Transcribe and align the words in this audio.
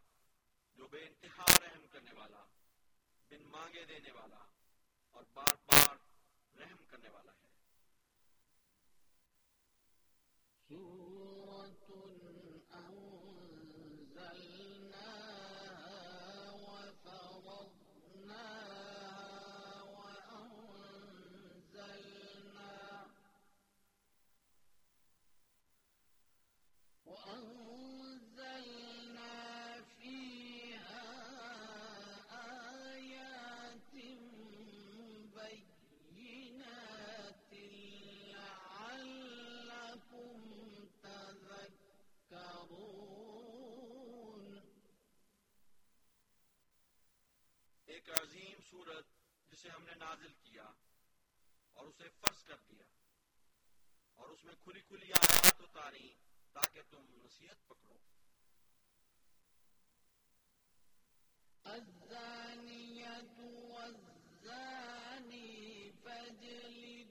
جو 0.76 0.88
بے 0.88 1.06
انتہا 1.06 1.46
رحم 1.62 1.86
کرنے 1.92 2.14
والا، 2.14 2.46
بن 3.30 3.44
مانگے 3.44 3.86
دینے 3.86 4.12
والا 4.12 4.45
نازل 50.16 50.34
کیا 50.44 50.66
اور 51.76 51.88
اسے 51.88 52.10
فرض 52.20 52.44
کر 52.44 52.60
دیا 52.68 52.84
اور 54.18 54.30
اس 54.30 54.44
میں 54.46 54.54
کھلی 54.64 54.82
کھلی 54.82 55.12
آیات 55.14 55.62
اتاری 55.62 56.14
تاکہ 56.54 56.82
تم 56.90 57.06
نصیحت 57.24 57.68
پکڑو۔ 57.68 57.98
الزانیت 61.66 63.40
والزانی 63.72 65.52
فجلی 66.04 67.05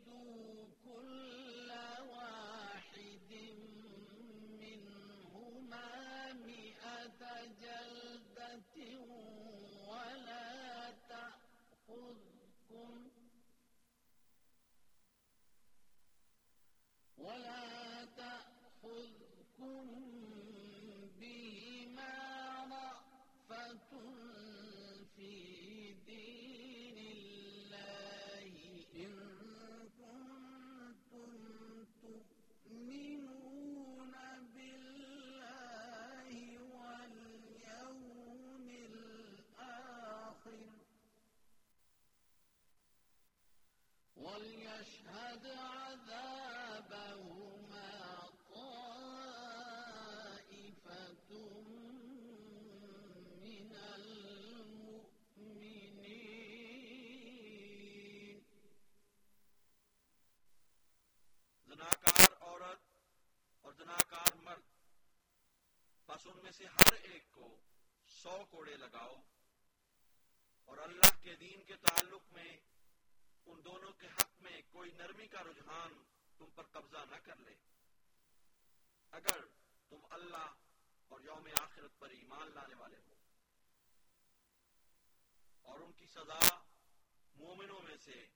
ولا 17.34 18.04
تأخذكم 18.16 19.86
بهما 21.20 22.14
رأفة 22.70 23.90
في 25.16 25.32
دين 26.06 26.98
الله 26.98 28.52
إن 28.94 29.14
كنتم 29.98 31.30
تؤمنون 32.02 34.14
بالله 34.54 36.34
واليوم 36.74 38.66
الآخر 39.48 40.60
وليشهد 44.16 45.46
عذابهما 45.46 46.43
بس 66.24 66.30
ان 66.30 66.42
میں 66.42 66.50
سے 66.52 66.66
ہر 66.66 66.92
ایک 67.02 67.30
کو 67.32 67.48
سو 68.08 68.44
کوڑے 68.50 68.76
لگاؤ 68.76 69.14
اور 70.68 70.78
اللہ 70.78 71.22
کے 71.22 71.34
دین 71.36 71.62
کے 71.64 71.76
تعلق 71.76 72.32
میں 72.32 72.56
ان 73.46 73.64
دونوں 73.64 73.92
کے 73.92 74.06
حق 74.06 74.40
میں 74.40 74.60
کوئی 74.72 74.90
نرمی 74.90 75.26
کا 75.28 75.42
رجحان 75.42 76.02
تم 76.38 76.50
پر 76.54 76.62
قبضہ 76.62 77.04
نہ 77.10 77.16
کر 77.24 77.36
لے۔ 77.36 77.54
اگر 79.10 79.44
تم 79.88 80.06
اللہ 80.10 80.54
اور 81.08 81.20
یوم 81.20 81.48
آخرت 81.60 81.98
پر 81.98 82.10
ایمان 82.10 82.54
لانے 82.54 82.74
والے 82.74 82.98
ہو 83.06 83.14
اور 85.62 85.80
ان 85.80 85.92
کی 85.92 86.06
سزا 86.06 86.40
مومنوں 87.36 87.82
میں 87.82 87.96
سے 88.04 88.26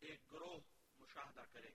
ایک 0.00 0.32
گروہ 0.32 0.58
مشاہدہ 0.98 1.44
کرے۔ 1.52 1.70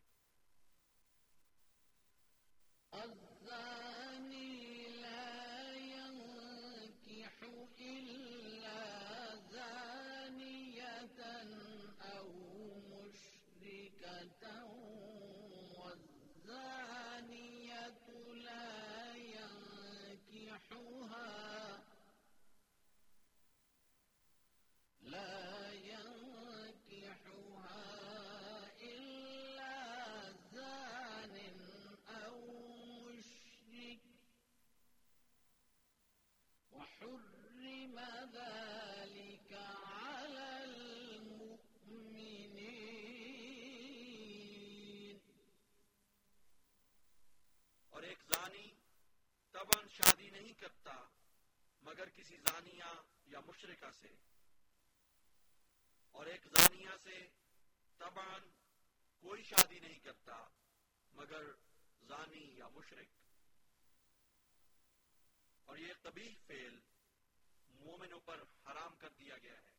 يمحوها 20.72 21.84
لا 25.02 25.72
ينكحها 25.74 27.36
إلا 28.82 30.32
زان 30.54 31.38
أو 32.08 32.40
مشرك. 33.02 34.00
وحرم 36.72 38.00
ذلك 38.34 38.75
شادی 49.98 50.30
نہیں 50.30 50.54
کرتا 50.54 51.08
مگر 51.82 52.10
کسی 52.10 52.38
زانیہ 52.38 53.02
یا 53.26 53.40
مشرکہ 53.40 53.92
سے۔ 53.92 54.08
اور 56.12 56.26
ایک 56.26 56.42
زانیہ 56.46 56.90
سے 57.04 57.30
تباً 57.98 58.42
کوئی 59.18 59.44
شادی 59.44 59.80
نہیں 59.80 60.00
کرتا 60.00 60.48
مگر 61.14 61.44
زانی 62.08 62.58
یا 62.58 62.68
مشرک۔ 62.68 63.08
اور 65.66 65.78
یہ 65.78 65.94
قبیح 66.02 66.36
فعل 66.48 66.80
مومنوں 67.70 68.20
پر 68.20 68.44
حرام 68.66 68.96
کر 68.96 69.10
دیا 69.10 69.38
گیا 69.38 69.62
ہے۔ 69.62 69.76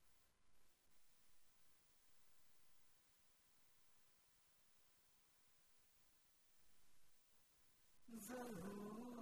ضرور 8.08 9.15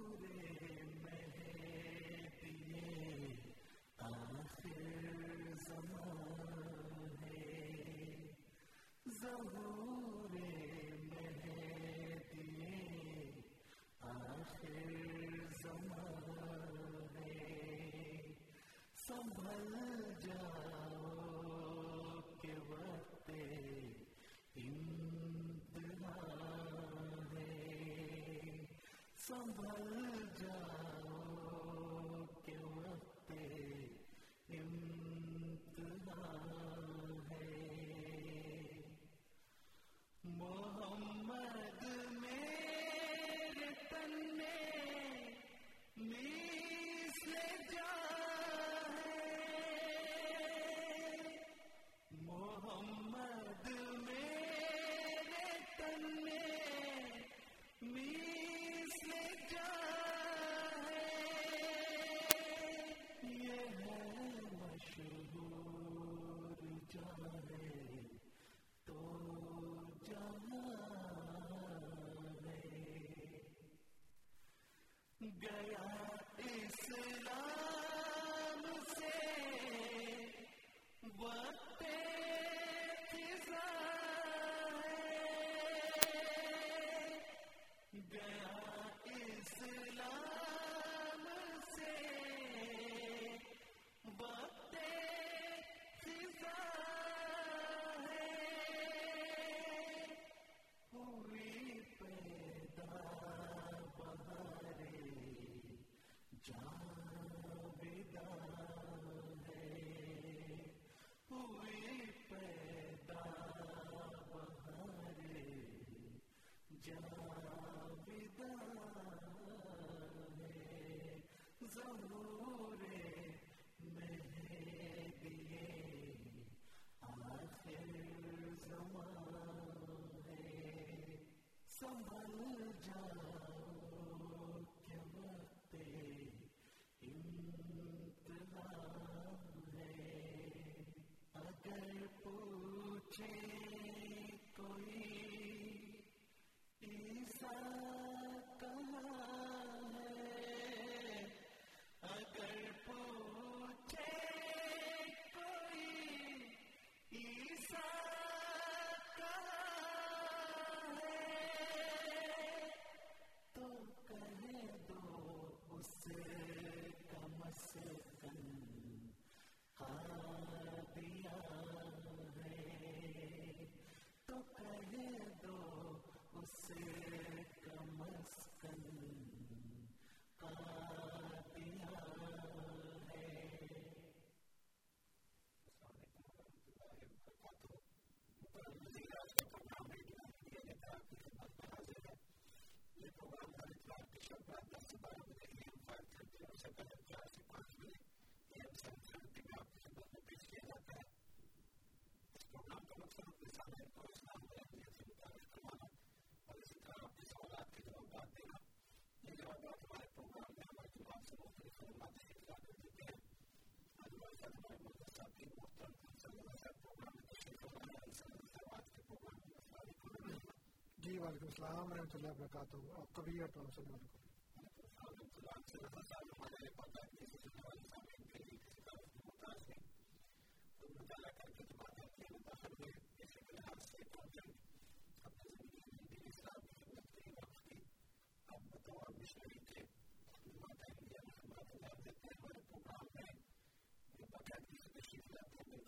وعلیکم 221.19 221.45
السلام 221.45 221.91
ورحمۃ 221.91 222.13
اللہ 222.13 222.27
وبرکاتہ۔ 222.27 222.77
آپ 222.99 223.13
کا 223.15 223.21
اٹھاؤ 223.43 223.65
سب 223.65 223.83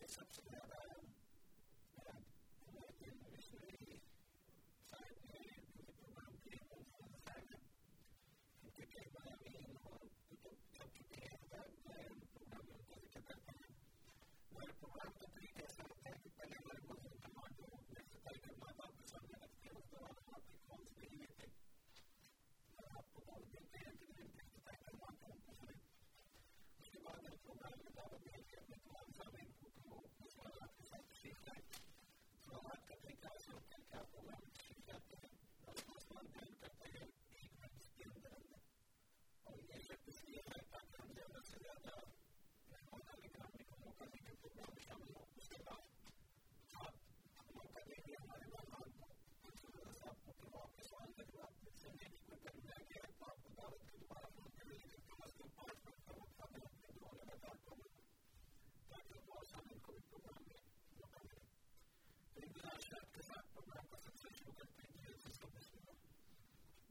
سب 0.09 0.31
سے 0.31 0.66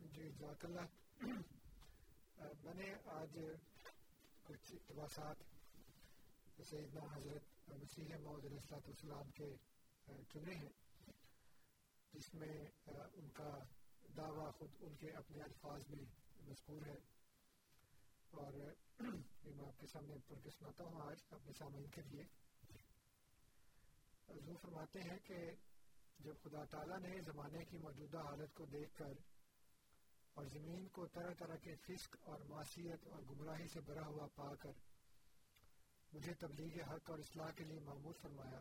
کو 0.07 0.23
جزاک 0.23 0.65
اللہ 0.65 0.81
میں 2.65 2.75
نے 2.75 2.95
آج 3.05 3.39
کچھ 4.43 4.75
اقتباسات 4.75 5.37
سیدنا 6.69 7.17
حضرت 7.17 7.71
مسیح 7.71 8.17
محمد 8.17 8.45
علیہ 8.45 8.59
السلاۃ 8.59 8.81
والسلام 8.87 9.31
کے 9.31 9.57
چنے 10.29 10.55
ہیں، 10.55 10.69
جس 12.13 12.35
میں 12.35 12.69
ان 13.15 13.29
کا 13.29 13.59
دعویٰ 14.17 14.53
خود 14.53 14.71
ان 14.81 14.95
کے 14.95 15.11
اپنے 15.11 15.43
الفاظ 15.43 15.83
میں 15.89 16.05
مذکور 16.47 16.87
ہے۔ 16.87 16.99
اور 18.31 18.53
میں 19.45 19.67
آپ 19.67 19.81
کے 19.81 19.87
سامنے 19.87 20.15
پڑھ 20.27 20.43
کے 20.43 20.51
سناتا 20.51 20.85
ہوں 20.85 21.01
آج 21.01 21.17
اپنے 21.31 21.53
سامعین 21.53 21.87
کے 21.87 22.03
لیے۔ 22.03 22.23
حضور 24.29 24.57
فرماتے 24.63 25.01
ہیں 25.01 25.19
کہ 25.19 25.51
جب 26.19 26.35
خدا 26.43 26.65
تعالیٰ 26.65 26.99
نے 26.99 27.21
زمانے 27.21 27.65
کی 27.65 27.79
موجودہ 27.79 28.19
حالت 28.19 28.55
کو 28.55 28.65
دیکھ 28.65 28.95
کر 28.95 29.36
اور 30.37 30.45
زمین 30.45 30.89
کو 30.89 31.07
طرح 31.07 31.35
طرح 31.39 31.57
کے 31.57 31.75
فسق 31.75 32.17
اور 32.21 32.41
معاشیت 32.41 33.09
اور 33.09 33.23
گمراہی 33.31 33.69
سے 33.69 33.81
بھرا 33.81 34.07
ہوا 34.07 34.27
پا 34.35 34.55
کر 34.55 34.73
مجھے 36.13 36.35
تبلیغ 36.35 36.83
حق 36.83 37.11
اور 37.11 37.19
اصلاح 37.19 37.51
کے 37.51 37.65
لیے 37.65 37.81
معمول 37.81 38.13
فرمایا۔ 38.23 38.61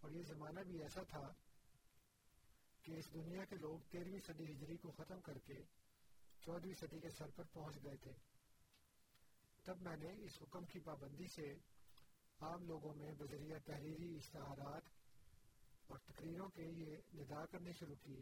اور 0.00 0.10
یہ 0.10 0.22
زمانہ 0.22 0.60
بھی 0.60 0.82
ایسا 0.82 1.02
تھا 1.02 1.32
کہ 2.82 2.92
اس 2.92 3.14
دنیا 3.14 3.44
کے 3.44 3.56
لوگ 3.56 3.78
تیرہویں 3.90 4.20
صدی 4.26 4.44
ہجری 4.44 4.76
کو 4.76 4.90
ختم 4.90 5.20
کر 5.20 5.38
کے 5.38 5.54
چودہویں 6.40 6.74
صدی 6.74 7.00
کے 7.00 7.08
سر 7.10 7.30
پر 7.36 7.44
پہنچ 7.52 7.76
گئے 7.84 7.96
تھے۔ 7.96 8.12
تب 9.62 9.80
میں 9.80 9.96
نے 9.96 10.24
اس 10.24 10.42
حکم 10.42 10.64
کی 10.64 10.80
پابندی 10.80 11.26
سے 11.26 11.54
عام 12.40 12.64
لوگوں 12.64 12.94
میں 12.94 13.12
بذریعہ 13.12 13.58
تحریری 13.64 14.16
اشتہارات 14.16 14.82
اور 15.86 15.98
تقریروں 15.98 16.48
کے 16.48 16.62
یہ 16.62 16.96
ندا 17.14 17.46
کرنے 17.46 17.72
شروع 17.72 17.94
کی 18.02 18.20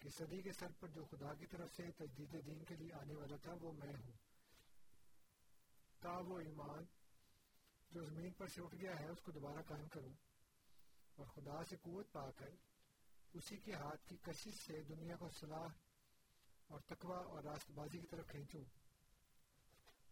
کہ 0.00 0.08
صدی 0.08 0.42
کے 0.42 0.52
سر 0.52 0.66
پر 0.80 0.88
جو 0.88 1.04
خدا 1.04 1.34
کی 1.34 1.46
طرف 1.46 1.74
سے 1.76 1.90
تجدید 1.90 2.46
دین 2.46 2.64
کے 2.64 2.76
لیے 2.76 2.92
آنے 2.92 3.14
والا 3.14 3.36
تھا، 3.36 3.52
وہ 3.60 3.72
میں 3.72 3.94
ہوں۔ 4.04 4.12
تا 6.00 6.18
وہ 6.18 6.38
ایمان 6.40 6.84
جو 7.90 8.04
زمین 8.04 8.32
پر 8.32 8.46
سے 8.46 8.62
اٹھ 8.62 8.74
گیا 8.74 8.98
ہے، 9.00 9.08
اس 9.08 9.20
کو 9.20 9.32
دوبارہ 9.32 9.62
قائم 9.62 9.88
کروں۔ 9.88 10.12
اور 11.16 11.26
خدا 11.26 11.64
سے 11.64 11.76
قوت 11.76 12.12
پا 12.12 12.30
کر 12.30 12.48
اسی 13.34 13.56
کے 13.56 13.72
ہاتھ 13.74 14.08
کی 14.08 14.16
کشش 14.16 14.54
سے 14.66 14.82
دنیا 14.82 15.16
کو 15.16 15.28
صلاح 15.28 15.68
اور 16.66 16.80
تقوی 16.80 17.24
اور 17.24 17.42
راست 17.42 17.70
بازی 17.70 17.98
کی 17.98 18.06
طرف 18.06 18.26
کھینچوں۔ 18.28 18.64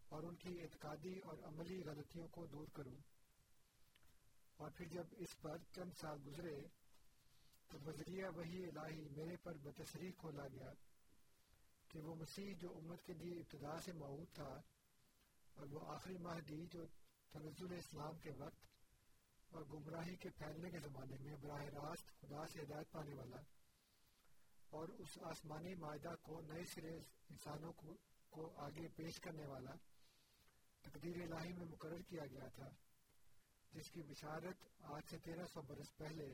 اور 0.09 0.23
ان 0.23 0.35
کی 0.35 0.63
اعتقادی 0.63 1.19
اور 1.19 1.39
عملی 1.39 1.83
غلطیوں 1.85 2.29
کو 2.29 2.47
دور 2.47 2.67
کروں۔ 2.73 2.97
اور 4.57 4.71
پھر 4.71 4.87
جب 4.87 5.05
اس 5.11 5.41
پر 5.41 5.59
چند 5.75 5.91
سال 6.01 6.19
گزرے 6.27 6.61
تو 7.71 7.79
بذریعہ 7.79 8.31
وہی 8.37 8.65
الہی 8.65 9.09
میرے 9.17 9.37
پر 9.37 9.57
بتصریح 9.63 10.11
کھولا 10.19 10.47
گیا 10.49 10.71
کہ 11.91 12.01
وہ 12.01 12.15
مسیح 12.15 12.53
جو 12.61 12.69
امت 12.77 13.03
کے 13.07 13.13
لیے 13.13 13.39
ابتدا 13.41 13.79
سے 13.85 13.93
موجود 13.93 14.35
تھا 14.35 14.49
اور 15.57 15.67
وہ 15.67 15.81
آخری 15.95 16.17
مہدی 16.19 16.67
جو 16.67 16.87
تنزل 17.33 17.73
اسلام 17.73 18.19
کے 18.19 18.31
وقت 18.39 18.65
اور 19.51 19.65
گمراہی 19.73 20.17
کے 20.17 20.31
پھیلنے 20.31 20.71
کے 20.71 20.79
زمانے 20.79 21.17
میں 21.21 21.37
براہ 21.37 21.63
راست 21.63 22.11
خدا 22.21 22.47
سے 22.47 22.63
ہدایت 22.63 22.93
پانے 22.93 23.15
والا 23.15 23.41
اور 24.71 24.89
اس 24.89 25.19
آسمانی 25.23 25.75
معاہدہ 25.75 26.15
کو 26.23 26.41
نئے 26.41 26.65
سرے 26.65 26.97
انسانوں 27.31 27.73
کو 27.73 27.95
کو 28.29 28.51
آگے 28.57 28.89
پیش 28.97 29.21
کرنے 29.21 29.47
والا 29.47 29.75
تقدیر 30.83 31.23
الہی 31.23 31.53
میں 31.53 31.67
مقرر 31.67 32.03
کیا 32.03 32.27
گیا 32.27 32.49
تھا، 32.49 32.69
جس 33.73 33.91
کی 33.91 34.03
بشارت 34.03 34.65
آج 34.81 35.03
سے 35.11 35.19
تیرہ 35.19 35.47
سو 35.53 35.63
برس 35.63 35.97
پہلے 35.97 36.27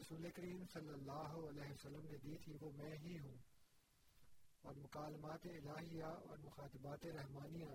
رسول 0.00 0.30
کریم 0.30 0.64
صلی 0.72 0.88
اللہ 0.88 1.48
علیہ 1.48 1.70
وسلم 1.70 2.06
نے 2.06 2.18
دی 2.18 2.36
تھی، 2.36 2.56
وہ 2.60 2.70
میں 2.72 2.96
ہی 2.98 3.18
ہوں۔ 3.18 3.34
اور 4.62 4.74
مکالمات 4.74 5.40
الہیہ 5.44 6.04
اور 6.04 6.38
مخاطبات 6.38 7.06
رحمانیہ 7.06 7.66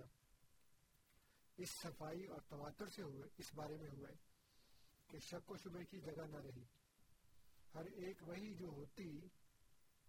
اس 1.56 1.70
صفائی 1.70 2.26
اور 2.26 2.40
تواتر 2.48 2.86
سے 2.86 3.02
ہوئے، 3.02 3.28
اس 3.38 3.54
بارے 3.54 3.76
میں 3.76 3.90
ہوئے 3.90 4.12
کہ 5.08 5.18
شک 5.18 5.50
و 5.50 5.56
شبے 5.56 5.84
کی 5.84 6.00
جگہ 6.00 6.26
نہ 6.26 6.36
رہی۔ 6.36 6.64
ہر 7.74 7.84
ایک 7.84 8.28
وہی 8.28 8.54
جو 8.54 8.66
ہوتی، 8.66 9.20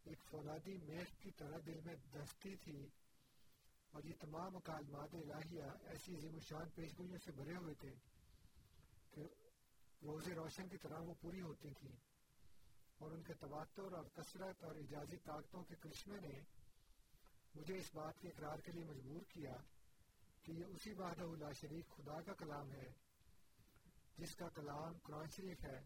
ایک 0.03 0.17
فولادی 0.29 0.77
میخ 0.77 1.17
کی 1.19 1.31
طرح 1.31 1.57
دل 1.65 1.79
میں 1.85 1.95
دستی 1.95 2.55
تھی۔ 2.55 2.87
اور 3.91 4.03
یہ 4.03 4.13
تمام 4.19 4.53
مکالمات 4.53 5.13
الہیہ 5.13 5.63
ایسی 5.63 6.15
عظیم 6.15 6.39
شان 6.39 6.69
پیشگوئیوں 6.69 7.17
سے 7.25 7.31
بھرے 7.31 7.55
ہوئے 7.55 7.73
تھے 7.73 7.93
کہ 9.11 9.27
روز 10.03 10.27
روشن 10.27 10.67
کی 10.67 10.77
طرح 10.77 10.99
وہ 10.99 11.13
پوری 11.21 11.41
ہوتی 11.41 11.73
تھیں۔ 11.73 11.95
اور 12.97 13.11
ان 13.11 13.23
کے 13.23 13.33
تواتر 13.33 13.93
اور 13.93 14.05
کثرت 14.05 14.63
اور 14.63 14.75
اجازی 14.75 15.17
طاقتوں 15.17 15.63
کے 15.63 15.75
کرشمے 15.75 16.17
نے 16.17 16.39
مجھے 17.55 17.77
اس 17.77 17.95
بات 17.95 18.19
کے 18.19 18.27
اقرار 18.27 18.59
کے 18.59 18.71
لیے 18.71 18.85
مجبور 18.85 19.21
کیا 19.21 19.53
کہ 20.43 20.51
یہ 20.51 20.65
اسی 20.65 20.93
وحدہ 20.93 21.23
اللہ 21.23 21.51
شریف 21.61 21.89
خدا 21.89 22.21
کا 22.21 22.33
کلام 22.33 22.71
ہے، 22.71 22.91
جس 24.17 24.35
کا 24.35 24.49
کلام 24.49 24.97
قرآن 25.03 25.27
شریف 25.27 25.61
ہے۔ 25.61 25.79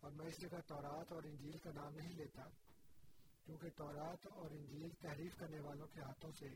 اور 0.00 0.10
میں 0.10 0.26
اس 0.26 0.40
جگہ 0.40 0.60
تورات 0.66 1.12
اور 1.12 1.22
انجیل 1.22 1.58
کا 1.58 1.70
نام 1.70 1.94
نہیں 1.94 2.12
لیتا، 2.12 2.42
کیونکہ 3.44 3.68
تورات 3.76 4.26
اور 4.26 4.50
انجیل 4.50 4.88
تحریف 4.90 5.36
کرنے 5.36 5.60
والوں 5.60 5.86
کے 5.86 6.00
ہاتھوں 6.00 6.32
سے 6.32 6.46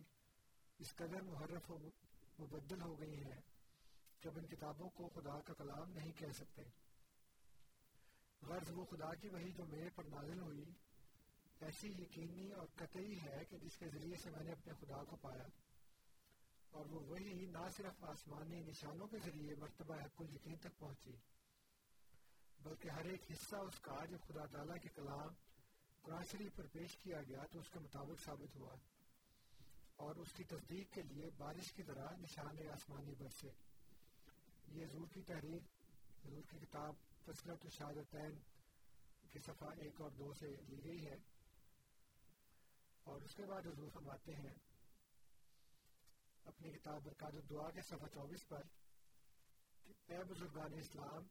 اس 0.79 0.95
قدر 0.95 1.23
محرف 1.23 1.71
و 1.71 1.79
مبدل 2.41 2.83
ہو 2.83 3.01
گئی 3.01 3.17
ہیں۔ 3.17 3.58
جب 4.23 4.39
ان 4.39 4.47
کتابوں 4.47 4.89
کو 4.89 5.09
خدا 5.09 5.41
کا 5.41 5.55
کلام 5.55 5.91
نہیں 5.91 6.13
کہہ 6.13 6.33
سکتے۔ 6.33 6.63
غرض 8.43 8.71
وہ 8.71 8.85
خدا 8.85 9.15
کی 9.15 9.29
وہی 9.29 9.53
جو 9.53 9.65
میرے 9.65 9.89
پر 9.95 10.05
نازل 10.05 10.41
ہوئی، 10.41 10.65
ایسی 11.61 11.89
یقینی 11.89 12.53
اور 12.53 12.67
قطعی 12.75 13.21
ہے 13.21 13.45
کہ 13.45 13.59
جس 13.59 13.77
کے 13.77 13.89
ذریعے 13.89 14.17
سے 14.17 14.31
میں 14.31 14.45
نے 14.45 14.53
اپنے 14.53 14.73
خدا 14.81 15.05
کو 15.05 15.17
پایا۔ 15.17 15.47
اور 16.71 16.87
وہ 16.87 17.01
وہی 17.01 17.47
نہ 17.47 17.69
صرف 17.77 18.05
آسمانی 18.05 18.61
نشانوں 18.61 19.07
کے 19.07 19.19
ذریعے 19.25 19.55
مرتبہ 19.55 19.95
حق 19.95 20.23
یقین 20.35 20.57
تک 20.57 20.79
پہنچی، 20.79 21.13
بلکہ 22.63 22.91
ہر 22.91 23.05
ایک 23.05 23.23
حصہ 23.31 23.57
اس 23.57 23.81
کا 23.81 24.05
جب 24.05 24.19
خدا 24.29 24.47
تعالیٰ 24.47 24.77
کے 24.83 24.89
کلام 24.89 25.29
قرآن 26.03 26.25
شریف 26.25 26.57
پر 26.57 26.67
پیش 26.67 26.97
کیا 26.97 27.23
گیا 27.23 27.43
تو 27.53 27.59
اس 27.59 27.69
کے 27.69 27.79
مطابق 27.79 28.25
ثابت 28.25 28.57
ہوا۔ 28.57 28.75
اور 29.97 30.17
اس 30.17 30.33
کی 30.33 30.45
تصدیق 30.45 30.93
کے 30.93 31.03
لیے 31.03 31.31
بارش 31.37 31.73
کی 31.73 31.83
طرح 31.83 32.17
نشان 32.17 32.69
آسمانی 32.69 33.15
برسے۔ 33.19 33.68
یہ 34.73 34.87
حضور 34.87 35.07
کی 35.15 35.23
تحریر 35.23 35.61
حضور 36.27 36.43
کی 36.51 36.59
کتاب، 36.59 36.95
فصلت 37.25 37.65
الشہادتین 37.65 38.39
کی 39.31 39.39
صفحہ 39.39 39.69
ایک 39.79 40.01
اور 40.01 40.11
دو 40.11 40.35
سے 40.35 40.47
لی 40.47 40.85
گئی 40.85 41.07
ہے۔ 41.07 41.17
اور 43.05 43.21
اس 43.23 43.35
کے 43.35 43.43
بعد 43.47 43.67
حضور 43.67 43.89
فرماتے 43.89 44.35
ہیں، 44.35 44.55
اپنی 46.45 46.73
کتاب 46.73 47.03
برکات 47.05 47.35
الدعا 47.35 47.71
کے 47.71 47.83
صفحہ 47.83 48.07
چوبیس 48.07 48.49
پر 48.49 48.63
کہ 49.85 50.13
اے 50.13 50.25
بزرگان 50.25 50.73
اسلام، 50.75 51.23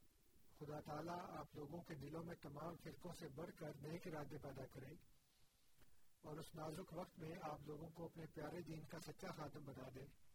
خدا 0.58 0.80
تعالیٰ 0.80 1.38
آپ 1.38 1.56
لوگوں 1.56 1.82
کے 1.82 1.94
دلوں 1.94 2.24
میں 2.24 2.34
تمام 2.34 2.76
فرقوں 2.76 3.12
سے 3.12 3.28
بڑھ 3.28 3.50
کر 3.56 3.70
نیک 3.80 4.06
ارادے 4.06 4.38
پیدا 4.38 4.66
کرے 4.66 4.94
اور 6.22 6.36
اس 6.36 6.54
نازک 6.54 6.92
وقت 6.92 7.18
میں 7.18 7.36
آپ 7.42 7.60
لوگوں 7.66 7.88
کو 7.88 8.04
اپنے 8.04 8.26
پیارے 8.26 8.62
دین 8.62 8.84
کا 8.84 8.98
سچا 8.98 9.28
خاتم 9.30 9.64
بنا 9.64 9.88
دے۔ 9.94 10.27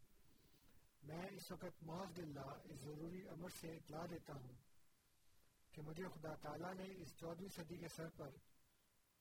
میں 1.03 1.23
اس 1.29 1.51
وقت 1.51 1.83
محض 1.83 2.19
اللہ 2.19 2.51
اس 2.63 2.79
ضروری 2.81 3.21
امر 3.29 3.49
سے 3.61 3.75
اطلاع 3.75 4.05
دیتا 4.09 4.33
ہوں 4.33 4.53
کہ 5.73 5.81
مجھے 5.81 6.03
خدا 6.13 6.33
تعالیٰ 6.41 6.73
نے 6.73 6.87
اس 6.95 7.15
چودہویں 7.19 7.49
صدی 7.55 7.77
کے 7.77 7.87
سر 7.95 8.09
پر 8.17 8.35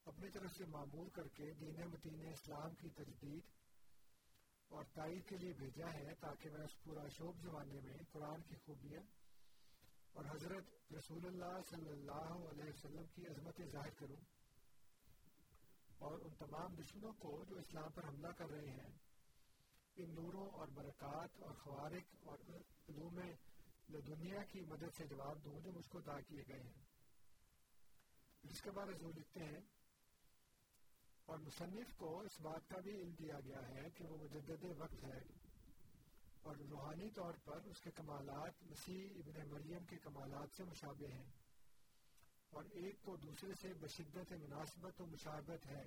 اپنی 0.07 0.31
طرف 0.31 0.57
سے 0.57 0.65
معمور 0.69 1.09
کر 1.13 1.29
کے 1.35 1.53
دین 1.61 1.81
متین 1.89 2.27
اسلام 2.29 2.75
کی 2.75 2.89
تجدید 2.95 3.51
اور 4.71 4.85
تائید 4.93 5.29
کے 5.29 5.37
لیے 5.37 5.53
بھیجا 5.53 5.93
ہے 5.95 6.15
تاکہ 6.21 6.51
میں 6.51 6.65
اس 6.65 6.83
پورا 6.85 7.09
شوب 7.09 7.43
زمانے 7.43 7.81
میں 7.81 7.97
قرآن 8.13 8.43
کی 8.43 8.57
خوبیاں 8.57 9.03
اور 10.13 10.25
حضرت 10.25 10.93
رسول 10.93 11.27
اللہ 11.27 11.59
صلی 11.71 11.91
اللہ 11.91 12.33
علیہ 12.51 12.69
وسلم 12.69 13.07
کی 13.15 13.27
عظمت 13.27 13.61
ظاہر 13.73 13.99
کروں 13.99 14.21
اور 16.01 16.19
ان 16.21 16.35
تمام 16.39 16.75
دشمنوں 16.75 17.13
کو 17.19 17.33
جو 17.49 17.57
اسلام 17.57 17.91
پر 17.95 18.09
حملہ 18.09 18.33
کر 18.37 18.51
رہے 18.51 18.71
ہیں 18.71 18.91
ان 19.97 20.11
نوروں 20.11 20.49
اور 20.49 20.69
برکات 20.75 21.43
اور 21.43 21.55
خوارق 21.55 22.29
اور 22.29 22.39
علوم 22.89 23.21
دنیا 24.07 24.43
کی 24.45 24.61
مدد 24.61 24.97
سے 24.97 25.07
جواب 25.07 25.45
دوں، 25.45 25.61
جو 25.61 25.73
مجھ 25.73 25.89
کو 25.89 25.99
ادا 25.99 26.21
کیے 26.21 26.43
گئے 26.49 26.63
ہیں۔ 26.63 26.83
جس 28.43 28.63
کے 28.63 28.71
بعد 28.71 28.87
حضور 28.87 29.15
لکھتے 29.15 29.45
ہیں، 29.45 29.61
اور 31.27 31.39
مصنف 31.39 31.97
کو 31.97 32.21
اس 32.21 32.41
بات 32.41 32.69
کا 32.69 32.81
بھی 32.81 32.91
علم 32.91 33.11
دیا 33.11 33.41
گیا 33.45 33.69
ہے 33.69 33.91
کہ 33.95 34.05
وہ 34.05 34.17
مجدد 34.17 34.65
وقت 34.79 35.05
ہے۔ 35.05 35.21
اور 36.43 36.57
روحانی 36.57 37.11
طور 37.11 37.35
پر 37.45 37.61
اس 37.65 37.81
کے 37.81 37.91
کمالات، 37.91 38.63
مسیح 38.63 39.09
ابن 39.17 39.49
مریم 39.49 39.85
کے 39.85 39.97
کمالات 39.97 40.49
سے 40.57 40.65
مشابہ 40.65 41.13
ہیں۔ 41.13 41.31
اور 42.51 42.65
ایک 42.65 43.03
کو 43.03 43.17
دوسرے 43.17 43.53
سے 43.61 43.75
بشدت 43.75 44.33
مناسبت 44.33 45.01
و 45.01 45.07
مشابت 45.07 45.67
ہے۔ 45.67 45.87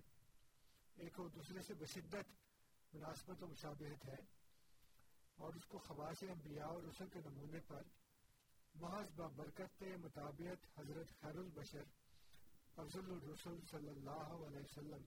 ایک 0.96 1.14
کو 1.16 1.28
دوسرے 1.28 1.62
سے 1.62 1.74
بشدت 1.74 2.45
مناسبت 2.96 3.44
و 3.44 3.48
مشابہت 3.48 4.06
ہے 4.06 4.24
اور 5.36 5.54
اس 5.54 5.66
کو 5.66 5.78
خواص 5.78 6.24
انبیاء 6.24 6.66
اور 6.66 6.84
رسل 6.84 7.08
کے 7.14 7.20
نمونے 7.20 7.60
پر 7.68 7.82
محض 8.75 9.20
برکت 9.36 9.84
مطابعت 9.84 10.80
حضرت 10.80 11.22
خیر 11.22 11.36
البشر، 11.36 11.84
افضل 12.78 13.12
الرسول 13.12 13.62
صلی 13.72 13.90
اللہ 13.90 14.46
علیہ 14.48 14.60
وسلم۔ 14.60 15.02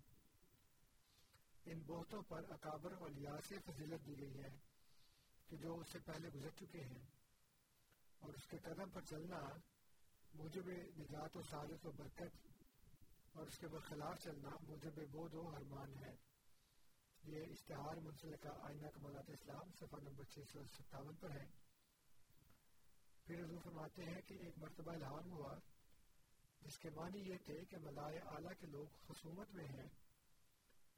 ان 1.64 1.82
بہتوں 1.86 2.22
پر 2.22 2.42
اکابر 2.50 2.92
اور 2.92 3.10
سے 3.48 3.58
فضیلت 3.66 4.06
دی 4.06 4.18
گئی 4.20 4.38
ہے 4.38 4.58
کہ 5.48 5.56
جو 5.56 5.78
اس 5.78 5.86
سے 5.92 5.98
پہلے 5.98 6.28
گزر 6.28 6.50
چکے 6.50 6.80
ہیں 6.80 7.06
اور 8.18 8.34
اس 8.34 8.46
کے 8.46 8.58
قدم 8.58 8.90
پر 8.90 9.00
چلنا 9.00 9.40
موجب 10.34 10.68
نجات 10.98 11.36
و 11.36 11.42
سعادت 11.42 11.86
و 11.86 11.90
برکت 11.90 12.46
اور 13.32 13.46
اس 13.46 13.58
کے 13.58 13.68
برخلاف 13.68 14.18
چلنا 14.18 14.48
موجب 14.68 15.00
بود 15.10 15.34
و 15.34 15.48
حرمان 15.48 15.96
ہے۔ 15.96 16.27
یہ 17.24 17.42
اشتہار 17.42 17.96
منسلکہ 17.96 18.48
آئینہ 18.60 18.86
کمالات 18.86 19.30
اسلام، 19.30 19.72
صفحہ 19.78 19.98
نمبر 20.02 20.24
چھ 20.24 20.38
سو 20.52 20.64
ستاون 20.64 21.16
پر 21.16 21.30
ہے۔ 21.30 21.46
پھر 23.24 23.44
حضور 23.44 23.58
فرماتے 23.64 24.04
ہیں 24.04 24.20
کہ 24.22 24.34
ایک 24.34 24.58
مرتبہ 24.58 24.92
الہام 24.92 25.32
ہوا، 25.32 25.58
جس 26.60 26.78
کے 26.78 26.90
معنی 26.90 27.18
یہ 27.18 27.36
تھے 27.44 27.64
کہ 27.64 27.76
ملائے 27.78 28.18
اعلیٰ 28.18 28.52
کے 28.60 28.66
لوگ 28.66 28.86
خصومت 29.06 29.54
میں 29.54 29.64
ہیں 29.64 29.88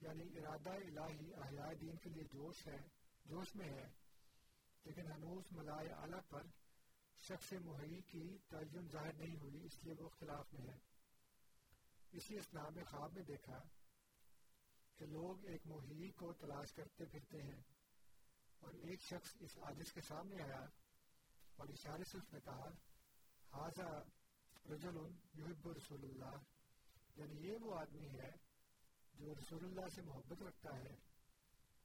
یعنی 0.00 0.38
ارادہ 0.38 0.70
الہی 0.70 1.34
احیاء 1.34 1.72
دین 1.80 1.96
کے 1.96 2.10
لیے 2.10 2.24
جوش 2.24 2.66
ہے، 2.66 2.88
جوش 3.24 3.56
میں 3.56 3.68
ہے۔ 3.68 3.88
لیکن 4.84 5.12
ہنوز 5.12 5.44
ملائے 5.50 5.88
اعلیٰ 5.88 6.20
پر 6.28 6.42
شخص 7.16 7.52
محی 7.52 8.00
کی 8.00 8.38
تعین 8.48 8.88
ظاہر 8.88 9.12
نہیں 9.12 9.36
ہوئی، 9.36 9.64
اس 9.64 9.84
لیے 9.84 9.94
وہ 9.98 10.06
اختلاف 10.06 10.52
میں 10.52 10.66
ہے۔ 10.68 10.78
اسی 12.12 12.38
اسلام 12.38 12.74
میں 12.74 12.84
خواب 12.84 13.12
میں 13.12 13.22
دیکھا 13.22 13.62
کہ 15.00 15.06
لوگ 15.06 15.44
ایک 15.44 15.66
محی 15.66 16.10
کو 16.10 16.32
تلاش 16.32 16.72
کرتے 16.72 17.04
پھرتے 17.04 17.42
ہیں۔ 17.42 17.62
اور 18.58 18.72
ایک 18.72 19.00
شخص 19.00 19.36
اس 19.40 19.58
عاجز 19.58 19.92
کے 19.92 20.00
سامنے 20.00 20.42
آیا 20.42 20.60
اور 21.56 21.68
اشارے 21.68 22.04
سے 22.04 22.18
اس 22.18 22.32
نے 22.32 22.40
کہا 22.40 22.68
حاضہ 23.52 24.04
رجل 24.72 24.96
یحب 25.34 25.68
رسول 25.68 26.04
اللہ 26.04 26.36
یعنی 27.16 27.48
یہ 27.48 27.56
وہ 27.60 27.78
آدمی 27.78 28.08
ہے 28.08 28.30
جو 29.14 29.34
رسول 29.34 29.64
اللہ 29.64 29.88
سے 29.94 30.02
محبت 30.02 30.42
رکھتا 30.42 30.76
ہے۔ 30.76 30.94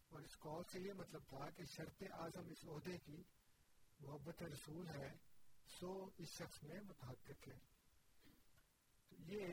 اور 0.09 0.21
اس 0.21 0.39
قول 0.39 0.63
سے 0.63 0.79
یہ 0.79 0.93
مطلب 0.93 1.21
تھا 1.29 1.49
کہ 1.49 1.63
شرط 1.65 2.03
اعظم 2.13 2.49
اس 2.49 2.65
عہدے 2.67 2.97
کی 2.97 3.23
محبت 3.99 4.43
رسول 4.43 4.87
ہے، 4.87 5.17
سو 5.79 6.09
اس 6.17 6.27
شخص 6.27 6.63
میں 6.63 6.81
متحقق 6.81 7.47
ہے۔ 7.47 7.59
تو 9.09 9.15
یہ 9.19 9.47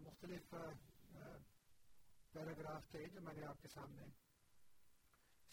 مختلف 0.00 0.54
پیراگراف 2.34 2.90
تھے 2.90 3.00
جو 3.14 3.20
میں 3.24 3.32
نے 3.34 3.44
آپ 3.46 3.62
کے 3.62 3.68
سامنے 3.68 4.04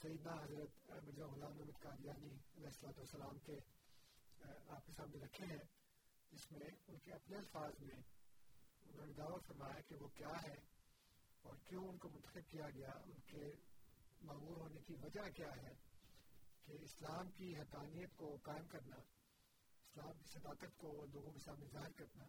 سیدنا 0.01 0.33
حضرت 0.43 0.89
مرزا 0.89 1.25
غلام 1.33 1.53
نبی 1.55 1.73
قادیانی 1.81 2.29
علیہ 2.29 2.67
السلام 2.67 2.97
والسلام 2.97 3.37
کے 3.45 3.57
آپ 4.45 4.85
کے 4.85 4.93
سامنے 4.97 5.19
رکھے 5.23 5.45
ہیں، 5.45 5.65
جس 6.31 6.51
میں 6.51 6.69
ان 6.87 6.97
کے 7.03 7.13
اپنے 7.13 7.37
الفاظ 7.37 7.79
میں 7.81 7.99
انہوں 7.99 9.05
نے 9.05 9.13
دعوت 9.13 9.47
فرمایا 9.47 9.81
کہ 9.89 9.95
وہ 9.95 10.07
کیا 10.15 10.33
ہے 10.43 10.55
اور 11.41 11.55
کیوں 11.65 11.87
ان 11.87 11.97
کو 11.97 12.09
منتخب 12.09 12.49
کیا 12.51 12.69
گیا، 12.69 12.91
ان 13.05 13.19
کے 13.27 13.51
معمور 14.21 14.57
ہونے 14.57 14.81
کی 14.87 14.95
وجہ 15.03 15.29
کیا 15.35 15.51
ہے 15.61 15.73
کہ 16.65 16.83
اسلام 16.83 17.31
کی 17.37 17.55
حقانیت 17.57 18.17
کو 18.17 18.35
قائم 18.43 18.67
کرنا، 18.67 18.95
اسلام 18.95 20.13
کی 20.13 20.29
صداقت 20.29 20.77
کو 20.77 20.89
لوگوں 21.13 21.31
کے 21.31 21.39
سامنے 21.45 21.67
ظاہر 21.73 21.91
کرنا 21.97 22.25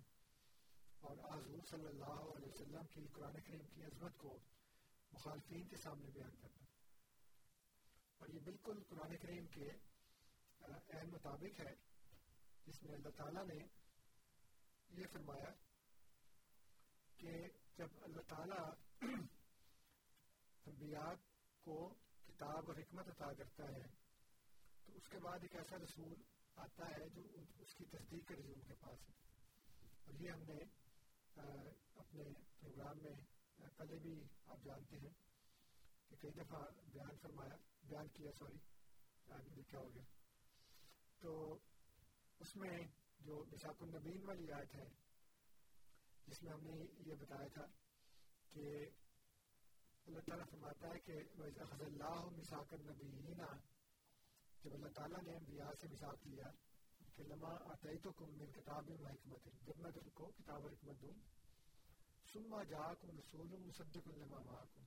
اور 1.03 1.17
حضور 1.17 1.61
صلی 1.71 1.87
اللہ 1.87 2.21
علیہ 2.35 2.49
وسلم 2.49 2.87
کی 2.91 3.07
قرآن 3.12 3.41
کریم 3.41 3.67
کی 3.67 3.85
عظمت 3.85 4.19
کو 4.19 4.38
مخالفین 5.12 5.69
کے 5.69 5.77
سامنے 5.77 6.11
بیان 6.11 6.37
کرنا 6.37 6.65
اور 8.19 8.29
یہ 8.29 8.41
بالکل 8.41 8.83
قرآن 8.88 9.17
کریم 9.17 9.47
کے 9.47 9.71
اہم 10.61 11.11
مطابق 11.11 11.61
ہے، 11.61 11.75
جس 12.67 12.83
میں 12.83 12.95
اللہ 12.95 13.09
تعالیٰ 13.09 13.47
نے 13.47 13.67
یہ 14.88 15.07
فرمایا 15.12 15.51
کہ 17.17 17.49
جب 17.77 17.87
اللہ 18.01 18.21
تعالیٰ 18.21 18.75
انبیاء 20.67 21.12
کو 21.61 21.95
کتاب 22.27 22.71
اور 22.71 22.77
حکمت 22.77 23.09
عطا 23.09 23.33
کرتا 23.33 23.65
ہے، 23.65 23.87
تو 24.87 24.93
اس 24.93 25.09
کے 25.09 25.19
بعد 25.19 25.38
ایک 25.43 25.57
ایسا 25.57 25.77
رسول 25.77 26.15
آتا 26.57 26.88
ہے 26.88 27.09
جو 27.09 27.23
اس 27.59 27.75
کی 27.75 27.85
تصدیق 27.85 28.29
کے 28.29 28.35
رسول 28.35 28.61
کے 28.61 28.75
پاس 28.75 29.09
ہے۔ 29.09 29.15
اور 30.05 30.15
یہ 30.15 30.31
ہم 30.31 30.43
نے 30.43 30.82
اپنے 31.37 32.25
پروگرام 32.61 32.99
میں 33.03 33.14
پہلے 33.77 33.99
بھی 33.99 34.25
آپ 34.47 34.59
جانتے 34.64 34.97
ہیں 34.97 35.11
کہ 36.09 36.16
کئی 36.16 36.31
دفعہ 36.31 36.59
بیان 36.92 37.16
فرمایا، 37.23 37.57
بیان 37.88 38.09
کیا، 38.09 38.31
سوری 38.38 38.57
لکھا 39.57 39.79
ہو 39.79 39.95
گیا۔ 39.95 40.03
تو 41.18 41.59
اس 42.40 42.57
میں 42.57 42.79
جو 43.18 43.45
مساق 43.53 43.83
النبین 43.83 44.27
والی 44.27 44.53
آیت 44.53 44.75
ہے، 44.75 44.88
جس 46.27 46.42
میں 46.42 46.53
ہم 46.53 46.61
نے 46.61 46.85
یہ 47.07 47.14
بتایا 47.14 47.49
تھا 47.49 47.66
کہ 48.49 48.87
اللہ 50.07 50.18
تعالیٰ 50.18 50.47
فرماتا 50.51 50.88
ہے 50.88 50.99
کہ 50.99 51.12
خض 51.64 51.81
اللہ 51.81 52.25
مساق 52.25 52.73
النبینا 52.73 53.47
جب 54.64 54.75
اللہ 54.75 54.88
تعالیٰ 54.88 55.23
نے 55.23 55.37
انبیاء 55.37 55.71
سے 55.81 55.88
مساق 55.88 56.27
لیا 56.27 56.45
کہ 57.16 57.22
لما 57.22 57.48
آتائی 57.48 57.98
من 58.20 58.46
کتاب 58.46 58.90
و 59.01 59.07
حکمت، 59.07 59.48
جب 59.66 59.79
میں 59.79 59.90
تم 59.90 60.11
کو 60.14 60.31
کتاب 60.38 60.64
و 60.64 60.68
حکمت 60.68 61.03
دوں 61.03 61.14
سما 62.33 62.62
جا 62.62 62.92
رسول 62.92 63.46
مصدق 63.46 64.09
لما 64.09 64.38
معکم۔ 64.38 64.85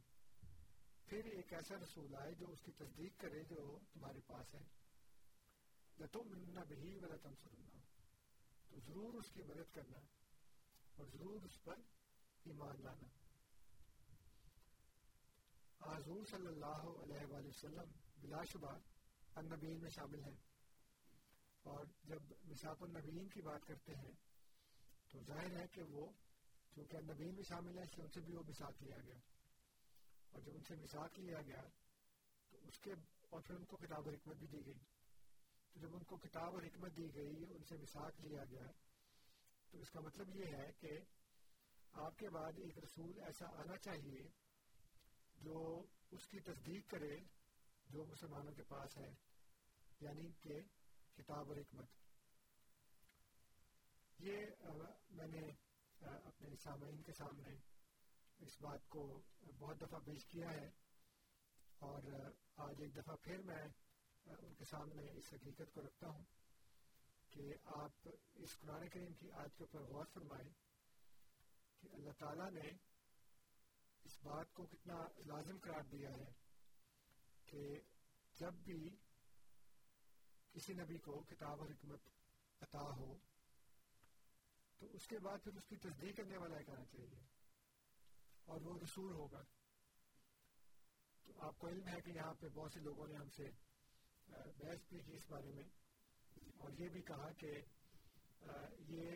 پھر 1.05 1.25
ایک 1.25 1.53
ایسا 1.53 1.75
رسول 1.75 2.15
آئے 2.15 2.33
جو 2.33 2.47
اس 2.47 2.61
کی 2.61 2.71
تصدیق 2.71 3.19
کرے 3.19 3.43
جو 3.43 3.79
تمہارے 3.93 4.19
پاس 4.27 4.55
ہے۔ 4.55 4.61
لَتُؤْمِنُّ 5.99 6.65
بِهِ 6.67 7.03
وَلَتَنْصُرُنَّهُ 7.03 7.79
تو 8.69 8.79
ضرور 8.79 9.13
اس 9.13 9.31
کی 9.33 9.41
مدد 9.41 9.73
کرنا 9.73 9.97
اور 10.95 11.05
ضرور 11.05 11.41
اس 11.41 11.63
پر 11.63 11.75
ایمان 12.43 12.75
لانا۔ 12.79 13.07
حضور 15.97 16.25
صلی 16.25 16.47
اللہ 16.47 17.01
علیہ 17.03 17.25
وآلہ 17.25 17.47
وسلم 17.47 17.91
بلا 18.21 18.43
شبہ 18.43 18.77
النبیین 19.35 19.81
میں 19.81 19.89
شامل 19.89 20.23
ہیں۔ 20.23 20.54
اور 21.65 21.85
جب 22.03 22.21
مساق 22.43 22.83
النبیین 22.83 23.29
کی 23.29 23.41
بات 23.41 23.65
کرتے 23.65 23.95
ہیں، 23.95 24.11
تو 25.11 25.19
ظاہر 25.21 25.61
ہے 25.61 25.67
کہ 25.67 25.81
وہ 25.81 26.11
چونکہ 26.75 26.97
النبیین 26.97 27.35
میں 27.35 27.43
شامل 27.43 27.77
ہیں، 27.77 27.83
اس 27.83 27.95
سے 27.95 28.01
ان 28.01 28.07
سے 28.07 28.21
بھی 28.21 28.35
وہ 28.35 28.43
مساق 28.47 28.83
لیا 28.83 28.97
گیا۔ 28.97 29.19
اور 30.31 30.41
جب 30.41 30.51
ان 30.55 30.63
سے 30.67 30.75
مساق 30.75 31.19
لیا 31.19 31.41
گیا، 31.41 31.61
تو 32.49 32.57
اس 32.67 32.79
کے 32.79 32.91
اور 33.29 33.41
پھر 33.41 33.55
ان 33.55 33.65
کو 33.65 33.77
کتاب 33.77 34.07
و 34.07 34.09
حکمت 34.09 34.35
بھی 34.35 34.47
دی 34.47 34.65
گئی۔ 34.65 34.79
تو 35.73 35.79
جب 35.79 35.95
ان 35.95 36.03
کو 36.03 36.17
کتاب 36.17 36.53
اور 36.53 36.63
حکمت 36.63 36.97
دی 36.97 37.15
گئی، 37.15 37.45
ان 37.53 37.63
سے 37.63 37.77
مساق 37.77 38.19
لیا 38.19 38.45
گیا، 38.45 38.71
تو 39.71 39.79
اس 39.79 39.89
کا 39.89 39.99
مطلب 39.99 40.35
یہ 40.35 40.45
ہے 40.45 40.71
کہ 40.79 40.99
آپ 41.93 42.17
کے 42.17 42.29
بعد 42.29 42.51
ایک 42.57 42.77
رسول 42.77 43.19
ایسا 43.19 43.45
آنا 43.45 43.77
چاہیے 43.77 44.27
جو 45.37 45.85
اس 46.11 46.27
کی 46.27 46.39
تصدیق 46.39 46.89
کرے 46.89 47.17
جو 47.89 48.05
مسلمانوں 48.05 48.53
کے 48.53 48.63
پاس 48.63 48.97
ہے۔ 48.97 49.13
یعنی 49.99 50.31
کہ 50.31 50.59
کتاب 51.17 51.47
اور 51.47 51.57
حکمت۔ 51.57 51.89
یہ 54.19 54.45
میں 55.09 55.27
نے 55.27 55.47
اپنے 56.01 56.55
سامعین 56.63 57.01
کے 57.01 57.13
سامنے 57.13 57.55
اس 58.39 58.61
بات 58.61 58.87
کو 58.87 59.21
بہت 59.59 59.81
دفعہ 59.81 59.99
پیش 59.99 60.25
کیا 60.25 60.51
ہے 60.51 60.69
اور 61.79 62.01
آج 62.55 62.81
ایک 62.81 62.95
دفعہ 62.95 63.15
پھر 63.15 63.37
میں 63.37 63.63
ان 64.25 64.53
کے 64.53 64.65
سامنے 64.65 65.11
اس 65.11 65.33
حقیقت 65.33 65.73
کو 65.73 65.81
رکھتا 65.81 66.09
ہوں 66.09 66.23
کہ 67.29 67.53
آپ 67.65 68.09
اس 68.35 68.57
قرآن 68.59 68.89
کریم 68.89 69.13
کی 69.13 69.31
آج 69.31 69.55
کے 69.55 69.63
اوپر 69.63 69.81
غور 69.81 70.05
فرمائیں 70.13 70.49
کہ 71.79 71.87
اللہ 71.93 72.11
تعالیٰ 72.17 72.51
نے 72.51 72.69
اس 74.03 74.23
بات 74.23 74.53
کو 74.53 74.65
کتنا 74.65 74.95
لازم 75.25 75.57
قرار 75.59 75.81
دیا 75.81 76.09
ہے 76.09 76.31
کہ 77.45 77.79
جب 78.33 78.53
بھی 78.53 78.95
کسی 80.55 80.73
نبی 80.73 80.97
کو 81.05 81.13
کتاب 81.29 81.61
اور 81.61 81.69
حکمت 81.69 82.01
عطا 82.61 82.83
ہو، 82.97 83.13
تو 84.81 84.87
اس 84.93 85.07
کے 85.07 85.17
بعد 85.19 85.43
پھر 85.43 85.57
اس 85.57 85.67
کی 85.69 85.75
تصدیق 85.83 86.17
کرنے 86.17 86.37
والا 86.37 86.57
ایک 86.57 86.69
آنا 86.69 86.85
چاہیے 86.85 87.19
اور 88.47 88.61
وہ 88.61 88.77
رسول 88.79 89.11
ہوگا۔ 89.13 89.41
تو 91.25 91.33
آپ 91.39 91.59
کو 91.59 91.67
علم 91.67 91.87
ہے 91.87 91.99
کہ 92.01 92.11
یہاں 92.11 92.33
پہ 92.39 92.47
بہت 92.55 92.71
سے 92.73 92.79
لوگوں 92.79 93.07
نے 93.07 93.15
ہم 93.15 93.29
سے 93.37 93.49
بحث 94.27 94.87
بھی 94.89 94.99
کی 95.05 95.15
اس 95.15 95.29
بارے 95.29 95.51
میں، 95.51 95.67
اور 96.57 96.79
یہ 96.79 96.89
بھی 96.89 97.01
کہا 97.01 97.31
کہ 97.39 97.51
یہ 98.89 99.07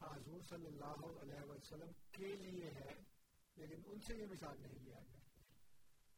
حضور 0.00 0.42
صلی 0.48 0.66
اللہ 0.66 1.06
علیہ 1.22 1.44
وسلم 1.48 1.92
کے 2.12 2.34
لیے 2.36 2.70
ہے، 2.74 2.92
لیکن 3.56 3.82
ان 3.86 4.00
سے 4.06 4.16
یہ 4.16 4.26
مثال 4.30 4.60
نہیں 4.62 4.84
لیا 4.84 5.00
گیا۔ 5.00 5.20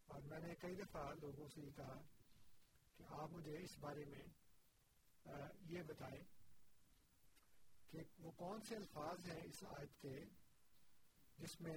اور 0.09 0.21
میں 0.31 0.41
نے 0.41 0.55
کئی 0.61 0.75
دفعہ 0.77 1.03
لوگوں 1.21 1.49
سے 1.49 1.61
یہ 1.61 1.73
کہا 1.77 2.01
کہ 2.99 3.05
آپ 3.21 3.33
مجھے 3.33 3.57
اس 3.59 3.79
بارے 3.81 4.05
میں 4.05 4.25
یہ 5.61 5.83
بتائیں 5.83 6.25
کہ 7.91 7.99
وہ 8.19 8.31
کون 8.31 8.61
سے 8.61 8.77
الفاظ 8.77 9.31
ہیں 9.31 9.41
اس 9.45 9.65
آیت 9.65 10.01
کے 10.01 10.25
جس 11.39 11.61
میں 11.61 11.77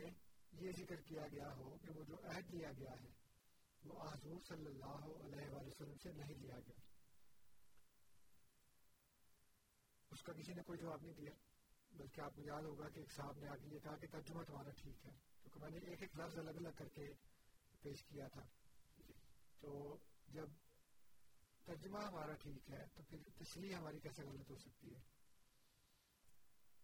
یہ 0.51 0.71
ذکر 0.71 0.95
کیا 0.95 1.27
گیا 1.27 1.56
ہو 1.56 1.77
کہ 1.77 1.91
وہ 1.91 2.03
جو 2.03 2.15
عہد 2.23 2.53
لیا 2.53 2.71
گیا 2.71 2.91
ہے، 3.01 3.10
وہ 3.86 4.03
حضور 4.03 4.41
صلی 4.41 4.65
اللہ 4.65 5.25
علیہ 5.25 5.49
وآلہ 5.49 5.67
وسلم 5.67 5.97
سے 5.97 6.12
نہیں 6.12 6.36
لیا 6.36 6.60
گیا۔ 6.60 6.79
اس 10.12 10.23
کا 10.23 10.34
کسی 10.34 10.53
نے 10.53 10.62
کوئی 10.63 10.79
جواب 10.79 11.01
نہیں 11.01 11.13
دیا، 11.13 11.32
بلکہ 11.91 12.21
آپ 12.21 12.36
کو 12.36 12.41
یاد 12.41 12.62
ہوگا 12.62 12.89
کہ 12.89 12.99
ایک 12.99 13.12
صاحب 13.12 13.38
نے 13.38 13.47
آگے 13.47 13.67
یہ 13.67 13.79
کہا 13.79 13.95
کہ 13.95 14.08
ترجمہ 14.08 14.43
تمہارا 14.43 14.69
ٹھیک 14.69 15.06
ہے۔ 15.06 15.12
کیونکہ 15.41 15.60
میں 15.60 15.69
نے 15.69 15.77
ایک 15.77 16.01
ایک 16.01 16.19
لفظ 16.19 16.38
الگ 16.38 16.49
الگ 16.49 16.69
کر 16.77 16.88
کے 16.88 17.13
پیش 17.82 18.03
کیا 18.03 18.27
تھا۔ 18.27 18.41
تو 19.60 19.97
جب 20.27 20.49
ترجمہ 21.65 21.99
ہمارا 21.99 22.34
ٹھیک 22.34 22.71
ہے، 22.71 22.86
تو 22.93 23.04
پھر 23.10 23.17
تشریح 23.38 23.76
ہماری 23.76 23.99
کیسے 23.99 24.23
غلط 24.23 24.49
ہو 24.49 24.58
سکتی 24.58 24.95
ہے؟ 24.95 24.99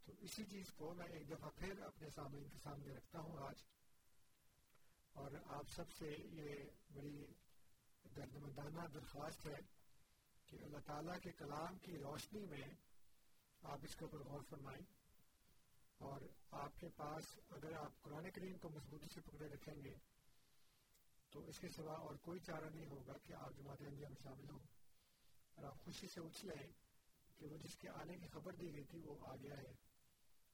تو 0.06 0.14
اسی 0.20 0.44
چیز 0.46 0.66
کو 0.76 0.94
میں 0.94 1.08
ایک 1.08 1.30
دفعہ 1.30 1.50
پھر 1.56 1.80
اپنے 1.82 2.10
سامنے 2.10 2.48
کے 2.52 2.58
سامنے 2.64 2.96
رکھتا 2.96 3.20
ہوں 3.20 3.38
آج۔ 3.38 3.56
اور 5.14 5.32
آپ 5.46 5.70
سب 5.70 5.92
سے 5.92 6.16
یہ 6.20 6.56
بڑی 6.94 7.26
درد 8.16 8.36
مندانہ 8.36 8.88
درخواست 8.94 9.46
ہے 9.46 9.60
کہ 10.46 10.64
اللہ 10.64 10.78
تعالیٰ 10.86 11.20
کے 11.24 11.32
کلام 11.32 11.78
کی 11.78 11.98
روشنی 11.98 12.46
میں 12.46 12.68
آپ 13.64 13.80
اس 13.84 13.96
کے 13.96 14.06
اوپر 14.06 14.20
غور 14.20 14.42
فرمائیں۔ 14.50 14.86
اور 15.98 16.22
آپ 16.52 16.72
کے 16.80 16.90
پاس 16.96 17.40
اگر 17.50 17.74
آپ 17.74 18.02
قرآن 18.02 18.32
کریم 18.32 18.58
کو 18.58 18.70
مضبوطی 18.70 19.08
سے 19.14 19.22
پکڑے 19.22 19.48
رکھیں 19.48 19.84
گے 19.84 19.96
تو 21.32 21.48
اس 21.48 21.60
کے 21.60 21.68
سوا 21.70 21.94
اور 21.94 22.16
کوئی 22.16 22.40
چارہ 22.40 22.70
نہیں 22.74 22.86
ہوگا 22.86 23.14
کہ 23.24 23.34
آپ 23.34 23.52
جماعت 23.58 23.82
انڈیا 23.82 24.10
میں 24.10 24.24
شامل 24.24 24.50
ہوں۔ 24.50 24.60
اور 25.56 25.66
آپ 25.66 25.80
خوشی 25.80 26.08
سے 26.08 26.22
اچھ 26.22 26.46
لیں 26.46 26.72
کہ 27.38 27.46
وہ 27.46 27.58
جس 27.58 27.78
کے 27.78 27.90
آنے 27.90 28.18
کی 28.18 28.28
خبر 28.28 28.56
دی 28.56 28.74
گئی 28.74 28.84
تھی 28.84 29.02
وہ 29.06 29.16
آ 29.28 29.36
گیا 29.36 29.58
ہے۔ 29.58 29.76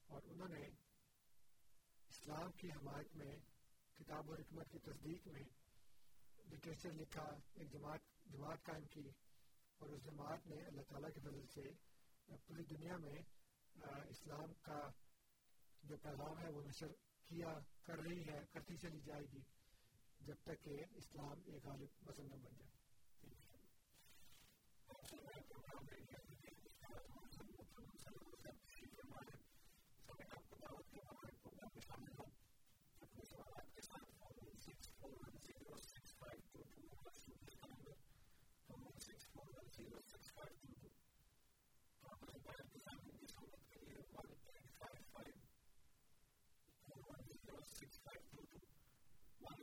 اور 0.06 0.22
انہوں 0.24 0.48
نے 0.48 0.66
اسلام 2.08 2.52
کی 2.52 2.68
حمایت 2.70 3.16
میں، 3.16 3.36
کتاب 3.98 4.30
و 4.30 4.34
حکمت 4.34 4.70
کی 4.70 4.78
تصدیق 4.78 5.28
میں 5.28 5.42
لٹریچر 6.52 6.92
لکھا، 6.92 7.26
ایک 7.54 7.72
جماعت 7.72 8.00
جماعت 8.26 8.64
قائم 8.64 8.84
کی۔ 8.84 9.10
اور 9.78 9.88
اس 9.88 10.04
جماعت 10.04 10.46
نے 10.46 10.56
اللہ 10.56 10.82
تعالیٰ 10.88 11.12
کے 11.14 11.20
فضل 11.20 11.46
سے 11.46 11.62
پوری 12.46 12.62
دنیا 12.64 12.96
میں 12.96 13.14
اسلام 14.08 14.52
کا 14.62 14.88
جو 15.82 15.96
پیغام 15.96 16.38
ہے 16.38 16.50
وہ 16.50 16.62
نشر 16.62 16.86
کیا، 17.24 17.58
کر 17.82 17.98
رہی 17.98 18.20
ہے، 18.20 18.40
کرتی 18.52 18.76
چلی 18.76 19.00
جائے 19.00 19.24
گی۔ 19.32 19.40
جب 20.20 20.34
تک 20.44 20.64
کہ 20.64 20.76
اسلام 20.96 21.40
ایک 21.46 21.64
غالب 21.64 22.02
مذہب 22.02 22.24
نہ 22.24 22.34
بن 22.34 22.54
جائے۔ 22.54 22.74
وہ 49.46 49.54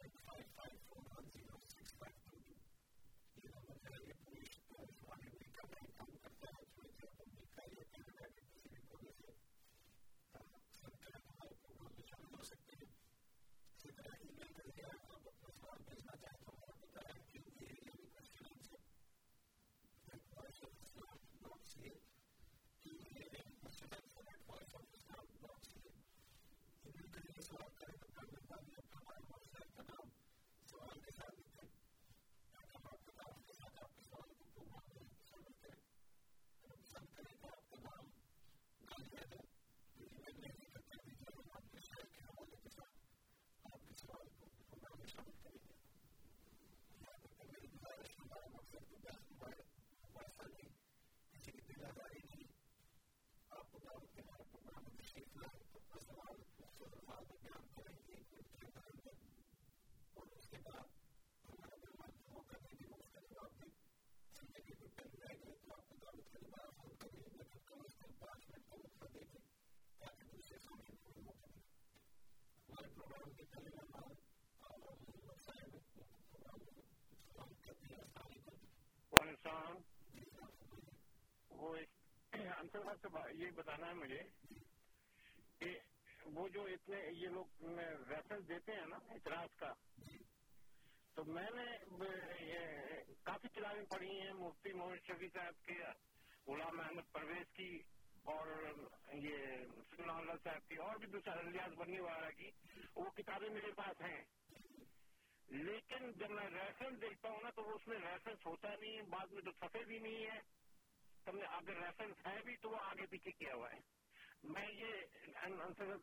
یہ 4.08 4.23
یہ 83.34 83.52
بتانا 83.56 83.88
ہے 83.88 83.94
مجھے 83.94 84.22
کہ 85.64 85.80
وہ 86.26 86.48
جو 86.48 86.66
اتنے 86.66 87.00
یہ 87.12 87.28
لوگ 87.28 87.64
ریفرنس 88.10 88.48
دیتے 88.50 88.72
ہیں 88.74 88.86
نا 88.86 88.96
اعتراض 89.10 89.56
کا، 89.56 89.74
تو 91.14 91.24
میں 91.26 91.50
نے 91.56 91.66
کافی 93.24 93.48
کتابیں 93.48 93.86
پڑھی 93.86 94.22
ہیں، 94.22 94.34
مفتی 94.34 94.74
محمد 94.74 95.06
شفیع 95.08 95.28
صاحب 95.34 95.66
کے، 95.66 95.74
غلام 96.48 96.80
احمد 96.80 97.12
پرویز 97.12 97.54
کی 97.54 97.80
اور 98.24 98.48
یہ 99.14 99.36
اللہ 100.08 100.32
صاحب 100.44 100.68
کی 100.68 100.76
اور 100.76 100.96
بھی 100.96 101.08
دوسرا 101.08 101.42
ریاض 101.52 101.74
بنی 101.74 102.00
والا 102.00 102.30
کی، 102.30 102.52
وہ 102.96 103.10
کتابیں 103.10 103.50
میرے 103.50 103.72
پاس 103.72 104.02
ہیں۔ 104.02 104.24
لیکن 105.48 106.12
جب 106.12 106.30
میں 106.30 106.50
ریفرنس 106.50 107.02
دیکھتا 107.02 107.30
ہوں 107.30 107.42
نا 107.42 107.50
تو 107.50 107.76
اس 107.76 107.88
میں 107.88 107.98
ریفرنس 107.98 108.46
ہوتا 108.46 108.76
نہیں 108.76 108.98
ہے 108.98 109.02
بعد 109.02 109.28
میں 109.28 109.42
تو 109.42 109.52
سفید 109.52 109.88
بھی 109.88 110.00
نہیں 110.00 110.26
ہے 110.26 110.40
تم 111.26 111.38
نے 111.38 111.46
اگر 111.46 111.76
ریفرنس 111.76 112.28
ہے 112.28 112.42
بھی 112.46 112.56
تو 112.58 112.70
وہ 112.70 112.78
آگے 112.78 113.06
پیچھے 113.06 113.32
کیا 113.32 113.54
ہوا 113.54 113.72
ہے۔ 113.74 113.80
میں 114.44 114.72
یہ 114.72 114.86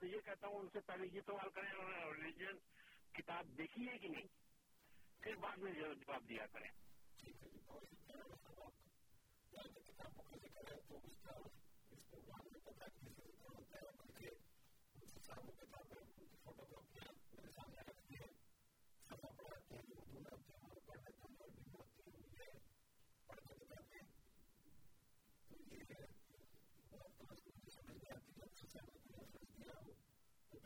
یہ 0.02 0.20
کہتا 0.24 0.46
ہوں، 0.46 0.58
ان 0.58 0.68
سے 0.72 0.80
پہلے 0.80 1.06
یہ 1.12 1.20
سوال 1.26 1.50
کریں، 1.50 1.72
انہوں 1.72 1.90
نے 1.90 2.22
ریلیجن 2.22 2.56
کتاب 3.12 3.58
دیکھی 3.58 3.88
ہے 3.88 3.98
کہ 3.98 4.08
نہیں؟ 4.08 4.26
پھر 5.20 5.36
بعد 5.36 5.56
میں 5.56 5.72
جواب 5.72 6.28
دیا 6.28 6.46
کریں۔ 6.46 6.70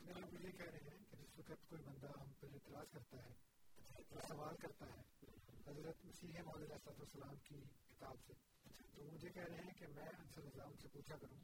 یہ 0.05 0.51
کہہ 0.51 0.65
رہے 0.65 0.89
ہیں 0.89 1.03
کہ 1.09 1.17
جس 1.17 1.49
وقت 1.49 1.69
کوئی 1.69 1.81
بندہ 1.81 2.07
ہم 2.19 2.31
پر 2.39 2.47
اعتراض 2.53 2.91
کرتا 2.91 3.17
ہے 3.17 3.33
سوال 4.27 4.55
کرتا 4.55 4.85
ہے، 4.85 5.01
حضرت 5.67 6.05
مسیح 6.05 6.41
محمد 6.45 6.71
صاحب 6.83 6.99
السلام 6.99 7.35
کی 7.43 7.61
کتاب 7.89 8.17
سے، 8.27 8.33
تو 8.95 9.03
مجھے 9.13 9.29
کہہ 9.29 9.43
رہے 9.43 9.63
ہیں 9.63 9.73
کہ 9.79 9.87
میں 9.95 10.07
انصر 10.19 10.43
نظام 10.43 10.75
سے 10.81 10.87
پوچھا 10.93 11.15
کروں 11.15 11.37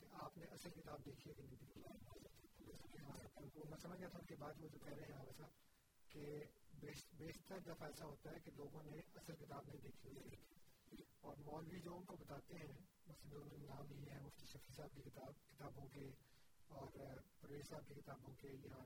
کہ 0.00 0.06
آپ 0.12 0.38
نے 0.38 0.46
اصل 0.46 0.70
کتاب 0.70 1.04
دیکھی 1.06 1.30
ہے 1.30 1.34
کہ 1.34 1.42
نہیں 1.42 1.56
دیکھی؟ 1.56 1.82
وہ 3.54 3.64
میں 3.70 3.78
سمجھ 3.82 3.98
گیا 4.00 4.08
تھا، 4.08 4.18
ان 4.18 4.26
کے 4.26 4.34
بعد 4.38 4.60
وہ 4.60 4.68
جو 4.68 4.78
کہہ 4.78 4.94
رہے 4.94 5.12
ہیں 5.12 5.26
ویسا 5.26 5.46
کہ 6.10 6.44
بیشتر 7.18 7.58
دفعہ 7.58 7.86
ایسا 7.86 8.04
ہوتا 8.04 8.30
ہے 8.30 8.40
کہ 8.44 8.50
لوگوں 8.56 8.82
نے 8.82 8.98
اصل 9.14 9.36
کتاب 9.36 9.68
نہیں 9.68 9.82
دیکھی 9.82 10.08
ہوئی 10.08 11.02
اور 11.20 11.36
مولوی 11.36 11.80
جو 11.80 11.96
ان 11.96 12.04
کو 12.04 12.16
بتاتے 12.16 12.58
ہیں، 12.58 12.72
مسجد 13.06 13.52
نام 13.62 13.92
ہی 13.92 14.10
ہے، 14.10 14.18
مفتی 14.22 14.46
شفیع 14.46 14.74
صاحب 14.76 14.94
کی 14.94 15.02
کتاب، 15.02 15.32
کتابوں 15.50 15.86
کے 15.88 16.10
اور 16.70 16.88
پرویز 17.40 17.68
صاحب 17.68 17.88
کی 17.88 17.94
کتابوں 17.94 18.34
کے 18.34 18.48
یا 18.48 18.82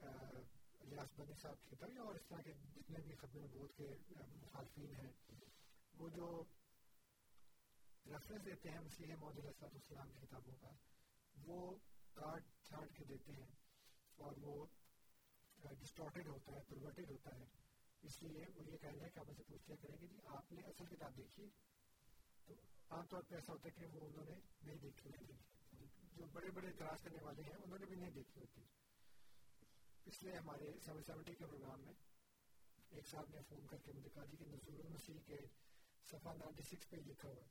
الیاس 0.00 1.12
بنی 1.16 1.34
صاحب 1.42 1.62
کی 1.62 1.76
کتاب 1.76 1.98
اور 1.98 2.14
اس 2.14 2.26
طرح 2.28 2.40
کے 2.40 2.52
جتنے 2.74 3.02
بھی 3.02 3.14
ختم 3.14 3.46
بود 3.52 3.76
کے 3.76 3.88
مخالفین 4.40 4.94
ہیں 4.94 5.12
وہ 5.94 6.08
جو 6.08 6.28
ریفرنس 8.06 8.44
دیتے 8.44 8.70
ہیں 8.70 8.80
مسیح 8.80 9.14
محدود 9.14 9.46
السلط 9.46 9.74
السلام 9.74 10.10
کی 10.10 10.26
کتابوں 10.26 10.56
کا 10.60 10.70
وہ 11.36 11.76
کاٹ 12.14 12.42
چھاٹ 12.62 12.96
کے 12.96 13.04
دیتے 13.04 13.32
ہیں 13.32 13.48
اور 14.18 14.36
وہ 14.36 14.66
ڈسٹارٹیڈ 15.74 16.26
ہوتا 16.26 16.52
ہے 16.52 16.60
پرورٹیڈ 16.68 17.10
ہوتا 17.10 17.34
ہے 17.36 17.44
اس 18.02 18.22
لیے 18.22 18.44
وہ 18.56 18.64
یہ 18.66 18.76
کہنا 18.76 19.04
ہے 19.04 19.10
کہ 19.10 19.18
آپ 19.18 19.30
اسے 19.30 19.42
پوچھ 19.48 19.68
لیا 19.68 19.76
کریں 19.76 19.96
گے 20.00 20.06
جی 20.06 20.18
آپ 20.26 20.52
نے 20.52 20.62
اصل 20.62 20.86
کتاب 20.86 21.16
دیکھی 21.16 21.48
تو 22.46 22.54
عام 22.90 23.06
طور 23.06 23.22
پہ 23.22 23.34
ایسا 23.34 23.52
ہوتا 23.52 23.68
ہے 23.68 23.74
کہ 23.78 23.86
وہ 23.86 24.06
انہوں 24.06 24.24
نے 24.24 24.36
نہیں 24.62 24.76
دیکھی 24.76 25.10
ہوئی 25.10 25.36
جو 26.18 26.26
بڑے 26.32 26.50
بڑے 26.50 26.66
اعتراض 26.66 27.02
کرنے 27.02 27.22
والے 27.22 27.42
ہیں، 27.42 27.56
انہوں 27.64 27.78
نے 27.78 27.86
بھی 27.86 27.96
نہیں 27.96 28.10
دیکھی 28.10 28.40
ہوتی۔ 28.40 28.60
اس 30.04 30.22
لیے 30.22 30.32
ہمارے 30.32 30.72
سیون 30.84 31.02
سیونٹی 31.02 31.34
کے 31.34 31.46
پروگرام 31.46 31.80
میں 31.80 31.92
ایک 32.90 33.08
صاحب 33.08 33.24
نے 33.34 33.40
فون 33.48 33.66
کر 33.66 33.76
کے 33.84 33.92
مجھے 33.92 34.08
کہا 34.14 34.24
جی 34.24 34.36
کہ 34.36 34.44
نزول 34.44 34.86
المسیح 34.86 35.20
کے 35.26 35.36
صفحہ 36.10 36.32
نائنٹی 36.32 36.62
سکس 36.62 36.90
پہ 36.90 36.96
لکھا 36.96 37.28
ہوا 37.28 37.44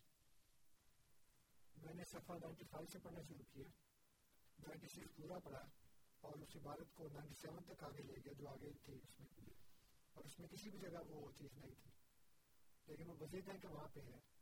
میں 1.78 1.94
نے 1.94 2.04
صفحہ 2.04 2.36
نائنٹی 2.36 2.64
فائیو 2.64 2.88
سے 2.92 3.00
پڑھنا 3.00 3.22
شروع 3.22 3.44
کیا 3.54 3.66
نائنٹی 4.60 4.88
سکس 4.88 5.16
پورا 5.16 5.40
پڑھا 5.40 5.64
اور 6.22 6.34
اس 6.34 6.56
عبارت 6.56 6.94
کو 6.94 7.08
نائنٹی 7.08 7.36
سیون 7.36 7.64
تک 7.64 7.84
آگے 7.84 8.04
لے 8.04 8.14
گیا 8.14 8.34
جو 8.34 8.50
آگے 8.50 8.72
تھی 8.86 8.94
اس 8.94 9.20
میں۔ 9.20 9.54
اور 10.14 10.26
اس 10.26 10.40
میں 10.40 10.48
کسی 10.48 10.70
بھی 10.70 10.80
جگہ 10.80 10.98
وہ 11.08 11.32
چیز 11.38 11.58
نہیں 11.58 11.74
تھی۔ 11.84 11.90
لیکن 12.88 13.10
وہ 13.10 13.14
مزید 13.20 13.48
ہے 13.48 13.58
کہ 13.62 13.68
وہاں 13.68 13.88
پہ 13.94 14.00
ہے۔ 14.00 14.37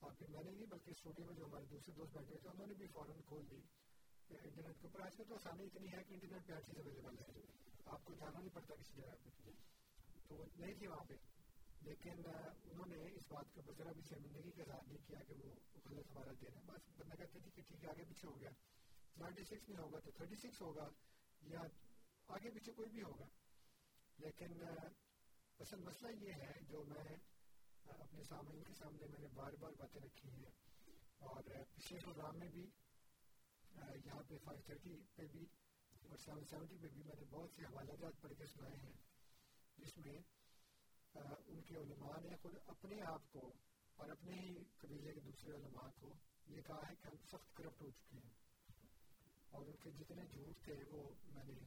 اور 0.00 0.12
پھر 0.18 0.28
میں 0.28 0.42
نے 0.44 0.50
نہیں 0.50 0.66
بلکہ 0.66 0.90
اسٹوڈیو 0.90 1.24
میں 1.26 1.34
جو 1.34 1.46
ہمارے 1.46 1.64
دوسرے 1.70 1.94
دوست 1.94 2.16
بیٹھے 2.16 2.36
تھے 2.36 2.48
انہوں 2.48 2.66
نے 2.66 2.74
بھی 2.74 2.86
فوراً 2.86 3.20
کھول 3.26 3.44
دی 3.50 3.60
انٹرنیٹ 4.30 4.80
کے 4.80 4.86
اوپر 4.86 5.00
آج 5.00 5.16
کل 5.16 5.24
تو 5.28 5.34
آسانی 5.34 5.64
اتنی 5.64 5.92
ہے 5.92 6.02
کہ 6.08 6.14
انٹرنیٹ 6.14 6.46
پہ 6.46 6.52
ہر 6.52 6.60
چیز 6.60 6.78
اویلیبل 6.78 7.18
ہے 7.18 7.42
آپ 7.86 8.04
کو 8.04 8.14
جانا 8.14 8.38
نہیں 8.38 8.54
پڑتا 8.54 8.74
کسی 8.74 8.94
جگہ 8.96 9.14
پہ 9.24 9.52
تو 10.28 10.44
نہیں 10.56 10.74
تھی 10.74 10.86
وہاں 10.86 11.04
پہ 11.08 11.14
لیکن 11.82 12.22
انہوں 12.26 12.86
نے 12.86 13.02
اس 13.14 13.26
بات 13.28 13.54
کا 13.54 13.62
بذرا 13.66 13.92
بھی 13.92 14.02
شرمندگی 14.08 14.50
کا 14.50 14.62
اظہار 14.62 14.86
نہیں 14.86 15.06
کیا 15.06 15.22
کہ 15.28 15.34
وہ 15.34 15.54
غلط 15.90 16.10
ہمارا 16.10 16.32
دے 16.40 16.46
رہے 16.46 16.56
ہیں 16.56 16.66
بس 16.66 16.88
بندہ 16.96 17.14
کہتے 17.14 17.38
تھے 17.38 17.50
کہ 17.50 17.62
ٹھیک 17.68 17.84
ہے 17.84 17.90
آگے 17.90 18.04
پیچھے 18.08 18.28
ہو 18.28 18.40
گیا 18.40 18.50
نائنٹی 19.16 19.44
سکس 19.44 19.68
میں 19.68 19.78
ہوگا 19.78 19.98
تو 19.98 20.10
تھرٹی 20.10 20.36
سکس 20.36 20.60
ہوگا 20.60 20.88
یا 21.42 21.62
آگے 22.28 22.50
پیچھے 22.50 22.72
کوئی 22.72 22.90
بھی 22.90 23.02
ہوگا 23.02 23.26
لیکن 24.18 24.62
اصل 25.58 25.80
مسئلہ 25.80 26.12
یہ 26.20 26.42
ہے 26.42 26.52
جو 26.68 26.84
میں 26.88 27.16
اپنے 27.86 28.22
سامعین 28.24 28.62
کے 28.62 28.74
سامنے 28.74 29.06
میں 29.06 29.18
نے 29.18 29.26
بار 29.34 29.52
بار 29.60 29.72
باتیں 29.78 30.00
رکھی 30.00 30.30
ہیں۔ 30.30 30.50
اور 31.18 31.42
پچھلے 31.74 32.00
پروگرام 32.00 32.38
میں 32.38 32.48
بھی 32.48 32.70
یہاں 34.04 34.22
پہ 34.28 34.38
فائیو 34.44 34.62
تھرٹی 34.62 34.98
پہ 35.14 35.26
بھی 35.26 35.46
اور 36.08 36.16
سیون 36.16 36.44
سیونٹی 36.44 36.76
پہ 36.78 36.86
بھی 36.88 37.02
میں 37.02 37.14
نے 37.18 37.24
بہت 37.30 37.50
سے 37.56 37.62
حوالہ 37.62 37.92
جات 37.92 38.20
پڑھ 38.20 38.32
کے 38.38 38.46
سنائے 38.46 38.76
ہیں، 38.76 38.92
جس 39.78 39.98
میں 39.98 40.18
ان 41.46 41.62
کے 41.62 41.76
علماء 41.76 42.20
نے 42.20 42.36
خود 42.36 42.54
اپنے 42.66 43.02
آپ 43.02 43.32
کو 43.32 43.52
اور 43.96 44.08
اپنے 44.10 44.32
ہی 44.32 44.64
قبیلے 44.78 45.12
کے 45.12 45.20
دوسرے 45.20 45.52
علماء 45.52 45.88
کو 46.00 46.14
یہ 46.46 46.62
کہا 46.62 46.80
ہے 46.90 46.94
کہ 46.94 47.06
ہم 47.06 47.16
سخت 47.16 47.56
کرپٹ 47.56 47.82
ہو 47.82 47.90
چکے 47.90 48.16
ہیں۔ 48.16 48.34
اور 49.50 49.66
ان 49.66 49.76
کے 49.76 49.90
جتنے 49.90 50.26
جھوٹ 50.26 50.64
تھے 50.64 50.74
وہ 50.90 51.10
میں 51.34 51.44
نے 51.44 51.64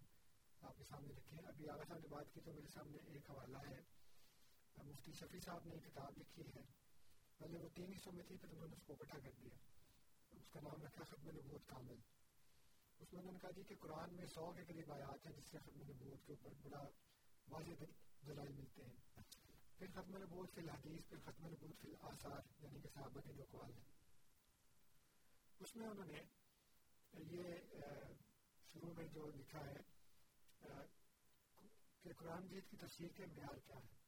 آپ 0.61 0.77
کے 0.77 0.83
سامنے 0.83 1.13
رکھے 1.13 1.37
ہیں۔ 1.37 1.47
ابھی 1.47 1.69
آگاہ 1.69 1.83
صاحب 1.87 1.99
نے 1.99 2.07
بات 2.07 2.33
کی 2.33 2.39
تو 2.41 2.53
میرے 2.53 2.67
سامنے 2.67 2.97
ایک 2.97 3.29
حوالہ 3.29 3.57
ہے۔ 3.57 4.02
مفتی 4.77 5.11
شفیع 5.13 5.39
صاحب 5.39 5.65
نے 5.65 5.79
کتاب 5.79 6.17
لکھی 6.17 6.43
ہے 6.55 6.61
پہلے 7.37 7.57
وہ 7.57 7.69
تین 7.73 7.93
حصوں 7.93 8.13
میں 8.13 8.23
تھی، 8.23 8.37
پھر 8.37 8.49
انہوں 8.49 8.67
نے 8.67 8.75
اس 8.75 8.83
کو 8.83 8.93
اکٹھا 8.93 9.19
کر 9.19 9.31
دیا۔ 9.41 9.55
اس 10.31 10.49
کا 10.49 10.59
نام 10.59 10.83
رکھا 10.83 11.03
ختم 11.03 11.29
نبوت 11.29 11.67
کامل۔ 11.67 11.95
اس 12.99 13.13
میں 13.13 13.19
انہوں 13.19 13.33
نے 13.33 13.39
کہا 13.39 13.51
جی 13.51 13.63
کہ 13.63 13.75
قرآن 13.79 14.15
میں 14.15 14.25
سو 14.25 14.51
کے 14.51 14.63
قریب 14.65 14.91
آیات 14.91 15.25
ہیں 15.25 15.33
جس 15.33 15.45
سے 15.51 15.57
ختم 15.57 15.81
نبوت 15.81 16.25
کے 16.25 16.33
اوپر 16.33 16.51
بڑا 16.61 16.83
واضح 17.47 17.83
دلائل 18.27 18.53
ملتے 18.53 18.83
ہیں۔ 18.83 19.21
پھر 19.77 19.87
ختم 19.93 20.17
نبوت 20.17 20.53
فی 20.53 20.61
الحدیث، 20.61 21.07
پھر 21.09 21.17
ختم 21.25 21.47
نبوت 21.47 21.81
فی 21.81 21.87
الآثار 21.87 22.63
یعنی 22.63 22.79
کہ 22.79 22.89
صحابہ 22.93 23.21
کے 23.21 23.33
جو 23.33 23.43
قوال 23.51 23.71
ہیں۔ 23.73 23.85
اس 25.59 25.75
میں 25.75 25.87
انہوں 25.87 26.05
نے 26.05 26.21
یہ 27.13 27.43
شروع 28.73 28.93
میں 28.93 29.07
جو 29.07 29.31
لکھا 29.31 29.65
ہے 29.65 29.81
کہ 32.01 32.13
قرآن 32.13 32.47
جیت 32.47 32.69
کی 32.69 32.77
تفسیر 32.77 33.07
کے 33.07 33.25
معیار 33.25 33.59
کیا 33.59 33.75
ہے 33.75 34.02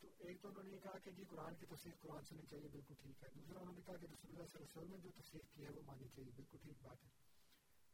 تو 0.00 0.08
ایک 0.18 0.42
تو 0.42 0.48
انہوں 0.48 0.62
نے 0.62 0.78
کہا 0.78 0.98
کہ 0.98 1.10
جی 1.10 1.24
قرآن 1.24 1.54
کی 1.54 1.66
تفسیر 1.66 1.92
قرآن 2.00 2.24
سے 2.24 2.34
نہیں 2.34 2.46
چاہیے، 2.46 2.68
بالکل 2.68 2.94
ٹھیک 3.02 3.22
ہے۔ 3.22 3.28
دوسرا 3.34 3.60
انہوں 3.60 3.74
نے 3.74 3.80
کہا 3.86 3.96
کہ 3.96 4.06
رسول 4.06 4.32
اللہ 4.32 4.46
صلی 4.46 4.62
اللہ 4.62 4.66
علیہ 4.66 4.76
وسلم 4.76 4.90
نے 4.90 4.98
جو 4.98 5.10
تفسیر 5.22 5.40
کی 5.54 5.64
ہے 5.64 5.70
وہ 5.70 5.82
مانی 5.86 6.08
چاہیے، 6.08 6.30
بالکل 6.36 6.58
ٹھیک 6.62 6.82
بات 6.82 7.04
ہے۔ 7.04 7.08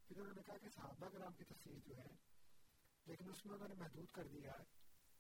پھر 0.09 0.21
انہوں 0.21 0.35
نے 0.37 0.43
کہا 0.47 0.57
کہ 0.57 0.69
صحابہ 0.69 1.09
کرام 1.09 1.33
کی 1.33 1.45
تفسیر 1.45 1.79
جو 1.89 1.97
ہے، 1.97 2.15
لیکن 3.07 3.31
اس 3.31 3.47
میں 3.47 3.55
انہوں 3.55 3.69
نے 3.69 3.75
محدود 3.75 4.11
کر 4.11 4.27
دیا 4.27 4.53
ہے 4.53 4.65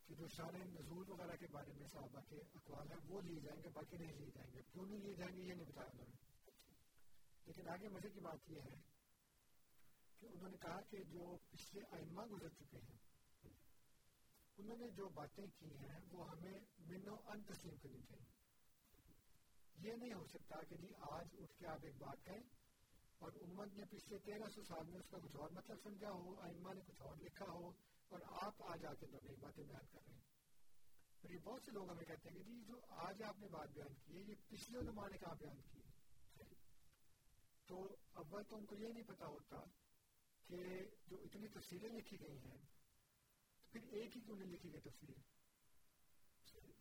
کہ 0.07 0.15
جو 0.15 0.29
شان 0.29 0.55
نزول 0.55 1.11
وغیرہ 1.11 1.37
کے 1.37 1.47
بارے 1.51 1.73
میں 1.73 1.89
صحابہ 1.89 2.21
کے 2.29 2.37
اقوال 2.55 2.91
ہیں 2.91 2.99
وہ 3.09 3.21
لیے 3.21 3.41
جائیں 3.41 3.63
گے، 3.63 3.69
باقی 3.69 3.97
نہیں 3.97 4.17
لیے 4.17 4.31
جائیں 4.35 4.53
گے۔ 4.55 4.63
کیوں 4.73 4.87
نہیں 4.87 4.99
لیے 4.99 5.15
جائیں 5.15 5.37
گے 5.37 5.43
یہ 5.43 5.55
نہیں 5.55 5.67
بتایا 5.67 5.89
انہوں 5.93 6.07
نے۔ 6.07 6.33
لیکن 7.47 7.69
آگے 7.69 7.89
مزے 7.89 8.11
کی 8.11 8.21
بات 8.21 8.51
یہ 8.51 8.61
ہے 8.61 8.75
کہ 10.21 10.27
انہوں 10.27 10.49
نے 10.49 10.57
کہا 10.57 10.81
کہ 10.81 11.05
جو 11.05 11.37
پچھلے 11.51 11.81
ائمہ 11.93 12.23
گزر 12.23 12.49
چکے 12.49 12.79
ہیں 12.79 13.12
انہوں 14.63 14.77
نے 14.77 14.91
جو 14.91 15.09
باتیں 15.09 15.47
کی 15.59 15.77
ہیں 15.77 16.01
وہ 16.13 16.31
ہمیں 16.31 16.61
من 16.79 17.09
و 17.09 17.15
ان 17.27 17.43
تسلیم 17.43 17.77
کرنی 17.77 18.03
چاہیے۔ 18.03 18.33
یہ 19.77 19.93
نہیں 19.93 20.15
ہو 20.15 20.27
سکتا 20.27 20.63
کہ 20.69 20.77
جی 20.77 20.89
آج 21.01 21.27
اٹھ 21.41 21.59
کے 21.59 21.67
آپ 21.67 21.79
ایک 21.83 21.97
بات 21.99 22.25
کہیں 22.25 22.43
اور 23.19 23.33
امت 23.33 23.69
نے 23.75 23.85
پچھلے 23.85 24.19
تیرہ 24.19 24.49
سو 24.55 24.65
سال 24.65 24.87
میں 24.87 25.01
اس 25.01 25.09
کا 25.11 25.19
کچھ 25.19 25.37
اور 25.37 25.51
مطلب 25.51 25.77
سمجھا 25.83 26.11
ہو، 26.11 26.41
ائمہ 26.41 26.73
نے 26.73 26.81
کچھ 26.87 27.03
اور 27.03 27.17
لکھا 27.17 27.47
ہو 27.53 27.69
اور 28.09 28.21
آپ 28.27 28.63
آج 28.63 28.85
آ 28.87 28.95
کے 28.95 29.07
دو 29.07 29.19
نئی 29.23 29.37
باتیں 29.41 29.65
بیان 29.65 29.87
کر 29.93 30.01
رہے 30.07 30.13
ہیں۔ 30.13 30.21
اور 31.21 31.31
یہ 31.31 31.39
بہت 31.45 31.63
سے 31.65 31.71
لوگ 31.71 31.91
ہمیں 31.91 32.05
کہتے 32.05 32.29
ہیں 32.29 32.37
کہ 32.37 32.43
جی 32.43 32.65
جو 32.67 32.75
آج 32.89 33.23
آپ 33.23 33.39
نے 33.39 33.49
بات 33.49 33.69
بیان 33.69 33.95
کی 33.95 34.17
ہے، 34.17 34.23
یہ 34.23 34.35
پچھلے 34.49 34.79
علماء 34.79 35.09
نے 35.09 35.19
کہاں 35.19 35.35
بیان 35.35 35.61
کی 35.61 35.79
ہے؟ 35.79 35.93
تو 37.67 37.97
اول 38.13 38.43
تو 38.45 38.57
ان 38.57 38.67
کو 38.67 38.75
یہ 38.75 38.89
نہیں 38.89 39.03
پتا 39.03 39.27
ہوتا 39.27 39.57
کہ 40.47 40.87
جو 41.07 41.17
اتنی 41.17 41.49
تفصیلیں 41.49 41.89
لکھی 41.89 42.21
گئی 42.21 42.39
ہیں 42.39 42.72
پھر 43.73 43.81
ایک 43.93 44.17
ہی 44.17 44.21
کیوں 44.21 44.37
نہیں 44.37 44.53
لکھی 44.53 44.73
گئی 44.73 44.81
تفسیر 44.81 45.15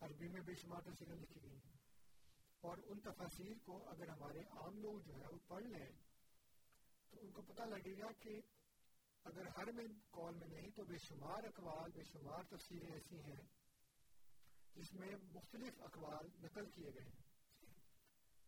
عربی 0.00 0.28
میں 0.28 0.40
بے 0.40 0.54
شمار 0.54 0.80
تفصیلیں 0.80 1.16
لکھی 1.16 1.42
گئی 1.42 1.50
ہیں۔ 1.50 1.76
اور 2.60 2.78
ان 2.86 3.00
تفاصیر 3.00 3.56
کو 3.64 3.88
اگر 3.88 4.08
ہمارے 4.08 4.38
عام 4.38 4.78
لوگ 4.78 5.00
جو 5.00 5.14
ہے 5.14 5.26
وہ 5.32 5.38
پڑھ 5.48 5.64
لیں، 5.64 5.86
تو 7.10 7.18
ان 7.20 7.30
کو 7.30 7.42
پتہ 7.42 7.62
لگے 7.62 7.98
گا 7.98 8.12
کہ 8.12 8.40
اگر 9.24 9.46
ہر 9.46 9.72
میں 9.72 9.84
کال 10.10 10.34
میں 10.34 10.48
نہیں، 10.48 10.70
تو 10.70 10.84
بے 10.84 10.98
شمار 10.98 11.44
اقوال، 11.44 11.90
بے 11.94 12.02
شمار 12.04 12.42
تفصیلیں 12.42 12.92
ایسی 12.92 13.16
ہیں 13.16 13.46
جس 14.74 14.94
میں 14.94 15.16
مختلف 15.34 15.82
اقوال 15.82 16.26
نقل 16.42 16.70
کیے 16.70 16.90
گئے 16.94 17.04
ہیں۔ 17.04 17.22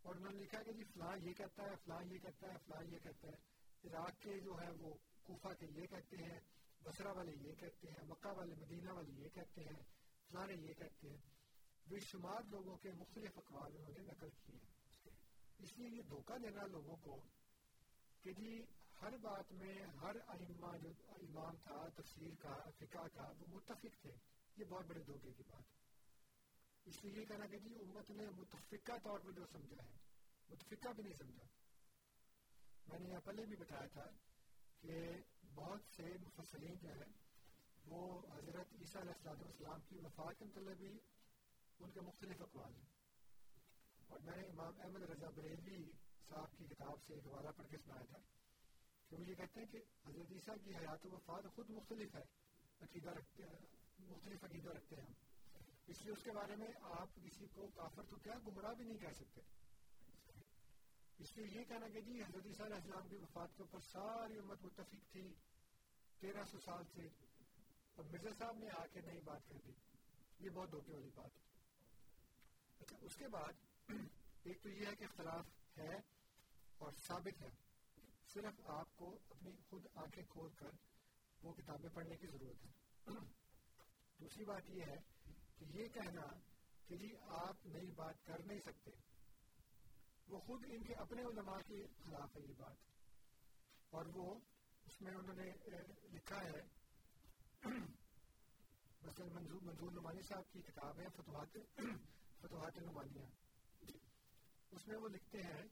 اور 0.03 0.15
انہوں 0.15 0.33
نے 0.33 0.41
لکھا 0.41 0.63
کہ 0.63 0.73
جی 0.73 0.85
فلاں 0.85 1.17
یہ 1.17 1.33
کہتا 1.33 1.63
ہے، 1.63 1.77
فلاں 1.85 2.03
یہ 2.05 2.19
کہتا 2.19 2.53
ہے، 2.53 2.59
فلاں 2.67 2.85
یہ 2.85 2.99
کہتا 2.99 3.29
ہے۔ 3.29 3.55
عراق 3.89 4.21
کے 4.21 4.41
جو 4.41 4.61
ہے 4.61 4.71
وہ 4.71 4.95
کوفہ 5.23 5.49
کے 5.49 5.67
یہ 5.67 5.87
کہتے 5.87 6.17
ہیں۔ 6.17 6.41
بسرا 6.85 7.13
والے 7.13 7.33
یہ 7.33 7.53
کہتے 7.53 7.91
ہیں، 7.91 8.05
مکہ 8.09 8.39
والے، 8.39 8.55
مدینہ 8.55 8.91
والے 8.91 9.13
یہ 9.13 9.29
کہتے 9.29 9.61
ہیں، 9.61 9.83
فلانے 10.29 10.55
یہ 10.55 10.75
کہتے 10.75 11.09
ہیں۔ 11.09 11.17
بے 11.89 12.01
شمار 12.01 12.43
لوگوں 12.51 12.77
کے 12.77 12.93
مختلف 12.93 13.39
اقوال 13.39 13.73
انہوں 13.77 13.93
نے 13.99 14.05
نقل 14.05 14.29
کیے۔ 14.31 14.59
اس 15.59 15.79
لیے 15.79 15.89
یہ 15.89 16.03
دھوکہ 16.03 16.39
دینا 16.39 16.67
لوگوں 16.67 16.97
کو 16.97 17.17
کہ 18.23 18.33
جی 18.33 18.63
ہر 19.03 19.17
بات 19.17 19.53
میں 19.53 19.75
ہر 20.03 20.17
ائمہ 20.29 20.77
جو 20.77 20.91
امام 21.09 21.57
تھا، 21.57 21.89
تفسیر 21.97 22.35
کا، 22.39 22.57
فقہ 22.79 23.09
کا، 23.15 23.33
وہ 23.39 23.47
متفق 23.49 24.03
تھے۔ 24.03 24.13
یہ 24.57 24.65
بہت 24.65 24.85
بڑے 24.87 25.03
دھوکے 25.03 25.33
کی 25.33 25.43
بات 25.47 25.63
ہے۔ 25.63 25.85
اس 26.85 27.05
لیے 27.05 27.21
یہ 27.21 27.25
کہنا 27.25 27.47
کہ 27.47 27.59
جی 27.59 27.75
امت 27.75 28.11
نے 28.11 28.31
متفقہ 28.31 28.93
طور 29.03 29.19
پر 29.19 29.31
جو 29.33 29.47
سمجھا 29.53 29.85
ہے، 29.85 29.97
متفقہ 30.49 30.89
بھی 30.89 31.03
نہیں 31.03 31.15
سمجھا۔ 31.15 31.47
میں 32.89 32.99
نے 32.99 33.09
یہاں 33.09 33.21
پہلے 33.21 33.47
بھی 33.47 33.57
بتایا 33.57 33.87
تھا 33.87 34.05
کہ 34.87 35.13
بہت 35.55 35.81
سے 35.97 36.03
مفسرین 36.03 36.75
جو 36.83 36.89
ہیں، 36.89 37.13
وہ 37.87 38.23
حضرت 38.33 38.67
عیسیٰ 38.81 39.01
علیہ 39.01 39.29
السلام 39.29 39.81
کی 39.89 39.99
وفات 39.99 40.39
کے 40.39 40.45
مطلب 40.45 40.77
بھی 40.77 40.99
ان 41.79 41.91
کے 41.91 42.01
مختلف 42.01 42.43
اقوال 42.43 42.75
ہیں۔ 42.75 42.87
اور 44.09 44.21
میں 44.21 44.37
نے 44.37 44.43
امام 44.43 44.81
احمد 44.81 45.03
رضا 45.03 45.29
بریلوی 45.31 45.91
صاحب 46.29 46.59
کی 46.59 46.65
کتاب 46.65 47.03
سے 47.07 47.15
ایک 47.15 47.27
حوالہ 47.27 47.49
پڑھ 47.57 47.69
کے 47.69 47.79
سنایا 47.79 48.05
تھا 48.05 48.19
کہ 49.09 49.17
وہ 49.17 49.27
یہ 49.27 49.35
کہتے 49.35 49.61
ہیں 49.61 49.67
کہ 49.67 49.79
حضرت 50.07 50.33
عیسیٰ 50.33 50.57
کی 50.65 50.77
حیات 50.77 51.07
و 51.07 51.11
وفات 51.11 51.45
خود 51.55 51.71
مختلف 51.71 52.15
ہے، 52.15 52.23
عقیدہ 52.81 53.11
رکھتے 53.11 53.43
ہیں، 53.43 53.59
مختلف 53.99 54.45
عقیدہ 54.45 54.71
رکھتے 54.71 54.97
ہیں 54.97 55.07
ہم۔ 55.07 55.13
اس 55.87 56.03
لیے 56.03 56.13
اس 56.13 56.23
کے 56.23 56.31
بارے 56.31 56.57
میں 56.57 56.69
آپ 56.83 57.09
کسی 57.15 57.47
کو 57.47 57.67
کافر 57.75 58.03
تو 58.03 58.17
کیا 58.17 58.35
گمراہ 58.47 58.75
بھی 58.75 58.85
نہیں 58.85 58.99
کہہ 58.99 59.13
سکتے؟ 59.13 59.64
اس 61.19 61.37
لیے 61.37 61.47
یہ 61.49 61.65
کہنا 61.65 61.89
کہ 61.89 62.01
جی 62.01 62.23
حضرت 62.23 62.47
عیسیٰ 62.47 62.67
علیہ 62.67 62.77
السلام 62.77 63.09
کی 63.09 63.17
وفات 63.17 63.57
کے 63.57 63.63
اوپر 63.63 63.81
ساری 63.83 64.39
امت 64.39 64.65
متفق 64.65 65.11
تھی 65.13 65.29
تیرہ 66.21 66.45
سو 66.51 66.59
سال 66.61 66.83
سے 66.95 67.07
اور 67.97 68.05
مرزا 68.05 68.31
صاحب 68.39 68.59
نے 68.59 68.71
آ 68.79 68.85
کے 68.93 69.01
نئی 69.01 69.21
بات 69.25 69.49
کر 69.49 69.59
دی 69.67 69.73
یہ 70.39 70.51
بہت 70.51 70.73
دھوکے 70.73 70.93
والی 70.93 71.11
بات 71.15 71.43
اچھا 72.81 72.97
اس 73.01 73.17
کے 73.17 73.29
بعد 73.29 73.63
ایک 74.45 74.63
تو 74.63 74.69
یہ 74.69 74.87
ہے 74.87 74.95
کہ 74.95 75.05
اختلاف 75.05 75.79
ہے 75.79 75.95
اور 76.79 76.93
ثابت 77.07 77.43
ہے 77.43 77.51
صرف 78.35 78.61
آپ 78.71 78.97
کو 78.97 79.11
اپنی 79.31 79.53
خود 79.71 79.87
آنکھیں 79.95 80.23
کھول 80.29 80.51
کر 80.57 80.71
وہ 81.43 81.53
کتابیں 81.53 81.89
پڑھنے 81.95 82.17
کی 82.17 82.27
ضرورت 82.27 82.65
ہے 82.65 83.15
دوسری 84.21 84.45
بات 84.45 84.71
یہ 84.71 84.85
ہے 84.85 85.01
کہ 85.59 85.65
یہ 85.75 85.89
کہنا 85.89 86.27
کہ 86.89 86.97
جی 86.97 87.15
آپ 87.39 87.67
نئی 87.67 87.91
بات 87.95 88.25
کر 88.27 88.43
نہیں 88.47 88.61
سکتے 88.61 88.91
وہ 90.29 90.41
خود 90.41 90.65
ان 90.69 90.83
کے 90.83 90.95
اپنے 90.95 91.23
علماء 91.23 91.59
کے 91.67 91.87
خلاف 92.05 92.37
ہے 92.37 92.43
یہ 92.43 92.55
بات۔ 92.57 92.77
اور 93.91 94.07
وہ 94.07 94.41
اس 94.87 95.01
میں 95.01 95.13
انہوں 95.13 95.35
نے 95.35 95.51
لکھا 96.13 96.43
ہے، 96.43 96.63
مثلا 99.03 99.27
منظور 99.33 99.63
منظور 99.63 99.93
نمانی 99.93 100.23
صاحب 100.23 100.53
کی 100.53 100.63
کتاب 100.63 101.01
ہے، 101.01 101.07
فتوحات 101.17 101.57
فتوحات 102.41 102.79
نمانیہ 102.79 103.27
اس 104.71 104.89
میں 104.89 104.97
وہ 104.97 105.09
لکھتے 105.09 105.43
ہیں، 105.43 105.63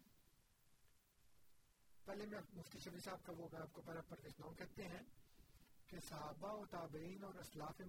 پہلے 2.04 2.26
میں 2.26 2.40
مفتی 2.52 2.78
شفی 2.78 3.00
صاحب 3.04 3.26
کا 3.26 3.32
وہ 3.36 3.48
میں 3.52 3.60
آپ 3.60 3.72
کو 3.72 3.82
پہلے 3.82 4.00
پڑھ 4.08 4.20
کے 4.20 4.28
کہتے 4.58 4.88
ہیں 4.88 5.02
کہ 5.86 6.00
صحابہ 6.00 6.52
و 6.52 6.66
تابعین 6.66 7.24
اور 7.24 7.34
اسلاف 7.34 7.80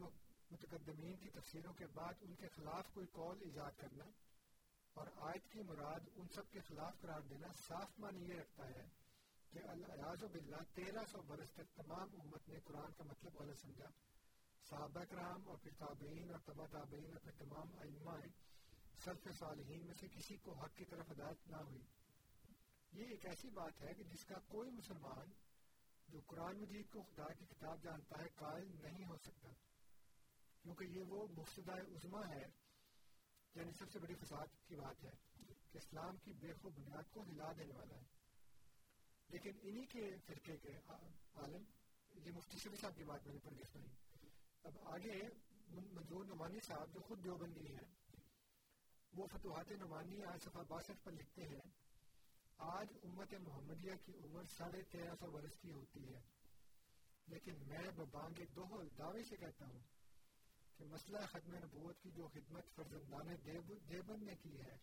متقدمین 0.51 1.15
کی 1.15 1.29
تفسیروں 1.29 1.73
کے 1.73 1.87
بعد 1.87 2.13
ان 2.21 2.35
کے 2.35 2.47
خلاف 2.47 2.93
کوئی 2.93 3.07
قول 3.07 3.37
ایجاد 3.41 3.71
کرنا 3.77 4.05
اور 4.93 5.07
آیت 5.17 5.51
کی 5.51 5.61
مراد 5.61 5.99
ان 6.15 6.27
سب 6.27 6.51
کے 6.51 6.59
خلاف 6.59 7.01
قرار 7.01 7.21
دینا 7.21 7.47
صاف 7.67 7.99
معنی 7.99 8.29
یہ 8.29 8.39
رکھتا 8.39 8.67
ہے 8.67 8.87
کہ 9.51 9.59
الیاز 9.67 10.23
باللہ، 10.23 10.61
تیرہ 10.73 11.05
سو 11.11 11.21
برس 11.21 11.51
تک 11.51 11.75
تمام 11.75 12.07
امت 12.21 12.49
نے 12.49 12.59
قرآن 12.59 12.91
کا 12.91 13.03
مطلب 13.03 13.35
غلط 13.35 13.61
سمجھا۔ 13.61 13.89
صحابہ 14.69 15.03
کرام 15.03 15.49
اور 15.49 15.57
پھر 15.57 15.71
تابعین 15.77 16.31
اور 16.31 16.39
تبا 16.39 16.65
تابعین 16.65 17.05
اور 17.05 17.19
پھر 17.19 17.31
تمام 17.31 17.79
ائمہ 17.79 18.19
سلف 19.05 19.27
صالحین 19.39 19.85
میں 19.85 19.93
سے 19.93 20.07
کسی 20.07 20.37
کو 20.37 20.53
حق 20.53 20.75
کی 20.75 20.85
طرف 20.85 21.11
ہدایت 21.11 21.47
نہ 21.47 21.55
ہوئی۔ 21.55 21.81
یہ 22.91 23.05
ایک 23.05 23.25
ایسی 23.25 23.49
بات 23.49 23.81
ہے 23.81 23.93
کہ 23.93 24.03
جس 24.03 24.25
کا 24.25 24.35
کوئی 24.47 24.71
مسلمان 24.71 25.31
جو 26.07 26.19
قرآن 26.27 26.57
مجید 26.57 26.89
کو 26.89 27.01
خدا 27.01 27.33
کی 27.33 27.45
کتاب 27.45 27.83
جانتا 27.83 28.21
ہے، 28.21 28.27
قائل 28.35 28.67
نہیں 28.81 29.05
ہو 29.05 29.17
سکتا۔ 29.17 29.49
کیونکہ 30.61 30.83
یہ 30.83 31.03
وہ 31.03 31.27
مفسدہ 31.27 31.71
عظما 31.71 32.27
ہے 32.29 32.62
یعنی 33.55 33.71
سب 33.71 33.91
سے 33.91 33.99
بڑی 33.99 34.15
فساد 34.15 34.67
کی 34.67 34.75
بات 34.75 35.03
ہے 35.03 35.11
کہ 35.71 35.77
اسلام 35.77 36.17
کی 36.17 36.33
بے 36.33 36.53
خو 36.53 36.69
بنیاد 36.69 37.03
کو 37.11 37.21
ہلا 37.21 37.51
دینے 37.57 37.73
والا 37.73 37.95
ہے۔ 37.95 38.03
لیکن 39.29 39.51
انہی 39.61 39.85
کے 39.85 40.15
فرقے 40.25 40.57
کے 40.57 40.71
عالم، 41.33 41.63
یہ 42.25 42.31
مفتی 42.31 42.57
شفی 42.57 42.75
صاحب 42.81 42.95
کی 42.95 43.03
بات 43.03 43.25
میں 43.25 43.33
نے 43.33 43.39
پڑھی 43.43 43.63
سنائی۔ 43.73 44.27
اب 44.63 44.77
آگے 44.81 45.21
منظور 45.67 46.25
نعمانی 46.25 46.59
صاحب 46.59 46.93
جو 46.93 46.99
خود 46.99 47.23
دیوبندی 47.23 47.67
ہیں، 47.67 48.17
وہ 49.13 49.27
فتوحات 49.27 49.71
نعمانی 49.71 50.23
آج 50.23 50.43
صفحہ 50.43 50.61
باسٹھ 50.67 51.03
پر 51.03 51.11
لکھتے 51.11 51.41
ہیں، 51.41 51.71
آج 52.57 52.87
امت 53.03 53.33
محمدیہ 53.33 53.93
کی 54.05 54.11
عمر 54.23 54.43
ساڑھے 54.57 54.81
تیرہ 54.81 55.15
سو 55.19 55.31
برس 55.31 55.57
کی 55.61 55.71
ہوتی 55.71 56.13
ہے۔ 56.13 56.21
لیکن 57.27 57.53
میں 57.67 57.91
ببانگ 57.95 58.41
دوہل 58.55 58.87
دعوے 58.97 59.23
سے 59.23 59.35
کہتا 59.35 59.65
ہوں 59.65 59.79
کہ 60.77 60.85
مسئلہ 60.85 61.17
ختم 61.31 61.55
نبوت 61.55 62.01
کی 62.01 62.11
جو 62.11 62.27
خدمت 62.27 62.75
فرزندان 62.75 63.27
دیوبند 63.45 64.23
نے 64.23 64.35
کی 64.35 64.61
ہے، 64.61 64.77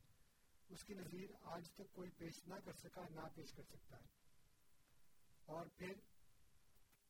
اس 0.68 0.84
کی 0.84 0.94
نظیر 0.94 1.30
آج 1.42 1.70
تک 1.70 1.92
کوئی 1.92 2.10
پیش 2.10 2.46
نہ 2.46 2.54
کر 2.64 2.72
سکا، 2.72 3.02
نہ 3.10 3.20
پیش 3.34 3.52
کر 3.52 3.62
سکتا 3.62 3.96
ہے۔ 3.96 4.06
اور 5.44 5.66
پھر 5.76 5.92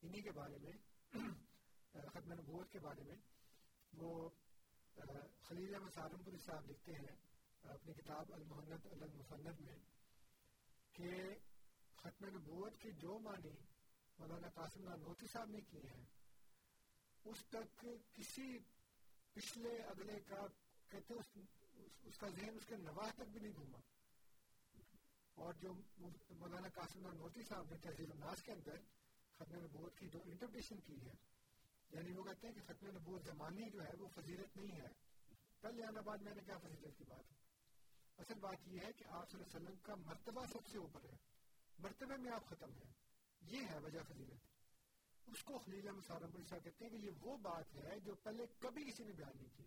انہی 0.02 0.22
کے 0.22 0.30
بارے 0.30 0.58
میں، 0.58 0.72
ختم 2.12 2.32
نبوت 2.32 2.72
کے 2.72 2.78
بارے 2.78 3.02
میں 3.02 3.16
وہ 3.92 4.28
خلیل 5.42 5.74
احمد 5.74 5.90
سالم 5.94 6.36
صاحب 6.36 6.70
لکھتے 6.70 6.92
ہیں، 6.92 7.16
اپنی 7.62 7.94
کتاب 7.94 8.32
المحنت 8.32 8.86
المفنت 8.86 9.60
میں، 9.60 9.78
کہ 10.92 11.34
ختم 11.96 12.26
نبوت 12.26 12.80
کی 12.80 12.92
جو 12.92 13.18
معنی 13.18 13.56
مولانا 14.18 14.48
قاسم 14.48 14.82
نانوتی 14.82 15.26
صاحب 15.26 15.50
نے 15.50 15.60
کیے 15.60 15.80
ہیں 15.80 16.19
اس 17.24 17.36
تک 17.48 17.86
کسی 18.12 18.58
پچھلے 19.32 19.82
اگلے 19.82 20.20
کا 20.20 20.46
کہتے 20.88 21.14
اس, 21.14 21.38
اس 22.04 22.18
کا 22.18 22.28
ذہن 22.28 22.56
اس 22.56 22.66
کے 22.66 22.76
نواح 22.76 23.10
تک 23.10 23.28
بھی 23.32 23.40
نہیں 23.40 23.52
گھوما۔ 23.52 23.78
اور 25.34 25.54
جو 25.54 25.74
مولانا 26.30 26.68
قاسم 26.68 27.12
نوتی 27.12 27.42
صاحب 27.42 27.70
نے 27.70 27.76
تحزیر 27.76 28.10
الناس 28.10 28.42
کے 28.42 28.52
اندر 28.52 28.76
ختم 29.38 29.56
نبوت 29.56 29.98
کی 29.98 30.08
جو 30.08 30.18
انٹرپریشن 30.24 30.80
کی 30.80 31.04
ہے 31.06 31.12
یعنی 31.90 32.12
وہ 32.12 32.22
کہتے 32.22 32.46
ہیں 32.46 32.54
کہ 32.54 32.60
ختم 32.60 32.86
نبوت 32.86 33.24
زمانی 33.24 33.70
جو 33.70 33.82
ہے 33.82 33.96
وہ 33.98 34.08
فضیلت 34.14 34.56
نہیں 34.56 34.80
ہے۔ 34.80 34.88
کل 35.60 35.84
آنا 35.88 36.00
بعد 36.00 36.18
میں 36.18 36.34
نے 36.34 36.42
کیا 36.46 36.58
فضیلت 36.58 36.98
کی 36.98 37.04
بات؟ 37.08 37.32
اصل 38.20 38.34
بات 38.34 38.68
یہ 38.68 38.80
ہے 38.80 38.92
کہ 38.92 39.04
آپ 39.08 39.30
صلی 39.30 39.40
اللہ 39.40 39.56
علیہ 39.56 39.66
وسلم 39.66 39.78
کا 39.82 39.94
مرتبہ 39.94 40.44
سب 40.52 40.66
سے 40.66 40.78
اوپر 40.78 41.04
ہے۔ 41.04 41.16
مرتبہ 41.78 42.16
میں 42.16 42.32
آپ 42.32 42.46
ختم 42.46 42.72
ہیں۔ 42.72 42.92
یہ 43.40 43.62
ہے 43.70 43.78
وجہ 43.78 44.00
فضیلت۔ 44.08 44.59
اس 45.30 45.42
کو 45.42 45.58
خلیل 45.58 45.88
احمد 45.88 45.98
مسالم 45.98 46.30
پر 46.30 46.58
کہتے 46.58 46.84
ہیں 46.84 46.90
کہ 46.90 46.96
یہ 46.96 47.10
وہ 47.20 47.36
بات 47.36 47.74
ہے 47.74 48.00
جو 48.00 48.14
پہلے 48.14 48.46
کبھی 48.58 48.90
کسی 48.90 49.04
نے 49.04 49.12
بیان 49.12 49.32
نہیں 49.34 49.56
کی۔ 49.56 49.64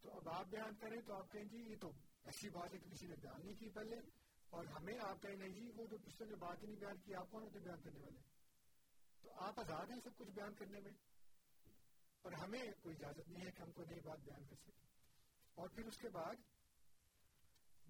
تو 0.00 0.10
اب 0.16 0.28
آپ 0.28 0.46
بیان 0.46 0.74
کریں 0.74 1.00
تو 1.00 1.14
آپ 1.14 1.32
کہیں 1.32 1.44
جی 1.44 1.58
یہ 1.58 1.76
تو 1.80 1.88
ایسی 2.24 2.48
بات 2.48 2.74
ہے 2.74 2.78
کہ 2.78 2.90
کسی 2.90 3.06
نے 3.06 3.14
بیان 3.16 3.46
نہیں 3.46 3.54
کی 3.54 3.68
پہلے 3.68 3.96
اور 4.50 4.66
ہمیں 4.66 4.98
آپ 5.00 5.22
کہیں 5.22 5.36
نہیں 5.36 5.48
جی 5.48 5.70
وہ 5.76 5.86
جو 5.86 5.98
پچھلے 5.98 6.28
نے 6.28 6.34
بات 6.34 6.62
ہی 6.62 6.66
نہیں 6.66 6.76
بیان 6.76 6.96
کی، 6.96 7.14
آپ 7.14 7.30
کون 7.30 7.42
ہوتے 7.42 7.58
بیان 7.58 7.82
کرنے 7.82 8.00
والے؟ 8.00 8.18
تو 9.22 9.32
آپ 9.32 9.60
آزاد 9.60 9.86
ہیں 9.86 10.00
سب 10.04 10.16
کچھ 10.16 10.30
بیان 10.30 10.54
کرنے 10.54 10.80
میں؟ 10.80 10.92
اور 12.22 12.32
ہمیں 12.32 12.62
کوئی 12.82 12.96
اجازت 12.96 13.28
نہیں 13.28 13.46
ہے 13.46 13.50
کہ 13.50 13.62
ہم 13.62 13.72
کوئی 13.72 13.86
نئی 13.90 14.00
بات 14.00 14.18
بیان 14.18 14.44
کر 14.44 14.56
سکیں۔ 14.56 14.88
اور 15.54 15.68
پھر 15.68 15.86
اس 15.86 15.96
کے 15.96 16.08
بعد 16.08 16.34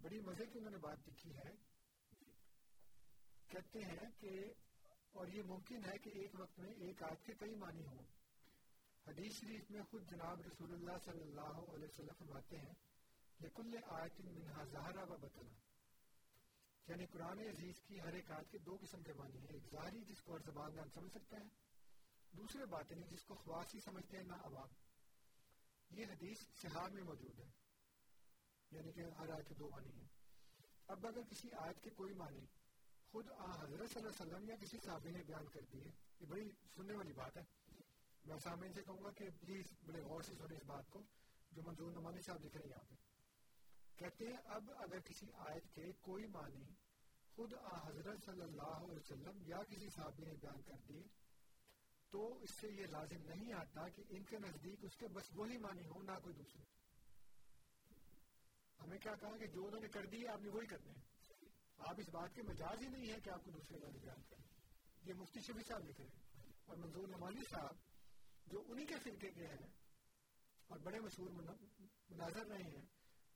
بڑی 0.03 0.21
مزے 0.21 0.47
کی 0.47 0.59
انہوں 0.59 0.71
نے 0.71 0.79
بات 0.79 1.09
لکھی 1.09 1.37
ہے۔ 1.37 1.51
کہتے 3.49 3.79
ہیں 3.79 4.11
کہ 4.19 4.53
اور 5.17 5.27
یہ 5.27 5.43
ممکن 5.43 5.85
ہے 5.85 5.99
کہ 5.99 6.11
ایک 6.15 6.41
وقت 6.41 6.59
میں 6.59 6.71
ایک 6.71 7.03
آیت 7.03 7.27
کے 7.27 7.35
کئی 7.35 7.55
معنی 7.55 7.87
ہوں۔ 7.87 8.05
حدیث 9.07 9.33
شریف 9.41 9.71
میں 9.71 9.83
خود 9.83 10.11
جناب 10.11 10.41
رسول 10.41 10.73
اللہ 10.73 10.99
صلی 11.05 11.23
اللہ 11.23 11.75
علیہ 11.75 11.89
وسلم 11.89 12.15
فرماتے 12.19 12.59
ہیں 12.59 12.75
لکل 13.41 13.75
آیت 13.87 14.21
منہا 14.21 14.65
زہرا 14.65 15.03
و 15.03 15.17
بطنا۔ 15.17 15.55
یعنی 16.89 17.07
قرآن 17.07 17.39
عزیز 17.39 17.75
کی 17.83 18.01
ہر 18.01 18.13
ایک 18.13 18.31
آیت 18.31 18.51
کے 18.51 18.59
دو 18.59 18.77
قسم 18.81 19.03
کے 19.03 19.13
معنی 19.13 19.39
ہیں۔ 19.39 19.49
ایک 19.49 19.63
ظاہری 19.71 20.05
جس 20.05 20.23
کو 20.23 20.35
ہر 20.35 20.39
زبان 20.39 20.75
میں 20.75 20.85
سمجھ 20.95 21.13
سکتا 21.13 21.37
ہے 21.37 21.49
دوسرے 22.37 22.67
باتیں 22.67 22.97
جس 22.97 23.25
کو 23.25 23.35
خواصی 23.35 23.81
سمجھتے 23.81 24.17
ہیں 24.17 24.25
نہ 24.25 24.35
عوام۔ 24.35 24.69
یہ 25.91 26.07
حدیث 26.07 26.37
صحاب 26.63 26.93
میں 26.93 27.03
موجود 27.03 27.39
ہے 27.39 27.51
یعنی 28.71 28.93
کہ 28.93 29.01
ہر 29.01 29.29
آیت 29.29 29.49
کے 29.49 29.55
دو 29.55 29.71
معنی 29.71 29.93
ہیں۔ 29.93 30.09
اب 30.87 31.07
اگر 31.07 31.23
کسی 31.31 31.49
آیت 31.59 31.83
کے 31.83 31.91
کوئی 31.91 32.15
معنی 32.15 32.47
خود 33.13 33.29
حضرت 33.31 33.91
صلی 33.91 34.03
اللہ 34.03 34.09
علیہ 34.09 34.21
وسلم 34.21 34.49
یا 34.49 34.57
کسی 34.57 34.79
صحابی 34.85 35.11
نے 35.11 35.23
بیان 35.27 35.47
کر 35.49 35.61
دی 35.73 35.81
ہے 35.81 35.91
یہ 36.21 36.27
بڑی 36.27 36.51
سننے 36.77 36.97
والی 36.97 37.13
بات 37.13 37.37
ہے۔ 37.37 37.43
میں 38.25 38.39
سامنے 38.39 38.73
سے 38.73 38.83
کہوں 38.83 39.05
گا 39.05 39.11
کہ 39.11 39.29
پلیز 39.41 39.73
بڑے 39.87 40.01
غور 40.01 40.23
سے 40.23 40.35
سنیں 40.35 40.57
اس 40.57 40.65
بات 40.67 40.91
کو 40.91 41.03
جو 41.51 41.63
منظور 41.63 41.93
نمانی 41.93 42.23
صاحب 42.23 42.45
لکھ 42.45 42.57
رہے 42.57 42.65
ہیں 42.65 42.71
یہاں 42.71 42.85
پہ 42.89 42.95
کہتے 43.97 44.27
ہیں، 44.27 44.37
اب 44.45 44.71
اگر 44.77 45.01
کسی 45.01 45.27
آیت 45.33 45.75
کے 45.75 45.93
کوئی 46.01 46.27
معنی 46.27 46.65
خود 47.37 47.55
حضرت 47.85 48.25
صلی 48.25 48.43
اللہ 48.43 48.77
علیہ 48.83 48.99
وسلم 48.99 49.43
یا 49.47 49.63
کسی 49.63 49.89
صحابی 49.95 50.25
نے 50.25 50.35
بیان 50.35 50.63
کر 50.63 50.85
دی 50.89 51.03
تو 52.11 52.39
اس 52.43 52.51
سے 52.51 52.69
یہ 52.69 52.87
لازم 52.87 53.23
نہیں 53.23 53.53
آتا 53.53 53.89
کہ 53.89 54.03
ان 54.09 54.25
کے 54.25 54.39
نزدیک 54.39 54.85
اس 54.85 54.97
کے 54.97 55.09
بس 55.09 55.31
وہی 55.35 55.59
معنی 55.59 55.87
ہو 55.87 56.03
نہ 56.03 56.19
کوئی 56.23 56.35
دوسرے۔ 56.35 56.63
ہمیں 58.83 58.99
کیا 58.99 59.15
کہا 59.15 59.37
کہ 59.37 59.47
جو 59.47 59.67
انہوں 59.67 59.81
نے 59.81 59.89
کر 59.89 60.07
دی 60.07 60.27
آپ 60.29 60.43
نے 60.43 60.49
وہی 60.49 60.67
کرنے 60.67 60.93
ہیں۔ 60.93 61.16
آپ 61.79 61.95
اس 61.99 62.09
بات 62.09 62.35
کے 62.35 62.43
مجاز 62.43 62.83
ہی 62.83 62.89
نہیں 62.89 63.13
ہے 63.13 63.21
کہ 63.21 63.31
آپ 63.31 63.45
کو 63.45 63.51
دوسرے 63.51 63.79
والے 63.79 63.99
بیان 63.99 64.23
کریں۔ 64.23 64.45
یہ 65.03 65.15
مفتی 65.15 65.41
شفی 65.41 65.63
صاحب 65.69 65.85
لکھ 65.85 66.01
رہے 66.01 66.09
ہیں 66.09 66.53
اور 66.65 66.77
منظور 66.77 67.09
نمانی 67.09 67.41
صاحب 67.51 67.75
جو 68.47 68.63
انہی 68.67 68.87
کے 68.87 68.95
فرقے 69.05 69.31
کے 69.31 69.47
ہیں 69.47 69.71
اور 70.67 70.79
بڑے 70.79 71.01
مشہور 71.01 71.31
مناظر 71.31 72.47
رہے 72.47 72.63
ہیں، 72.63 72.85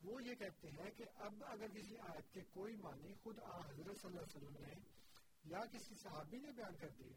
وہ 0.00 0.22
یہ 0.22 0.34
کہتے 0.34 0.68
ہیں 0.68 0.90
کہ 0.90 1.04
اب 1.14 1.44
اگر 1.46 1.68
کسی 1.68 1.98
آیت 1.98 2.32
کے 2.32 2.40
کوئی 2.50 2.76
معنی 2.76 3.14
خود 3.14 3.38
آ 3.38 3.58
حضرت 3.58 4.00
صلی 4.00 4.08
اللہ 4.08 4.20
علیہ 4.20 4.36
وسلم 4.36 4.56
نے 4.62 4.74
یا 5.44 5.60
کسی 5.66 5.94
صحابی 5.94 6.38
نے 6.38 6.52
بیان 6.52 6.76
کر 6.76 6.88
دیے 6.88 7.12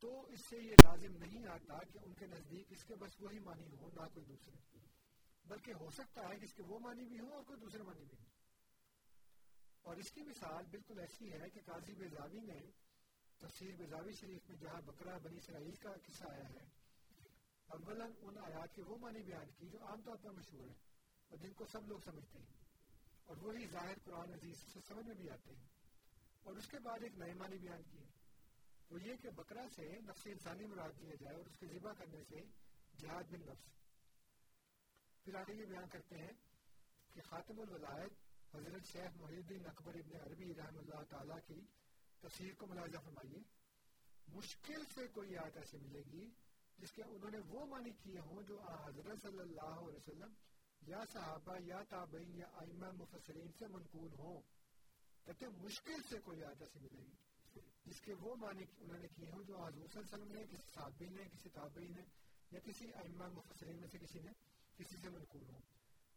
تو 0.00 0.26
اس 0.26 0.40
سے 0.50 0.56
یہ 0.56 0.74
لازم 0.84 1.16
نہیں 1.16 1.46
آتا 1.46 1.78
کہ 1.92 1.98
ان 2.02 2.14
کے 2.14 2.26
نزدیک 2.26 2.72
اس 2.72 2.84
کے 2.84 2.94
بس 2.94 3.20
وہی 3.20 3.38
معنی 3.38 3.76
ہو 3.76 3.88
نہ 3.88 4.08
کوئی 4.14 4.26
دوسرے۔ 4.26 4.78
بلکہ 5.44 5.72
ہو 5.72 5.90
سکتا 5.90 6.28
ہے 6.28 6.38
کہ 6.38 6.44
اس 6.44 6.54
کے 6.54 6.62
وہ 6.62 6.78
معنی 6.78 7.04
بھی 7.04 7.20
ہو 7.20 7.34
اور 7.34 7.42
کوئی 7.42 7.60
دوسرے 7.60 7.82
معنی 7.82 8.04
بھی 8.04 8.16
ہو 8.18 8.24
اور 9.84 9.96
اس 9.96 10.10
کی 10.10 10.22
مثال 10.22 10.64
بالکل 10.70 10.98
ایسی 10.98 11.32
ہے 11.32 11.50
کہ 11.50 11.60
قاضی 11.66 11.94
بیزاوی 11.94 12.40
نے 12.40 12.70
تفسیر 13.38 13.76
بیزاوی 13.76 14.12
شریف 14.12 14.50
میں 14.50 14.56
جہاں 14.56 14.80
بکرا 14.80 15.18
بنی 15.18 15.36
اسرائیل 15.36 15.74
کا 15.74 15.90
قصہ 16.06 16.24
آیا 16.24 16.48
ہے، 16.48 16.68
اولا 17.66 18.04
ان 18.20 18.38
آیات 18.38 18.74
کے 18.74 18.82
وہ 18.82 18.98
معنی 18.98 19.22
بیان 19.22 19.50
کی 19.58 19.68
جو 19.68 19.78
عام 19.86 20.02
طور 20.02 20.16
پر 20.16 20.30
مشہور 20.30 20.66
ہیں 20.66 20.74
اور 21.28 21.38
جن 21.38 21.52
کو 21.52 21.66
سب 21.66 21.88
لوگ 21.88 21.98
سمجھتے 22.04 22.38
ہیں۔ 22.38 22.52
اور 23.24 23.36
وہی 23.36 23.66
ظاہر 23.66 23.94
قرآن 24.04 24.32
عزیز 24.34 24.56
سے 24.72 24.80
سمجھ 24.88 25.06
میں 25.06 25.14
بھی 25.14 25.30
آتے 25.30 25.54
ہیں۔ 25.54 25.66
اور 26.42 26.56
اس 26.56 26.66
کے 26.66 26.78
بعد 26.78 26.98
ایک 27.02 27.18
نئے 27.18 27.34
معنی 27.34 27.58
بیان 27.58 27.82
کیے۔ 27.82 28.06
وہ 28.90 29.02
یہ 29.02 29.16
کہ 29.22 29.30
بکرا 29.30 29.62
سے 29.76 30.00
نفس 30.00 30.26
انسانی 30.26 30.66
مراد 30.66 31.00
دیا 31.00 31.14
جائے 31.20 31.36
اور 31.36 31.44
اس 31.46 31.58
کے 31.58 31.66
ذبح 31.66 31.92
کرنے 31.92 32.24
سے 32.24 32.40
جہاد 32.98 33.22
بن 33.30 33.40
نفس۔ 33.40 33.74
پھر 35.24 35.34
آگے 35.34 35.54
یہ 35.54 35.64
بیان 35.64 35.88
کرتے 35.88 36.18
ہیں 36.18 36.32
کہ 37.14 37.20
خاتم 37.20 37.60
الولائد 37.60 38.23
حضرت 38.54 38.84
شیخ 38.92 39.16
محی 39.16 39.36
الدین 39.36 39.66
اکبر 39.66 39.94
ابن 39.94 40.16
عربی 40.16 40.54
رحم 40.54 40.78
اللہ 40.78 41.02
تعالیٰ 41.08 41.38
کی 41.46 41.60
تفسیر 42.20 42.54
کو 42.54 42.66
ملاحظہ 42.66 42.98
فرمائیے۔ 42.98 43.38
مشکل 44.28 44.84
سے 44.94 45.06
کوئی 45.06 45.36
آیت 45.36 45.56
ایسے 45.56 45.78
ملے 45.78 46.02
گی 46.12 46.30
جس 46.78 46.92
کے 46.92 47.02
انہوں 47.02 47.30
نے 47.30 47.38
وہ 47.38 47.66
معنی 47.66 47.90
کیے 47.90 48.18
ہوں 48.18 48.42
جو 48.42 48.60
حضرت 48.60 49.22
صلی 49.22 49.38
اللہ 49.38 49.60
علیہ 49.60 49.96
وسلم 49.96 50.32
یا 50.86 51.00
صحابہ 51.12 51.56
یا 51.66 51.82
تابعین 51.88 52.34
یا 52.34 52.46
ائمہ 52.46 52.86
مفسرین 52.90 53.52
سے 53.58 53.66
منقول 53.66 54.12
ہوں۔ 54.18 54.40
کہتے 55.24 55.48
مشکل 55.48 56.02
سے 56.10 56.20
کوئی 56.20 56.44
آیت 56.44 56.62
ایسے 56.62 56.78
ملے 56.80 57.02
گی 57.02 57.14
جس 57.84 58.00
کے 58.00 58.14
وہ 58.14 58.36
معنی 58.36 58.64
انہوں 58.78 58.98
نے 58.98 59.08
کیے 59.08 59.30
ہوں 59.32 59.44
جو 59.44 59.56
حضور 59.56 59.86
صلی 59.86 60.00
اللہ 60.00 60.14
علیہ 60.14 60.24
وسلم 60.24 60.32
نے، 60.32 60.44
کسی 60.44 60.72
صحابی 60.74 61.08
نے، 61.08 61.24
کسی 61.24 61.48
تابعی 61.48 61.88
نے 61.88 62.02
یا 62.50 62.60
کسی 62.60 62.84
ائمہ 62.94 63.24
مفسرین 63.24 63.80
میں 63.80 63.88
سے 63.88 63.98
کسی 63.98 64.18
نے، 64.18 64.32
کسی 64.76 64.96
سے 65.02 65.08
منقول 65.08 65.42
ہوں۔ 65.48 65.73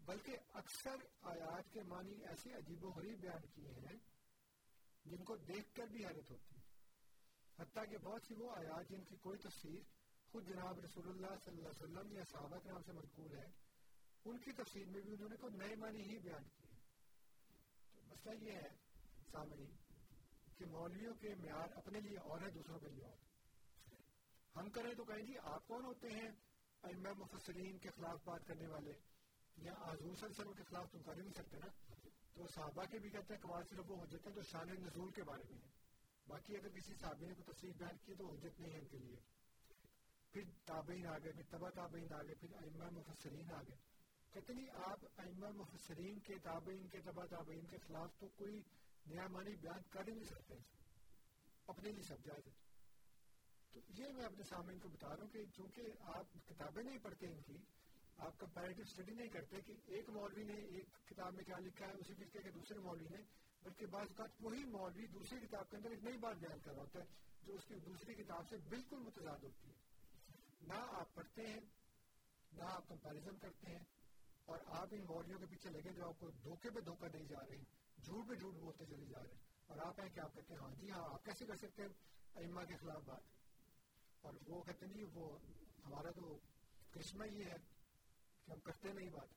بلکہ 0.08 0.38
اکثر 0.54 0.96
آیات 1.22 1.74
کے 1.74 1.84
معنی 1.84 2.26
ایسے 2.26 2.54
عجیب 2.54 2.84
و 2.84 2.90
غریب 2.90 3.20
بیان 3.20 3.48
کیے 3.56 3.72
ہیں 3.72 3.98
جن 5.06 5.24
کو 5.24 5.36
دیکھ 5.36 5.76
کر 5.76 5.88
بھی 5.88 6.06
حیرت 6.06 6.32
ہوتی 6.32 6.56
ہے۔ 6.56 6.62
حتیٰ 7.60 7.84
کہ 7.90 7.98
بہت 7.98 8.22
سی 8.28 8.34
وہ 8.34 8.52
آیات 8.52 8.90
جن 8.90 9.04
کی 9.04 9.16
کوئی 9.16 9.40
تفسیر 9.40 9.80
خود 10.32 10.48
جناب 10.48 10.80
رسول 10.80 11.08
اللہ 11.08 11.36
صلی 11.46 11.58
اللہ 11.58 11.70
علیہ 11.70 11.84
وسلم 11.84 12.12
یا 12.12 12.24
صحابہ 12.32 12.58
کے 12.58 12.70
نام 12.72 12.82
سے 12.84 12.92
منقول 12.92 13.38
ہے، 13.38 13.46
ان 14.26 14.38
کی 14.38 14.52
تفصیل 14.52 14.90
میں 14.90 15.02
بھی 15.02 15.12
انہوں 15.14 15.30
نے 15.30 15.36
کوئی 15.36 15.58
نئے 15.58 15.76
معنی 15.76 16.02
ہی 16.02 16.20
بیان 16.20 16.44
کیے 16.44 16.76
تو 17.96 18.02
مسئلہ 18.08 18.44
یہ 18.44 18.52
ہے 18.52 18.70
سامنے 19.32 19.66
کہ 20.58 20.66
مولویوں 20.66 21.14
کے 21.14 21.36
معیار 21.36 21.68
اپنے 21.76 22.00
لیے 22.00 22.18
اور 22.18 22.42
ہیں، 22.42 22.52
دوسروں 22.52 22.80
کے 22.80 22.90
لیے 22.90 23.06
اور۔ 23.06 23.18
ہم 24.56 24.70
کریں 24.70 24.94
تو 24.94 25.04
کہیں 25.04 25.26
جی 25.26 25.34
آپ 25.38 25.68
کون 25.68 25.86
ہوتے 25.86 26.08
ہیں؟ 26.08 26.30
ائمہ 26.84 27.10
مفسرین 27.10 27.78
کے 27.78 27.90
خلاف 27.90 28.20
بات 28.24 28.48
کرنے 28.48 28.68
والے۔ 28.68 29.17
یا 29.58 29.74
حضور 29.74 29.98
صلی 29.98 30.08
اللہ 30.08 30.26
علیہ 30.26 30.40
وسلم 30.40 30.54
کے 30.54 30.64
خلاف 30.64 30.92
تم 30.92 31.04
کر 31.04 31.18
ہی 31.18 31.22
نہیں 31.22 31.34
سکتے 31.34 31.58
نا۔ 31.58 31.68
تو 32.34 32.48
صحابہ 32.48 32.86
کے 32.86 33.00
بھی 33.00 33.10
کہتے 33.10 33.34
ہیں، 33.34 33.42
کمال 33.42 33.64
صرف 33.70 33.92
وہ 33.92 34.04
حجت 34.04 34.28
ہیں 34.28 34.34
جو 34.34 34.42
شان 34.42 34.68
نزول 34.68 35.12
کے 35.12 35.24
بارے 35.24 35.44
میں 35.50 35.58
ہیں۔ 35.58 35.72
باقی 36.28 36.58
اگر 36.58 36.70
کسی 36.70 36.94
صحابی 36.94 37.26
نے 37.26 37.34
کوئی 37.34 37.54
تصریف 37.54 37.76
بیان 37.76 37.98
کی 38.06 38.16
تو 38.16 38.34
حجت 38.34 38.60
نہیں 38.60 38.74
ہے 38.74 38.80
ان 38.80 38.88
کے 38.88 38.98
لیے۔ 38.98 39.16
پھر 40.32 40.44
تابعین 40.66 41.08
آ 41.08 41.18
گئے، 41.18 41.32
پھر 41.32 41.44
تبا 41.50 41.70
تابعین 41.70 42.14
آ 42.14 42.22
گئے، 42.24 42.36
پھر 42.36 42.54
ائمہ 42.54 42.90
مفسرین 42.90 43.52
آ 43.52 43.62
گئے۔ 43.62 43.76
کہتے 44.32 44.54
نہیں، 44.54 44.68
آپ 44.86 45.06
ائمہ 45.18 45.48
مفسرین 45.48 46.20
کے 46.20 46.36
تابعین 46.44 46.88
کے 46.88 47.02
تبا 47.02 47.26
تابعین 47.26 47.66
کے 47.66 47.78
خلاف 47.78 48.10
تو 48.20 48.28
کوئی 48.28 48.62
نیا 49.06 49.28
معنی 49.28 49.56
بیان 49.56 49.82
کر 49.90 50.08
ہی 50.08 50.14
نہیں 50.14 50.26
سکتے۔ 50.26 50.56
اپنے 51.68 51.92
لیے 51.92 52.04
سب 52.04 52.24
جائز 52.24 52.44
تو 53.74 53.80
یہ 53.90 54.14
میں 54.14 54.26
اپنے 54.26 54.44
سامنے 54.44 54.80
کو 54.80 54.90
بتا 54.90 55.08
رہا 55.08 55.24
ہوں 55.24 55.30
کہ 55.30 55.46
چونکہ 55.56 55.82
آپ 56.02 56.48
کتابیں 56.48 56.84
نہیں 56.84 56.98
پڑھتے 56.98 57.28
ان 57.28 57.42
کی 57.42 57.58
آپ 58.18 58.40
کمپیریٹو 58.40 58.82
اسٹڈی 58.82 59.14
نہیں 59.14 59.28
کرتے 59.28 59.62
کہ 59.62 59.74
ایک 59.86 60.10
مولوی 60.10 60.44
نے 60.44 60.54
ایک 60.54 61.08
کتاب 61.08 61.34
میں 61.34 61.44
کیا 61.44 61.60
لکھا 61.60 61.88
ہے، 61.88 61.92
اسی 61.92 62.16
چیز 62.16 62.28
کے 62.32 62.52
دوسرے 62.52 62.80
مولوی 62.80 63.08
نے، 63.10 63.18
بلکہ 63.64 63.86
بعض 63.86 64.08
اوقات 64.08 64.30
وہی 64.40 64.64
مولوی 64.64 65.08
دوسری 65.08 65.48
کتاب 65.48 65.70
کے 65.70 65.78
اندر 65.78 65.90
ایک 65.90 66.04
نئی 66.04 66.18
بات 66.18 66.36
بیان 66.36 66.60
کر 66.60 66.72
رہا 66.72 66.82
ہوتا 66.82 67.00
ہے 67.00 67.06
جو 67.44 67.54
اس 67.54 67.66
کی 67.68 67.76
دوسری 67.76 68.14
کتاب 68.14 68.50
سے 68.50 68.58
بالکل 68.58 68.98
متضاد 68.98 69.44
ہوتی 69.44 69.70
ہے۔ 69.70 69.74
نہ 70.62 70.74
آپ 70.74 71.14
پڑھتے 71.14 71.48
ہیں، 71.48 71.60
نہ 72.52 72.64
آپ 72.64 72.88
کمپیریزن 72.88 73.38
کرتے 73.38 73.72
ہیں، 73.72 73.84
اور 74.46 74.60
آپ 74.66 74.88
ان 74.92 75.06
مولویوں 75.06 75.40
کے 75.40 75.46
پیچھے 75.46 75.70
لگے 75.70 75.94
جو 75.94 76.08
آپ 76.08 76.20
کو 76.20 76.30
دھوکے 76.30 76.70
پہ 76.70 76.80
دھوکہ 76.80 77.08
دے 77.08 77.26
جا 77.26 77.40
رہے 77.50 77.58
ہیں، 77.58 77.64
جھوٹ 78.04 78.30
پہ 78.30 78.36
جھوٹ 78.36 78.54
بولتے 78.54 78.86
چلے 78.86 79.06
جا 79.06 79.24
رہے 79.24 79.32
ہیں۔ 79.32 79.42
اور 79.66 79.78
آپ 79.78 80.00
ہیں 80.00 80.10
کہ 80.10 80.20
آپ 80.20 80.34
کہتے 80.34 80.54
ہیں 80.54 80.62
ہاں 80.62 80.76
جی 80.76 80.92
ہاں 80.92 81.14
آپ 81.14 81.26
کیسے 81.26 81.46
کر 81.46 81.56
سکتے 81.56 81.82
ہیں؟ 81.82 81.90
ائمہ 82.36 82.62
کے 82.62 82.76
خلاف 82.76 83.02
بات۔ 83.06 83.22
اور 84.22 84.34
وہ 84.48 84.64
کہتے 84.64 84.86
نہیں، 84.86 85.06
وہ 85.14 85.40
ہمارا 85.86 86.12
تو 86.12 86.40
کرشمہ 86.92 87.28
یہ 87.28 87.44
ہے۔ 87.44 87.77
کہ 88.48 88.52
ہم 88.52 88.60
کرتے 88.64 88.94
نہیں 88.94 89.10
بات۔ 89.10 89.36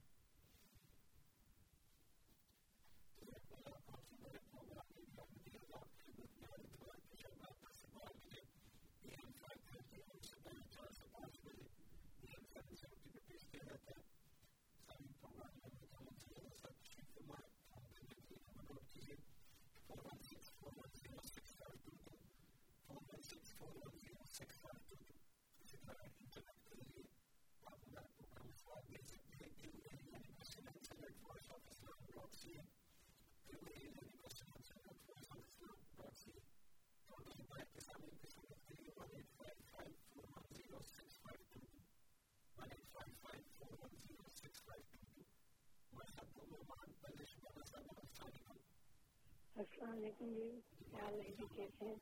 السلام 49.57 49.91
علیکم 49.93 50.33
جی 50.35 50.49
کیا 50.83 50.99
حال 50.99 51.15
ہے؟ 51.17 51.31
جی 51.31 51.47
کیسے 51.51 51.85
ہیں؟ 51.85 51.95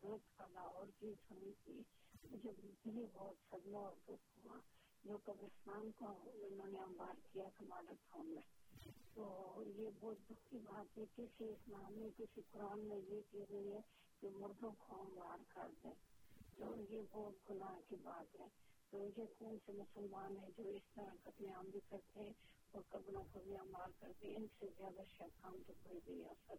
کو 0.00 0.18
اور 0.38 0.86
چیز 1.00 1.14
سنی 1.28 1.52
تھی 1.64 1.82
مجھے 2.30 2.52
بھی 2.84 3.06
بہت 3.12 3.34
صدمہ 3.50 3.78
اور 3.78 3.92
دکھ 4.04 4.38
ہوا۔ 4.38 4.58
جو 5.04 5.16
قبرستان 5.24 5.90
کو 5.96 6.06
انہوں 6.34 6.66
نے 6.66 6.78
امبار 6.78 7.14
کیا 7.32 7.48
تھا، 7.56 7.64
مالک 7.68 8.12
فون 8.12 8.26
میں 8.26 8.42
تو 9.14 9.54
یہ 9.76 9.90
بہت 10.00 10.16
دکھ 10.30 10.50
کی 10.50 10.58
بات 10.58 10.98
ہے، 10.98 11.04
کسی 11.16 11.44
اسلام 11.44 11.92
میں، 11.92 12.08
کسی 12.18 12.40
قرآن 12.50 12.80
میں 12.80 12.96
یہ 12.96 13.20
کی 13.30 13.44
گئی 13.50 13.72
ہے 13.72 13.80
کہ 14.20 14.28
مردوں 14.30 14.70
کو 14.78 15.00
امبار 15.00 15.38
کر 15.48 15.68
دیں۔ 15.82 15.94
تو 16.56 16.94
یہ 16.94 17.02
بہت 17.10 17.50
گناہ 17.50 17.80
کی 17.88 17.96
بات 18.02 18.40
ہے۔ 18.40 18.46
تو 18.90 19.08
یہ 19.16 19.24
کون 19.38 19.58
سے 19.66 19.72
مسلمان 19.72 20.36
ہیں 20.36 20.48
جو 20.56 20.68
اس 20.68 20.82
طرح 20.94 21.14
قتل 21.22 21.48
عام 21.48 21.64
بھی 21.64 21.80
کرتے 21.88 22.20
ہیں 22.20 22.32
اور 22.70 22.82
قبروں 22.88 23.24
کو 23.32 23.40
بھی 23.44 23.56
امال 23.56 23.90
کرتے 23.98 24.26
ہیں؟ 24.26 24.36
ان 24.36 24.46
سے 24.58 24.66
زیادہ 24.78 25.02
شک 25.06 25.44
ہم 25.44 25.56
تو 25.66 25.72
کوئی 25.82 26.00
بھی 26.04 26.24
آ 26.24 26.32
سکتا 26.32 26.58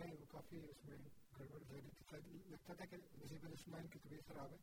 ہے 0.00 0.14
وہ 0.14 0.26
کافی 0.28 0.60
اس 0.60 0.84
میں 0.84 0.96
گڑبڑ 1.38 1.80
لگتا 2.50 2.74
تھا 2.74 2.84
کہ 2.84 2.96
نصیب 3.18 3.44
الاسمائن 3.44 3.86
کی 3.86 3.98
طبیعت 3.98 4.28
خراب 4.28 4.52
ہے 4.52 4.58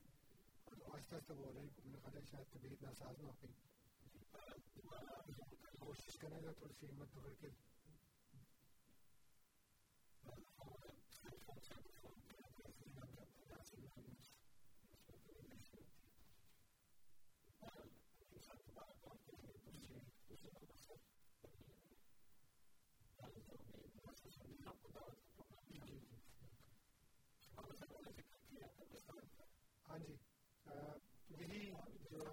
اور 0.67 0.95
آہستہ 0.95 1.15
آہستہ 1.15 1.33
وہ 1.33 1.51
رہی 1.53 1.67
میرے 1.85 1.99
خیال 2.01 2.17
ہے 2.17 2.21
شاید 2.31 2.53
طبیعت 2.53 2.83
ناساز 2.83 3.21
نہ 3.21 3.27
ہو 3.27 3.33
گئی 3.43 3.53
کوشش 5.79 6.17
کریں 6.19 6.41
گا 6.43 6.51
تھوڑی 6.51 6.73
سی 6.79 6.87
ہمت 6.87 7.13
پکڑ 7.13 7.33
کے 7.41 7.49
ہاں 29.97 30.05
جی۔ 30.05 30.15
یہی 31.29 31.71
جو 32.11 32.23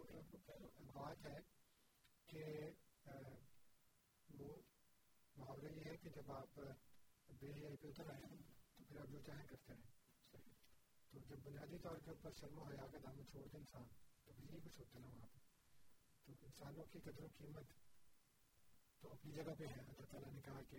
بات 0.93 1.27
ہے 1.27 1.37
کہ 2.27 2.45
وہ 4.39 4.57
محاورہ 5.37 5.73
یہ 5.73 5.85
ہے 5.85 5.97
کہ 5.97 6.11
جب 6.11 6.33
آپ 6.33 6.61
بے 7.41 7.55
حیائی 7.55 7.77
پہ 7.77 7.89
اتر 7.89 8.11
آئے، 8.11 8.23
تو 8.77 8.85
پھر 8.89 9.01
آپ 9.01 9.07
جو 9.07 9.19
چاہیں 9.27 9.47
کرتے 9.47 9.73
رہیں۔ 9.73 9.91
تو 11.11 11.19
جب 11.19 11.37
بنیادی 11.43 11.79
طور 11.79 11.97
کے 11.97 12.11
اوپر 12.11 12.31
شرم 12.33 12.59
و 12.59 12.63
حیا 12.63 12.87
کا 12.93 12.99
دامن 13.03 13.27
چھوڑ 13.31 13.49
دیں 13.49 13.61
انسان، 13.61 13.85
تو 14.25 14.33
پھر 14.33 14.51
یہی 14.51 14.61
کچھ 14.65 14.79
ہوتا 14.79 14.99
ہے 14.99 15.05
نا 15.05 15.11
وہاں 15.11 15.27
پہ۔ 15.33 15.39
تو 16.27 16.33
انسانوں 16.43 16.85
کی 16.93 16.99
قدر 16.99 17.23
و 17.23 17.27
قیمت 17.37 17.65
تو 19.01 19.13
اپنی 19.13 19.33
جگہ 19.33 19.55
پہ 19.59 19.65
ہے۔ 19.67 19.81
اللہ 19.81 20.07
تعالیٰ 20.11 20.33
نے 20.33 20.41
کہا 20.41 20.61
کہ 20.71 20.77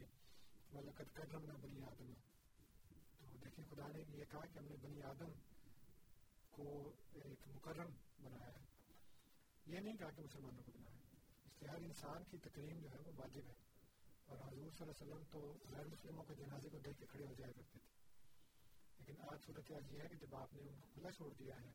ملکت 0.73 1.13
قدرم 1.13 1.45
نہ 1.45 1.53
بنی 1.53 1.83
آدم۔ 1.83 2.13
تو 3.17 3.37
دیکھیں، 3.37 3.65
خدا 3.69 3.87
نے 3.87 4.03
یہ 4.07 4.25
کہا 4.31 4.45
کہ 4.45 4.57
ہم 4.57 4.65
نے 4.65 4.75
بنی 4.81 5.01
آدم 5.01 5.54
کو 6.55 6.91
eh, 7.15 7.21
ایک 7.23 7.47
مکرم 7.55 7.89
بنایا 8.23 8.53
ہے۔ 8.53 8.65
یہ 9.65 9.79
نہیں 9.79 9.97
کہا 9.97 10.09
کہ 10.09 10.21
مسلمانوں 10.21 10.63
کو 10.63 10.71
بنایا 10.75 10.97
ہے 10.97 11.13
اس 11.45 11.61
لیے 11.61 11.69
ہر 11.69 11.75
انسان 11.75 12.23
کی 12.23 12.37
تقریم 12.37 12.79
جو 12.79 12.89
ہے 12.91 12.97
وہ 13.05 13.11
واجب 13.15 13.41
ہے۔ 13.47 13.53
اور 14.25 14.37
حضور 14.37 14.71
صلی 14.71 14.81
اللہ 14.81 14.83
علیہ 14.83 15.13
وسلم 15.13 15.23
تو 15.31 15.57
غیر 15.71 15.85
مسلموں 15.85 16.23
کے 16.23 16.33
جنازے 16.33 16.69
کو 16.69 16.79
دیکھ 16.79 16.99
کے 16.99 17.05
کھڑے 17.05 17.25
ہو 17.25 17.33
جایا 17.33 17.51
کرتے 17.51 17.79
تھے۔ 17.79 17.95
لیکن 18.99 19.21
آج 19.21 19.39
صورت 19.45 19.71
حال 19.71 19.95
یہ 19.95 20.01
ہے 20.01 20.07
کہ 20.07 20.15
جب 20.15 20.35
آپ 20.35 20.53
نے 20.53 20.61
ان 20.61 20.75
کو 20.79 20.87
کھلا 20.93 21.11
چھوڑ 21.11 21.33
دیا 21.33 21.61
ہے، 21.61 21.71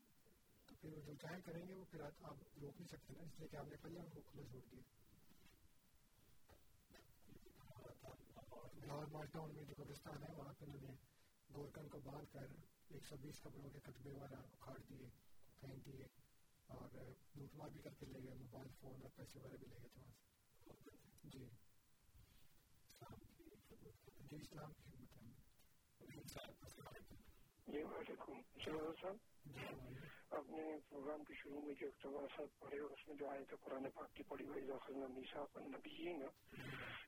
تو 0.66 0.74
پھر 0.80 0.92
وہ 0.92 1.02
جو 1.06 1.14
چاہیں 1.14 1.40
کریں 1.40 1.68
گے، 1.68 1.74
وہ 1.74 1.84
پھر 1.90 2.00
آپ 2.00 2.34
روک 2.62 2.74
نہیں 2.80 2.88
سکتے 2.88 3.14
نا۔ 3.16 3.22
اس 3.22 3.38
لیے 3.38 3.48
کہ 3.48 3.56
آپ 3.56 3.66
نے 3.68 3.76
پہلے 3.82 4.00
ان 4.00 4.08
کو 4.08 4.20
کھلا 4.20 4.42
چھوڑ 4.50 4.60
دیا۔ 4.72 4.80
لاہور 8.86 9.06
مالٹا 9.06 9.38
ان 9.38 9.54
میں 9.54 9.64
جو 9.64 9.74
قبرستان 9.76 10.22
ہے، 10.22 10.34
وہاں 10.36 10.52
پہ 10.58 10.64
انہوں 10.64 10.80
نے 10.82 10.94
گورکن 11.54 11.88
کو 11.88 12.00
باندھ 12.04 12.32
کر 12.32 12.46
ایک 12.90 13.06
سو 13.06 13.16
بیس 13.16 13.40
کپڑوں 13.40 13.70
کے 13.70 13.80
کتبے 13.80 14.12
والا 14.12 14.38
اکھاڑ 14.38 14.80
دیے 14.80 15.08
پھینک 15.60 15.86
دیے 15.86 16.06
اور 16.68 16.88
لوٹ 17.34 17.54
مار 17.54 17.68
بھی 17.68 17.80
کر 17.80 17.94
کے 17.98 18.06
لے 18.06 18.22
گئے 18.22 18.36
موبائل 18.36 18.68
فون 18.80 19.02
اور 19.02 19.10
پیسے 19.16 19.38
وغیرہ 19.38 19.56
بھی 19.56 19.66
لے 19.66 19.82
گئے 19.82 19.88
تھے 19.88 20.02
وہاں 20.66 20.84
سے 20.84 21.28
جی۔ 21.28 21.48
جی 24.22 24.36
اسلام 24.36 24.72
کی 24.72 24.90
خدمت 24.90 25.16
ہے 25.16 25.28
جی 27.66 27.84
وعلیکم 27.84 28.40
صاحب 28.64 29.16
جی 29.46 29.66
اپنے 30.30 30.78
پروگرام 30.88 31.24
کے 31.24 31.34
شروع 31.34 31.60
میں 31.60 31.74
جو 31.74 31.86
اقتباسات 31.86 32.58
پڑھے 32.58 32.78
اور 32.78 32.90
اس 32.90 33.08
میں 33.08 33.16
جو 33.16 33.28
آئے 33.28 33.44
تھے 33.44 33.56
قرآن 33.64 33.90
پاک 33.94 34.14
کی 34.14 34.22
پڑھی 34.28 34.46
ہوئی 34.46 34.66
داخل 34.66 35.06
میسا 35.14 35.68
نبیین 35.68 36.22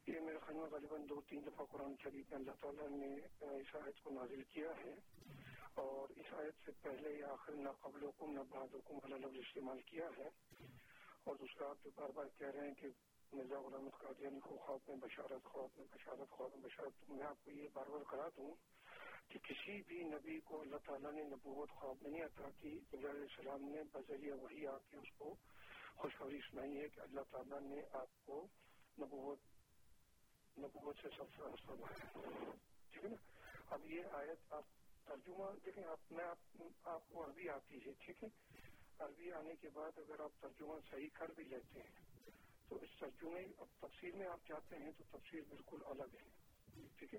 یہ 0.06 0.20
میرے 0.20 0.38
خیال 0.38 0.56
میں 0.56 0.70
غالباً 0.70 1.08
دو 1.08 1.20
تین 1.28 1.46
دفعہ 1.46 1.64
قرآن 1.70 1.94
شریف 2.02 2.30
میں 2.30 2.38
اللہ 2.38 2.52
تعالیٰ 2.60 2.90
نے 2.90 3.14
اس 3.56 3.76
آیت 3.76 4.02
کو 4.02 4.10
نازل 4.10 4.42
کیا 4.48 4.76
ہے۔ 4.76 4.94
اور 5.74 6.08
اس 6.08 6.32
آیت 6.32 6.54
سے 6.64 6.72
پہلے 6.82 7.10
یا 7.18 7.32
آخر 7.32 7.52
نہ 7.52 7.68
قبل 7.80 8.06
حکم 8.06 8.32
نہ 8.32 8.40
بعد 8.50 8.74
حکم 8.74 8.94
والا 8.94 9.16
لفظ 9.16 9.36
استعمال 9.36 9.80
کیا 9.80 10.06
ہے۔ 10.18 10.28
اور 11.24 11.36
دوسرا، 11.36 11.68
آپ 11.68 11.76
جو 11.84 11.90
بار 11.94 12.08
بار 12.08 12.24
کہہ 12.38 12.46
رہے 12.46 12.66
ہیں 12.66 12.74
کہ 12.74 12.88
مرزا 13.32 13.60
غلام 13.60 13.88
قادیانی 13.88 14.40
کو 14.40 14.56
خواب 14.56 14.80
میں 14.88 14.96
بشارت، 14.96 15.44
خواب 15.44 15.68
میں 15.76 15.86
بشارت، 15.94 16.30
خواب 16.30 16.50
میں 16.54 16.62
بشارت 16.62 17.10
میں 17.10 17.26
آپ 17.26 17.44
کو 17.44 17.50
یہ 17.50 17.68
بار 17.72 17.86
بار 17.86 18.02
کرا 18.10 18.28
دوں 18.28 18.54
کہ 19.28 19.38
کسی 19.38 19.82
بھی 19.82 20.02
نبی 20.02 20.40
کو 20.40 20.60
اللہ 20.60 20.76
تعالیٰ 20.76 21.12
نے 21.12 21.22
نبوت 21.22 21.70
خواب 21.70 21.96
میں 22.02 22.10
نہیں 22.10 22.22
عطا 22.22 22.48
کی۔ 22.58 22.78
علیہ 22.92 23.08
السلام 23.08 23.64
نے 23.64 23.82
بذریعہ 23.92 24.36
وہی 24.36 24.66
آ 24.66 24.78
کے 24.90 24.96
اس 24.96 25.18
کو 25.18 25.34
خوشخبری 25.96 26.40
سنائی 26.50 26.80
ہے 26.80 26.88
کہ 26.88 27.00
اللہ 27.00 27.20
تعالیٰ 27.30 27.60
نے 27.60 27.82
آپ 27.92 28.26
کو 28.26 28.46
نبوت 29.00 29.38
نبوت 30.58 30.96
سے 31.02 31.08
سب 31.16 31.24
سے 31.36 31.42
ٹھیک 32.90 33.04
ہے 33.04 33.08
نا؟ 33.08 33.16
اب 33.70 33.86
یہ 33.86 34.02
آیت 34.12 34.52
آپ 34.52 34.64
ترجمہ، 35.04 35.50
دیکھیں، 35.64 35.84
آپ، 35.84 36.12
میں 36.12 36.24
آپ 36.84 37.08
کو 37.08 37.24
عربی 37.24 37.48
آتی 37.48 37.78
ہے، 37.86 37.92
ٹھیک 37.98 38.24
ہے؟ 38.24 38.28
عربی 38.98 39.32
آنے 39.32 39.54
کے 39.60 39.68
بعد 39.68 39.98
اگر 39.98 40.20
آپ 40.20 40.40
ترجمہ 40.40 40.74
صحیح 40.90 41.08
کر 41.12 41.28
بھی 41.28 41.44
لیتے 41.44 41.80
ہیں، 41.80 42.30
تو 42.68 42.76
اس 42.76 42.98
ترجمے، 42.98 43.42
اب 43.58 43.66
تفسیر 43.80 44.16
میں 44.16 44.26
آپ 44.26 44.46
چاہتے 44.46 44.76
ہیں 44.76 44.92
تو 44.98 45.04
تفسیر 45.10 45.42
بالکل 45.48 45.78
الگ 45.86 46.14
ہے، 46.14 46.86
ٹھیک 46.96 47.14
ہے؟ 47.14 47.18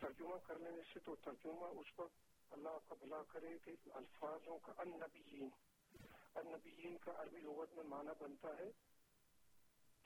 ترجمہ 0.00 0.36
کر 0.46 0.58
لینے 0.58 0.82
سے 0.92 1.00
تو 1.00 1.14
ترجمہ 1.16 1.66
اس 1.80 1.98
وقت 1.98 2.52
اللہ 2.52 2.78
کا 2.88 2.94
بلا 3.00 3.22
کرے 3.22 3.58
کہ 3.64 3.74
الفاظوں 3.92 4.58
کا 4.58 4.72
ان 4.78 4.88
نبیین 4.88 5.48
ان 6.34 6.46
نبیین 6.46 6.98
کا 6.98 7.12
عربی 7.16 7.40
لغت 7.40 7.74
میں 7.74 7.84
معنی 7.84 8.10
بنتا 8.18 8.48
ہے۔ 8.58 8.70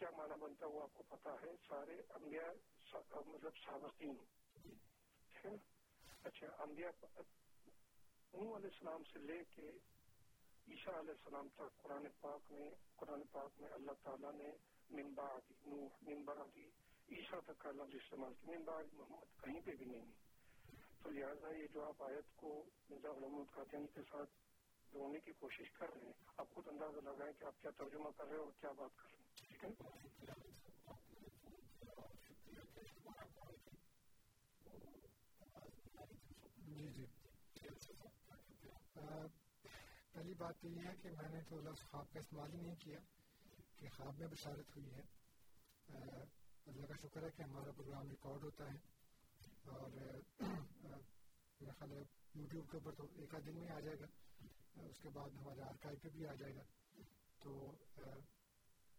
کیا 0.00 0.10
معنی 0.16 0.40
بنتا 0.40 0.66
ہے 0.66 0.70
وہ 0.70 0.82
آپ 0.82 0.94
کو 0.94 1.02
پتا 1.08 1.34
ہے؟ 1.42 1.52
سارے 1.68 1.96
انبیاء 2.10 2.52
مطلب 3.26 3.56
سابقین، 3.56 4.14
ٹھیک 4.62 5.46
ہے؟ 5.46 5.56
اچھا 6.28 6.46
انبیاء 6.62 6.90
نو 8.34 8.46
علیہ 8.56 8.70
السلام 8.72 9.02
سے 9.12 9.18
لے 9.18 9.36
کے 9.50 9.68
عیشا 10.68 10.98
علیہ 10.98 11.12
السلام 11.12 11.46
تک 11.54 11.76
قرآن 11.82 12.06
پاک 12.20 12.50
میں، 12.52 12.68
قرآن 12.96 13.22
پاک 13.30 13.60
میں 13.60 13.68
اللہ 13.72 13.94
تعالیٰ 14.02 14.32
نے 14.34 14.50
ممبا 14.90 15.28
دی 15.48 15.54
نو 15.66 15.78
ممبا 16.02 16.34
دی 16.54 16.66
عیشا 17.08 17.38
تک 17.46 17.58
کا 17.58 17.70
لفظ 17.70 17.94
استعمال 17.94 18.34
کی 18.40 18.50
ممبا 18.50 18.76
محمد 18.92 19.40
کہیں 19.42 19.60
پہ 19.64 19.76
بھی 19.78 19.86
نہیں۔ 19.86 20.10
تو 21.02 21.10
لہٰذا 21.10 21.54
یہ 21.56 21.66
جو 21.72 21.84
آپ 21.84 22.02
آیت 22.02 22.36
کو 22.36 22.52
مرزا 22.90 23.12
محمود 23.20 23.50
قادیانی 23.54 23.86
کے 23.94 24.02
ساتھ 24.10 24.30
جوڑنے 24.92 25.18
کی 25.24 25.32
کوشش 25.38 25.70
کر 25.78 25.94
رہے 25.94 26.06
ہیں، 26.06 26.12
آپ 26.36 26.54
خود 26.54 26.68
اندازہ 26.68 27.00
لگائیں 27.08 27.32
کہ 27.38 27.44
آپ 27.44 27.60
کیا 27.62 27.70
ترجمہ 27.78 28.10
کر 28.16 28.24
رہے 28.24 28.36
ہیں 28.36 28.44
اور 28.44 28.52
کیا 28.60 28.72
بات 28.76 28.96
کر 28.96 29.06
رہے 29.06 29.16
ہیں۔ 29.16 29.26
ٹھیک 29.36 29.64
ہے 29.64 29.70
جی 36.68 36.88
جی 36.94 37.06
پہلی 40.18 40.34
بات 40.34 40.60
تو 40.60 40.68
یہ 40.68 40.80
ہے 40.80 40.94
کہ 41.02 41.10
میں 41.10 41.28
نے 41.28 41.40
تو 41.48 41.60
لفظ 41.60 41.90
خواب 41.90 42.12
کا 42.12 42.20
استعمال 42.20 42.52
ہی 42.52 42.60
نہیں 42.60 42.74
کیا 42.74 42.98
کہ 43.76 43.88
خواب 43.96 44.18
میں 44.18 44.26
بشارت 44.26 44.76
ہوئی 44.76 44.90
ہے۔ 44.90 45.00
اللہ 46.66 46.86
کا 46.86 46.94
شکر 47.02 47.22
ہے 47.22 47.30
کہ 47.36 47.42
ہمارا 47.42 47.70
پروگرام 47.72 48.10
ریکارڈ 48.10 48.42
ہوتا 48.42 48.64
ہے۔ 48.64 48.78
اور 49.68 49.90
میرا 49.90 51.72
خیال 51.72 51.92
ہے 51.92 52.02
یوٹیوب 52.34 52.70
کے 52.70 52.76
اوپر 52.76 52.94
تو 52.94 53.06
ایک 53.14 53.34
آدھ 53.34 53.46
دن 53.46 53.58
میں 53.58 53.70
آ 53.70 53.80
جائے 53.80 53.96
گا۔ 54.00 54.06
اس 54.82 54.98
کے 55.02 55.08
بعد 55.08 55.30
ہمارے 55.30 55.62
آرکائیو 55.62 55.98
پہ 56.02 56.08
بھی 56.08 56.26
آ 56.26 56.34
جائے 56.34 56.56
گا۔ 56.56 56.62
تو 57.42 57.76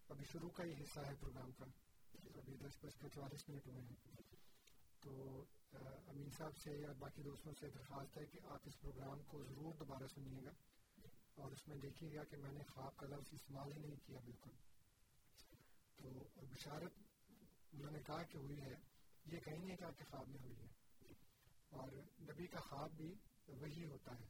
ابھی 0.10 0.26
شروع 0.32 0.50
کا 0.50 0.64
ہی 0.64 0.74
حصہ 0.74 1.00
ہے 1.00 1.16
پروگرام 1.20 1.52
کا۔ 1.52 1.66
ابھی 2.14 2.58
دس 2.58 2.84
بج 2.84 2.96
کے 2.96 3.10
چوالیس 3.10 3.50
منٹ 3.50 3.68
ہوئے 3.68 3.82
ہیں۔ 3.82 3.96
تو 5.00 5.44
امین 6.08 6.30
صاحب 6.38 6.58
سے 6.58 6.72
یا 6.72 6.92
باقی 7.00 7.24
دوستوں 7.24 7.54
سے 7.60 7.70
درخواست 7.70 8.18
ہے 8.18 8.26
کہ 8.26 8.40
آپ 8.44 8.60
اس 8.64 8.80
پروگرام 8.82 9.22
کو 9.28 9.44
ضرور 9.44 9.74
دوبارہ 9.74 10.08
سنیے 10.08 10.46
گا۔ 10.46 10.52
اور 11.36 11.52
اس 11.52 11.68
میں 11.68 11.78
دیکھیے 11.78 12.16
گا 12.16 12.24
کہ 12.24 12.38
میں 12.38 12.52
نے 12.52 12.64
خواب 12.64 12.98
کا 12.98 13.08
لفظ 13.08 13.30
استعمال 13.32 13.72
ہی 13.74 13.78
نہیں 13.80 13.96
کیا 14.06 14.20
بالکل۔ 14.26 14.52
تو 15.96 16.10
بشارت 16.36 16.92
انہوں 17.72 17.92
نے 17.92 18.00
کہا 18.00 18.24
کہ 18.24 18.38
ہوئی 18.38 18.62
ہے، 18.62 18.74
یہ 19.26 19.40
کہیں 19.40 19.66
نہیں 19.66 19.78
کہا 19.78 19.92
کہ 19.92 20.04
خواب 20.04 20.28
میں 20.28 20.40
ہوئی 20.40 20.56
ہے۔ 20.60 20.68
اور 21.70 21.92
نبی 22.22 22.48
کا 22.48 22.60
خواب 22.60 22.92
بھی 22.92 23.16
وہی 23.48 23.86
ہوتا 23.86 24.12
ہے۔ 24.20 24.26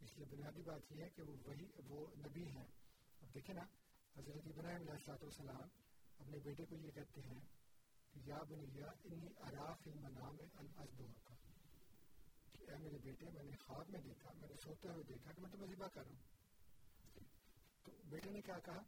اس 0.00 0.18
لیے 0.18 0.26
بنیادی 0.30 0.62
بات 0.62 0.92
یہ 0.92 1.04
ہے 1.04 1.08
کہ 1.08 1.22
وہ 1.22 1.36
وہی، 1.46 1.70
وہ 1.88 2.06
نبی 2.18 2.46
ہیں۔ 2.46 2.66
اب 3.22 3.34
دیکھیں 3.34 3.54
نا، 3.54 3.62
حضرت 4.16 4.46
ابراہیم 4.46 4.80
علیہ 4.80 4.92
السلاۃ 4.92 5.22
والسلام 5.22 5.68
اپنے 6.18 6.38
بیٹے 6.38 6.64
کو 6.64 6.76
یہ 6.76 6.90
کہتے 6.90 7.20
ہیں 7.20 7.40
کہ 8.10 8.20
یا 8.24 8.38
بنیا 8.48 8.86
انی 9.04 9.28
اراف 9.36 9.78
المنام 9.86 10.36
ان 10.58 10.66
ازبوحا 10.76 11.34
کہ 12.52 12.70
اے 12.70 12.76
میرے 12.78 12.98
بیٹے، 12.98 13.30
میں 13.30 13.42
نے 13.42 13.56
خواب 13.56 13.90
میں 13.90 14.00
دیکھا، 14.00 14.32
میں 14.32 14.48
نے 14.48 14.54
سوتے 14.64 14.88
ہوئے 14.88 15.02
دیکھا 15.02 15.32
کہ 15.32 15.42
میں 15.42 15.50
تمہیں 15.50 15.74
ذبح 15.74 15.86
کر 15.86 16.00
رہا 16.00 16.10
ہوں۔ 16.10 16.35
بیٹے 18.08 18.30
نے 18.30 18.40
کیا 18.40 18.58
کہا، 18.58 18.82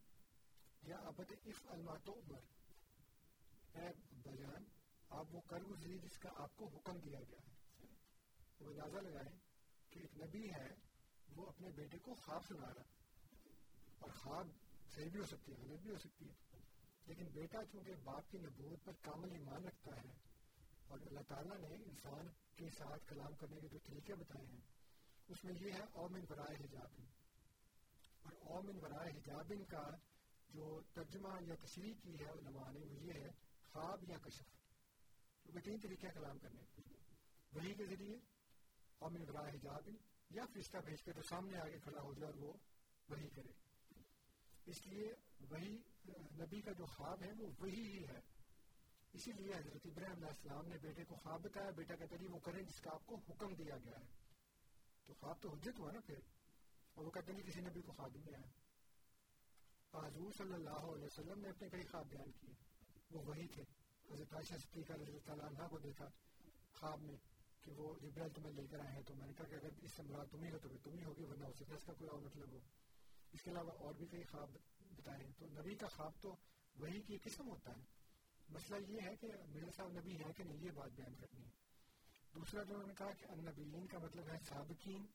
یا 0.83 0.97
ابد 0.97 1.33
اف 1.45 1.67
المات 1.67 2.09
عمر. 2.09 2.41
اے 3.75 3.89
بجان، 4.13 4.65
آپ 5.09 5.25
وہ 5.31 5.41
کر 5.41 5.63
گزری 5.63 5.99
جس 5.99 6.19
کا 6.19 6.29
آپ 6.37 6.57
کو 6.57 6.69
حکم 6.69 6.99
دیا 6.99 7.21
گیا 7.21 7.39
ہے۔ 7.47 7.87
وہ 8.61 8.71
اندازہ 8.71 8.99
لگائیں 8.99 9.39
کہ 9.91 9.99
ایک 9.99 10.19
نبی 10.19 10.51
ہے، 10.51 10.69
وہ 11.37 11.47
اپنے 11.47 11.71
بیٹے 11.71 11.99
کو 11.99 12.15
خواب 12.15 12.45
سنا 12.47 12.75
رہا 12.75 12.83
اور 13.99 14.11
خواب 14.11 14.47
صحیح 14.95 15.11
بھی 15.11 15.21
ہو 15.21 15.27
سکتی 15.27 15.53
ہے، 15.53 15.57
غلط 15.57 15.81
بھی 15.81 15.91
ہو 15.91 15.99
سکتی 15.99 16.29
ہے۔ 16.29 16.59
لیکن 17.07 17.25
بیٹا 17.25 17.59
چونکہ 17.73 17.95
باپ 18.05 18.31
کی 18.31 18.39
نبوت 18.39 18.85
پر 18.85 18.93
کامل 19.03 19.33
ایمان 19.33 19.65
رکھتا 19.65 19.97
ہے 19.97 20.13
اور 20.89 20.99
اللہ 21.01 21.21
تعالیٰ 21.21 21.59
نے 21.59 21.75
انسان 21.75 22.27
کے 22.55 22.71
ساتھ 22.79 23.09
کلام 23.09 23.35
کرنے 23.35 23.61
کے 23.61 23.69
جو 23.69 23.79
طریقے 23.79 24.15
بتائے 24.15 24.47
ہیں، 24.47 24.61
اس 25.29 25.45
میں 25.45 25.55
یہ 25.61 25.73
ہے، 25.73 25.83
اومن 25.93 26.21
برائے 26.29 26.57
حجاب 26.65 27.01
اور 28.29 28.57
اومن 28.57 28.79
برائے 28.79 29.11
حجابن 29.11 29.65
کا 29.65 29.91
جو 30.49 30.81
ترجمہ 30.93 31.29
یا 31.41 31.55
تشریح 31.55 31.95
کی 32.03 32.19
ہے 32.21 32.31
علماء 32.31 32.73
نے 32.73 32.85
وہ 32.85 33.01
یہ 33.01 33.13
ہے، 33.13 33.31
خواب 33.73 34.05
یا 34.09 34.19
کشف۔ 34.19 34.45
کیونکہ 35.43 35.61
تین 35.61 35.81
طریقے 35.81 36.09
کلام 36.15 36.39
کرنے 36.39 36.63
وہی 37.53 37.75
کے 37.75 37.87
ذریعے 37.87 38.17
اومن 38.99 39.25
برائے 39.25 39.57
حجاب 39.57 39.89
یا 40.31 40.43
فرشتہ 40.53 40.79
بھیج 40.79 41.03
کے 41.03 41.13
تو 41.13 41.23
سامنے 41.23 41.59
آگے 41.59 41.79
کھڑا 41.79 42.01
ہو 42.01 42.15
جائے 42.15 42.33
اور 42.33 42.43
وہ 42.43 42.53
وہی 43.09 43.29
کرے۔ 43.29 43.53
اس 44.67 44.87
لیے 44.87 45.15
وہی، 45.51 45.79
نبی 46.39 46.61
کا 46.61 46.73
جو 46.73 46.87
خواب 46.87 47.23
ہے 47.23 47.33
وہ 47.39 47.47
وہی 47.59 47.99
ہی 47.99 48.07
ہے۔ 48.09 48.21
اسی 49.13 49.33
لیے 49.33 49.55
حضرت 49.55 49.87
ابراہیم 49.87 50.17
علیہ 50.17 50.27
السلام 50.27 50.67
نے 50.67 50.77
بیٹے 50.79 51.05
کو 51.05 51.17
خواب 51.17 51.41
بتایا، 51.43 51.71
بیٹا 51.71 51.95
کہتا 51.95 52.17
جی 52.17 52.27
وہ 52.27 52.39
کریں 52.39 52.63
جس 52.63 52.81
کا 52.81 52.91
آپ 52.95 53.07
کو 53.07 53.17
حکم 53.17 53.55
دیا 53.55 53.77
گیا 53.77 53.99
ہے۔ 54.01 54.07
تو 55.07 55.15
خواب 55.15 55.41
تو 55.41 55.55
حجت 55.55 55.79
ہوا 55.79 55.93
نا 55.93 56.01
پھر۔ 56.01 56.38
اور 56.99 57.07
وہ 57.07 57.11
کہتے 57.11 57.33
ہیں 57.33 57.43
کہ 57.43 57.51
کسی 57.51 57.61
نبی 57.61 57.83
کو 57.83 57.93
خواب 57.93 58.17
نہیں 58.17 58.35
آیا 58.35 58.47
حضور 60.07 60.33
صلی 60.33 60.53
اللہ 60.53 60.71
علیہ 60.71 61.05
وسلم 61.05 61.41
نے 61.41 61.49
اپنے 61.49 61.69
کئی 61.69 61.83
خواب 61.83 62.07
بیان 62.07 62.33
کیے۔ 62.33 62.55
وہ 63.11 63.23
وہی 63.25 63.47
تھے۔ 63.47 63.63
حضرت 64.13 64.35
عائشہ 64.35 64.55
صدیقہ 64.55 64.93
رضی 64.93 65.05
اللہ 65.05 65.27
تعالیٰ 65.27 65.45
عنہ 65.45 65.69
کو 65.71 65.79
دیکھا 65.79 66.09
خواب 66.73 67.03
میں 67.03 67.17
کہ 67.61 67.73
وہ 67.73 67.99
جبریل 67.99 68.29
تمہیں 68.29 68.53
لے 68.53 68.67
کر 68.67 68.81
آئے 68.81 68.95
ہیں 68.95 69.03
تو 69.03 69.15
میں 69.15 69.27
نے 69.27 69.33
کہا 69.33 69.45
کہ 69.45 69.55
اگر 69.55 69.69
اس 69.83 69.93
سے 69.97 70.03
مراد 70.03 70.27
تم 70.27 70.43
ہی 70.43 70.53
ہو 70.53 70.59
تو 70.59 70.69
پھر 70.69 70.77
تم 70.83 70.99
ہی 70.99 71.05
ہوگی، 71.05 71.25
ورنہ 71.25 71.45
ہو 71.45 71.53
سکتا 71.53 71.71
ہے 71.71 71.77
اس 71.77 71.85
کا 71.85 71.93
کوئی 71.93 72.11
اور 72.11 72.19
مطلب 72.19 72.53
ہو۔ 72.53 72.59
اس 73.33 73.43
کے 73.43 73.51
علاوہ 73.51 73.71
اور 73.71 73.95
بھی 73.95 74.07
کئی 74.07 74.23
خواب 74.23 74.51
بتائے 74.97 75.25
ہیں۔ 75.25 75.33
تو 75.39 75.47
نبی 75.47 75.75
کا 75.75 75.87
خواب 75.87 76.13
تو 76.21 76.37
وہی 76.77 77.03
کی 77.03 77.19
قسم 77.19 77.49
ہوتا 77.49 77.71
ہے۔ 77.71 77.83
مسئلہ 78.49 78.91
یہ 78.93 79.01
ہے 79.01 79.17
کہ 79.17 79.29
میرے 79.49 79.71
صاحب 79.77 79.93
نبی 79.93 80.19
ہے 80.19 80.33
کہ 80.37 80.45
نہیں، 80.45 80.59
یہ 80.61 80.71
بات 80.71 80.91
بیان 80.91 81.15
کرنی 81.15 81.45
ہے۔ 81.45 81.51
دوسرا 82.35 82.63
جو 82.63 82.75
انہوں 82.75 82.89
نے 82.89 82.95
کہا 82.95 83.13
کہ 83.13 83.27
النبیین 83.31 83.87
کا 83.87 83.99
مطلب 83.99 84.29
ہے 84.29 84.39
سابقین، 84.49 85.07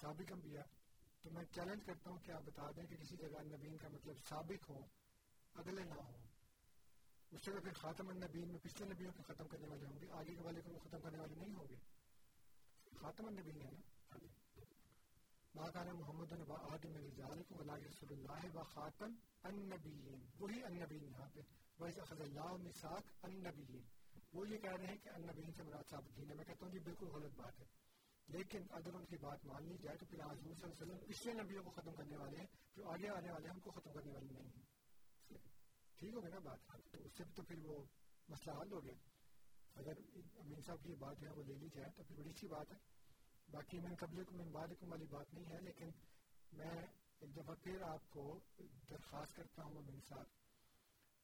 سابق 0.00 0.32
انبیاء۔ 0.32 0.83
تو 1.24 1.30
میں 1.30 1.44
چیلنج 1.44 1.84
کرتا 1.86 2.10
ہوں 2.10 2.18
کہ 2.18 2.32
آپ 2.32 2.42
بتا 2.44 2.70
دیں 2.76 2.84
کہ 2.84 2.96
کسی 2.96 3.16
جگہ 3.16 3.42
نبین 3.42 3.76
کا 3.76 3.88
مطلب 3.88 4.14
سابق 4.28 4.70
ہو 4.70 4.78
اگلے 5.54 5.84
نہ 5.84 5.94
ہو۔ 5.94 6.16
اس 7.30 7.44
سے 7.44 7.50
پھر 7.50 7.72
خاتم 7.72 8.08
النبین 8.08 8.48
میں 8.48 8.58
پچھلے 8.62 8.88
نبیوں 8.88 9.12
کو 9.16 9.22
ختم 9.22 9.48
کرنے 9.48 9.68
والے 9.68 9.86
ہوں 9.86 10.00
گے، 10.00 10.06
آگے 10.10 10.34
کے 10.34 10.40
والے 10.40 10.60
کو 10.60 10.78
ختم 10.78 11.00
کرنے 11.00 11.18
والے 11.18 11.34
نہیں 11.34 11.54
ہوں 11.54 11.66
گے۔ 11.70 11.76
خاتم 13.00 13.26
النبین 13.26 13.62
ہے 13.62 13.70
نا؟ 13.70 13.80
ما 15.54 15.70
کان 15.70 15.88
محمد 15.88 16.32
نبا 16.32 16.54
آدم 16.54 16.96
رجالکم 16.96 17.54
ولا 17.58 17.76
رسول 17.76 18.12
اللہ 18.12 18.56
و 18.56 18.62
خاتم 18.62 19.14
النبیین۔ 19.42 20.26
وہی 20.40 20.64
النبیین 20.64 21.04
یہاں 21.04 21.28
پہ۔ 21.32 21.40
ویسے 21.78 22.00
اخذ 22.00 22.20
اللہ 22.20 22.52
مساق 22.52 23.02
النبیین۔ 23.22 23.82
وہ 24.32 24.48
یہ 24.48 24.58
کہہ 24.58 24.72
رہے 24.72 24.86
ہیں 24.86 24.98
کہ 25.02 25.08
النبیین 25.08 25.52
سے 25.52 25.62
مراد 25.62 25.90
ثابت 25.90 26.18
ہے۔ 26.18 26.34
میں 26.34 26.44
کہتا 26.44 26.66
ہوں 26.66 26.74
یہ 26.74 26.80
بالکل 26.80 27.06
غلط 27.06 27.32
بات 27.36 27.60
ہے۔ 27.60 27.83
لیکن 28.28 28.62
اگر 28.70 28.94
ان 28.94 29.04
کی 29.04 29.16
بات 29.16 29.44
مان 29.44 29.68
لی 29.68 29.78
جائے 29.78 29.96
تو 29.96 30.06
پھر 30.06 30.18
حضور 30.20 30.54
صلی 30.54 30.62
اللہ 30.62 30.64
علیہ 30.64 30.82
وسلم 30.82 30.98
پچھلے 30.98 31.32
نبیوں 31.32 31.62
کو 31.62 31.70
ختم 31.70 31.92
کرنے 31.92 32.16
والے 32.16 32.38
ہیں، 32.38 32.46
جو 32.76 32.90
آگے 32.90 33.08
آنے 33.08 33.30
والے 33.30 33.48
ہیں 33.48 33.54
ہم 33.54 33.60
کو 33.60 33.70
ختم 33.70 33.92
کرنے 33.92 34.12
والے 34.12 34.26
نہیں 34.32 34.44
ہیں۔ 34.44 34.62
ٹھیک 35.96 36.14
ہو 36.14 36.20
گیا 36.20 36.30
نا 36.30 36.38
بات؟ 36.38 36.58
تو 36.92 36.98
اس 37.04 37.12
سے 37.16 37.24
تو 37.34 37.42
پھر 37.42 37.58
وہ 37.58 37.84
مسئلہ 38.28 38.56
حل 38.62 38.72
ہو 38.72 38.84
گیا۔ 38.84 38.94
اگر 39.74 39.92
امین 40.36 40.60
صاحب 40.60 40.78
کی 40.82 40.94
بات 40.94 41.20
جو 41.20 41.26
ہے 41.26 41.32
وہ 41.32 41.42
لے 41.42 41.54
لی 41.54 41.68
جائے 41.74 41.90
تو 41.96 42.02
پھر 42.02 42.16
بڑی 42.16 42.30
اچھی 42.30 42.48
بات 42.48 42.72
ہے۔ 42.72 42.78
باقی 43.50 43.78
میں 43.78 43.96
قبل 43.98 44.24
کو 44.24 44.34
من 44.34 44.50
بعد 44.50 44.68
کو 44.80 44.86
والی 44.86 45.06
بات 45.06 45.34
نہیں 45.34 45.44
ہے، 45.44 45.60
لیکن 45.60 45.90
میں 46.52 46.86
ایک 47.20 47.36
دفعہ 47.36 47.54
پھر 47.54 47.82
آپ 47.82 48.10
کو 48.10 48.40
درخواست 48.90 49.36
کرتا 49.36 49.62
ہوں 49.62 49.76
امین 49.76 50.00
صاحب 50.00 50.26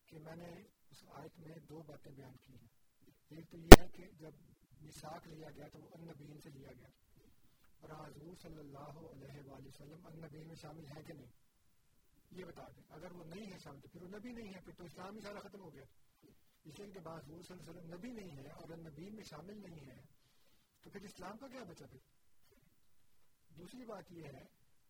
کہ 0.07 0.19
میں 0.19 0.37
نے 0.37 0.51
اس 0.91 1.05
آیت 1.09 1.39
میں 1.39 1.57
دو 1.69 1.83
باتیں 1.83 2.13
بیان 2.13 2.37
کی 2.37 2.53
ہیں۔ 2.53 2.69
ایک 3.29 3.51
تو 3.51 3.57
یہ 3.57 3.81
ہے 3.81 3.89
کہ 3.89 4.05
جب 4.19 4.31
مساق 4.81 5.27
لیا 5.27 5.51
گیا 5.51 5.69
تو 5.69 5.79
وہ 5.79 5.89
النبین 5.93 6.39
سے 6.39 6.51
لیا 6.51 6.73
گیا۔ 6.73 6.89
اور 7.81 8.09
حضور 8.09 8.35
صلی 8.43 8.59
اللہ 8.59 8.79
علیہ 8.79 9.51
وآلہ 9.51 9.67
وسلم 9.67 10.07
النبین 10.07 10.47
میں 10.47 10.55
شامل 10.55 10.85
ہے 10.87 11.03
کہ 11.03 11.13
نہیں؟ 11.13 11.27
یہ 12.31 12.45
بتا 12.45 12.63
دیں۔ 12.77 12.83
اگر 12.89 13.13
وہ 13.13 13.25
نہیں 13.25 13.53
ہے 13.53 13.59
شامل 13.59 13.81
تو 13.81 13.89
پھر 13.89 14.03
وہ 14.03 14.09
نبی 14.09 14.33
نہیں 14.33 14.55
ہے 14.55 14.61
پھر 14.61 14.73
تو 14.73 14.85
اسلام 14.85 15.15
ہی 15.15 15.21
سارا 15.21 15.39
ختم 15.39 15.61
ہو 15.61 15.75
گیا۔ 15.75 15.85
اس 16.65 16.79
لیے 16.79 16.91
کہ 16.91 17.01
بعض 17.01 17.25
حضور 17.25 17.43
صلی 17.43 17.57
اللہ 17.59 17.71
علیہ 17.71 17.81
وسلم 17.81 17.95
نبی 17.95 18.11
نہیں 18.11 18.37
ہے 18.37 18.51
اور 18.51 18.71
النبین 18.71 19.15
میں 19.15 19.25
شامل 19.25 19.57
نہیں 19.57 19.87
ہے 19.87 20.03
تو 20.83 20.91
پھر 20.91 21.01
اسلام 21.01 21.37
کا 21.37 21.49
کیا 21.49 21.63
بچا 21.63 21.87
پھر؟ 21.87 21.99
دوسری 23.57 23.85
بات 23.85 24.13
یہ 24.13 24.25
ہے 24.25 24.45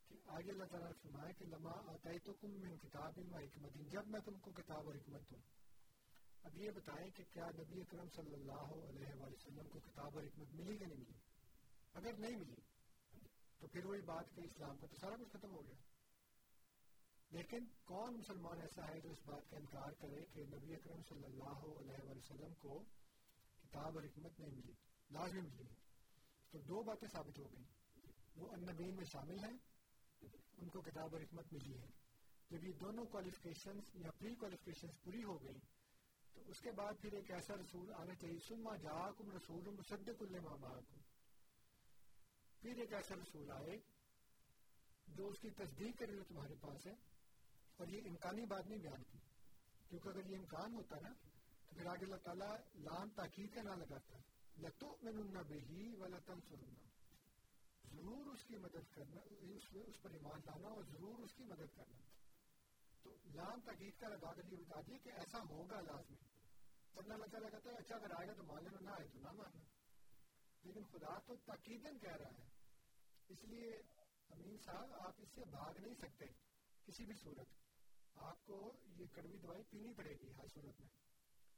کہ 0.08 0.16
آگے 0.26 0.50
اللہ 0.50 0.64
تعالیٰ 0.64 0.88
نے 0.88 0.94
فرمایا 1.02 1.32
کہ 1.32 1.44
لما 1.44 1.70
آتیتکم 1.70 2.50
من 2.50 2.78
کتاب 2.78 3.18
و 3.18 3.36
حکمت، 3.36 3.72
جب 3.74 4.06
میں 4.06 4.20
تم 4.20 4.38
کو 4.38 4.50
کتاب 4.50 4.86
اور 4.86 4.94
حکمت 4.94 5.30
دوں۔ 5.30 5.59
اب 6.42 6.56
یہ 6.56 6.70
بتائیں 6.70 7.10
کہ 7.10 7.24
کیا 7.30 7.50
نبی 7.58 7.80
اکرم 7.80 8.08
صلی 8.08 8.34
اللہ 8.34 8.88
علیہ 8.88 9.14
وآلہ 9.14 9.32
وسلم 9.32 9.68
کو 9.68 9.80
کتاب 9.80 10.10
اور 10.14 10.22
حکمت 10.22 10.54
ملی 10.54 10.78
کہ 10.78 10.86
نہیں 10.86 10.98
ملی؟ 10.98 11.18
اگر 11.94 12.12
نہیں 12.18 12.36
ملی، 12.36 12.54
تو 13.58 13.66
پھر 13.66 13.84
وہی 13.84 14.00
بات 14.00 14.24
کہ 14.34 14.40
اسلام 14.40 14.76
کا 14.76 14.86
تو 14.86 14.96
سارا 14.96 15.16
کچھ 15.16 15.28
ختم 15.32 15.50
ہو 15.50 15.66
گیا۔ 15.66 15.74
لیکن 17.30 17.58
کون 17.84 18.18
مسلمان 18.18 18.60
ایسا 18.60 18.88
ہے 18.88 19.00
جو 19.00 19.10
اس 19.10 19.26
بات 19.26 19.50
کا 19.50 19.56
انکار 19.56 19.92
کرے 19.92 20.24
کہ 20.32 20.44
نبی 20.44 20.74
اکرم 20.74 21.02
صلی 21.08 21.24
اللہ 21.24 21.80
علیہ 21.80 22.08
وآلہ 22.08 22.18
وسلم 22.18 22.54
کو 22.54 22.84
کتاب 23.62 23.98
اور 23.98 24.02
حکمت 24.02 24.40
نہیں 24.40 24.50
ملی، 24.50 24.72
لازمی 25.10 25.40
ملی 25.40 25.64
تو 26.50 26.58
دو 26.58 26.82
باتیں 26.82 27.08
ثابت 27.08 27.38
ہو 27.38 27.44
گئیں۔ 27.52 27.64
وہ 28.36 28.48
النبین 28.52 28.96
میں 28.96 29.04
شامل 29.04 29.38
ہیں، 29.38 29.58
ان 30.58 30.68
کو 30.68 30.80
کتاب 30.80 31.08
اور 31.12 31.20
حکمت 31.20 31.52
ملی 31.52 31.78
ہے۔ 31.78 31.86
جب 32.50 32.64
یہ 32.64 32.72
دونوں 32.72 33.04
کوالیفکیشنز 33.04 33.82
یا 33.94 34.10
پری 34.10 34.34
کوالیفکیشنز 34.34 35.02
پوری 35.02 35.24
ہو 35.24 35.42
گئی 35.42 35.58
تو 36.40 36.50
اس 36.50 36.60
کے 36.60 36.70
بعد 36.70 36.92
پھر 37.00 37.12
ایک 37.12 37.30
ایسا 37.30 37.54
رسول 37.54 37.92
آنا 37.94 38.14
چاہیے، 38.14 38.38
سما 38.48 38.76
جا 38.76 39.10
کم 39.10 39.30
رسول 39.30 39.64
مصدق 39.74 40.22
الما 40.22 40.56
کو 40.56 40.98
پھر 42.60 42.78
ایک 42.78 42.92
ایسا 42.92 43.14
رسول 43.14 43.50
آئے 43.50 43.76
جو 45.06 45.26
اس 45.26 45.40
کی 45.40 45.50
تصدیق 45.50 45.98
کرے 45.98 46.16
جو 46.16 46.24
تمہارے 46.28 46.54
پاس 46.60 46.86
ہے 46.86 46.92
اور 47.76 47.88
یہ 47.88 48.00
امکانی 48.08 48.46
بات 48.46 48.66
نہیں 48.66 48.78
بیان 48.78 49.02
کی، 49.02 49.18
کیونکہ 49.88 50.08
اگر 50.08 50.30
یہ 50.30 50.36
امکان 50.36 50.74
ہوتا 50.74 50.96
نا، 51.02 51.08
تو 51.68 51.76
پھر 51.76 51.86
آگے 51.86 52.04
اللہ 52.04 52.16
تعالیٰ 52.16 52.56
لام 52.74 53.10
تاکید 53.10 53.54
کا 53.54 53.62
نہ 53.62 53.70
لگاتا۔ 53.70 54.18
لتو 54.62 54.96
میں 55.02 55.12
نہ 55.12 55.38
بہی 55.38 55.94
و 55.94 56.06
لتن 56.06 56.40
سرنا 56.48 56.88
ضرور 57.84 58.26
اس 58.26 58.44
کی 58.44 58.56
مدد 58.56 58.94
کرنا، 58.94 59.20
اس 59.20 60.02
پر 60.02 60.10
ایمان 60.10 60.40
لانا 60.46 60.68
اور 60.68 60.82
ضرور 60.82 61.18
اس 61.18 61.34
کی 61.34 61.44
مدد 61.44 61.76
کرنا۔ 61.76 62.00
تو 63.02 63.10
لام 63.34 63.60
تاکید 63.60 64.00
کا 64.00 64.08
لگا 64.08 64.32
کر 64.32 64.52
یہ 64.52 64.56
بتا 64.56 64.80
دیے 64.80 64.98
کہ 64.98 65.08
ایسا 65.08 65.38
ہوگا 65.50 65.80
لازمی۔ 65.80 66.29
ورنہ 66.94 67.14
اللہ 67.14 67.26
تعالیٰ 67.26 67.50
کہتا 67.50 67.70
ہے 67.70 67.76
اچھا 67.76 67.96
اگر 67.96 68.10
آئے 68.10 68.28
گا 68.28 68.32
تو 68.32 68.42
مان 68.42 68.64
لینا 68.64 68.78
نہ 68.80 68.90
آئے 68.90 69.08
تو 69.08 69.18
نہ 69.18 69.32
ماننا 69.32 69.64
لیکن 70.62 70.84
خدا 70.84 71.18
تو 71.18 71.36
تاکیدن 71.36 71.98
کہہ 71.98 72.16
رہا 72.16 72.30
ہے۔ 72.38 72.48
اس 73.28 73.44
لیے 73.44 73.70
امین 74.30 74.56
صاحب، 74.64 74.94
آپ 74.94 75.14
اس 75.18 75.28
سے 75.34 75.40
بھاگ 75.50 75.74
نہیں 75.80 75.94
سکتے 75.94 76.24
کسی 76.86 77.04
بھی 77.04 77.14
صورت۔ 77.14 77.48
آپ 78.14 78.46
کو 78.46 78.72
یہ 78.96 79.06
کڑوی 79.12 79.38
دوائی 79.38 79.62
پینی 79.62 79.94
پڑے 79.94 80.10
گی 80.10 80.30
ہر 80.36 80.46
صورت 80.46 80.80
میں۔ 80.80 80.88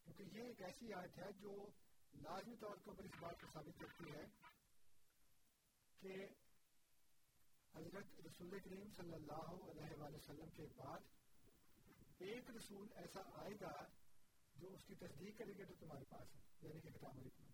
کیونکہ 0.04 0.38
یہ 0.38 0.42
ایک 0.42 0.62
ایسی 0.62 0.92
آیت 0.92 1.18
ہے 1.18 1.32
جو 1.32 1.70
لازمی 2.14 2.56
طور 2.56 2.76
کے 2.76 2.90
اوپر 2.90 3.04
اس 3.04 3.10
بات 3.20 3.40
کو 3.40 3.46
ثابت 3.52 3.80
کرتی 3.80 4.12
ہے 4.12 4.24
کہ 6.00 6.26
حضرت 7.74 8.26
رسول 8.26 8.58
کریم 8.58 8.88
صلی 8.96 9.14
اللہ 9.14 9.70
علیہ 9.70 9.96
وآلہ 9.96 10.16
وسلم 10.16 10.50
کے 10.50 10.66
بعد 10.76 11.00
ایک 12.18 12.50
رسول 12.50 12.88
ایسا 12.94 13.20
آئے 13.34 13.54
گا 13.60 14.01
جو 14.62 14.68
اس 14.68 14.84
کی 14.86 14.94
تصدیق 14.94 15.38
کرے 15.38 15.52
گا 15.58 15.64
جو 15.64 15.74
تمہارے 15.80 16.04
پاس 16.04 16.34
ہے 16.34 16.40
یعنی 16.62 16.80
کہ 16.80 16.90
کتاب 16.90 17.18
و 17.18 17.20
حکمت۔ 17.20 17.50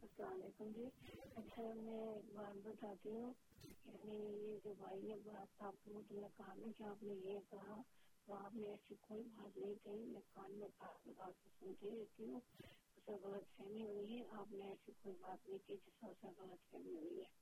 السلام 0.00 0.32
علیکم 0.32 0.70
جی۔ 0.76 0.84
اچھا 1.36 1.62
میں 1.76 2.14
ایک 2.14 2.34
بات 2.34 2.66
بتاتی 2.66 3.10
ہوں۔ 3.10 3.32
یعنی 3.86 4.46
یہ 4.46 4.58
جو 4.64 4.74
بھائی 4.78 5.02
نے 5.02 5.14
بات 5.24 5.62
آپ 5.62 5.74
کو 5.84 5.90
مطلب 5.92 6.36
کہا 6.36 6.54
نا 6.56 6.72
کہ 6.78 6.82
آپ 6.82 7.02
نے 7.02 7.14
یہ 7.14 7.38
کہا، 7.50 7.82
تو 8.26 8.34
آپ 8.34 8.54
نے 8.54 8.68
ایسی 8.68 8.94
کوئی 9.00 9.22
بات 9.22 9.58
نہیں 9.58 9.74
کہی۔ 9.82 10.04
میں 10.04 10.20
کان 10.32 10.52
میں 10.52 10.68
بات 10.78 11.08
بات 11.16 11.48
سنتی 11.60 11.90
رہتی 11.90 12.24
ہوں۔ 12.24 12.40
اس 12.96 13.02
سے 13.06 13.12
غلط 13.12 13.56
فہمی 13.56 13.82
ہوئی 13.82 14.18
ہے۔ 14.18 14.24
آپ 14.30 14.52
نے 14.52 14.64
ایسی 14.64 14.92
کوئی 15.02 15.14
بات 15.20 15.48
نہیں 15.48 15.58
کی 15.66 15.76
جس 15.76 15.92
سے 16.00 16.06
اسے 16.06 16.26
غلط 16.38 16.70
فہمی 16.70 16.96
ہوئی 16.96 17.18
ہے۔ 17.18 17.41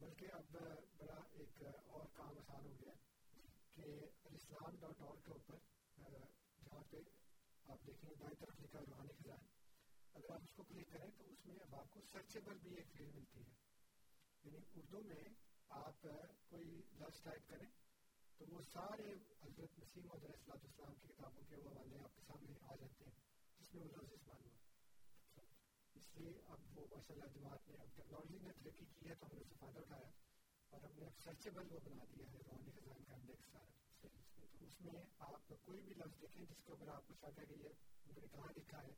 بلکہ 0.00 0.26
اب 0.32 0.56
بڑا 0.98 1.18
ایک 1.32 1.62
اور 1.88 2.06
کام 2.14 2.38
آسان 2.38 2.64
ہو 2.64 2.72
گیا 2.80 2.92
کہ 3.74 3.90
اسلام 4.30 4.76
ڈاٹ 4.80 5.02
اور 5.02 5.16
کے 5.24 5.32
اوپر 5.32 5.58
جہاں 6.60 6.82
پہ 6.90 6.96
آپ 7.68 7.86
دیکھیں 7.86 8.10
دائیں 8.20 8.49
لکھا 8.62 8.80
روحانی 8.80 9.12
خزان 9.12 9.46
اگر 10.14 10.30
آپ 10.30 10.40
اس 10.42 10.52
کو 10.52 10.62
کلک 10.62 10.90
کریں 10.92 11.10
تو 11.18 11.24
اس 11.24 11.46
میں 11.46 11.56
اب 11.60 11.74
آپ 11.74 11.90
کو 11.90 12.00
سرچیبل 12.12 12.58
بھی 12.58 12.76
ایک 12.76 12.86
فیلڈ 12.92 13.14
ملتی 13.14 13.40
ہے۔ 13.40 13.54
یعنی 14.44 14.58
اردو 14.74 15.00
میں 15.00 15.24
آپ 15.68 16.06
کوئی 16.48 16.82
لفظ 17.00 17.22
ٹائپ 17.22 17.48
کریں 17.48 17.66
تو 18.38 18.44
وہ 18.48 18.62
سارے 18.72 19.12
حضرت 19.42 19.78
مسیم 19.78 20.10
علیہ 20.12 20.28
السلام 20.28 20.58
اسلام 20.62 20.94
کی 20.94 21.08
کتابوں 21.08 21.42
کے 21.48 21.54
حوالے 21.54 21.98
آپ 21.98 22.14
کے 22.14 22.20
سامنے 22.26 22.52
آ 22.62 22.76
جاتے 22.76 23.04
ہیں، 23.04 23.12
جس 23.58 23.74
میں 23.74 23.82
وہ 23.82 23.88
لفظ 23.88 24.12
استعمال 24.12 24.44
ہوا۔ 24.44 24.58
اس 25.94 26.16
لیے 26.16 26.32
اب 26.46 26.78
وہ 26.78 26.86
ماشاء 26.90 27.14
اللہ 27.14 27.38
جماعت 27.38 27.68
نے 27.68 27.76
اب 27.76 27.86
ٹیکنالوجی 27.94 28.38
نے 28.38 28.52
ترقی 28.52 28.84
کی 28.84 29.08
ہے 29.08 29.14
تو 29.14 29.26
ہم 29.26 29.34
نے 29.34 29.40
اس 29.40 29.48
سے 29.48 29.54
فائدہ 29.60 29.78
اٹھایا 29.78 30.08
اور 30.70 30.80
ہم 30.82 30.98
نے 30.98 31.06
اب 31.06 31.18
سرچیبل 31.24 31.72
وہ 31.72 31.78
بنا 31.84 32.04
دیا 32.04 32.26
ہے، 32.32 32.38
روحانی 32.38 32.70
خزان 32.70 33.04
کا 33.04 33.14
انڈیکس 33.14 33.52
سارا۔ 33.52 34.06
اس 34.60 34.80
میں 34.80 35.02
آپ 35.18 35.52
کوئی 35.64 35.82
بھی 35.82 35.94
لفظ 35.94 36.20
دیکھیں 36.20 36.46
جس 36.46 36.62
کے 36.64 36.70
اوپر 36.70 36.88
آپ 36.88 37.08
کو 37.08 37.14
شک 37.14 37.38
ہے 37.38 37.46
کہ 37.46 37.52
یہ 37.52 37.68
انہوں 38.10 38.22
نے 38.22 38.28
کہاں 38.32 38.52
لکھا 38.56 38.82
ہے، 38.82 38.92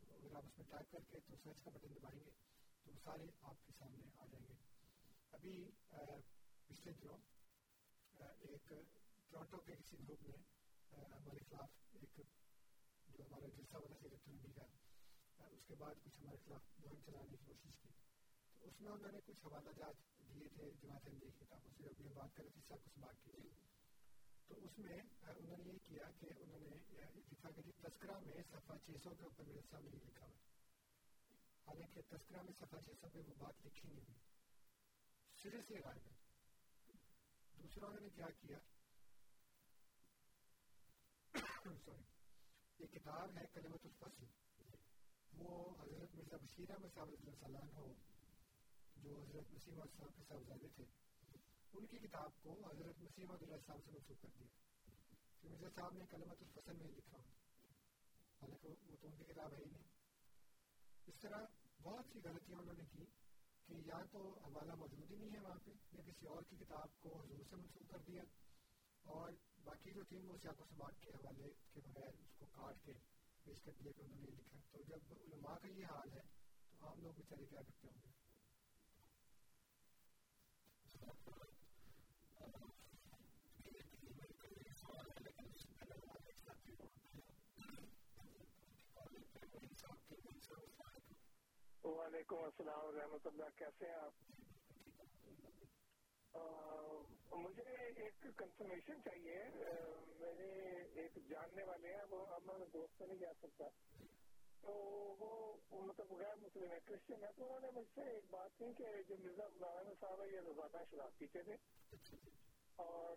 تو 0.00 0.14
اگر 0.14 0.34
آپ 0.36 0.44
اس 0.44 0.58
میں 0.58 0.66
ٹائپ 0.70 0.92
کر 0.92 0.98
کے 1.10 1.20
تو 1.26 1.36
سرچ 1.42 1.62
کا 1.64 1.70
بٹن 1.70 1.94
دبائیں 1.96 2.20
گے، 2.24 2.30
تو 2.84 2.92
سارے 3.04 3.26
آپ 3.40 3.66
کے 3.66 3.72
سامنے 3.78 4.06
آ 4.18 4.26
جائیں 4.26 4.46
گے۔ 4.48 4.54
ابھی 5.32 5.54
پچھلے 6.66 6.92
دنوں 6.92 7.18
ایک 8.40 8.72
ٹورانٹو 9.30 9.60
کے 9.60 9.74
کسی 9.76 9.96
گروپ 9.98 10.22
نے 10.22 10.36
ہمارے 10.92 11.38
خلاف 11.48 11.70
ایک 11.92 12.20
جو 13.08 13.24
ہمارا 13.24 13.46
جلسہ 13.46 13.76
والا 13.76 13.96
سیرت 14.00 14.28
نبی 14.28 14.52
کا 14.52 14.64
اس 15.46 15.64
کے 15.66 15.74
بعد 15.74 15.94
کچھ 16.04 16.20
ہمارے 16.20 16.36
خلاف 16.44 16.62
مہم 16.78 17.00
چلانے 17.06 17.28
کی 17.30 17.36
کوشش 17.46 17.76
کی۔ 17.82 17.88
تو 18.58 18.66
اس 18.68 18.80
میں 18.80 18.90
انہوں 18.92 19.12
نے 19.12 19.18
کچھ 19.26 19.44
حوالہ 19.46 19.70
جات 19.76 19.96
دیے 20.34 20.48
تھے، 20.48 20.70
جماعت 20.82 21.08
احمدی 21.08 21.26
کی 21.26 21.44
کتابوں 21.44 21.70
سے۔ 21.78 21.88
اپنی 21.88 22.08
بات 22.14 22.34
کر 22.34 22.42
رہے 22.44 22.50
تھے، 22.50 22.60
سب 22.68 22.84
کچھ 22.84 22.98
بات 22.98 23.24
کی 23.24 23.32
تو 24.50 24.56
اس 24.62 24.78
میں 24.78 24.98
انہوں 25.22 25.56
نے 25.56 25.64
یہ 25.64 25.78
کیا 25.88 26.10
کہ 26.20 26.26
انہوں 26.38 26.60
نے 26.60 26.68
لکھا 27.30 27.50
کہ 27.50 27.62
جی، 27.62 27.72
تذکرہ 27.72 28.18
میں 28.18 28.42
صفحہ 28.50 28.76
چھ 28.84 28.90
سو 29.02 29.10
کے 29.10 29.24
اوپر 29.24 29.44
میرے 29.44 29.60
سامنے 29.70 29.96
لکھا 30.06 30.26
ہوا 30.26 30.38
حالانکہ 31.66 32.00
تذکرہ 32.08 32.42
میں 32.42 32.52
صفحہ 32.52 32.80
چھ 32.80 32.90
سو 33.00 33.08
پہ 33.12 33.18
وہ 33.18 33.34
بات 33.38 33.66
لکھی 33.66 33.88
نہیں 33.88 34.00
ہوئی۔ 34.00 34.18
سرے 35.42 35.62
سے 35.68 35.74
غائب 35.84 36.06
ہے۔ 36.06 36.12
دوسرا 37.62 37.86
انہوں 37.86 38.00
نے 38.00 38.08
کیا 38.08 38.26
کیا؟ 38.40 38.58
سوری۔ 41.84 42.02
یہ 42.78 42.86
کتاب 42.86 43.38
ہے 43.38 43.44
کلمت 43.54 43.86
الفصل۔ 43.86 44.24
وہ 45.32 45.74
حضرت 45.82 46.14
مرزا 46.14 46.36
بشیر 46.36 46.70
احمد 46.70 46.94
صاحب 46.94 47.08
علیہ 47.08 47.30
السلام 47.30 47.76
ہو 47.76 47.94
جو 48.96 49.22
حضرت 49.22 49.52
مسیم 49.52 49.72
علیہ 49.72 49.82
السلام 49.82 50.12
کے 50.16 50.22
صاحبزادے 50.28 50.68
تھے 50.68 50.84
ان 51.72 51.86
کی 51.86 51.98
کتاب 51.98 52.30
کو 52.42 52.70
حضرت 52.70 52.98
مسیم 52.98 53.30
علیہ 53.30 53.52
السلام 53.52 53.80
سے 53.80 53.90
منسوخ 53.90 54.20
کر 54.20 54.28
دیا 54.38 54.46
کہ 55.40 55.48
مرزا 55.48 55.68
صاحب 55.68 55.94
نے 55.94 56.04
کلمت 56.10 56.36
الفصل 56.40 56.76
میں 56.76 56.88
لکھا 56.88 57.18
حالانکہ 58.42 58.68
وہ 58.68 58.96
تو 59.00 59.08
ان 59.08 59.16
کی 59.16 59.24
کتاب 59.24 59.52
ہے 59.52 59.58
ہی 59.58 59.70
نہیں۔ 59.70 59.82
اس 61.06 61.14
طرح 61.20 61.46
بہت 61.82 62.04
سی 62.12 62.18
غلطیاں 62.24 62.58
انہوں 62.58 62.74
نے 62.78 62.84
کی 62.84 63.04
کہ 63.66 63.72
یا 63.72 64.04
تو 64.12 64.38
حوالہ 64.38 64.74
موجود 64.74 65.10
ہی 65.10 65.16
نہیں 65.16 65.30
ہے 65.30 65.40
وہاں 65.40 65.58
پہ، 65.64 65.70
یا 65.70 66.02
کسی 66.02 66.26
اور 66.26 66.42
کی 66.42 66.56
کتاب 66.56 66.88
کو 67.00 67.22
حضور 67.22 67.44
سے 67.50 67.56
منسوخ 67.56 67.90
کر 67.90 67.98
دیا۔ 67.98 68.22
اور 69.02 69.32
باقی 69.64 69.90
جو 69.90 70.04
تھی 70.04 70.16
وہ 70.16 70.36
سیاق 70.42 70.60
و 70.60 70.64
سباق 70.64 71.00
کے 71.00 71.10
حوالے 71.10 71.50
کے 71.72 71.80
بغیر 71.80 72.14
اس 72.18 72.36
کو 72.38 72.46
کاٹ 72.46 72.84
کے 72.84 72.92
پیش 73.44 73.62
کر 73.64 73.72
دیا 73.72 73.92
کہ 73.96 74.02
انہوں 74.02 74.20
نے 74.20 74.26
لکھا۔ 74.26 74.58
تو 74.70 74.82
جب 74.82 75.00
علماء 75.10 75.54
کا 75.54 75.68
یہ 75.68 75.84
حال 75.84 76.12
ہے، 76.12 76.22
تو 76.70 76.86
عام 76.86 77.00
لوگ 77.00 77.12
بیچارے 77.12 77.46
کیا 77.46 77.60
کرتے 77.62 77.88
ہوں 77.88 78.02
گے؟ 78.02 78.10
وعلیکم 91.84 92.36
السلام 92.36 92.84
ورحمۃ 92.84 93.24
اللہ، 93.24 93.44
کیسے 93.56 93.86
ہیں 93.86 93.94
آپ؟ 93.94 94.12
مجھے 97.32 97.62
ایک 98.02 98.38
کنفرمیشن 98.38 99.02
چاہیے۔ 99.02 99.44
میرے 100.18 100.82
ایک 101.00 101.14
جاننے 101.30 101.64
والے 101.64 101.94
ہیں، 101.94 102.04
وہ 102.10 102.26
اب 102.26 102.42
میں 102.44 102.66
دوست 102.66 102.98
سے 102.98 103.06
نہیں 103.06 103.18
جا 103.18 103.32
سکتا۔ 103.42 103.64
تو 104.60 104.72
وہ 105.18 105.56
مطلب 105.70 106.12
غیر 106.12 106.36
مسلم 106.36 106.70
ہے، 106.70 106.78
کرسچن 106.84 107.24
ہے، 107.24 107.32
تو 107.36 107.44
انہوں 107.44 107.60
نے 107.60 107.70
مجھ 107.70 107.88
سے 107.94 108.00
ایک 108.00 108.24
بات 108.30 108.50
کی 108.58 108.72
کہ 108.78 109.02
جو 109.08 109.16
مرزا 109.18 109.48
مولانا 109.48 109.90
صاحب 110.00 110.22
ہے، 110.22 110.28
یہ 110.28 110.40
روزانہ 110.40 110.84
شراب 110.90 111.18
پیتے 111.18 111.42
تھے۔ 111.42 111.54
اور 112.76 113.16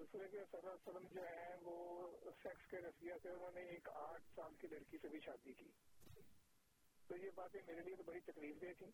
رسول 0.00 0.30
کے 0.30 0.44
صلی 0.50 0.58
اللہ 0.62 0.70
علیہ 0.70 0.88
وسلم 0.88 1.08
جو 1.08 1.22
ہیں، 1.22 1.56
وہ 1.62 2.08
سیکس 2.42 2.70
کے 2.70 2.76
رسیہ 2.76 3.12
سے 3.22 3.30
انہوں 3.30 3.50
نے 3.50 3.60
ایک 3.60 3.88
آٹھ 3.88 4.22
سال 4.34 4.54
کی 4.54 4.66
لڑکی 4.66 4.98
سے 4.98 5.08
بھی 5.08 5.20
شادی 5.20 5.52
کی۔ 5.52 5.70
تو 7.06 7.16
یہ 7.16 7.30
باتیں 7.34 7.60
میرے 7.66 7.80
لیے 7.80 7.96
تو 7.96 8.02
بڑی 8.02 8.20
تکلیف 8.20 8.60
دہ 8.60 8.72
تھی 8.78 8.86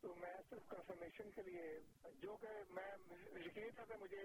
تو 0.00 0.14
میں 0.14 0.34
صرف 0.50 0.68
کنفرمیشن 0.68 1.30
کے 1.30 1.42
لیے 1.42 1.80
جو 2.14 2.36
کہ 2.36 2.48
میں 2.70 2.92
یقین 3.46 3.70
تھا 3.74 3.84
کہ 3.84 3.96
مجھے 3.96 4.22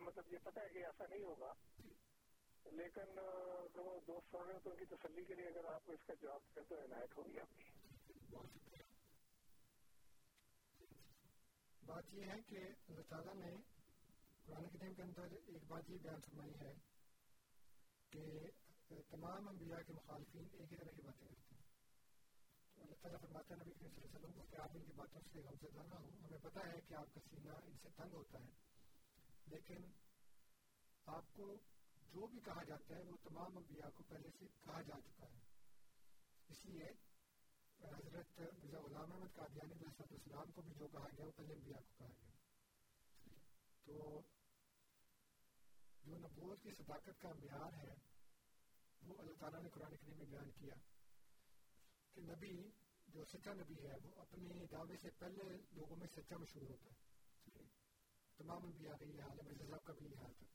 مطلب 0.00 0.32
یہ 0.32 0.38
پتا 0.44 0.62
ہے 0.62 0.68
کہ 0.68 0.78
ایسا 0.78 1.04
نہیں 1.10 1.22
ہوگا۔ 1.22 1.52
لیکن 2.64 3.18
وہ 3.74 4.00
دوست 4.06 4.34
ہو 4.34 4.44
رہے 4.46 4.58
تو 4.64 4.70
ان 4.70 4.76
کی 4.76 4.84
تسلی 4.84 5.24
کے 5.24 5.34
لیے 5.34 5.46
اگر 5.46 5.64
آپ 5.64 5.86
کو 5.86 5.92
اس 5.92 6.06
کا 6.06 6.14
جواب 6.14 6.40
دیں 6.56 6.62
تو 6.68 6.74
عنایت 6.74 7.16
ہوگی 7.16 7.38
آپ 7.38 7.56
کی۔ 7.56 7.64
بات 11.86 12.14
یہ 12.14 12.24
ہے 12.24 12.40
کہ 12.46 12.56
اللہ 12.56 13.02
تعالیٰ 13.08 13.34
نے 13.34 13.56
قرآن 14.46 14.68
کریم 14.68 14.94
کے 14.94 15.02
اندر 15.02 15.22
ایک 15.22 15.64
بات 15.66 15.90
یہ 15.90 15.98
بیان 16.02 16.20
فرمائی 16.20 16.52
ہے 16.60 16.72
کہ 18.10 18.22
تمام 19.10 19.48
انبیاء 19.48 19.82
کے 19.86 19.92
مخالفین 19.92 20.48
ایک 20.52 20.72
ہی 20.72 20.76
طرح 20.76 20.90
کی 20.90 21.02
باتیں 21.02 21.26
کرتے 21.26 21.34
ہیں۔ 21.34 21.37
اللہ 22.88 23.02
تعالیٰ 23.02 23.20
فرماتا 23.20 23.54
ہے 23.54 23.60
نبی 23.60 23.72
کریم 23.72 23.88
صلی 23.88 24.04
اللہ 24.04 24.16
علیہ 24.16 24.26
وسلم 24.26 24.32
کو 24.32 24.46
کہ 24.50 24.56
آپ 24.56 24.70
ان 24.74 24.84
کی 24.84 24.92
باتوں 24.92 25.20
سے 25.32 25.38
غم 25.38 25.54
زدہ 25.62 25.82
نہ 25.82 25.94
ہوں۔ 25.94 26.10
ہمیں 26.24 26.38
پتہ 26.42 26.58
ہے 26.58 26.80
کہ 26.88 26.94
آپ 26.94 27.14
کا 27.14 27.20
سینہ 27.30 27.50
ان 27.50 27.76
سے 27.82 27.88
تنگ 27.96 28.12
ہوتا 28.12 28.38
ہے۔ 28.38 28.50
لیکن 29.46 29.76
آپ 31.06 31.24
کو 31.32 31.54
جو 32.12 32.26
بھی 32.26 32.40
کہا 32.40 32.62
جاتا 32.64 32.96
ہے 32.96 33.02
وہ 33.02 33.16
تمام 33.22 33.56
انبیاء 33.56 33.88
کو 33.94 34.02
پہلے 34.08 34.28
سے 34.38 34.46
کہا 34.64 34.82
جا 34.82 35.00
چکا 35.04 35.26
ہے۔ 35.26 35.38
اس 36.48 36.64
لیے 36.64 36.84
حضرت 37.80 38.40
مرزا 38.40 38.78
غلام 38.80 39.12
احمد 39.12 39.36
قادیانی 39.36 39.72
علیہ 39.72 40.02
السلام 40.10 40.50
کو 40.50 40.62
بھی 40.62 40.72
جو 40.78 40.88
کہا 40.88 41.06
گیا 41.16 41.26
وہ 41.26 41.32
پہلے 41.36 41.54
انبیاء 41.54 41.80
کو 41.80 41.92
کہا 41.98 42.06
گیا۔ 42.06 42.30
تو 43.84 44.20
جو 46.04 46.18
نبوت 46.18 46.62
کی 46.62 46.70
صداقت 46.78 47.20
کا 47.20 47.28
معیار 47.28 47.72
ہے، 47.72 47.94
وہ 49.02 49.14
اللہ 49.18 49.32
تعالیٰ 49.40 49.62
نے 49.62 49.68
قرآن 49.68 49.96
کریم 49.96 50.16
میں 50.16 50.26
بیان 50.26 50.50
کیا۔ 50.50 50.74
کہ 52.18 52.32
نبی 52.32 52.70
جو 53.08 53.24
سچا 53.24 53.52
نبی 53.52 53.86
ہے، 53.86 53.94
وہ 54.02 54.14
اپنی 54.16 54.66
دعوے 54.66 54.96
سے 55.02 55.10
پہلے 55.10 55.42
لوگوں 55.72 55.96
میں 55.96 56.06
سچا 56.06 56.36
مشہور 56.36 56.70
ہوتا 56.70 56.90
ہے۔ 56.90 57.62
تمام 58.36 58.64
انبیاء 58.64 58.96
کا 58.96 59.04
یہ 59.04 59.20
حال 59.22 59.38
ہے، 59.38 59.42
مرزا 59.42 59.64
صاحب 59.66 59.84
کا 59.84 59.92
بھی 59.92 60.06
یہ 60.06 60.18
حال 60.18 60.32
تھا۔ 60.32 60.46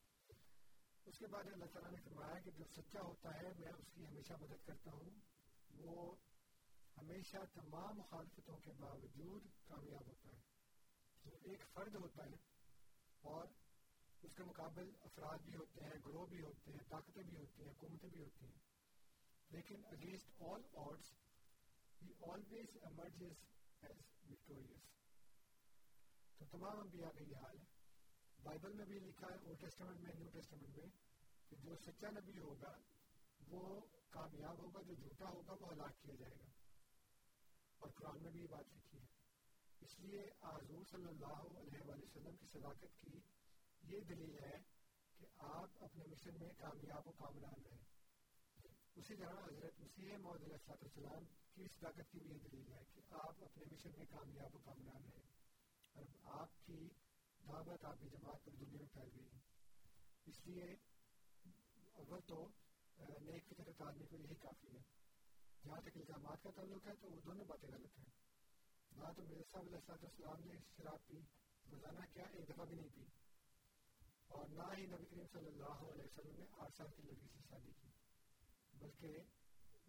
اس 1.06 1.18
کے 1.18 1.28
بعد 1.28 1.44
اللہ 1.54 1.66
تعالیٰ 1.66 1.92
نے 1.92 1.98
فرمایا 2.04 2.40
کہ 2.40 2.52
جو 2.52 2.64
سچا 2.66 3.02
ہوتا 3.02 3.30
ہے، 3.30 3.48
میں 3.60 3.72
اس 3.78 3.86
کی 3.94 4.06
ہمیشہ 4.06 4.34
مدد 4.42 4.66
کرتا 4.66 4.92
ہوں۔ 4.92 5.10
وہ 5.78 6.16
ہمیشہ 6.98 7.38
تمام 7.54 7.98
مخالفتوں 7.98 8.58
کے 8.58 8.72
باوجود 8.72 9.44
کامیاب 9.68 10.08
ہوتا 10.08 10.30
ہے۔ 10.30 10.42
ایک 11.44 11.64
فرد 11.74 11.96
ہوتا 11.96 12.26
ہے 12.26 12.36
اور 13.22 13.48
اس 14.22 14.34
کے 14.36 14.44
مقابل 14.44 14.92
افراد 15.02 15.38
بھی 15.38 15.56
ہوتے 15.56 15.84
ہیں، 15.84 15.94
گروہ 16.06 16.26
بھی 16.26 16.42
ہوتے 16.42 16.72
ہیں، 16.72 16.90
طاقتیں 16.90 17.24
بھی 17.24 17.38
ہوتی 17.38 17.64
ہیں 17.64 17.70
حکومتیں 17.70 18.10
بھی 18.10 18.22
ہوتی 18.22 18.46
ہیں۔ 18.46 18.60
لیکن 19.50 19.86
against 19.86 20.42
all 20.42 20.62
odds 20.74 21.23
he 22.04 22.14
always 22.28 22.78
emerges 22.82 23.44
as 23.82 24.02
victorious 24.26 24.92
تو 26.40 26.46
تمام 26.52 26.80
انبیاء 26.80 27.10
کا 27.10 27.24
یہ 27.24 27.36
حال 27.36 27.58
ہے 27.58 27.72
بائبل 28.40 28.74
میں 28.74 28.86
بھی 28.86 29.00
لکھا 29.00 29.28
ہے 29.28 29.36
اولڈ 29.36 29.60
ٹیسٹمنٹ 29.62 30.02
میں 30.02 30.14
نیو 30.16 30.30
ٹیسٹمنٹ 30.30 30.78
میں 30.78 30.88
کہ 31.50 31.56
جو 31.62 31.76
سچا 31.82 32.10
نبی 32.12 32.40
ہوگا 32.40 32.74
وہ 33.48 33.64
کامیاب 34.10 34.60
ہوگا 34.60 34.82
جو 34.82 34.94
جھوٹا 34.96 35.30
ہوگا 35.30 35.56
وہ 35.62 35.72
ہلاک 35.72 36.02
کیا 36.02 36.16
جائے 36.16 36.36
گا 36.40 36.52
اور 37.80 37.92
قرآن 37.92 38.22
میں 38.24 38.32
بھی 38.32 38.42
یہ 38.42 38.48
بات 38.48 38.74
لکھی 38.74 38.98
ہے 38.98 39.06
اس 39.82 40.00
لیے 40.00 40.26
حضور 40.44 40.84
صلی 40.92 41.08
اللہ 41.08 41.46
علیہ 41.48 41.86
وآلہ 41.86 42.04
وسلم 42.04 42.36
کی 42.36 42.48
صداقت 42.52 43.00
کی 43.02 43.20
یہ 43.84 44.02
دلیل 44.10 44.38
ہے 44.44 44.58
کہ 45.20 45.26
آپ 45.48 45.84
اپنے 45.84 46.06
مشن 46.08 46.40
میں 46.40 46.50
کامیاب 46.58 47.08
و 47.08 47.12
کامران 47.18 47.66
رہیں 47.66 47.82
اسی 48.96 49.16
طرح 49.16 49.42
حضرت 49.44 49.80
مسیح 49.80 50.18
محمد 50.18 50.44
علیہ 50.44 51.43
السلام 51.58 51.68
کی 51.68 51.80
صداقت 51.80 52.12
کی 52.12 52.20
بھی 52.20 52.40
دلیل 52.40 52.72
ہے 52.74 52.84
کہ 52.94 53.02
آپ 53.10 53.44
اپنے 53.44 53.64
مشن 53.72 53.90
میں 53.98 54.06
کامیاب 54.10 54.56
و 54.56 54.60
کامران 54.60 55.02
رہیں 55.14 55.32
اور 55.94 56.06
آپ 56.24 56.66
کی 56.66 56.90
دعوت 57.48 57.86
آپ 57.86 57.96
کی 58.02 58.10
جماعت 58.10 58.44
پوری 58.44 58.66
دنیا 58.66 58.78
میں 58.78 58.88
پھیل 58.94 59.10
گئی۔ 59.16 59.30
ہے 59.34 59.40
اس 60.26 60.46
لیے 60.46 60.76
اول 61.94 62.20
تو 62.28 62.50
نیک 63.22 63.44
فطرت 63.50 63.82
آدمی 63.82 64.06
کو 64.06 64.18
یہی 64.18 64.36
کافی 64.36 64.68
ہے۔ 64.68 64.82
جہاں 65.66 65.82
تک 65.82 65.90
الزامات 65.96 66.44
کا 66.44 66.50
تعلق 66.56 66.88
ہے 66.88 66.94
تو 67.02 67.08
وہ 67.12 67.22
دونوں 67.26 67.46
باتیں 67.46 67.70
غلط 67.70 68.00
ہیں۔ 68.00 68.10
نہ 68.92 69.12
تو 69.16 69.24
مرزا 69.24 69.44
صاحب 69.52 69.68
علیہ 69.68 69.78
السلام 69.90 70.44
نے 70.46 70.54
شراب 70.78 71.08
پی، 71.08 71.18
روزانہ 71.72 72.14
کیا 72.14 72.24
ایک 72.24 72.50
دفعہ 72.50 72.66
بھی 72.66 72.76
نہیں 72.76 72.90
پی۔ 72.96 73.02
اور 74.28 74.46
نہ 74.50 74.64
ہی 74.78 74.86
نبی 74.86 75.06
کریم 75.06 75.28
صلی 75.32 75.48
اللہ 75.48 75.92
علیہ 75.92 76.04
وسلم 76.04 76.36
نے 76.38 76.46
آٹھ 76.52 76.76
سال 76.78 76.88
کی 76.96 77.02
لڑکی 77.02 77.28
سے 77.28 77.40
شادی 77.50 77.72
کی، 77.82 77.88
بلکہ 78.74 79.18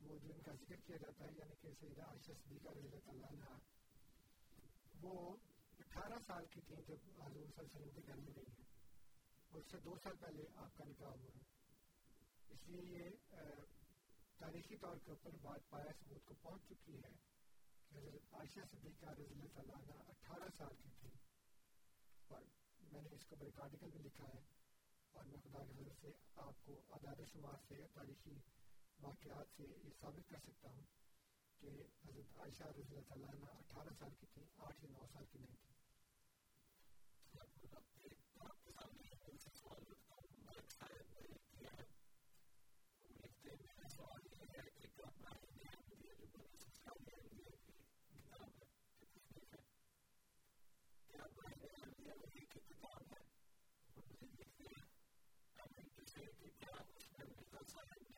وہ 0.05 0.19
جو 0.19 0.33
ان 0.35 0.43
کا 0.43 0.53
ذکر 0.53 0.77
کیا 0.77 0.97
جاتا 0.97 1.25
ہے 1.25 1.31
یعنی 1.39 1.55
کہ 1.61 1.69
سیدہ 1.81 2.03
عائشہ 2.03 2.33
صدیقہ 2.45 2.69
رضی 2.69 2.87
اللہ 2.87 3.05
تعالیٰ 3.05 3.31
عنہ، 3.31 3.59
وہ 5.03 5.37
اٹھارہ 5.79 6.19
سال 6.27 6.47
کی 6.47 6.61
تھیں 6.61 6.83
جب 6.87 6.93
حضور 6.93 6.97
صلی 6.97 7.23
اللہ 7.23 7.27
علیہ 7.27 7.59
وسلم 7.59 7.91
کے 7.91 8.01
گھر 8.07 8.17
میں 8.17 8.33
نہیں 8.37 8.51
ہیں 8.59 8.65
اور 9.51 9.61
اس 9.61 9.71
سے 9.71 9.79
دو 9.81 9.97
سال 10.03 10.17
پہلے 10.17 10.45
آپ 10.55 10.77
کا 10.77 10.85
نکاح 10.85 11.09
ہوا 11.09 11.31
ہے۔ 11.37 11.43
اس 12.49 12.69
لیے 12.69 12.83
یہ 12.83 13.11
تاریخی 14.39 14.77
طور 14.77 14.97
کے 14.97 15.11
اوپر 15.11 15.31
بات 15.43 15.69
پایا 15.69 15.93
ثبوت 15.93 16.25
کو 16.25 16.35
پہنچ 16.35 16.63
چکی 16.69 16.97
ہے 16.97 17.13
کہ 17.89 17.99
حضرت 17.99 18.35
عائشہ 18.35 18.61
صدیقہ 18.71 19.07
رضی 19.07 19.33
اللہ 19.33 19.49
تعالیٰ 19.55 19.75
عنہ 19.75 19.93
اٹھارہ 20.09 20.49
سال 20.57 20.75
کی 20.83 20.89
تھی 21.01 21.09
اور 22.29 22.43
میں 22.93 23.03
نے 23.03 23.09
اس 23.13 23.27
کو 23.27 23.37
بڑے 23.37 23.51
آرٹیکل 23.57 23.91
میں 23.95 24.03
لکھا 24.03 24.25
ہے۔ 24.25 24.41
اور 25.13 25.25
میں 25.25 25.39
خدا 25.39 25.65
کے 25.65 25.73
حضرت 25.73 26.01
سے 26.01 26.09
آپ 26.37 26.65
کو 26.65 26.81
آداد 26.89 27.21
شمار 27.33 27.55
سے 27.69 27.75
تاریخی 27.95 28.39
واقعات 29.03 29.47
سے 29.57 29.63
یہ 29.63 29.91
ثابت 30.01 30.29
کر 30.29 30.39
سکتا 30.39 30.69
ہوں 30.69 30.83
کہ 31.61 31.67
حضرت 32.07 32.39
عائشہ 32.39 32.65
رضی 32.65 32.83
اللہ 32.83 33.09
تعالیٰ 33.09 33.29
عنہ 33.29 33.51
اٹھارہ 33.51 33.95
سال 33.99 34.11
کی 34.21 34.27
تھی، 34.35 34.43
آٹھ 34.59 34.85
یا 34.85 34.91
نو 34.91 35.07
سال 35.13 35.25
کی 35.25 35.39
نہیں 35.39 35.57
تھی۔ 35.57 35.75
کتاب 37.61 37.83
ہے؟ 57.93 58.14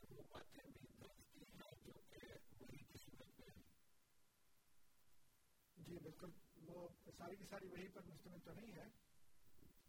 جی 5.77 5.97
بالکل۔ 6.03 6.31
وہ 6.69 6.89
ساری 7.19 7.37
کی 7.37 7.45
ساری 7.51 7.67
وہی 7.67 7.89
پر 7.89 8.03
مشتمل 8.07 8.41
تو 8.45 8.53
نہیں 8.53 8.73
ہے، 8.73 8.87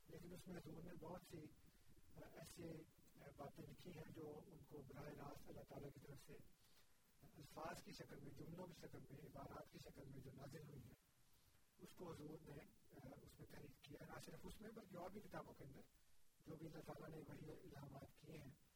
لیکن 0.08 0.34
اس 0.34 0.48
میں 0.48 0.58
حضور 0.58 0.84
نے 0.84 0.94
بہت 1.00 1.22
سی 1.30 1.42
ایسے 2.18 2.72
باتیں 3.38 3.64
لکھی 3.68 3.92
ہیں 3.92 4.12
جو 4.16 4.28
ان 4.48 4.60
کو 4.70 4.82
براہ 4.88 5.08
راست 5.18 5.50
اللہ 5.50 5.66
تعالیٰ 5.70 5.90
کی 5.94 6.00
طرف 6.00 6.20
سے 6.28 6.34
الفاظ 7.38 7.82
کی 7.84 7.92
شکل 7.92 8.20
میں، 8.20 8.32
جملوں 8.38 8.68
کی 8.68 8.74
شکل 8.82 9.00
میں، 9.10 9.20
عبارات 9.26 9.72
کی 9.72 9.80
شکل 9.80 10.06
میں 10.06 10.22
جو 10.26 10.32
نازل 10.36 10.64
ہوئی 10.68 10.82
ہیں، 10.84 10.96
اس 11.78 11.92
کو 11.96 12.12
حضور 12.14 12.38
نے 12.48 12.58
اس 12.58 13.40
میں 13.40 13.48
تحریر 13.52 13.74
کیا 13.82 14.06
نہ 14.06 14.20
صرف 14.26 14.42
اس 14.44 14.62
میں 14.62 14.72
بلکہ 14.72 14.98
اور 14.98 15.10
بھی 15.10 15.22
کتابوں 15.22 15.54
کے 15.54 15.64
اندر 15.64 15.84
جو 16.48 16.56
بھی 16.56 16.68
اللہ 16.68 16.84
تعالیٰ 16.86 17.10
نے 17.10 17.22
وہی 17.28 17.52
علامات 17.52 18.10
کیے 18.22 18.38
ہیں۔ 18.38 18.67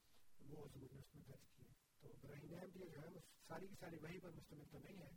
وہ 0.49 0.65
حضور 0.65 0.87
نے 0.91 0.99
اس 0.99 1.15
میں 1.15 1.23
درج 1.27 1.49
کیے۔ 1.55 1.65
تو 1.99 2.09
براہیم 2.21 2.53
احمدیہ 2.53 2.85
جو 2.85 3.01
ہے 3.01 3.07
وہ 3.07 3.19
ساری 3.47 3.67
کی 3.67 3.75
ساری 3.79 3.97
وہی 4.01 4.19
پر 4.19 4.29
مشتمل 4.29 4.63
تو 4.71 4.79
نہیں 4.79 4.97
ہے 4.97 5.11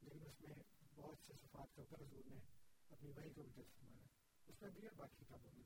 لیکن 0.00 0.22
اس 0.26 0.40
میں 0.40 0.54
بہت 0.94 1.18
سے 1.26 1.32
صفات 1.40 1.74
کے 1.74 1.80
اوپر 1.80 2.00
حضور 2.00 2.22
نے 2.26 2.38
اپنی 2.90 3.10
وہی 3.16 3.30
کو 3.30 3.42
بھی 3.42 3.52
درج 3.56 3.80
فرمایا۔ 3.80 4.06
اس 4.46 4.62
میں 4.62 4.70
بھی 4.70 4.82
ہے 4.82 4.88
باقی 4.96 5.24
کتابوں 5.24 5.52
میں 5.52 5.64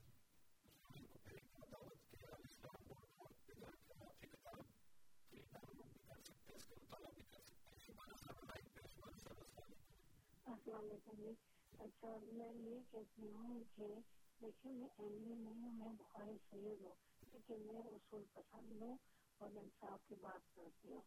السلام 10.45 10.81
علیکم 10.81 11.13
جی۔ 11.19 11.33
اچھا 11.79 12.17
میں 12.33 12.53
یہ 12.55 12.81
کہتی 12.91 13.23
ہوں 13.23 13.65
کہ 13.77 13.87
دیکھیے 14.41 14.73
میں 14.73 14.89
ایم 14.99 15.25
اے 15.27 15.35
نہیں 15.35 15.63
ہوں 15.63 15.73
میں 15.73 15.93
بخاری 15.99 16.37
سید 16.51 16.83
ہوں۔ 16.83 17.14
لیکن 17.35 17.67
میں 17.67 17.83
اصول 17.83 18.23
پسند 18.33 18.83
ہوں 18.83 18.97
اور 19.39 19.51
انصاف 19.51 20.09
کی 20.09 20.15
بات 20.15 20.57
کرتی 20.57 20.93
ہوں۔ 20.93 21.01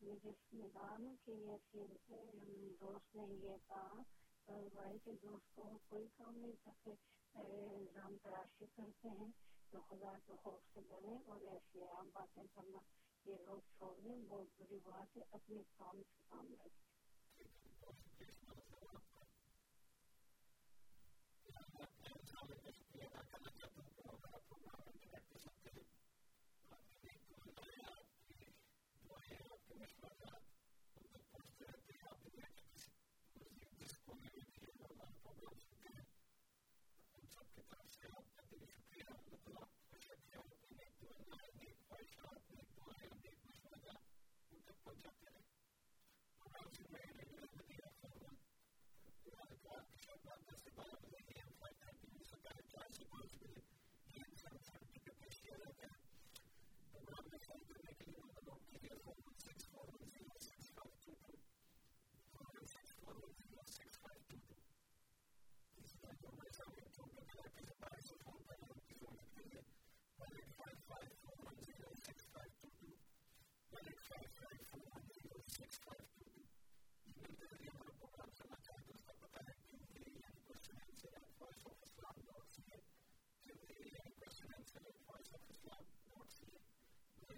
میں 0.00 0.16
جس 0.24 0.52
میدان 0.52 1.16
کی 1.24 1.32
یہ 1.32 2.76
دوست 2.80 3.16
نے 3.16 3.22
یہ 3.22 3.56
کہا 3.68 4.02
بھائی 4.74 4.98
کے 5.04 5.12
دوست 5.22 5.54
کو 5.54 5.78
کوئی 5.88 6.06
کام 6.18 6.36
نہیں 6.36 6.52
کرتے۔ 6.64 6.90
الزام 7.34 8.16
تراشی 8.22 8.64
کرتے 8.76 9.08
ہیں۔ 9.08 9.28
تو 9.70 9.78
خدا 9.80 10.12
کے 10.26 10.32
خوف 10.42 10.74
سے 10.74 10.80
بنے 10.88 11.16
اور 11.26 11.40
ایسی 11.40 11.82
عام 11.82 12.10
باتیں 12.12 12.42
کرنا۔ 12.54 12.78
یہ 13.24 13.34
لوگ 13.46 13.58
چھوڑ 13.76 14.00
دیں 14.00 14.16
بہت 14.28 14.46
بری 14.58 14.78
بات 14.84 15.16
ہے، 15.16 15.22
اپنے 15.30 15.62
کام 15.76 16.02
سے 16.02 16.22
کام 16.28 16.54
رکھیں 44.90 45.20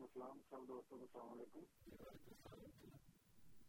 وعلیکم 0.00 0.22
السلام 0.22 0.38
سب 0.50 0.68
دوستوں 0.68 0.98
کو 0.98 1.04
السلام 1.04 1.32
علیکم۔ 1.32 1.64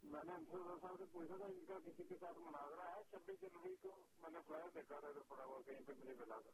میں 0.04 0.24
نے 0.24 0.32
انصر 0.32 0.58
صاحب 0.82 0.96
سے 0.98 1.06
پوچھا 1.12 1.38
تھا، 1.38 1.46
ان 1.46 1.66
کا 1.66 1.80
کسی 1.80 2.04
کے 2.04 2.16
ساتھ 2.20 2.38
مناظرہ 2.38 2.88
ہے؟ 2.90 3.02
چھبیس 3.10 3.42
جنوری 3.42 3.76
کو 3.82 3.90
میں 4.22 4.30
نے 4.30 4.40
فلائر 4.48 4.70
دیکھا 4.76 5.00
تھا 5.00 5.08
ادھر 5.08 5.22
پڑا 5.22 5.44
ہوا 5.44 5.62
کہیں 5.62 5.80
پہ 5.86 5.92
مجھے 6.00 6.14
ملا 6.14 6.40
تھا 6.40 6.52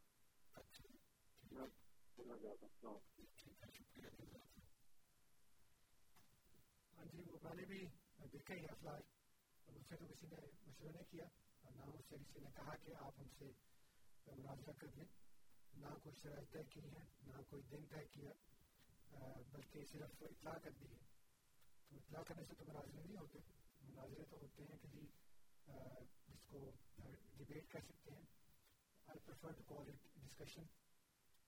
ہاں 6.98 7.06
جی 7.06 7.22
وہ 7.28 7.38
میں 7.44 7.54
نے 7.56 7.66
بھی 7.66 7.86
دیکھا 8.32 8.56
ہی 8.56 8.66
افلاج 8.66 9.02
مجھ 9.68 9.88
سے 9.88 9.96
تو 9.96 10.06
کسی 10.06 10.28
نے 10.28 10.36
مشورہ 10.68 10.92
نہیں 10.92 11.12
کیا۔ 11.12 11.26
اور 11.62 11.72
نہ 11.72 11.86
مجھ 11.86 12.06
سے 12.10 12.16
کسی 12.18 12.40
نے 12.40 12.50
کہا 12.56 12.76
کہ 12.76 12.92
آپ 12.98 13.20
ہم 13.20 13.28
سے 13.38 13.46
مناظرہ 14.28 14.72
کر 14.78 14.88
دیں 14.88 15.06
نہ 15.74 15.88
کوئی 16.04 16.16
شرائط 16.16 16.52
طے 16.52 16.64
کی 16.64 16.80
ہے 16.80 17.04
نہ 17.28 17.42
کوئی 17.50 17.62
دن 17.62 17.86
طے 17.86 18.06
کیا۔ 18.06 18.32
بلکہ 19.52 19.84
صرف 19.92 20.24
اطلاع 20.24 20.58
کر 20.64 20.72
دی 20.72 20.88
ہے 20.88 20.98
تو 21.92 21.96
اطلاع 21.96 22.22
کرنے 22.24 22.44
سے 22.48 22.56
تو 22.56 22.66
مناظرے 22.68 23.02
نہیں 23.04 23.18
ہوتے 23.18 23.40
مناظرے 23.82 24.24
تو 24.30 24.38
ہوتے 24.42 24.64
ہیں 24.64 24.78
کہ 24.82 24.88
جی 24.88 25.06
جس 26.28 26.44
کو 26.50 26.72
ڈبیٹ 27.38 27.70
کر 27.70 27.80
سکتے 27.80 28.12
ہیں 28.12 28.24
I 29.08 29.20
prefer 29.26 29.52
to 29.52 29.64
call 29.66 29.90
it 29.90 30.08
discussion 30.18 30.64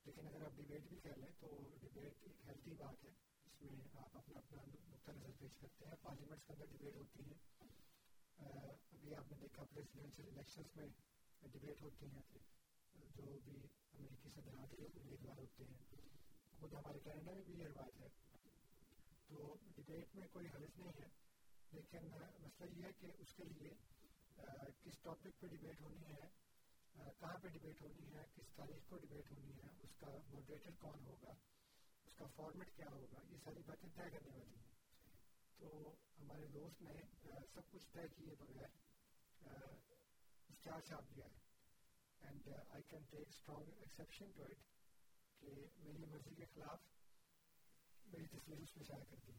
لیکن 0.05 0.27
اگر 0.27 0.45
آپ 0.45 0.57
ڈبیٹ 0.57 0.87
بھی 0.89 0.99
کر 0.99 1.17
لیں 1.17 1.31
تو 1.39 1.47
ڈبیٹ 1.81 2.23
ایک 2.23 2.45
ہیلتھی 2.47 2.75
بات 2.79 3.03
ہے 3.03 3.09
جس 3.45 3.61
میں 3.61 3.85
آپ 3.95 4.17
اپنا 4.17 4.39
اپنا 4.39 4.61
نقطہ 4.89 5.11
نظر 5.11 5.31
پیش 5.39 5.57
کرتے 5.61 5.85
ہیں 5.85 5.95
پارلیمنٹس 6.01 6.45
کے 6.47 6.53
اندر 6.53 6.65
ڈبیٹ 6.65 6.95
ہوتی 6.95 7.23
ہیں 7.23 7.37
ابھی 8.37 9.15
آپ 9.15 9.31
نے 9.31 9.37
دیکھا 9.41 9.63
پریزیڈینشیل 9.65 10.27
الیکشنس 10.27 10.75
میں 10.75 10.87
ڈبیٹ 11.41 11.81
ہوتی 11.81 12.05
ہیں 12.05 12.21
جو 13.15 13.37
بھی 13.45 13.57
امریکی 13.93 14.29
صدرات 14.29 14.75
کے 14.77 14.85
امیدوار 14.85 15.37
ہوتے 15.37 15.63
ہیں 15.63 16.07
خود 16.59 16.73
ہمارے 16.73 16.99
کینیڈا 17.03 17.33
میں 17.33 17.43
بھی 17.43 17.53
یہ 17.59 17.67
رواج 17.67 18.01
ہے۔ 18.01 18.07
تو 19.27 19.55
ڈبیٹ 19.75 20.15
میں 20.15 20.27
کوئی 20.33 20.47
حرض 20.47 20.79
نہیں 20.79 20.99
ہے، 20.99 21.07
لیکن 21.71 22.07
مسئلہ 22.39 22.69
یہ 22.69 22.83
ہے 22.83 22.91
کہ 22.99 23.11
اس 23.17 23.33
کے 23.35 23.43
لیے 23.45 23.73
کس 24.83 24.99
ٹاپک 25.01 25.39
پہ 25.39 25.47
ڈبیٹ 25.47 25.81
ہونی 25.81 26.03
ہے 26.05 26.27
کہاں 27.19 27.37
پہ 27.41 27.47
ڈبیٹ 27.47 27.81
ہونی 27.81 28.13
ہے، 28.15 28.23
کس 28.35 28.49
تاریخ 28.55 28.89
کو 28.89 28.97
ڈبیٹ 28.97 29.31
ہونی 29.31 29.53
ہے، 29.57 29.69
اس 29.83 29.95
کا 29.99 30.07
موڈریٹر 30.29 30.75
کون 30.79 31.05
ہوگا، 31.05 31.33
اس 32.05 32.15
کا 32.17 32.25
فارمیٹ 32.35 32.75
کیا 32.75 32.85
ہوگا، 32.91 33.21
یہ 33.29 33.37
ساری 33.43 33.61
باتیں 33.65 33.89
طے 33.89 34.09
کرنے 34.09 34.35
والی 34.37 34.55
ہیں۔ 34.55 34.67
تو 35.59 35.93
ہمارے 36.19 36.47
دوست 36.53 36.81
نے 36.81 36.93
سب 37.53 37.71
کچھ 37.71 37.87
طے 37.93 38.07
کیے 38.15 38.35
بغیر 38.39 38.77
اشتہار 40.49 40.81
چھاپ 40.87 41.15
دیا 41.15 41.25
ہے۔ 41.25 41.37
And 42.21 42.47
I 42.69 42.83
can 42.89 43.03
take 43.09 43.27
strong 43.27 43.71
exception 43.79 44.31
to 44.35 44.43
it 44.43 44.67
کہ 45.41 45.47
میری 45.77 46.05
مرضی 46.05 46.35
کے 46.35 46.45
خلاف 46.53 46.79
میری 48.05 48.25
تصویر 48.25 48.57
اس 48.57 48.77
میں 48.77 48.85
شائع 48.85 49.03
کر 49.09 49.15
دی 49.27 49.31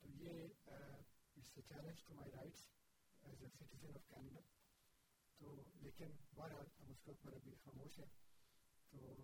تو 0.00 0.08
یہ 0.08 0.44
it's 0.66 1.56
a 1.56 1.62
challenge 1.68 2.04
to 2.04 2.14
my 2.14 2.32
rights 2.32 2.66
as 3.22 3.42
a 3.42 3.48
citizen 3.48 3.94
of 3.94 4.08
Canada 4.08 4.40
تو 5.38 5.62
لیکن 5.74 6.10
بہرحال 6.34 6.66
ہم 6.80 6.90
اس 6.90 7.00
کے 7.04 7.10
اوپر 7.10 7.32
ابھی 7.32 7.54
خاموش 7.64 7.98
ہیں 7.98 8.06
تو 8.90 9.14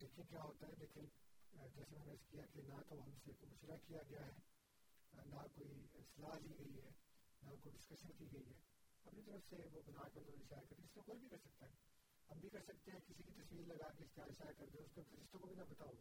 دیکھیں 0.00 0.24
کیا 0.24 0.42
ہوتا 0.42 0.66
ہے۔ 0.66 0.72
لیکن 0.78 1.04
جیسے 1.52 1.80
میں 1.90 2.06
نے 2.06 2.14
کیا 2.30 2.46
کہ 2.52 2.62
نہ 2.62 2.74
تو 2.88 3.04
ہم 3.04 3.10
سے 3.24 3.46
مشورہ 3.46 3.76
کیا 3.86 4.02
گیا 4.10 4.26
ہے 4.26 4.32
نہ 5.12 5.46
کوئی 5.54 5.86
صلاح 6.16 6.38
دی 6.44 6.58
گئی 6.58 6.74
ہے، 6.82 6.90
نہ 7.42 7.50
کوئی 7.62 7.76
ڈسکشن 7.76 8.08
کی 8.18 8.26
گئی 8.32 8.46
ہے۔ 8.46 8.58
اپنی 9.04 9.22
طرف 9.26 9.40
سے 9.48 9.56
وہ 9.72 9.82
بنا 9.86 10.08
کر 10.08 10.20
دو 10.20 10.36
شائع 10.48 10.62
کر 10.68 10.74
اس 10.78 10.96
میں 10.96 11.04
کوئی 11.04 11.18
بھی 11.18 11.28
کر 11.28 11.36
سکتا 11.38 11.66
ہے۔ 11.66 11.99
ہم 12.30 12.38
بھی 12.38 12.48
کر 12.48 12.62
سکتے 12.62 12.92
ہیں 12.92 13.00
کسی 13.06 13.22
کی 13.22 13.32
تصویر 13.34 13.66
لگا 13.66 13.90
کے 13.90 14.04
اشتہار 14.04 14.32
شائع 14.38 14.52
کر 14.58 14.68
دیں 14.72 14.82
اس 14.82 14.90
کو 14.94 15.02
فرشتوں 15.10 15.40
کو 15.40 15.46
بھی 15.46 15.54
نہ 15.54 15.64
بتاؤ 15.68 15.94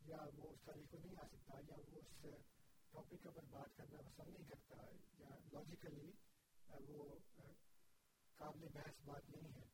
یا 0.00 0.18
وہ 0.34 0.48
اس 0.48 0.62
تاریخ 0.64 0.90
کو 0.90 0.98
نہیں 0.98 1.14
آ 1.18 1.26
سکتا 1.26 1.60
یا 1.68 1.76
وہ 1.78 2.00
اس 2.00 2.10
ٹاپک 2.92 3.22
کے 3.22 3.28
اوپر 3.28 3.46
بات 3.50 3.76
کرنا 3.76 4.00
پسند 4.00 4.34
نہیں 4.34 4.48
کرتا 4.48 4.84
یا 5.18 5.36
لاجیکلی 5.52 6.10
وہ 6.88 7.04
قابل 8.38 8.66
بحث 8.72 9.00
بات 9.04 9.30
نہیں 9.30 9.54
ہے 9.54 9.64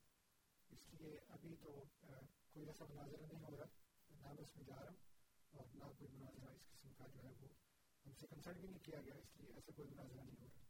اس 0.69 0.93
لیے 0.93 1.17
ابھی 1.29 1.55
تو 1.61 1.73
کوئی 2.53 2.67
ایسا 2.67 2.85
مناظرہ 2.89 3.25
نہیں 3.25 3.43
ہو 3.43 3.55
رہا 3.55 3.65
نہ 4.15 4.33
میں 4.33 4.43
اس 4.43 4.55
میں 4.55 4.65
جا 4.65 4.75
رہا 4.75 4.89
ہوں 4.89 4.97
اور 5.53 5.75
نہ 5.75 5.91
کوئی 5.97 6.11
مناظرہ 6.13 6.53
اس 6.53 6.69
قسم 6.71 6.93
کا 6.93 7.07
جو 7.07 7.23
ہے 7.23 7.31
وہ 7.41 7.47
ہم 8.05 8.13
سے 8.19 8.27
کنسلٹ 8.27 8.57
بھی 8.57 8.67
نہیں 8.67 8.85
کیا 8.85 9.01
گیا 9.01 9.15
اس 9.15 9.35
لیے 9.37 9.53
ایسا 9.53 9.71
کوئی 9.75 9.89
مناظرہ 9.89 10.23
نہیں 10.23 10.41
ہو 10.41 10.47
رہا 10.47 10.65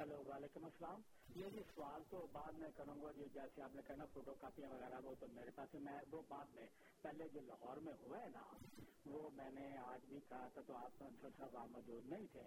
ہلو 0.00 0.22
وعلیکم 0.28 0.64
السلام 0.64 1.00
یہ 1.28 1.50
جی 1.50 1.62
سوال 1.74 2.02
تو 2.10 2.26
بعد 2.32 2.52
میں 2.52 2.70
کروں 2.76 3.02
گا 3.02 3.12
جی 3.12 3.24
جیسے 3.32 3.62
آپ 3.62 3.74
نے 3.74 3.82
کہنا 3.86 4.04
فوٹو 4.04 4.34
کاپیاں 4.34 4.70
وغیرہ 4.70 5.00
وہ 5.04 5.14
تو 5.20 5.26
میرے 5.32 5.50
پاس 5.54 5.74
میں 5.74 5.98
وہ 6.12 6.22
بعد 6.28 6.44
میں، 6.54 6.66
پہلے 7.02 7.28
جو 7.28 7.40
لاہور 7.40 7.76
میں 7.76 7.92
ہوا 7.92 8.20
ہے 8.20 8.28
نا، 8.28 8.42
وہ 9.06 9.30
میں 9.30 9.50
نے 9.50 9.78
آج 9.78 10.00
بھی 10.08 10.20
کہا 10.28 10.48
تھا، 10.54 10.60
تو 10.66 10.76
آپ 10.76 11.02
صاحب 11.38 11.56
آپ 11.56 11.68
موجود 11.70 12.06
نہیں 12.06 12.26
تھے۔ 12.32 12.42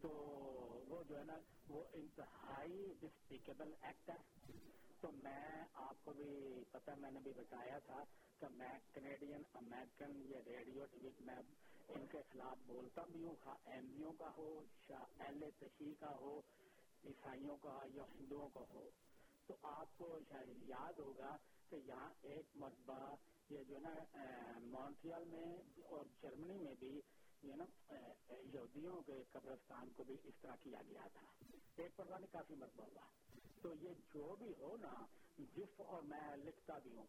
تو 0.00 0.08
وہ 0.88 1.02
جو 1.08 1.18
ہے 1.18 1.24
نا، 1.24 1.38
وہ 1.68 1.84
انتہائی 1.92 2.94
ڈسپیکیبل 3.00 3.74
ایکٹ 3.80 4.10
ہے۔ 4.10 4.16
تو 5.00 5.12
میں 5.12 5.64
آپ 5.74 5.94
کو 6.04 6.12
بھی 6.12 6.64
پتہ 6.72 6.90
میں 6.98 7.10
نے 7.10 7.20
بھی 7.20 7.32
بتایا 7.36 7.78
تھا 7.78 8.04
کہ 8.38 8.46
میں 8.50 8.78
کینیڈین 8.92 9.42
امیرکن 9.54 10.22
یہ 10.26 10.36
ریڈیو 10.46 10.84
ٹی 10.86 10.98
وی 11.02 11.10
میں 11.20 11.36
ان 11.88 12.06
کے 12.06 12.18
خلاف 12.32 12.56
بولتا 12.66 13.02
بھی 13.12 13.24
ہوں، 13.24 13.34
خواہ 13.44 13.68
ایم 13.68 13.86
پی 13.96 14.16
کا 14.18 14.30
ہو 14.36 14.62
یا 14.88 14.98
ایل 15.18 15.42
اے 15.42 15.50
تشیح 15.58 15.92
کا 16.00 16.14
ہو 16.20 16.40
عیسائیوں 17.04 17.56
کا 17.56 17.78
یا 17.94 18.04
ہندوؤں 18.14 18.48
کا 18.54 18.64
ہو، 18.72 18.88
تو 19.46 19.56
آپ 19.62 19.98
کو 19.98 20.18
شاید 20.28 20.68
یاد 20.68 20.98
ہوگا 20.98 21.36
کہ 21.68 21.76
یہاں 21.76 22.10
ایک 22.22 22.56
مرتبہ 22.56 22.98
یہ 23.50 23.62
جو 23.64 23.78
نا 23.78 23.94
مونٹریال 24.58 25.24
میں 25.24 25.82
اور 25.84 26.06
جرمنی 26.22 26.58
میں 26.58 26.74
بھی، 26.78 27.00
یہ 27.42 27.54
نا 27.54 27.66
یہودیوں 28.54 29.00
کے 29.02 29.22
قبرستان 29.30 29.90
کو 29.96 30.04
بھی 30.04 30.16
اس 30.24 30.34
طرح 30.40 30.56
کیا 30.62 30.82
گیا 30.88 31.06
تھا۔ 31.12 31.26
ایک 31.76 31.96
پرواہ 31.96 32.20
کافی 32.32 32.54
مرتبہ 32.54 32.84
ہوا۔ 32.84 33.06
تو 33.62 33.74
یہ 33.74 33.94
جو 34.14 34.36
بھی 34.36 34.52
ہو 34.58 34.76
نا 34.76 34.94
جس 35.54 35.80
اور 35.80 36.02
میں 36.02 36.36
لکھتا 36.36 36.78
بھی 36.78 36.96
ہوں، 36.96 37.06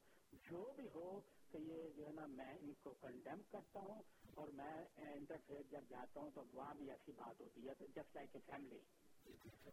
جو 0.49 0.63
بھی 0.75 0.87
ہو 0.95 1.19
کہ 1.51 1.57
یہ 1.57 1.89
جو 1.89 2.07
ہے 2.07 2.11
نا، 2.11 2.25
میں 2.25 2.53
ان 2.61 2.73
کو 2.83 2.93
کنڈیم 3.01 3.41
کرتا 3.51 3.79
ہوں 3.79 4.01
اور 4.35 4.47
میں 4.47 4.73
انٹرفیئر 4.97 5.61
جب 5.69 5.83
جاتا 5.89 6.19
ہوں 6.19 6.29
تو 6.35 6.43
وہاں 6.53 6.73
بھی 6.75 6.89
ایسی 6.91 7.11
بات 7.11 7.41
ہوتی 7.41 7.67
ہے، 7.67 7.73
جسٹ 7.87 8.15
لائک 8.15 8.35
اے 8.35 8.41
فیملی 8.45 8.79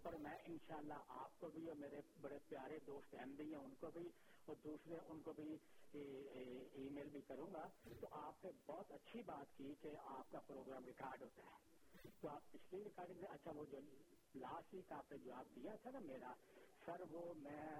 اور 0.02 0.12
میں 0.12 0.38
انشاءاللہ 0.46 0.94
آپ 1.09 1.40
کو 1.40 1.48
بھی 1.48 1.68
اور 1.68 1.76
میرے 1.76 2.00
بڑے 2.20 2.38
پیارے 2.48 2.78
دوست 2.86 3.14
احمدی 3.14 3.54
ہیں، 3.54 3.61
ان 3.61 3.74
کو 3.80 3.90
بھی 3.90 4.09
اور 4.44 4.57
دوسرے، 4.64 4.96
ان 5.09 5.20
کو 5.20 5.32
بھی 5.32 5.57
ای 6.72 6.88
میل 6.88 7.09
بھی 7.09 7.20
کروں 7.20 7.46
گا۔ 7.52 7.68
تو 8.00 8.07
آپ 8.11 8.44
نے 8.44 8.50
بہت 8.66 8.92
اچھی 8.92 9.22
بات 9.22 9.57
کی 9.57 9.74
کہ 9.80 9.90
آپ 10.04 10.30
کا 10.30 10.40
پروگرام 10.40 10.84
ریکارڈ 10.84 11.22
ہوتا 11.22 11.42
ہے۔ 11.42 12.11
تو 12.20 12.28
آپ 12.28 12.42
اس 12.52 12.72
لیے 12.72 12.84
ریکارڈنگ 12.84 13.24
اچھا 13.30 13.50
وہ 13.57 13.64
جو 13.64 13.78
لاسٹ 14.34 14.74
ویک 14.74 14.92
آپ 14.92 15.12
نے 15.12 15.18
جواب 15.18 15.57
دیا 15.57 15.76
تھا 15.82 15.90
نا 15.90 15.98
میرا، 15.98 16.32
سر 16.84 17.00
وہ 17.11 17.34
میں 17.34 17.70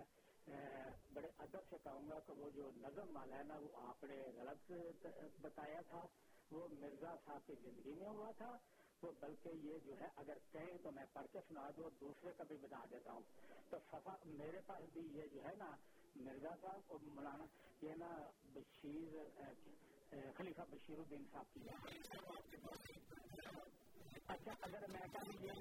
بڑے 1.14 1.29
ادب 1.39 1.64
سے 1.70 1.77
کہوں 1.83 2.09
گا 2.09 2.18
کہ 2.20 2.33
وہ 2.33 2.51
جو 2.51 2.70
نظم 2.77 3.16
والا 3.16 3.39
ہے 3.39 3.43
نا، 3.43 3.57
وہ 3.57 3.68
آپ 3.74 4.05
نے 4.05 4.16
غلط 4.37 4.72
بتایا 5.41 5.81
تھا۔ 5.81 6.07
وہ 6.51 6.68
مرزا 6.68 7.14
صاحب 7.24 7.47
کی 7.47 7.55
زندگی 7.62 7.93
میں 7.93 8.09
ہوا 8.09 8.31
تھا۔ 8.31 8.57
تو 9.01 9.13
بلکہ 9.21 9.49
یہ 9.49 9.79
جو 9.79 10.01
ہے، 10.01 10.09
اگر 10.17 10.39
کہیں 10.53 10.79
تو 10.83 10.91
میں 10.91 11.05
پڑھ 11.13 11.27
کے 11.33 11.39
سنا 11.49 11.71
دوں 11.77 11.91
دوسرے 12.01 12.33
کا 12.37 12.45
بھی 12.45 12.57
بتا 12.57 12.85
دیتا 12.91 13.13
ہوں۔ 13.13 13.21
تو 13.71 13.77
صفا، 13.91 14.17
میرے 14.25 14.61
پاس 14.67 14.85
بھی 14.93 15.01
یہ 15.01 15.27
جو 15.27 15.45
ہے 15.45 15.55
نا، 15.59 15.71
مرزا 16.17 16.55
صاحب 16.61 16.81
اور 16.87 16.99
مولانا، 17.03 17.45
یہ 17.83 17.95
نا 17.95 18.31
بشیر 18.55 19.19
خلیفہ 20.37 20.63
بشیر 20.71 20.99
الدین 20.99 21.25
صاحب 21.33 21.45
کی 21.53 21.61
اچھا 24.27 24.53
اگر 24.61 24.87
میں 24.89 25.01
یہ 25.43 25.53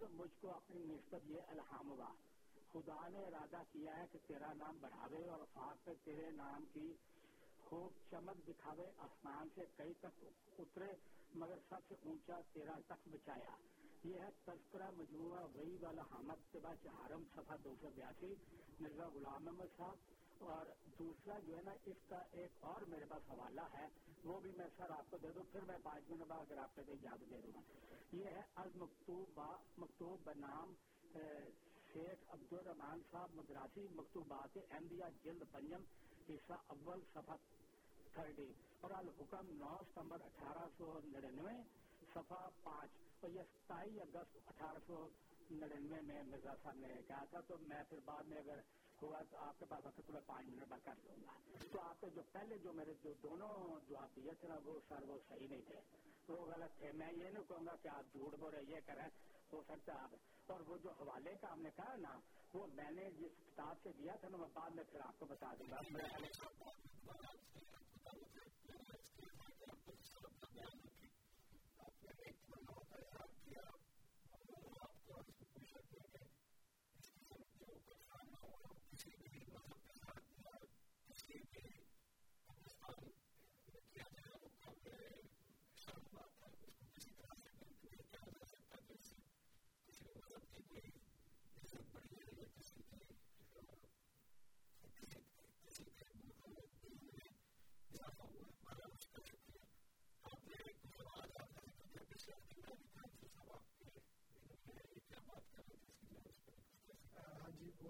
تو 0.00 0.06
مجھ 0.10 0.40
کو 0.40 0.50
اپنی 0.50 0.82
نسبت 0.84 1.30
یہ 1.30 1.40
الحام 1.48 1.90
ہوا۔ 1.90 2.12
خدا 2.72 3.08
نے 3.08 3.18
ارادہ 3.18 3.62
کیا 3.72 3.96
ہے 3.96 4.04
کہ 4.12 4.18
تیرا 4.26 4.52
نام 4.52 4.78
بڑھاوے 4.80 5.28
اور 5.28 5.40
افاق 5.40 5.84
پہ 5.84 5.90
تیرے 6.04 6.30
نام 6.30 6.64
کی 6.72 6.92
خوب 7.58 7.92
چمک 8.10 8.48
دکھاوے، 8.48 8.86
آسمان 8.98 9.48
سے 9.54 9.60
کئی 9.76 9.94
تک 9.94 10.24
اترے۔ 10.58 10.92
مگر 11.34 11.58
سب 11.68 11.78
سے 11.88 11.94
اونچا 12.02 12.40
تیرا 12.52 12.74
تک 12.86 13.08
بچایا۔ 13.12 13.56
یہ 14.04 14.20
ہے 14.20 14.28
تذکرہ 14.44 14.90
مجموعہ 14.96 15.46
وہی 15.54 15.76
والا 15.80 16.02
حامد 16.02 16.52
کے 16.52 16.58
چہارم 16.82 17.22
صفحہ 17.34 17.56
دو 17.64 17.74
سو 17.80 17.88
بیاسی، 17.94 18.34
مرزا 18.80 19.08
غلام 19.14 19.48
احمد 19.48 19.76
صاحب۔ 19.76 19.96
اور 20.38 20.66
دوسرا 20.98 21.38
جو 21.38 21.56
ہے 21.56 21.62
نا، 21.62 21.72
اس 21.84 21.96
کا 22.08 22.18
ایک 22.32 22.50
اور 22.60 22.82
میرے 22.82 23.04
پاس 23.08 23.30
حوالہ 23.30 23.60
ہے، 23.74 23.86
وہ 24.24 24.40
بھی 24.40 24.50
میں 24.56 24.66
سر 24.76 24.90
آپ 24.90 25.10
کو 25.10 25.18
دے 25.18 25.28
دوں، 25.30 25.42
پھر 25.52 25.60
میں 25.60 25.78
پانچ 25.82 26.10
منٹ 26.10 26.22
بعد 26.22 26.38
اگر 26.38 26.58
آپ 26.58 26.76
کو 26.76 26.82
یاد 27.02 27.30
دے 27.30 27.40
دوں 27.44 27.52
گا۔ 27.54 27.60
یہ 28.12 28.24
ہے 28.24 28.42
المکتوب 28.54 29.40
مکتوب 29.78 30.18
بنام 30.24 30.74
شیخ 31.92 32.30
عبد 32.30 32.52
الرحمان 32.52 33.00
صاحب 33.10 33.30
مدراسی 33.34 33.86
مکتوبات 33.90 34.58
احمدیہ، 34.70 35.04
جلد 35.24 35.42
پنجم، 35.52 35.82
حصہ 36.28 36.52
اول، 36.66 37.00
صفحہ 37.12 37.36
تھرٹی 38.14 38.52
اور 38.80 38.90
الحکم 38.90 39.50
نو 39.50 39.76
ستمبر 39.90 40.18
اٹھارہ 40.20 40.68
سو 40.78 41.00
نڑنوے، 41.04 41.52
صفحہ 42.14 42.48
پانچ۔ 42.62 42.90
اور 43.20 43.30
یہ 43.30 43.40
ستائیس 43.40 44.00
اگست 44.00 44.36
اٹھارہ 44.46 44.78
سو 44.86 45.08
نڑنوے 45.50 46.00
میں 46.00 46.22
مرزا 46.22 46.54
صاحب 46.62 46.74
نے 46.74 46.88
کہا 47.08 47.24
تھا، 47.24 47.40
تو 47.40 47.58
میں 47.58 47.82
پھر 47.88 47.98
بعد 48.04 48.22
میں 48.24 48.38
اگر 48.38 48.60
ہوا 49.02 49.22
تو 49.30 49.36
آپ 49.36 49.58
کے 49.58 49.64
پاس 49.64 49.86
وقت 49.86 50.10
میں 50.10 50.20
پانچ 50.26 50.46
منٹ 50.48 50.68
میں 50.70 50.78
کر 50.84 50.94
لوں 51.04 51.16
گا۔ 51.16 51.32
تو 51.72 51.80
آپ 51.80 52.00
کے 52.00 52.10
جو 52.10 52.22
پہلے 52.32 52.58
جو 52.58 52.72
میرے 52.72 52.94
جو 53.02 53.12
دونوں 53.22 53.80
جو 53.88 53.98
آپ 53.98 54.16
دیے 54.16 54.30
تھے 54.40 54.48
نا، 54.48 54.54
وہ 54.64 54.80
سر 54.88 55.02
وہ 55.02 55.18
صحیح 55.28 55.48
نہیں 55.48 55.60
تھے۔ 55.66 55.80
وہ 56.28 56.46
غلط 56.46 56.78
تھے۔ 56.78 56.92
میں 56.92 57.12
یہ 57.12 57.30
نہیں 57.30 57.44
کہوں 57.48 57.66
گا 57.66 57.76
کہ 57.82 57.88
آپ 57.88 58.04
جھوٹ 58.12 58.34
بول 58.34 58.54
رہے، 58.54 58.62
یہ 58.68 58.80
کریں 58.86 59.08
ہو 59.52 59.62
سکتا 59.62 59.94
ہے 59.94 59.98
آپ۔ 59.98 60.10
اور 60.52 60.60
وہ 60.60 60.76
جو 60.78 60.90
حوالے 60.90 61.34
کا 61.40 61.52
ہم 61.52 61.62
نے 61.62 61.70
کہا 61.76 61.96
نا، 61.96 62.20
وہ 62.52 62.66
میں 62.66 62.90
نے 62.90 63.10
جس 63.10 63.30
کتاب 63.46 63.76
سے 63.82 63.92
دیا 63.98 64.16
تھا 64.16 64.28
نا 64.28 64.36
میں 64.36 64.48
بعد 64.52 64.70
میں 64.70 64.84
پھر 64.84 65.00
آپ 65.00 65.18
کو 65.18 65.26
بتا 65.26 65.54
دوں 65.58 65.70
گا۔ 65.70 66.02
down 70.56 70.70
the 70.84 70.91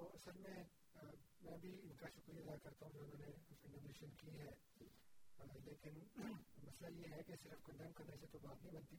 وہ 0.02 0.08
اصل 0.08 0.38
میں 0.38 0.64
میں 1.40 1.58
بھی 1.58 1.80
ان 1.82 1.94
کا 1.96 2.06
شکریہ 2.08 2.40
ادا 2.40 2.56
کرتا 2.56 2.86
ہوں 2.86 2.92
جو 2.92 3.00
انہوں 3.00 3.18
نے 3.18 3.54
کنڈمنیشن 3.62 4.10
کی 4.10 4.40
ہے۔ 4.40 4.50
لیکن 5.64 5.98
مسئلہ 6.62 6.86
یہ 6.86 7.06
ہے 7.10 7.22
کہ 7.22 7.34
صرف 7.42 7.62
کنڈم 7.64 7.92
کرنے 7.92 8.16
سے 8.20 8.26
تو 8.26 8.38
بات 8.38 8.62
نہیں 8.62 8.74
بنتی۔ 8.74 8.96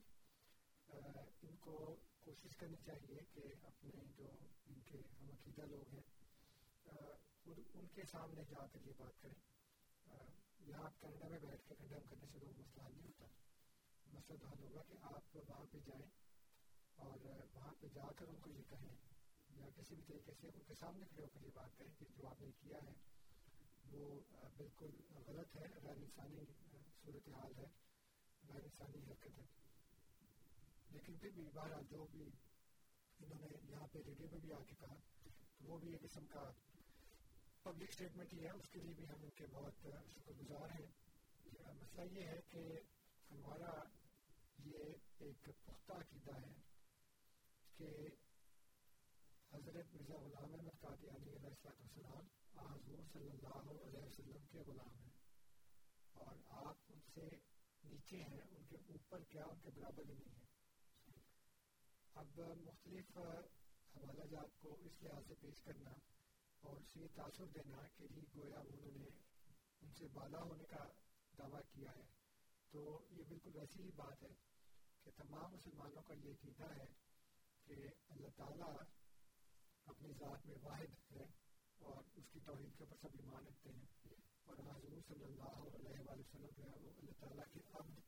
ان 1.42 1.56
کو 1.56 1.96
کوشش 2.20 2.56
کرنی 2.56 2.76
چاہیے 2.86 3.20
کہ 3.32 3.40
اپنے 3.62 4.04
جو 4.16 4.28
ان 4.66 4.80
کے 4.80 4.98
ہم 4.98 5.30
عقیدہ 5.30 5.62
لوگ 5.62 5.94
ہیں 5.94 6.02
خود 7.44 7.58
ان 7.74 7.86
کے 7.86 8.02
سامنے 8.12 8.42
جا 8.50 8.66
کر 8.66 8.78
یہ 8.86 8.92
بات 8.96 9.22
کریں۔ 9.22 9.40
یہاں 10.60 10.84
آپ 10.84 11.00
کینیڈا 11.00 11.28
میں 11.28 11.38
بیٹھ 11.38 11.68
کے 11.68 11.74
کنڈم 11.74 12.00
کرنے 12.08 12.26
سے 12.32 12.38
تو 12.38 12.46
مسئلہ 12.46 12.88
نہیں 12.88 13.06
ہوتا۔ 13.06 13.26
مسئلہ 14.12 14.38
تو 14.38 14.46
حل 14.46 14.62
ہوگا 14.62 14.82
کہ 14.82 14.94
آپ 15.02 15.36
وہاں 15.36 15.66
پہ 15.72 15.78
جائیں 15.86 16.10
اور 16.96 17.18
وہاں 17.54 17.74
پہ 17.80 17.86
جا 17.94 18.12
کر 18.16 18.28
ان 18.28 18.36
کو 18.40 18.50
یہ 18.50 18.62
کہیں۔ 18.70 19.13
یا 19.56 19.68
کسی 19.76 19.94
بھی 19.94 20.02
طریقے 20.06 20.32
سے 20.40 20.48
ان 20.54 20.60
کے 20.66 20.74
سامنے 20.80 21.04
کھڑے 21.10 21.22
ہو 21.22 21.28
کر 21.34 21.44
یہ 21.44 21.50
بات 21.54 21.78
کریں 21.78 21.90
کہ 21.98 22.04
جو 22.16 22.28
آپ 22.28 22.40
نے 22.40 22.50
کیا 22.60 22.78
ہے، 22.86 22.92
وہ 23.92 24.20
بالکل 24.56 24.90
غلط 25.26 25.56
ہے، 25.56 25.66
غیر 25.82 25.96
انسانی 25.96 26.44
صورت 27.04 27.28
حال 27.28 27.52
ہے، 27.56 27.66
غیر 28.48 28.62
انسانی 28.62 29.10
حرکت 29.10 29.38
ہے۔ 29.38 29.44
لیکن 30.90 31.16
پھر 31.16 31.30
بھی 31.30 31.42
بہرحال 31.54 31.84
جو 31.90 32.06
بھی 32.10 32.22
انہوں 33.20 33.40
نے 33.40 33.46
یہاں 33.70 33.86
پہ 33.92 33.98
ریڈیو 34.06 34.26
میں 34.30 34.38
بھی 34.38 34.52
آ 34.52 34.58
کے 34.58 34.74
کہا، 34.80 34.96
تو 35.22 35.64
وہ 35.64 35.78
بھی 35.78 35.92
ایک 35.92 36.00
قسم 36.00 36.26
کا 36.26 36.50
پبلک 37.62 37.88
اسٹیٹمنٹ 37.88 38.32
ہی 38.32 38.44
ہے۔ 38.44 38.50
اس 38.50 38.68
کے 38.70 38.80
لیے 38.80 38.94
بھی 38.94 39.08
ہم 39.08 39.22
ان 39.22 39.30
کے 39.30 39.46
بہت 39.50 39.86
شکر 40.08 40.32
گزار 40.32 40.80
ہیں۔ 40.80 40.86
مسئلہ 41.82 42.18
یہ 42.18 42.24
ہے 42.24 42.40
کہ 42.50 42.80
ہمارا 43.30 43.82
یہ 44.64 44.78
ایک 45.18 45.48
پختہ 45.64 45.92
عقیدہ 45.92 46.34
ہے 46.34 46.52
کہ 47.76 48.06
حضرت 49.64 49.94
مرزا 49.94 50.14
غلام 50.14 50.54
احمد 50.54 50.80
قادیانی 50.80 51.30
علیہ 51.30 51.46
السلام 51.46 52.26
حضور 52.58 52.98
صلی 53.12 53.30
اللہ 53.30 53.70
علیہ 53.70 53.98
وسلم 53.98 54.46
کے 54.50 54.58
غلام 54.66 54.98
ہیں۔ 54.98 55.10
اور 56.12 56.36
آپ 56.46 56.76
ان 56.88 57.00
سے 57.14 57.28
نیچے 57.84 58.16
ہیں، 58.16 58.40
ان 58.50 58.64
کے 58.64 58.76
اوپر 58.76 59.22
کیا 59.24 59.44
ان 59.44 59.60
کے 59.60 59.70
برابر 59.70 60.02
ہی 60.08 60.14
نہیں 60.14 60.38
ہے۔ 60.38 60.44
اب 62.14 62.40
مختلف 62.64 63.18
حوالہ 63.96 64.24
جات 64.24 64.60
کو 64.60 64.76
اس 64.84 65.02
لحاظ 65.02 65.26
سے 65.26 65.34
پیش 65.40 65.60
کرنا 65.62 65.90
اور 66.60 66.76
اسے 66.76 67.00
یہ 67.00 67.08
تاثر 67.14 67.46
دینا 67.46 67.78
کہ 67.96 68.06
جی 68.08 68.20
گویا 68.36 68.58
انہوں 68.58 68.98
نے 68.98 69.06
ان 69.80 69.92
سے 69.92 70.08
بالا 70.12 70.38
ہونے 70.38 70.64
کا 70.64 70.84
دعویٰ 71.38 71.60
کیا 71.72 71.90
ہے۔ 71.96 72.04
تو 72.70 73.06
یہ 73.10 73.22
بالکل 73.28 73.50
ویسی 73.54 73.82
ہی 73.82 73.90
بات 73.96 74.22
ہے 74.22 74.34
کہ 75.04 75.10
تمام 75.16 75.52
مسلمانوں 75.52 76.02
کا 76.02 76.14
یہ 76.14 76.30
عقیدہ 76.30 76.64
ہے 76.64 76.86
کہ 77.64 77.72
اللہ 78.08 78.28
تعالیٰ 78.36 78.74
اپنی 79.86 80.12
ذات 80.12 80.46
میں 80.46 80.56
واحد 80.62 81.12
ہے 81.12 81.24
اور 81.78 82.02
اس 82.14 82.24
کی 82.32 82.40
توحید 82.44 82.78
کے 82.78 82.84
اوپر 82.84 82.96
سب 83.00 83.16
ایمان 83.18 83.46
رکھتے 83.46 83.70
ہیں۔ 83.70 84.14
اور 84.44 84.56
حضور 84.58 85.00
صلی 85.08 85.24
اللہ 85.24 85.58
علیہ 85.66 86.00
وآلہ 86.00 86.20
وسلم 86.20 86.48
جو 86.56 86.64
ہے 86.64 86.78
وہ 86.80 86.90
اللہ 86.98 87.20
تعالیٰ 87.20 87.44
کے 87.52 87.60
عبد 87.72 87.98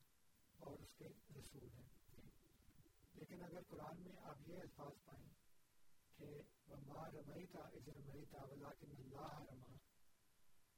اور 0.57 0.79
اس 0.79 0.95
کے 0.99 1.09
رسول 1.37 1.68
ہیں۔ 1.74 1.87
لیکن 3.14 3.45
اگر 3.45 3.62
قرآن 3.68 4.03
میں 4.03 4.12
آپ 4.22 4.49
یہ 4.49 4.57
الفاظ 4.57 5.05
پائیں 5.05 5.29
کہ 6.16 6.24
وما 6.68 7.11
رمیتا 7.11 7.59
از 7.59 7.89
رمیتا 7.89 8.45
ولیکن 8.45 8.91
اللہ 8.97 9.39
رما 9.51 9.74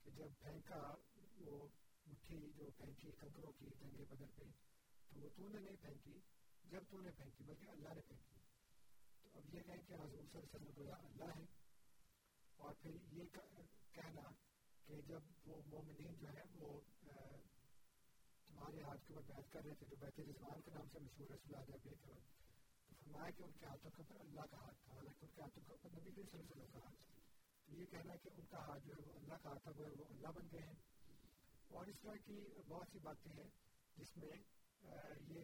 کہ 0.02 0.10
جب 0.10 0.28
پھینکا 0.40 0.94
وہ 1.36 1.68
مٹھی 2.06 2.52
جو 2.56 2.70
پھینکی 2.76 3.10
کنکروں 3.10 3.52
کی 3.52 3.66
جنگ 3.80 4.04
بدر 4.04 4.26
پہ 4.34 4.42
تو 5.08 5.20
وہ 5.20 5.28
تو 5.36 5.48
نے 5.48 5.60
نہیں 5.60 5.76
پھینکی 5.80 6.20
جب 6.64 6.82
تو 6.90 7.00
نے 7.00 7.10
پھینکی 7.10 7.44
بلکہ 7.44 7.70
اللہ 7.70 7.88
نے 7.88 8.00
پھینکی 8.00 8.37
اب 9.38 9.54
یہ 9.54 9.60
کہیں 9.60 9.82
کہ 9.86 9.94
حضور 9.94 10.24
صلی 10.32 10.40
اللہ 10.40 10.56
علیہ 10.56 10.68
وسلم 10.68 11.06
اللہ 11.06 11.38
ہے۔ 11.38 11.44
اور 12.56 12.74
پھر 12.82 12.90
یہ 13.12 13.24
کہنا 13.92 14.30
کہ 14.86 15.00
جب 15.06 15.20
وہ 15.46 15.62
مومنین 15.66 16.14
جو 16.14 16.28
ہے 16.28 16.42
وہ 16.54 16.80
تمہارے 18.46 18.82
ہاتھ 18.82 19.08
کے 19.08 19.14
اوپر 19.14 19.34
بیعت 19.34 19.52
کر 19.52 19.64
رہے 19.64 19.74
تھے، 19.74 19.86
جو 19.90 19.96
بیت 20.00 20.20
رضوان 20.20 20.60
کے 20.60 20.70
نام 20.70 20.88
سے 20.92 20.98
مشہور 20.98 21.30
ہے 21.30 21.36
صلی 21.36 21.56
اللہ 21.56 21.74
علیہ 21.74 22.14
تو 22.88 22.94
فرمایا 23.04 23.30
کہ 23.30 23.42
ان 23.42 23.52
کے 23.52 23.66
ہاتھوں 23.66 23.90
کے 23.90 24.02
اوپر 24.02 24.20
اللہ 24.20 24.40
کا 24.50 24.56
ہاتھ 24.56 24.76
تھا 24.84 24.92
حالانکہ 24.92 25.24
ان 25.24 25.30
کے 25.34 25.40
ہاتھوں 25.42 25.64
کے 25.64 25.72
اوپر 25.72 25.90
نبی 25.90 26.10
صلی 26.10 26.22
اللہ 26.22 26.40
علیہ 26.40 26.50
وسلم 26.50 26.72
کا 26.72 26.78
ہاتھ 26.78 27.02
تھا۔ 27.06 27.14
تو 27.66 27.74
یہ 27.74 27.86
کہنا 27.86 28.16
کہ 28.16 28.30
ان 28.36 28.46
کا 28.50 28.58
ہاتھ 28.58 28.86
جو 28.86 28.92
ہے 28.94 29.02
وہ 29.06 29.12
اللہ 29.14 29.34
کا 29.42 29.50
ہاتھ 29.50 29.62
تھا، 29.62 29.70
وہ 29.76 29.86
اللہ 30.10 30.28
بن 30.28 30.48
گئے 30.52 30.66
ہیں۔ 30.66 30.76
اور 31.68 31.86
اس 31.86 31.96
طرح 32.00 32.14
کی 32.24 32.44
بہت 32.68 32.86
سی 32.92 32.98
باتیں 32.98 33.32
ہیں 33.32 33.48
جس 33.96 34.16
میں 34.16 34.30
یہ 35.28 35.40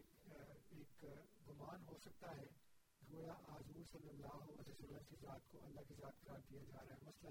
ایک 0.70 1.04
گمان 1.48 1.84
ہو 1.86 1.98
سکتا 1.98 2.36
ہے 2.36 2.63
گویا 3.12 3.32
حضور 3.32 3.84
صلی 3.92 4.08
اللہ 4.08 4.26
علیہ 4.26 4.68
وسلم 4.68 4.98
کی 5.08 5.16
ذات 5.22 5.40
کو 5.50 5.64
اللہ 5.64 5.80
کی 5.88 5.94
ذات 5.94 6.20
قرار 6.20 6.38
دیا 6.50 6.62
جا 6.62 6.84
رہا 6.88 6.94
ہے؟ 6.94 7.00
مثلا 7.02 7.30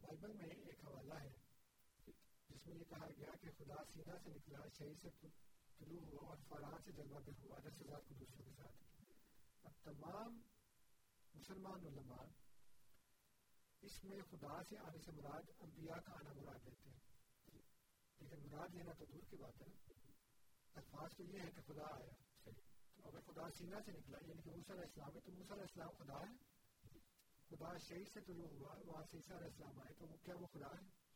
بائبل 0.00 0.32
میں 0.32 0.44
ایک 0.44 0.84
حوالہ 0.84 1.14
ہے 1.14 1.32
جس 2.48 2.66
میں 2.66 2.76
یہ 2.76 2.84
کہا 2.88 3.06
گیا 3.18 3.30
کہ 3.40 3.48
خدا 3.58 3.84
سینہ 3.92 4.12
سے 4.24 4.30
نکلا 4.30 4.58
شہید 4.78 4.96
سے 5.02 5.08
طلوع 5.78 6.00
ہوا 6.00 6.26
اور 6.26 6.36
فرحان 6.48 6.82
سے 6.84 6.92
جلوہ 6.92 7.20
پہ 7.26 7.30
ہوا 7.44 7.58
دس 7.58 7.80
ہزار 7.80 8.00
کو 8.08 8.14
دوسروں 8.14 8.44
کے 8.44 8.52
ساتھ۔ 8.56 9.04
اب 9.64 9.72
تمام 9.84 10.40
مسلمان 11.34 11.86
علماء 11.86 12.24
اس 13.80 14.04
میں 14.04 14.18
خدا 14.30 14.62
سے 14.68 14.78
آنے 14.78 14.98
سے 15.04 15.12
مراد 15.12 15.42
انبیاء 15.60 16.00
کا 16.04 16.12
آنا 16.12 16.32
مراد 16.32 16.68
لیتے 16.68 16.90
ہیں۔ 16.90 16.98
لیکن 18.20 18.48
مراد 18.50 18.68
لینا 18.74 18.92
تو 18.92 19.04
دور 19.04 19.22
کی 19.30 19.36
بات 19.36 19.62
ہے 19.62 19.92
الفاظ 20.74 21.16
تو 21.16 21.22
یہ 21.22 21.38
ہے 21.38 21.50
کہ 21.50 21.60
خدا 21.66 21.84
آیا۔ 21.84 22.12
صحیح۔ 22.44 22.75
اگر 23.06 23.20
خدا 23.20 23.50
سینہ 23.50 23.76
سے 23.86 23.92
نکلا 23.92 24.18
یعنی 24.26 24.42
کہ 24.42 24.50
موسیٰ 24.50 24.76
علیہ 24.76 24.84
السلام 24.84 25.14
ہے، 25.14 25.20
تو 25.20 25.32
موسیٰ 25.32 25.52
علیہ 25.52 25.62
السلام 25.62 25.90
خدا 25.98 26.30
ہے۔ 26.30 26.34
خدا 27.48 27.78
شہید 27.78 28.08
سے 28.12 28.20
طلوع 28.20 28.48
ہوا، 28.48 28.74
وہاں 28.86 29.04
سے 29.10 29.16
عیسیٰ 29.16 29.36
علیہ 29.36 29.46
السلام 29.46 29.78
آئے، 29.78 29.94
تو 29.94 30.06
وہ 30.06 30.16
کیا 30.16 30.34
وہ 30.36 30.46
خدا 30.46 30.66
ہے؟ 30.66 31.06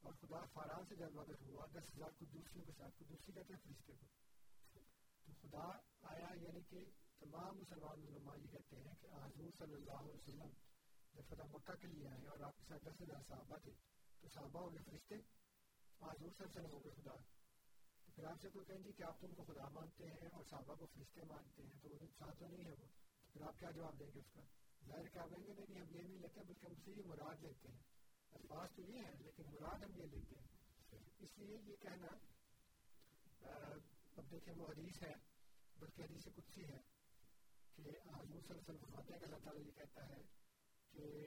اور 0.00 0.12
خدا 0.12 0.44
فاران 0.52 0.86
سے 0.86 0.94
جلوہ 0.96 1.24
گر 1.28 1.48
ہوا، 1.48 1.66
دس 1.66 1.96
ہزار 1.96 2.10
قدوسیوں 2.18 2.64
کے 2.64 2.72
ساتھ، 2.72 2.94
قدوسی 2.98 3.32
کہتے 3.32 3.54
ہیں 3.54 3.60
فرشتے 3.60 3.92
کو۔ 3.92 4.06
تو 5.24 5.32
خدا 5.42 5.78
آیا 6.02 6.28
یعنی 6.34 6.60
کہ 6.68 6.84
تمام 7.18 7.58
مسلمان 7.58 8.02
علماء 8.02 8.36
یہ 8.36 8.46
کہتے 8.46 8.76
ہیں 8.76 8.94
کہ 9.00 9.06
حضور 9.06 9.50
صلی 9.58 9.74
اللہ 9.74 9.92
علیہ 9.92 10.14
وسلم 10.14 10.50
جب 11.12 11.22
فتح 11.28 11.42
مکہ 11.42 11.74
کے 11.80 11.86
لیے 11.88 12.08
آئے 12.08 12.26
اور 12.26 12.40
آپ 12.40 12.58
کے 12.58 12.64
ساتھ 12.68 12.84
دس 12.84 13.00
ہزار 13.02 13.22
صحابہ 13.28 13.56
تھے، 13.56 13.72
تو 14.20 14.28
صحابہ 14.28 14.60
ہو 14.60 14.74
گئے 14.74 14.82
فرشتے 14.84 15.14
حضور 15.14 16.30
صلی 16.30 16.44
اللہ 16.44 16.52
علیہ 16.52 16.60
وسلم 16.60 16.72
ہو 16.72 16.84
گئے 16.84 16.92
خدا۔ 16.92 17.41
پھر 18.14 18.24
آپ 18.24 18.40
سے 18.42 18.48
کوئی 18.50 18.64
کہیں 18.64 18.84
گی 18.84 18.92
کہ 18.92 19.02
آپ 19.02 19.20
تم 19.20 19.34
کو 19.34 19.44
خدا 19.44 19.68
مانتے 19.68 20.06
ہیں 20.06 20.28
اور 20.32 20.44
صحابہ 20.50 20.74
کو 20.74 20.86
فرشتے 20.86 21.20
مانتے 21.24 21.62
ہیں 21.62 21.80
تو 21.82 21.88
وہ 21.90 22.06
ساتھ 22.18 22.38
تو 22.38 22.46
نہیں 22.46 22.64
ہے 22.64 22.70
وہ۔ 22.70 22.86
پھر 23.32 23.42
آپ 23.42 23.58
کیا 23.58 23.70
جواب 23.70 23.98
دیں 23.98 24.10
گے 24.14 24.18
اس 24.18 24.30
کا؟ 24.34 24.40
ظاہر 24.86 25.08
کیا 25.08 25.26
کہیں 25.26 25.46
گے؟ 25.46 25.52
نہیں 25.68 25.80
ہم 25.80 25.96
یہ 25.96 26.02
نہیں 26.02 26.18
لیتے، 26.18 26.40
بلکہ 26.40 26.66
ہم 26.66 26.74
سے 26.84 26.90
یہ 26.90 27.02
مراد 27.06 27.42
لیتے 27.42 27.68
ہیں۔ 27.68 27.80
الفاظ 28.32 28.68
تو 28.76 28.82
یہ 28.82 28.98
ہے 28.98 29.12
لیکن 29.20 29.42
مراد 29.52 29.82
ہم 29.82 29.96
یہ 29.96 30.06
لیتے 30.06 30.36
ہیں۔ 30.36 30.46
اس 31.18 31.38
لیے 31.38 31.56
یہ 31.64 31.76
کہنا 31.76 32.06
اب 34.16 34.30
دیکھیں 34.30 34.54
وہ 34.56 34.66
حدیث 34.66 35.02
ہے، 35.02 35.12
بلکہ 35.78 36.02
حدیث 36.02 36.24
قدسی 36.24 36.64
ہے 36.64 36.80
کہ 37.74 37.80
حضور 37.80 38.40
صلی 38.40 38.48
اللہ 38.48 38.52
علیہ 38.52 38.60
وسلم 38.60 38.76
فرماتے 38.76 39.12
ہیں 39.12 39.20
کہ 39.20 39.24
اللہ 39.24 39.36
تعالیٰ 39.44 39.66
یہ 39.66 39.70
کہتا 39.70 40.08
ہے 40.08 40.22
کہ 40.92 41.26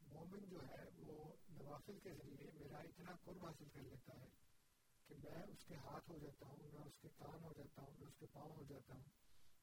مومن 0.00 0.48
جو 0.48 0.60
ہے 0.68 0.84
وہ 0.96 1.36
نوافل 1.48 1.98
کے 1.98 2.10
ذریعے 2.12 2.50
میرا 2.54 2.78
اتنا 2.78 3.16
قرب 3.24 3.46
حاصل 3.46 3.64
کر 3.68 3.80
لیتا 3.80 4.20
ہے 4.20 4.47
کہ 5.08 5.14
میں 5.24 5.42
اس 5.42 5.64
کے 5.64 5.74
ہاتھ 5.74 6.10
ہو 6.10 6.18
جاتا 6.18 6.46
ہوں، 6.46 6.56
میں 6.72 6.82
اس 6.82 6.98
کے 7.00 7.08
کان 7.08 7.44
ہو 7.44 7.52
جاتا 7.56 7.82
ہوں، 7.82 7.90
میں 7.98 8.08
اس 8.08 8.16
کے 8.18 8.26
پاؤں 8.32 8.50
ہو 8.50 8.62
جاتا 8.68 8.94
ہوں، 8.94 9.04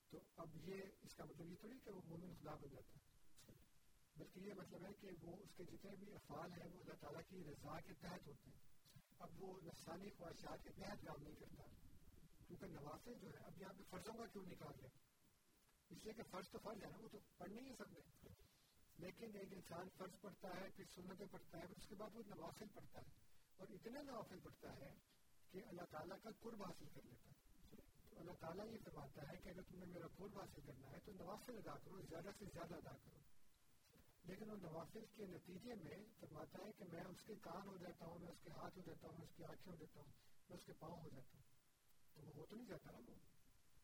تو 0.09 0.19
اب 0.35 0.69
یہ 0.69 0.81
اس 1.01 1.15
کا 1.15 1.23
مطلب 1.23 1.51
یہ 1.51 1.55
تو 1.61 1.67
نہیں 1.67 1.79
کہ 1.79 1.91
وہ 1.91 2.01
مومن 2.05 2.33
خدا 2.41 2.55
بن 2.55 2.69
جاتا 2.69 2.99
ہے، 2.99 3.05
بلکہ 4.15 4.39
یہ 4.39 4.53
مطلب 4.53 4.85
ہے 4.85 4.93
کہ 4.93 5.09
وہ 5.21 5.35
اس 5.43 5.49
کے 5.57 5.63
جتنے 5.63 5.95
بھی 5.95 6.13
افعال 6.13 6.51
ہیں، 6.51 6.69
وہ 6.73 6.79
اللہ 6.79 6.93
تعالیٰ 6.93 7.21
کی 7.29 7.43
رضا 7.43 7.79
کے 7.79 7.93
تحت 7.93 8.27
ہوتے 8.27 8.49
ہیں۔ 8.49 8.59
اب 9.19 9.43
وہ 9.43 9.61
نفسانی 9.61 10.09
خواہشات 10.17 10.63
کے 10.63 10.69
تحت 10.69 11.05
کام 11.05 11.23
نہیں 11.23 11.35
کرتا، 11.35 11.63
کیونکہ 12.47 12.65
نوافل 12.65 13.13
جو 13.21 13.27
ہے 13.29 13.37
اب 13.37 13.61
یہاں 13.61 13.73
پہ 13.77 13.83
فرضوں 13.89 14.13
کا 14.13 14.25
کیوں 14.25 14.45
نکال 14.45 14.73
گیا 14.81 14.89
اس 15.89 16.03
لیے 16.03 16.13
کہ 16.13 16.23
فرض 16.31 16.49
تو 16.49 16.59
فرض 16.59 16.83
ہے 16.83 16.89
نا، 16.89 16.97
وہ 17.01 17.09
تو 17.11 17.19
پڑھ 17.37 17.51
نہیں 17.51 17.75
سب 17.77 17.91
نے۔ 17.91 17.99
لیکن 18.97 19.37
ایک 19.37 19.53
انسان 19.53 19.89
فرض 19.97 20.21
پڑھتا 20.21 20.47
ہے، 20.47 20.67
پھر 20.75 20.85
سنتیں 20.95 21.25
پڑھتا 21.31 21.57
ہے، 21.57 21.67
پھر 21.67 21.77
اس 21.77 21.87
کے 21.87 21.95
بعد 21.95 22.09
وہ 22.13 22.23
نوافل 22.35 22.65
پڑھتا 22.73 23.01
ہے۔ 23.01 23.09
اور 23.57 23.67
اتنا 23.67 24.01
نوافل 24.01 24.39
پڑھتا 24.39 24.75
ہے 24.75 24.93
کہ 25.55 25.61
اللہ 25.67 25.81
تعالیٰ 25.91 26.17
کا 26.23 26.29
قرب 26.39 26.63
حاصل 26.63 26.85
کر 26.93 27.01
لیتا 27.03 27.29
ہے۔ 27.29 27.75
تو 28.09 28.19
اللہ 28.19 28.31
تعالیٰ 28.39 28.67
یہ 28.67 28.77
فرماتا 28.83 29.21
ہے 29.21 29.37
کہ 29.43 29.49
اگر 29.49 29.61
تم 29.61 29.77
نے 29.79 29.85
میرا 29.85 30.07
قرب 30.07 30.39
حاصل 30.39 30.61
کرنا 30.65 30.91
ہے 30.91 30.99
تو 31.05 31.11
نوافل 31.11 31.57
ادا 31.57 31.77
کرو، 31.77 32.01
زیادہ 32.01 32.29
سے 32.39 32.45
زیادہ 32.53 32.75
ادا 32.75 32.91
کرو۔ 32.91 33.19
لیکن 34.23 34.49
وہ 34.49 34.55
نوافل 34.55 35.05
کے 35.15 35.25
نتیجے 35.25 35.75
میں 35.75 35.97
فرماتا 36.19 36.65
ہے 36.65 36.71
کہ 36.71 36.85
میں 36.91 37.01
اس 37.01 37.17
کے 37.25 37.35
کان 37.35 37.67
ہو 37.67 37.77
جاتا 37.77 38.05
ہوں، 38.05 38.19
میں 38.19 38.27
اس 38.27 38.37
کے 38.43 38.49
ہاتھ 38.49 38.77
ہو 38.77 38.83
جاتا 38.85 39.07
ہوں، 39.07 39.17
میں 39.17 39.27
اس 39.27 39.35
کی 39.35 39.43
آنکھیں 39.43 39.73
ہو 39.73 39.75
جاتا 39.75 39.99
ہوں، 39.99 40.11
میں 40.49 40.57
اس 40.57 40.65
کے 40.65 40.73
پاؤں 40.73 41.01
ہو 41.01 41.09
جاتا 41.09 41.37
ہوں۔ 41.37 41.43
تو 42.13 42.21
وہ 42.21 42.33
ہو 42.35 42.45
تو 42.45 42.55
نہیں 42.55 42.67
جاتا 42.67 42.91
نا 42.91 42.99
وہ۔ 43.07 43.13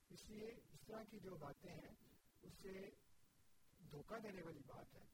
اس 0.09 0.29
لیے 0.29 0.47
اس 0.73 0.79
طرح 0.87 1.03
کی 1.03 1.19
جو 1.19 1.35
باتیں 1.35 1.73
ہیں، 1.73 1.95
اس 2.41 2.51
سے 2.61 2.89
دھوکہ 3.91 4.19
دینے 4.19 4.41
والی 4.41 4.59
بات 4.67 4.95
ہے، 4.95 5.05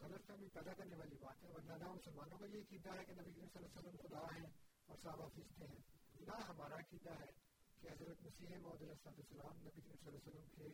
غلط 0.00 0.26
فہمی 0.26 0.48
پیدا 0.48 0.72
کرنے 0.72 0.96
والی 0.96 1.16
بات 1.20 1.44
ہے۔ 1.44 1.48
ورنہ 1.48 1.72
نہ 1.72 1.88
مسلمانوں 1.88 2.38
کا 2.38 2.46
یہ 2.46 2.60
عقیدہ 2.60 2.88
ہے 2.94 3.04
کہ 3.04 3.12
نبی 3.12 3.30
صلی 3.30 3.40
اللہ 3.42 3.66
علیہ 3.66 3.78
وسلم 3.78 4.08
خدا 4.08 4.26
ہیں۔ 4.36 4.65
اور 4.86 4.96
صحابہ 5.02 5.28
فرشتے 5.34 5.64
ہیں۔ 5.64 5.80
نہ 6.20 6.44
ہمارا 6.48 6.74
عقیدہ 6.74 7.10
ہے 7.10 7.30
کہ 7.80 7.88
حضرت 7.88 8.22
مسیح 8.22 8.48
محمد 8.48 8.82
علیہ 8.82 8.92
السلام 9.04 9.56
نبی 9.60 9.80
کریم 9.80 9.96
صلی 9.96 10.08
اللہ 10.08 10.18
علیہ 10.18 10.28
وسلم 10.28 10.48
کے 10.56 10.64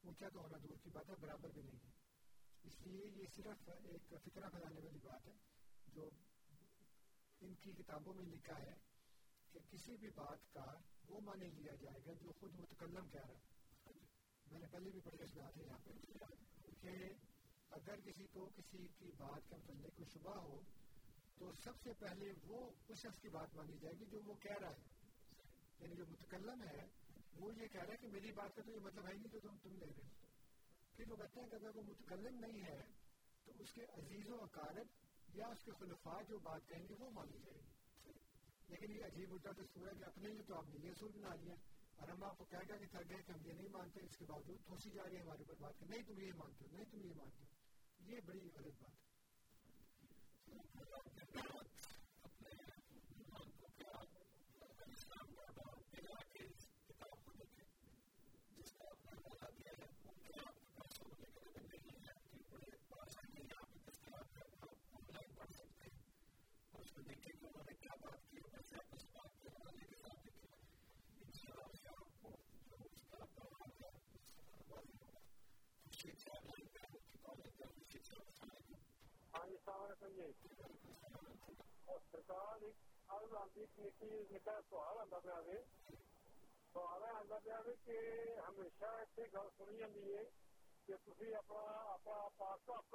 اونچا 0.00 0.28
تو 0.28 0.40
ہونا 0.40 0.58
دور 0.62 0.76
کی 0.82 0.90
بات 0.90 1.10
ہے، 1.10 1.14
برابر 1.20 1.48
بھی 1.48 1.62
نہیں 1.62 1.78
ہے۔ 1.84 1.90
اس 2.62 2.80
لیے 2.80 3.06
یہ 3.06 3.26
صرف 3.36 3.68
ایک 3.84 4.14
فکرہ 4.24 4.48
پھیلانے 4.48 4.80
والی 4.80 4.98
بات 4.98 5.26
ہے، 5.26 5.32
جو 5.86 6.10
ان 7.40 7.54
کی 7.54 7.72
کتابوں 7.72 8.14
میں 8.14 8.24
لکھا 8.24 8.58
ہے 8.58 8.74
کہ 9.52 9.60
کسی 9.70 9.96
بھی 9.96 10.10
بات 10.10 10.54
کا 10.54 10.64
وہ 11.08 11.20
مانے 11.20 11.48
لیا 11.48 11.74
جائے 11.74 12.00
گا 12.06 12.12
جو 12.12 12.32
خود 12.32 12.54
متکلم 12.54 13.08
کہہ 13.08 13.26
رہا 13.26 13.34
ہے۔ 13.34 13.52
میں 14.50 14.60
نے 14.60 14.66
پہلے 14.66 14.90
بھی 14.90 15.00
پڑھ 15.00 15.16
کے 15.16 15.26
سنا 15.26 15.50
تھا 15.50 15.62
یہاں 15.62 15.78
پہ 15.84 15.90
کہ 16.80 17.12
اگر 17.70 18.00
کسی 18.00 18.26
کو 18.26 18.50
کسی 18.56 18.88
کی 18.98 19.10
بات 19.16 19.48
کے 19.48 19.56
متعلق 19.56 19.96
کوئی 19.96 20.10
شبہ 20.12 20.36
ہو 20.36 20.60
تو 21.42 21.52
سب 21.64 21.80
سے 21.82 21.92
پہلے 21.98 22.32
وہ 22.46 22.70
اس 22.88 22.98
شخص 22.98 23.20
کی 23.20 23.28
بات 23.28 23.54
مانی 23.54 23.78
جائے 23.78 23.94
گی 24.00 24.04
جو 24.04 24.20
وہ 24.26 24.34
کہہ 24.34 24.58
رہا 24.60 24.70
ہے۔ 24.70 24.82
یعنی 25.80 25.96
جو 25.96 26.04
متکلم 26.06 26.62
ہے، 26.62 26.88
وہ 27.40 27.54
یہ 27.54 27.66
کہہ 27.66 27.80
رہا 27.80 27.92
ہے 27.92 27.96
کہ 27.96 28.08
میری 28.08 28.32
بات 28.32 28.56
کا 28.56 28.62
تو 28.62 28.70
یہ 28.70 28.80
مطلب 28.80 29.06
ہے 29.06 29.12
نہیں 29.12 29.28
جو 29.32 29.40
تم 29.40 29.56
تم 29.62 29.76
لے 29.76 29.86
رہے 29.86 30.02
ہو۔ 30.04 30.26
پھر 30.96 31.10
وہ 31.10 31.16
کہتے 31.16 31.40
ہیں 31.40 31.48
کہ 31.48 31.54
اگر 31.54 31.76
وہ 31.76 31.82
متکلم 31.82 32.38
نہیں 32.38 32.62
ہے، 32.62 32.80
تو 33.44 33.52
اس 33.58 33.72
کے 33.72 33.84
عزیز 33.84 34.30
و 34.30 34.34
اقارب 34.42 34.86
یا 35.34 35.46
اس 35.46 35.64
کے 35.64 35.72
خلفاء 35.80 36.22
جو 36.28 36.38
بات 36.38 36.68
کہیں 36.68 36.88
گے 36.88 36.94
وہ 36.98 37.10
مانی 37.10 37.38
جائے 37.38 37.60
گی۔ 37.60 37.70
لیکن 38.68 38.92
یہ 38.92 39.04
عجیب 39.04 39.32
الٹا 39.32 39.50
دستور 39.50 39.86
ہے 39.86 39.98
کہ 39.98 40.04
اپنے 40.04 40.28
لیے 40.28 40.42
تو 40.42 40.54
آپ 40.56 40.68
نے 40.68 40.86
یہ 40.86 40.90
اصول 40.90 41.12
بنا 41.12 41.34
لیا 41.34 41.54
اور 41.96 42.08
ہم 42.08 42.24
آپ 42.24 42.38
کو 42.38 42.44
کہہ 42.44 42.58
گیا 42.68 42.76
کہ 42.76 42.86
تھک 42.86 43.08
گئے 43.08 43.22
کہ 43.22 43.32
ہم 43.32 43.46
یہ 43.46 43.52
نہیں 43.52 43.68
مانتے، 43.68 44.00
اس 44.00 44.16
کے 44.16 44.24
باوجود 44.24 44.58
توسی 44.66 44.90
جا 44.90 45.02
رہی 45.08 45.16
ہے 45.16 45.22
ہمارے 45.22 45.38
اوپر 45.38 45.54
بات 45.60 45.78
کہ 45.78 45.86
نہیں 45.86 46.02
تم 46.02 46.20
یہ 46.20 46.32
مانتے 46.32 46.64
ہو، 46.64 46.76
نہیں 46.76 46.84
تم 46.90 47.04
یہ 47.04 47.14
مانتے 47.16 47.44
ہو۔ 47.44 47.52
یہ 48.10 48.20
بڑی 48.26 48.40
غلط 48.54 48.82
بات 48.82 48.92
ہے 48.92 49.12
سوال 86.74 87.02
آتا 87.02 87.38
ہمیشہ 88.38 88.84
اتنے 88.84 89.24
گل 89.34 89.48
سنی 89.58 89.78
جاتی 89.78 91.12
تھی 91.12 91.34
اپنا 91.34 91.60
اپنا 91.92 92.28
پاس 92.36 92.66
صاف 92.66 92.94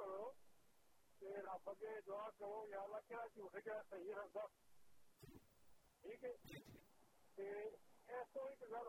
رب 1.22 1.68
اگے 1.70 2.00
دعا 2.06 2.28
کرو 2.38 2.66
یا 2.70 2.80
اللہ 2.80 3.08
کیا 3.08 3.24
صحیح 3.90 4.14
رکھتا 4.14 4.46
ٹھیک 6.04 6.24
ہے 6.24 6.32
ایک 7.38 7.74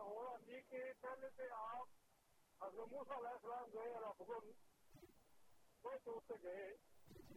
ہو 0.00 0.36
کہ 0.70 0.82
پہلے 1.00 1.28
تو 1.36 1.54
آپ 1.54 1.88
حضرت 2.60 2.92
موسیٰ 2.92 3.16
علیہ 3.16 3.30
السلام 3.30 3.72
گئے 3.72 3.98
رب 4.00 4.22
کو 4.26 4.40
کوئی 5.84 5.98
تو 6.04 6.36
گئے 6.42 6.70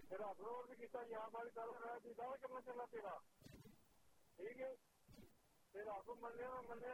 پھر 0.09 0.21
بھی 0.63 0.75
کیتا 0.75 1.03
ہماری 1.15 1.49
طرف 1.55 1.81
رہا 1.81 1.97
دیدار 2.03 2.37
کرنا 2.41 2.61
چلا 2.61 2.85
تیرا 2.91 3.17
ٹھیک 4.39 4.61
ہے 4.61 4.73
پھر 5.73 5.87
آپ 5.87 6.05
کو 6.05 6.15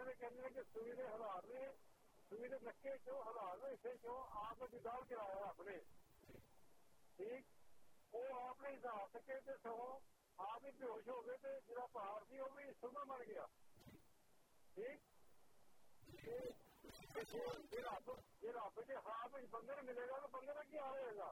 نے 0.04 0.14
کہنے 0.20 0.50
کہ 0.56 0.62
سویرے 0.74 1.08
ہزار 1.08 1.48
نے 1.50 1.68
سویرے 2.32 2.58
نکے 2.62 2.96
ہزار 3.22 3.64
اسے 3.70 3.96
آپ 4.10 4.62
نے 4.62 4.68
دیدار 4.72 5.10
کرایا 5.10 5.46
آپ 5.46 5.60
نے 5.60 5.78
ٹھیک 7.18 7.59
وہ 8.14 8.22
آپ 8.40 8.62
نے 8.62 8.76
جا 8.82 8.94
سکے 9.14 9.40
تھے 9.46 9.54
سو 9.64 9.76
آپ 10.40 10.66
ہی 10.66 10.72
بےوش 10.72 11.08
ہو 11.08 11.26
گئے 11.28 11.38
تھے 11.38 11.50
جہاں 11.68 11.88
پہاڑ 11.94 12.20
تھی 12.24 12.40
وہ 12.40 12.48
بھی 12.56 12.64
سنا 12.82 13.04
مر 13.04 13.24
گیا۔ 13.28 13.46
ٹھیک؟ 14.76 15.00
یہ 18.44 18.52
رب 18.52 18.80
کے 18.88 18.96
ہاں 19.06 19.28
بندے 19.52 19.82
ملے 19.82 20.08
گا 20.10 20.20
تو 20.20 20.28
بندے 20.32 20.54
کا 20.54 20.64
کیا 20.64 20.92
رہے 20.94 21.16
گا؟ 21.18 21.32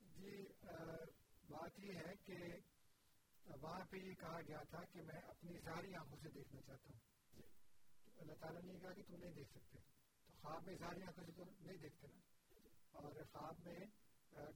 جی 0.00 0.46
بات 1.48 1.78
یہ 1.78 1.92
ہے 1.96 2.14
کہ 2.26 2.36
وہاں 3.60 3.84
پہ 3.90 3.96
یہ 3.96 4.14
کہا 4.14 4.40
گیا 4.48 4.62
تھا 4.70 4.84
کہ 4.84 5.02
میں 5.02 5.20
اپنی 5.20 5.58
ساری 5.58 5.94
آنکھوں 5.94 6.18
سے 6.22 6.28
دیکھنا 6.28 6.60
چاہتا 6.62 6.92
ہوں۔ 6.92 6.98
اللہ 8.16 8.32
تعالیٰ 8.32 8.62
نے 8.62 8.78
کہا 8.78 8.92
کہ 8.92 9.02
تم 9.02 9.16
نہیں 9.16 9.32
دیکھ 9.32 9.50
سکتے۔ 9.50 9.78
تو 10.26 10.32
خواب 10.40 10.62
میں 10.66 10.76
ساری 10.76 11.02
آنکھوں 11.02 11.24
سے 11.24 11.32
تو 11.32 11.44
نہیں 11.60 11.76
دیکھتے 11.76 12.06
نا۔ 12.06 12.20
اور 12.90 13.12
خواب 13.32 13.54
میں 13.64 13.78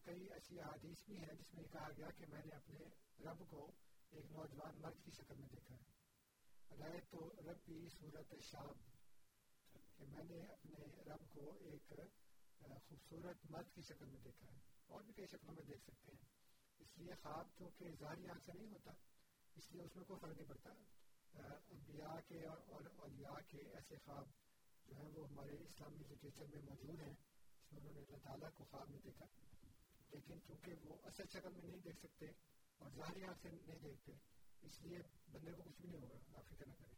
کئی 0.04 0.32
ایسی 0.32 0.60
احادیث 0.60 1.04
بھی 1.04 1.16
ہیں 1.16 1.34
جس 1.38 1.54
میں 1.54 1.62
یہ 1.62 1.68
کہا 1.72 1.88
گیا 1.96 2.10
کہ 2.10 2.26
میں 2.28 2.42
نے 2.44 2.56
اپنے 2.56 2.78
رب 3.24 3.50
کو 3.50 3.72
ایک 4.10 4.24
نوجوان 4.24 4.80
مرد 4.80 5.04
کی 5.04 5.10
شکل 5.10 5.34
میں 5.36 5.48
دیکھا 5.48 5.74
ہے۔ 5.74 5.82
ادائے 6.70 7.00
تو 7.10 7.28
ربی 7.28 7.88
صورت 7.88 8.34
شام 8.42 8.90
کہ 9.96 10.04
میں 10.04 10.24
نے 10.24 10.46
اپنے 10.46 11.02
رب 11.02 11.34
کو 11.34 11.54
ایک 11.60 11.92
خوبصورت 12.88 13.50
مرد 13.50 13.74
کی 13.74 13.82
شکل 13.82 14.06
میں 14.06 14.20
دیکھا 14.20 14.52
ہے۔ 14.52 14.58
اور 14.86 15.02
بھی 15.02 15.12
کئی 15.12 15.26
شکلوں 15.26 15.54
میں 15.54 15.62
دیکھ 15.62 15.82
سکتے 15.82 16.12
ہیں۔ 16.12 16.35
اس 16.80 16.98
لیے 16.98 17.14
خواب 17.22 17.46
چونکہ 17.58 17.90
ظاہری 18.00 18.28
آنکھ 18.28 18.44
سے 18.44 18.52
نہیں 18.52 18.72
ہوتا، 18.72 18.92
اس 19.56 19.72
لیے 19.72 19.82
اس 19.82 19.96
میں 19.96 20.04
کوئی 20.04 20.20
فرق 20.20 20.36
نہیں 20.36 20.48
پڑتا۔ 20.48 20.70
انبیاء 21.70 22.18
کے 22.28 22.46
اور 22.46 22.84
اولیاء 22.96 23.40
کے 23.48 23.58
ایسے 23.58 23.96
خواب 24.04 24.26
جو 24.86 24.96
ہیں 24.96 25.10
وہ 25.14 25.28
ہمارے 25.28 25.56
اسلامی 25.64 26.02
لٹریچر 26.10 26.44
میں 26.46 26.62
موجود 26.62 27.00
ہیں، 27.00 27.14
جس 27.62 27.72
میں 27.72 27.80
انہوں 27.80 27.92
نے 27.92 28.00
اللہ 28.00 28.16
تعالیٰ 28.22 28.50
کو 28.54 28.64
خواب 28.64 28.90
میں 28.90 28.98
دیکھا۔ 29.04 29.26
لیکن 30.10 30.40
چونکہ 30.46 30.72
وہ 30.84 30.96
اصل 31.04 31.24
شکل 31.32 31.52
میں 31.52 31.68
نہیں 31.68 31.80
دیکھ 31.84 31.98
سکتے 31.98 32.26
اور 32.78 32.90
ظاہری 32.90 33.24
آنکھ 33.24 33.42
سے 33.42 33.48
نہیں 33.48 33.78
دیکھتے، 33.82 34.12
اس 34.62 34.82
لیے 34.82 34.98
بندے 35.32 35.52
کو 35.52 35.62
کچھ 35.62 35.80
بھی 35.80 35.88
نہیں 35.88 36.00
ہوگا 36.00 36.38
آپ 36.38 36.44
فکر 36.48 36.66
نہ 36.66 36.72
کریں 36.72 36.94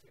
جی، 0.00 0.06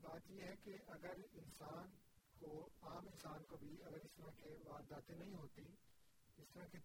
بات 0.00 0.30
یہ 0.30 0.42
ہے 0.42 0.54
کہ 0.64 0.76
اگر 0.86 1.12
انسان 1.32 1.90
کو، 2.38 2.68
عام 2.80 2.96
انسان 2.96 3.44
کو 3.44 3.56
بھی 3.56 3.82
اگر 3.82 3.94
اس 3.94 4.10
طرح 4.16 4.30
کے 4.36 4.56
وارداتیں 4.64 5.16
نہیں 5.16 5.34
ہوتی، 5.34 5.62
اس 6.36 6.46
طرح 6.52 6.66
کے 6.66 6.78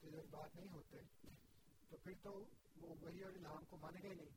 تجربات 0.00 0.56
نہیں 0.56 0.72
ہوتے، 0.72 0.96
تو 1.88 1.96
پھر 1.96 2.12
تو 2.22 2.44
وہ 2.76 2.94
وہی 3.00 3.22
اور 3.22 3.32
الہام 3.32 3.64
کو 3.64 3.76
مانے 3.76 4.02
گا 4.02 4.08
ہی 4.08 4.14
نہیں۔ 4.14 4.30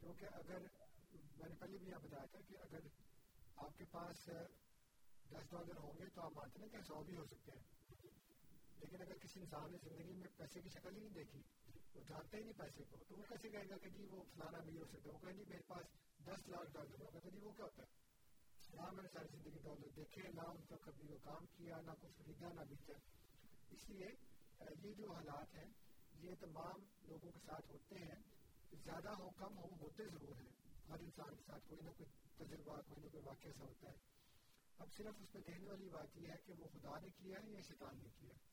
کیونکہ 0.00 0.26
اگر 0.32 0.58
میں 1.36 1.48
نے 1.48 1.54
پہلے 1.54 1.78
بھی 1.78 1.86
یہاں 1.86 1.98
بتایا 1.98 2.24
تھا 2.24 2.38
کہ 2.48 2.58
اگر 2.58 2.80
آپ 3.56 3.78
کے 3.78 3.84
پاس 3.90 4.28
دس 5.30 5.50
ڈالر 5.50 5.76
ہوں 5.76 5.98
گے 5.98 6.04
تو 6.14 6.22
آپ 6.22 6.32
مانتے 6.34 6.60
ہیں 6.60 6.68
کہ 6.68 6.82
سو 6.82 7.02
بھی 7.02 7.16
ہو 7.16 7.24
سکتے 7.24 7.52
ہیں۔ 7.52 7.60
لیکن 8.80 9.02
اگر 9.02 9.18
کسی 9.18 9.40
انسان 9.40 9.72
نے 9.72 9.78
زندگی 9.82 10.12
میں 10.12 10.28
پیسے 10.36 10.60
کی 10.60 10.68
شکل 10.68 10.94
ہی 10.94 11.00
نہیں 11.00 11.08
دیکھی 11.08 11.42
وہ 11.94 12.02
جانتے 12.08 12.36
ہی 12.36 12.42
نہیں 12.42 12.58
پیسے 12.58 12.84
کو 12.90 12.96
تو 13.08 13.16
وہ 13.16 13.24
کیسے 13.28 13.48
کہے 13.48 13.68
گا 13.70 13.76
کہ 13.76 13.90
جی 13.90 14.06
وہ 14.10 14.22
فلانا 14.34 14.58
بھی 14.58 14.76
ہو 14.78 14.84
سکتا 14.84 15.08
ہے 15.08 15.14
وہ 15.14 15.18
کہیں 15.18 15.36
جی 15.36 15.44
میرے 15.48 15.62
پاس 15.66 15.94
دس 16.26 16.48
لاکھ 16.48 16.72
ڈالر 16.72 17.00
ہوگا 17.00 17.28
جی 17.28 17.38
وہ 17.42 17.52
کیا 17.52 17.64
ہوتا 17.64 17.82
ہے 17.82 18.00
نہ 18.74 18.90
میں 18.92 19.02
نے 19.02 19.08
ساری 19.12 19.28
زندگی 19.32 19.58
ڈالر 19.62 19.96
دیکھے 19.96 20.28
نہ 20.34 20.46
ان 20.48 20.60
کا 20.68 20.76
کبھی 20.82 21.08
وہ 21.08 21.18
کام 21.24 21.46
کیا 21.56 21.80
نہ 21.80 21.96
کچھ 22.00 22.12
خریدا 22.18 22.52
نہ 22.52 22.60
بیچا 22.68 22.98
اس 23.70 23.88
لیے 23.88 24.06
یہ 24.82 24.94
جو 24.94 25.12
حالات 25.12 25.54
ہیں 25.54 25.70
یہ 26.20 26.34
تمام 26.40 26.84
لوگوں 27.02 27.30
کے 27.30 27.38
ساتھ 27.46 27.70
ہوتے 27.70 27.98
ہیں 27.98 28.20
زیادہ 28.84 29.12
ہو 29.18 29.30
کم 29.36 29.58
ہو 29.58 29.68
ہوتے 29.80 30.04
ضرور 30.04 30.40
ہیں 30.40 30.50
ہر 30.88 31.00
انسان 31.00 31.34
کے 31.36 31.42
ساتھ 31.46 31.68
کوئی 31.68 31.80
نہ 31.82 31.90
کوئی 31.90 32.10
تجربہ 32.36 32.80
کوئی 32.88 33.02
نہ 33.02 33.08
کوئی 33.08 33.22
واقعہ 33.24 33.50
ایسا 33.50 33.64
ہوتا 33.64 33.90
ہے 33.90 33.96
اب 34.78 34.92
صرف 34.92 35.20
اس 35.20 35.34
میں 35.34 35.42
کہنے 35.42 35.68
والی 35.68 35.88
بات 35.88 36.16
یہ 36.16 36.28
ہے 36.28 36.36
کہ 36.46 36.52
وہ 36.58 36.68
خدا 36.72 36.98
نے 37.02 37.10
کیا 37.16 37.42
ہے 37.42 37.50
یا 37.50 37.60
شیطان 37.68 37.98
نے 38.02 38.08
کیا 38.18 38.30
ہے 38.30 38.51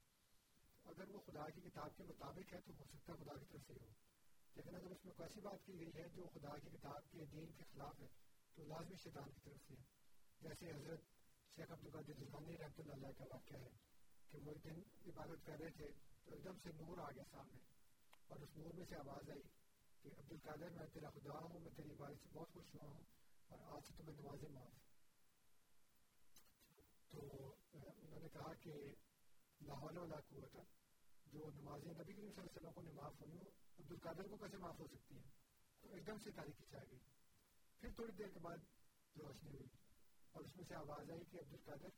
اگر 0.89 1.09
وہ 1.09 1.19
خدا 1.19 1.49
کی 1.49 1.61
کتاب 1.61 1.97
کے 1.97 2.03
مطابق 2.03 2.53
ہے 2.53 2.59
تو 2.61 2.73
ہو 2.79 2.85
سکتا 2.85 3.13
ہے 3.13 3.17
خدا 3.17 3.37
کی 3.39 3.45
طرف 3.45 3.61
سے 3.67 3.73
ہو۔ 3.81 3.87
لیکن 4.55 4.75
اگر 4.75 4.85
اس 4.85 5.05
میں 5.05 5.13
کوئی 5.13 5.29
ایسی 5.29 5.41
بات 5.41 5.65
کی 5.65 5.79
گئی 5.79 5.91
ہے 5.95 6.09
جو 6.09 6.27
خدا 6.33 6.57
کی 6.57 6.69
کتاب 6.69 7.11
کے 7.11 7.25
دین 7.25 7.51
کے 7.51 7.63
خلاف 7.63 8.01
ہے، 8.01 8.07
تو 8.55 8.63
لازمی 8.63 8.95
شیطان 9.03 9.31
کی 9.31 9.39
طرف 9.43 9.67
سے۔ 9.67 9.73
ہے 9.73 9.83
جیسے 10.41 10.71
حضرت 10.71 10.99
شیخ 11.55 11.71
عبدالقادر 11.71 12.13
جلانی 12.13 12.57
رحمۃ 12.57 12.79
اللہ 12.79 12.93
علیہ 12.93 13.17
کا 13.17 13.23
واقعہ 13.23 13.59
ہے 13.59 13.69
کہ 14.31 14.37
وہ 14.37 14.51
ایک 14.51 14.63
دن 14.63 15.09
عبادت 15.09 15.45
کر 15.45 15.59
رہے 15.59 15.69
تھے 15.69 15.87
تو 16.25 16.33
ایک 16.33 16.43
دم 16.43 16.57
سے 16.63 16.69
نور 16.69 16.97
آ 16.97 17.11
گیا 17.11 17.23
سامنے 17.31 17.59
اور 18.27 18.39
اس 18.39 18.57
نور 18.57 18.73
میں 18.73 18.85
سے 18.89 18.95
آواز 18.95 19.29
آئی 19.29 19.41
کہ 20.01 20.09
عبد 20.19 20.31
القادر 20.31 20.69
میں 20.69 20.87
تیرا 20.87 21.09
خدا 21.09 21.39
ہوں، 21.39 21.59
میں 21.59 21.71
تیری 21.75 21.91
عبادت 21.91 22.21
سے 22.23 22.29
بہت 22.33 22.49
خوش 22.53 22.75
ہوا 22.75 22.89
ہوں 22.89 23.03
اور 23.47 23.59
آج 23.59 23.81
سے 23.87 23.93
تمہیں 23.97 24.21
نوازے 24.21 24.47
معاف۔ 24.47 24.73
تو 27.09 27.19
انہوں 27.73 28.19
نے 28.19 28.29
کہا 28.29 28.53
کہ 28.53 28.73
لاہور 29.61 29.97
ولا 29.97 30.19
قوت 30.19 30.78
جو 31.31 31.49
نماز 31.55 31.83
نبی 31.83 32.13
کریم 32.13 32.31
صلی 32.31 32.41
اللہ 32.41 32.49
علیہ 32.49 32.69
وسلم 32.69 32.71
کو 32.71 32.93
معاف 32.93 33.21
ہوئی 33.21 33.37
ہو 33.37 33.41
عبد 33.79 33.91
القادر 33.91 34.27
کو 34.27 34.37
کیسے 34.37 34.57
معاف 34.57 34.79
ہو 34.79 34.87
سکتی 34.87 35.15
ہیں؟ 35.15 35.31
تو 35.81 35.89
ایک 35.89 36.07
دم 36.07 36.17
سے 36.17 36.31
تاریخی 36.31 36.65
چھا 36.65 36.77
گئی۔ 36.91 36.99
پھر 37.79 37.89
تھوڑی 37.93 38.11
دیر 38.11 38.27
کے 38.33 38.39
بعد 38.39 38.57
روشنی 39.19 39.49
ہوئی 39.49 39.67
اور 40.31 40.43
اس 40.43 40.55
میں 40.55 40.65
سے 40.67 40.75
آواز 40.75 41.11
آئی 41.11 41.23
کہ 41.31 41.37
عبد 41.37 41.53
القادر 41.53 41.89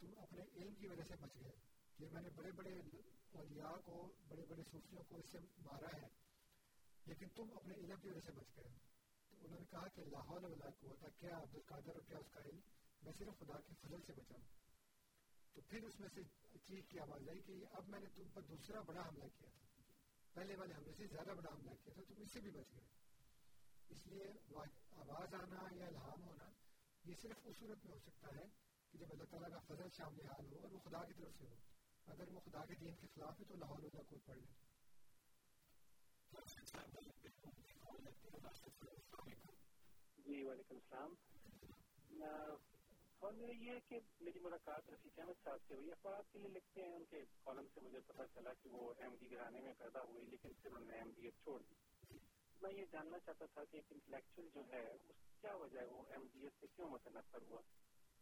تم 0.00 0.10
اپنے 0.16 0.42
علم 0.56 0.74
کی 0.74 0.86
وجہ 0.86 1.02
سے 1.08 1.16
بچ 1.20 1.30
گئے۔ 1.40 1.52
یہ 1.98 2.08
میں 2.12 2.22
نے 2.22 2.28
بڑے 2.30 2.52
بڑے 2.52 2.80
اولیاء 3.32 3.76
کو، 3.84 4.12
بڑے 4.28 4.42
بڑے 4.48 4.62
صوفیوں 4.70 5.02
کو 5.02 5.16
اس 5.16 5.24
سے 5.32 5.38
مارا 5.58 6.02
ہے، 6.02 6.08
لیکن 7.06 7.28
تم 7.28 7.50
اپنے 7.54 7.74
علم 7.74 8.00
کی 8.00 8.08
وجہ 8.08 8.20
سے 8.20 8.32
بچ 8.32 8.56
گئے۔ 8.56 8.74
تو 9.28 9.36
انہوں 9.40 9.58
نے 9.58 9.66
کہا 9.70 9.88
کہ 9.88 10.04
لاہور 10.04 10.42
ولا 10.42 10.70
قوت، 10.70 11.04
کیا 11.18 11.38
عبد 11.38 11.54
القادر 11.54 11.88
اور 11.88 12.02
کیا 12.08 12.18
اس 12.18 12.30
کا 12.30 12.40
علم؟ 12.40 12.60
میں 13.02 13.12
صرف 13.18 13.38
خدا 13.38 13.60
کے 13.60 13.72
فضل 13.80 14.02
سے 14.06 14.12
بچا 14.12 14.34
ہوں۔ 14.34 14.48
تو 15.54 15.60
پھر 15.60 15.82
اس 15.82 16.00
میں 16.00 16.08
سے 16.14 16.20
چیخ 16.52 16.84
کی 16.88 16.98
آواز 16.98 17.28
آئی 17.28 17.40
کہ 17.40 17.64
اب 17.72 17.88
میں 17.88 18.00
نے 18.00 18.06
تم 18.14 18.28
پر 18.34 18.42
دوسرا 18.42 18.80
بڑا 18.80 19.08
حملہ 19.08 19.24
کیا۔ 19.38 19.50
تھا 19.50 19.82
پہلے 20.34 20.56
والے 20.56 20.74
حملے 20.74 20.92
سے 20.92 21.06
زیادہ 21.06 21.30
بڑا 21.30 21.50
حملہ 21.50 21.70
کیا 21.70 21.92
تھا، 21.94 22.02
تم 22.08 22.14
اس 22.18 22.32
سے 22.32 22.40
بھی 22.40 22.50
بچ 22.50 22.74
گئے۔ 22.74 22.84
اس 23.88 24.06
لیے 24.06 24.24
آواز 24.90 25.34
آنا 25.34 25.74
یا 25.74 25.86
الہام 25.86 26.24
ہونا، 26.24 26.50
یہ 27.04 27.14
صرف 27.22 27.36
اس 27.44 27.56
صورت 27.58 27.84
میں 27.84 27.92
ہو 27.92 27.98
سکتا 27.98 28.28
ہے 28.36 28.44
کہ 28.90 28.98
جب 28.98 29.06
اللہ 29.10 29.24
تعالیٰ 29.24 29.50
کا 29.50 29.74
فضل 29.74 29.88
شامل 29.96 30.26
حال 30.26 30.52
ہو 30.52 30.58
اور 30.62 30.70
وہ 30.70 30.78
خدا 30.78 31.04
کی 31.04 31.12
طرف 31.12 31.34
سے 31.38 31.46
ہو۔ 31.46 31.54
اگر 32.06 32.28
وہ 32.28 32.40
خدا 32.40 32.64
کے 32.64 32.74
دین 32.74 32.94
کے 32.94 33.06
خلاف 33.14 33.40
ہے 33.40 33.44
تو 33.44 33.56
لاہور 33.56 33.78
اللہ 33.78 34.02
کو 34.02 34.18
پڑھ 34.24 34.38
لیں 34.38 34.54
جی 40.16 40.44
وعلیکم 40.44 40.74
السلام۔ 40.74 41.14
اور 43.18 43.32
میرا 43.32 43.52
یہ 43.52 43.70
ہے 43.70 43.80
کہ 43.88 43.98
میری 44.20 44.38
ملاقات 44.38 44.90
رفیق 44.90 45.18
احمد 45.18 45.44
صاحب 45.44 45.58
سے 45.68 45.74
ہوئی 45.74 45.92
اخبار 45.92 46.22
کے 46.32 46.38
لیے 46.38 46.48
لکھتے 46.48 46.82
ہیں، 46.82 46.96
ان 46.96 47.04
کے 47.10 47.24
کالم 47.44 47.66
سے 47.74 47.80
مجھے 47.80 48.00
پتا 48.06 48.26
چلا 48.34 48.52
کہ 48.62 48.68
وہ 48.70 48.94
ایم 48.98 49.14
ڈی 49.20 49.30
گھرانے 49.30 49.60
میں 49.60 49.72
پیدا 49.78 50.02
ہوئی، 50.02 50.24
لیکن 50.24 50.52
پھر 50.62 50.70
انہوں 50.70 50.84
نے 50.84 50.96
ایم 50.96 51.10
ڈی 51.16 51.22
ایف 51.22 51.34
چھوڑ 51.42 51.62
دی۔ 51.62 51.74
میں 52.60 52.72
یہ 52.72 52.84
جاننا 52.90 53.18
چاہتا 53.18 53.46
تھا 53.46 53.64
کہ 53.64 53.76
ایک 53.76 53.84
انٹلیکچوئل 53.90 54.48
جو 54.54 54.60
ہے، 54.72 54.96
اس 55.08 55.40
کیا 55.40 55.54
وجہ 55.54 55.80
ہے 55.80 55.84
وہ 55.84 56.02
ایم 56.08 56.26
ڈی 56.32 56.42
ایف 56.42 56.52
سے 56.60 56.66
کیوں 56.76 56.88
متنفر 56.88 57.38
ہوا؟ 57.42 57.60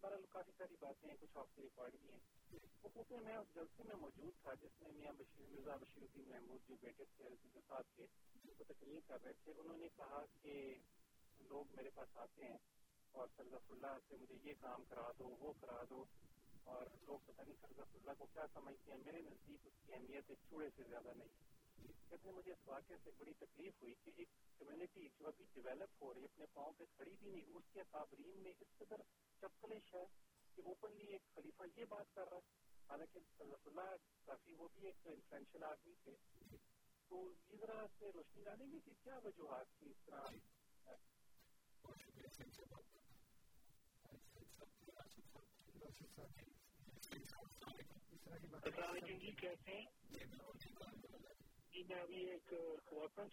بہرحال 0.01 0.23
کافی 0.31 0.53
ساری 0.59 0.77
باتیں 0.81 1.09
ہیں، 1.09 1.17
کچھ 1.21 1.37
آپ 1.37 1.47
کی 1.55 1.63
ریکارڈ 1.63 1.95
بھی 2.01 2.11
ہیں۔ 2.11 2.21
وہ 2.83 2.89
کہتے 2.95 3.19
میں 3.19 3.37
اس 3.37 3.55
جلسے 3.55 3.83
میں 3.83 3.97
موجود 3.97 4.33
تھا، 4.43 4.55
جس 4.55 4.83
میں 4.83 4.93
میاں 4.93 5.13
بشیر، 5.13 5.47
مرزا 5.51 5.77
بشیر 5.77 6.03
الدین 6.03 6.29
محمود 6.29 6.69
جو 6.69 6.77
بیٹے 6.81 7.05
تھے 7.17 7.29
صاحب 7.69 7.85
کے 7.97 8.07
وہ 8.45 8.65
تقریر 8.65 9.01
کر 9.07 9.23
رہے 9.25 9.33
تھے۔ 9.33 9.53
انہوں 9.59 9.77
نے 9.77 9.89
کہا 9.97 10.25
کہ 10.43 10.75
لوگ 11.41 11.65
میرے 11.77 11.91
پاس 11.95 12.17
آتے 12.17 12.45
ہیں۔ 12.45 12.59
اور 13.15 13.29
سرزف 13.37 13.71
اللہ 13.71 13.99
سے 14.09 14.17
مجھے 14.17 14.35
یہ 14.43 14.55
کام 14.61 14.85
کرا 14.85 15.11
دو، 15.19 15.25
وہ 15.25 15.53
کرا 15.61 15.83
دو۔ 15.91 16.05
اور 16.65 16.87
لوگ 17.03 17.19
پتہ 17.27 17.43
نہیں 17.43 17.57
سرزف 17.61 17.95
اللہ 17.95 18.11
کو 18.19 18.27
کیا 18.27 18.47
سمجھتے 18.53 18.93
ہیں۔ 18.93 18.99
میرے 19.05 19.23
نزدیک 19.23 19.61
اس 19.65 19.73
کی 19.87 19.95
اہمیت 19.95 20.25
ایک 20.29 20.39
چوڑے 20.51 20.71
سے 20.77 20.83
زیادہ 20.89 21.13
نہیں 21.17 21.29
کہتے 22.09 22.29
ہیں 22.29 22.37
مجھے 22.37 22.53
اس 22.53 22.69
واقعے 22.69 22.97
سے 23.05 23.11
بڑی 23.19 23.33
تکلیف 23.35 23.83
ہوئی 23.83 23.95
کہ 23.95 24.11
ایک 24.17 24.29
کمیونٹی 24.59 25.09
جو 25.19 25.27
ابھی 25.27 25.45
ڈیولپ 25.53 26.03
ہو 26.03 26.15
رہی 26.15 26.25
اپنے 26.25 26.47
پاؤں 26.53 26.73
پہ 26.79 26.85
کھڑی 26.97 27.17
بھی 27.19 27.31
نہیں۔ 27.31 27.43
اس 27.55 27.65
کے 27.73 27.81
تعبرین 27.91 28.43
میں 28.43 28.53
اس 28.61 28.79
قدر 28.79 28.97
چپکلش 29.41 29.95
ہے 29.95 30.05
کہ 30.55 30.63
اوپنلی 30.65 31.05
ایک 31.05 31.35
خلیفہ 31.35 31.63
یہ 31.77 31.85
بات 31.85 32.15
کر 32.15 32.29
رہا 32.29 32.37
ہے۔ 32.37 32.43
حالانکہ 32.89 33.21
صلی 33.39 33.55
اللہ 33.65 33.97
کافی 34.25 34.55
وہ 34.55 34.69
بھی 34.75 34.87
ایک 34.87 34.95
انفلوئنشل 35.05 35.63
آدمی 35.63 35.95
تھے۔ 36.05 36.13
تو 37.09 37.33
یہ 37.49 37.57
ذرا 37.61 37.87
سے 37.99 38.13
روشنی 38.13 38.45
ڈالیں 38.45 38.73
گے 38.73 38.79
کہ 38.85 38.91
کیا 39.03 39.19
وجوہات 39.25 39.67
تھی 39.79 39.91
اس 39.91 39.97
طرح؟ 40.07 40.25
کیسے 49.35 49.81
جی۔ 51.73 51.83
میں 51.85 51.97
ابھی 51.97 52.21
ایک 52.27 52.53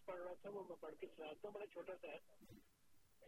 پڑھ 0.06 0.20
رہا 0.20 0.34
تھا 0.42 0.50
وہ 0.50 0.64
میں 0.64 0.76
پڑھ 0.80 0.96
کے 1.00 1.08
سناتا 1.08 1.42
ہوں 1.44 1.54
بڑا 1.54 1.66
چھوٹا 1.68 1.94
سا 2.02 2.08
ہے 2.08 2.20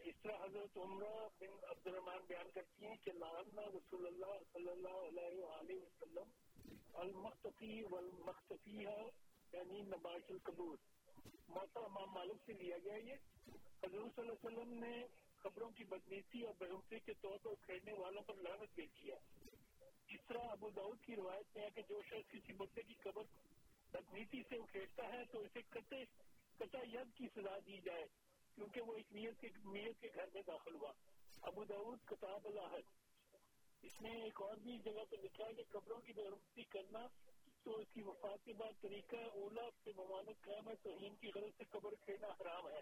اس 0.04 0.16
طرح 0.22 0.42
حضرت 0.42 0.76
عمرہ 0.78 1.12
بن 1.38 1.54
عبد 1.66 1.86
الرحمان 1.86 2.26
بیان 2.26 2.50
کرتی 2.54 2.86
ہیں 2.86 2.96
کہ 3.04 3.12
رسول 3.68 4.06
اللہ 4.06 4.34
صلی 4.52 4.70
اللہ 4.70 4.98
علیہ 5.02 5.30
وآلہ 5.36 5.76
وسلم 5.76 6.32
المختفی 6.96 7.82
والمختفی 7.90 8.82
یعنی 8.82 9.80
نباش 9.86 10.30
القبور 10.30 10.76
موتا 11.48 11.80
امام 11.82 12.12
مالک 12.12 12.46
سے 12.46 12.52
لیا 12.54 12.78
گیا 12.84 12.96
یہ 13.04 13.50
حضور 13.82 14.08
صلی 14.08 14.22
اللہ 14.22 14.32
علیہ 14.32 14.46
وسلم 14.46 14.74
نے 14.76 14.94
خبروں 15.44 15.70
کی 15.70 15.84
بدنیتی 15.84 16.42
اور 16.42 16.54
بہمتی 16.58 16.98
کے 17.06 17.14
طور 17.20 17.38
پر 17.42 17.54
کھیلنے 17.62 17.92
والوں 17.92 18.22
پر 18.26 18.36
لعنت 18.42 18.74
بھی 18.74 18.86
کیا 18.94 19.16
اس 20.08 20.26
طرح 20.28 20.50
ابو 20.50 20.70
داؤد 20.70 21.00
کی 21.00 21.16
روایت 21.16 21.56
میں 21.56 21.64
ہے 21.64 21.70
کہ 21.74 21.82
جو 21.88 22.00
شخص 22.02 22.30
کسی 22.30 22.52
مدعے 22.52 22.82
کی 22.82 22.94
قبر 23.02 23.24
بدنیتی 23.92 24.40
سے 24.48 24.56
اکھیڑتا 24.56 25.08
ہے 25.12 25.24
تو 25.32 25.40
اسے 25.40 25.62
قطع 25.70 26.02
قطع 26.58 26.82
ید 26.92 27.12
کی 27.16 27.28
سزا 27.34 27.58
دی 27.66 27.78
جائے، 27.84 28.04
کیونکہ 28.56 28.80
وہ 28.80 28.94
ایک 28.94 29.12
نیت 29.12 29.40
کے 29.40 29.48
نیت 29.64 30.00
کے 30.00 30.08
گھر 30.14 30.28
میں 30.34 30.42
داخل 30.46 30.74
ہوا۔ 30.74 30.92
ابو 31.42 31.64
داود 31.64 32.04
کتاب 32.06 32.46
اللہ 32.46 32.76
اس 33.82 34.00
میں 34.00 34.16
ایک 34.24 34.42
اور 34.42 34.56
بھی 34.56 34.78
جگہ 34.84 35.04
پہ 35.10 35.16
لکھا 35.22 35.46
ہے 35.46 35.54
کہ 35.54 35.62
قبروں 35.70 36.00
کی 36.00 36.12
بے 36.12 36.62
کرنا 36.72 37.06
تو 37.64 37.76
اس 37.76 37.92
کی 37.94 38.02
وفات 38.02 38.44
کے 38.44 38.52
بعد 38.52 38.80
طریقہ 38.82 39.16
اولا 39.40 39.68
سے 39.84 39.90
ممانت 39.96 40.44
قیام 40.44 40.68
ہے 40.68 40.74
توہین 40.82 41.14
کی 41.14 41.30
غرض 41.34 41.56
سے 41.56 41.64
قبر 41.70 41.94
کھیلنا 42.04 42.28
حرام 42.40 42.68
ہے۔ 42.68 42.80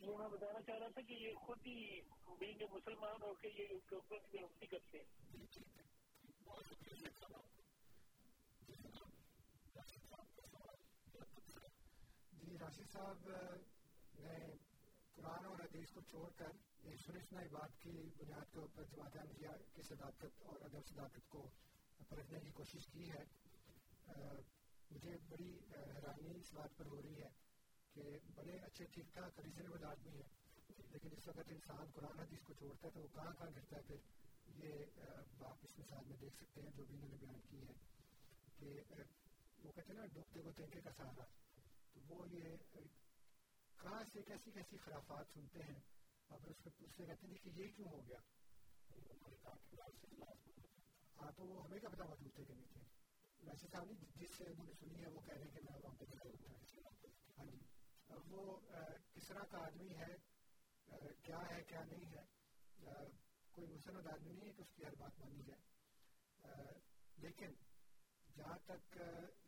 یہ 0.00 0.16
میں 0.18 0.28
بتانا 0.28 0.60
چاہ 0.62 0.78
رہا 0.78 0.88
تھا 0.88 1.00
کہ 1.00 1.12
یہ 1.12 1.34
خود 1.34 1.66
ہی 1.66 2.00
بینگ 2.38 2.62
مسلمان 2.72 3.22
ہو 3.22 3.34
کے 3.34 3.48
یہ 3.48 3.78
قبروں 3.86 4.18
کی 4.30 4.38
بے 4.58 4.66
کرتے 4.66 4.98
ہیں۔ 4.98 5.06
جی 12.32 12.58
راشد 12.60 12.92
صاحب، 12.92 13.28
میں 14.18 14.38
قرآن 15.14 15.44
اور 15.44 15.60
حدیث 15.60 15.90
کو 15.90 16.00
چھوڑ 16.00 16.28
کر 16.36 16.52
یہ 16.84 16.96
سنسنا 17.06 17.40
بات 17.50 17.80
کی 17.82 17.90
بنیاد 18.16 18.52
کے 18.52 18.60
اوپر 18.60 18.84
جماعت 18.84 19.16
احمدیہ 19.16 19.56
کی 19.74 19.82
صداقت 19.82 20.42
اور 20.42 20.60
ادب 20.60 20.86
صداقت 20.86 21.28
کو 21.28 21.48
پرکھنے 22.08 22.40
کی 22.40 22.50
کوشش 22.50 22.86
کی 22.92 23.10
ہے 23.10 23.24
مجھے 24.90 25.16
بڑی 25.28 25.50
حیرانی 25.72 26.40
اس 26.40 26.54
بات 26.54 26.76
پر 26.76 26.86
ہو 26.86 27.02
رہی 27.02 27.22
ہے۔ 27.22 27.47
کہ 27.94 28.02
بڑے 28.34 28.58
اچھے 28.58 28.84
ٹھیک 28.84 29.14
ٹھاک 29.14 29.40
ریزنیبل 29.40 29.84
آدمی 29.84 30.10
ہیں۔ 30.10 30.28
لیکن 30.92 31.08
جس 31.08 31.28
وقت 31.28 31.48
انسان 31.48 31.84
قرآن 31.94 32.20
حدیث 32.20 32.38
کو 32.46 32.54
چھوڑتا 32.54 32.88
ہے 32.88 32.92
تو 32.92 33.00
وہ 33.00 33.08
کہاں 33.14 33.32
کہاں 33.38 33.50
گرتا 33.56 33.76
ہے 33.76 33.82
پھر 33.82 33.96
یہ 34.64 34.84
آپ 35.44 35.56
اس 35.62 35.78
مثال 35.78 36.04
میں 36.06 36.16
دیکھ 36.20 36.36
سکتے 36.36 36.60
ہیں 36.62 36.70
جو 36.76 36.84
بھی 36.84 36.94
انہوں 36.94 37.08
نے 37.08 37.16
بیان 37.16 37.40
کی 37.50 37.66
ہے 37.68 37.72
کہ 38.58 38.80
وہ 39.64 39.72
کہتے 39.72 39.92
ہیں 39.92 40.00
نا، 40.00 40.06
ڈوبتے 40.06 40.42
کو 40.42 40.52
تینکے 40.52 40.80
کا 40.80 40.90
سہارا۔ 40.96 41.24
تو 41.94 42.00
وہ 42.08 42.28
یہ 42.28 42.56
کہاں 43.78 44.02
سے 44.12 44.22
کیسی 44.22 44.50
کیسی 44.50 44.76
خرافات 44.76 45.26
سنتے 45.34 45.62
ہیں؟ 45.62 45.80
اور 46.28 46.38
اس 46.46 46.66
اس 46.66 46.96
سے 46.96 47.06
کہتے 47.06 47.26
ہیں 47.26 47.34
کہ 47.42 47.50
یہ 47.54 47.66
کیوں 47.76 47.88
ہو 47.88 48.00
گیا؟ 48.08 48.18
ہاں 51.20 51.30
تو 51.36 51.44
وہ 51.44 51.64
ہمیں 51.64 51.78
کیا 51.78 51.88
پتا 51.88 52.04
موجود 52.04 52.34
تھے 52.34 52.44
کہ 52.44 52.54
نہیں 52.54 52.66
تھے 52.72 52.80
ویسے 53.42 53.66
صاحب، 53.72 53.92
جس 54.16 54.36
سے 54.38 54.44
انہوں 54.44 54.66
نے 54.66 54.72
سنی 54.80 55.02
ہے، 55.02 55.08
وہ 55.08 55.20
کہہ 55.20 55.34
رہے 55.34 55.44
ہیں 55.44 55.50
کہ 55.54 55.60
میں 55.60 55.80
وہاں 55.82 55.94
پہ 55.98 56.04
ہوتا 56.04 56.28
ہے 56.28 57.27
وہ 58.38 58.60
کس 59.12 59.26
طرح 59.28 59.42
کا 59.42 59.58
آدمی 59.58 59.96
ہے، 59.96 60.14
کیا 61.22 61.38
ہے، 61.50 61.64
کیا 61.64 61.84
نہیں 61.84 62.16
ہے، 62.16 62.24
کوئی 63.50 63.68
مسند 63.68 64.06
آدمی 64.06 64.32
نہیں 64.32 64.48
ہے 64.48 64.52
کہ 64.52 64.60
اس 64.60 64.72
کی 64.72 64.84
ہر 64.84 64.94
بات 64.98 65.18
مانی 65.18 65.42
جائے۔ 65.46 65.62
لیکن 67.16 67.50
جہاں 68.36 68.58
تک 68.66 68.98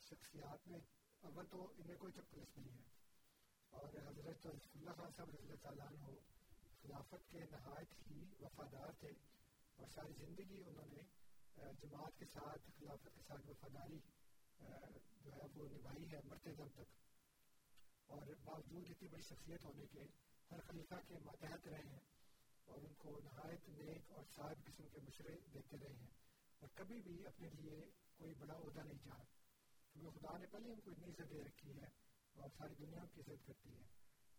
شخصیات 0.01 0.69
میں 0.69 0.79
اول 1.21 1.47
تو 1.47 1.73
ان 1.79 1.87
میں 1.87 1.97
کوئی 1.97 2.13
چپلس 2.13 2.57
نہیں 2.57 2.79
ہے۔ 2.79 2.89
اور 3.71 3.89
حضرت 3.89 4.47
اللہ 4.47 4.91
خان 4.91 5.11
صاحب 5.17 5.31
رضی 5.31 5.43
اللہ 5.43 5.63
تعالیٰ 5.63 5.87
عنہ 5.87 6.05
خلافت 6.83 7.31
کے 7.31 7.39
نہایت 7.39 8.11
ہی 8.11 8.25
وفادار 8.41 8.93
تھے۔ 8.93 9.09
اور 9.77 9.87
ساری 9.87 10.13
زندگی 10.13 10.63
انہوں 10.67 10.87
نے، 10.87 11.03
جماعت 11.57 12.19
کے 12.19 12.25
ساتھ، 12.25 12.71
خلافت 12.79 13.09
کے 13.15 13.23
ساتھ 13.29 13.47
وفاداری، 13.47 13.99
جو 15.21 15.33
ہے، 15.33 15.47
وہ 15.55 15.69
نبھائی 15.69 16.13
ہے 16.13 16.19
مرتے 16.25 16.55
دم 16.55 16.69
تک۔ 16.69 17.10
اور 18.11 18.23
باوجود 18.45 18.91
اتنی 18.91 19.09
بڑی 19.09 19.23
شخصیت 19.23 19.65
ہونے 19.65 19.87
کے 19.87 20.05
ہر 20.51 20.61
خلیفہ 20.61 20.95
کے 21.09 21.19
ماتحت 21.25 21.69
رہے 21.69 21.83
ہیں 21.83 22.01
اور 22.65 22.79
ان 22.79 22.95
کو 22.99 23.21
نہایت 23.25 23.69
نیک 23.69 24.13
اور 24.13 24.25
صاحب 24.35 24.65
قسم 24.65 24.89
کے 24.89 25.01
مشورے 25.01 25.37
دیتے 25.55 25.77
رہے 25.77 25.95
ہیں 25.95 26.11
اور 26.59 26.69
کبھی 26.75 27.01
بھی 27.03 27.27
اپنے 27.27 27.49
لیے 27.49 27.81
کوئی 28.17 28.35
بڑا 28.35 28.55
عہدہ 28.55 28.81
نہیں 28.81 28.99
چاہا 29.05 29.25
کیونکہ 29.95 30.19
خدا 30.19 30.37
نے 30.39 30.47
پہلے 30.47 30.73
ان 30.73 30.81
کو 30.81 30.91
اتنی 30.91 31.11
عزت 31.11 31.31
دے 31.31 31.45
رکھی 31.45 31.77
ہے 31.77 31.87
اور 32.35 32.49
ساری 32.59 32.75
دنیا 32.75 33.05
کی 33.15 33.21
عزت 33.21 33.47
کرتی 33.47 33.73
ہے۔ 33.75 33.83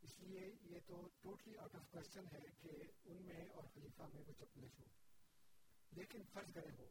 اس 0.02 0.20
لیے 0.20 0.52
یہ 0.62 0.80
تو 0.86 1.08
ٹوٹلی 1.22 1.58
آؤٹ 1.58 1.76
آف 1.76 1.92
کوشچن 1.92 2.26
ہے 2.32 2.40
کہ 2.62 2.70
ان 3.04 3.24
میں 3.26 3.50
اور 3.50 3.64
خلیفہ 3.74 4.04
میں 4.14 4.22
وہ 4.28 4.34
چپلش 4.34 4.80
ہو 4.80 4.86
لیکن 5.92 6.22
فرض 6.34 6.54
کرے 6.54 6.72
ہو، 6.80 6.86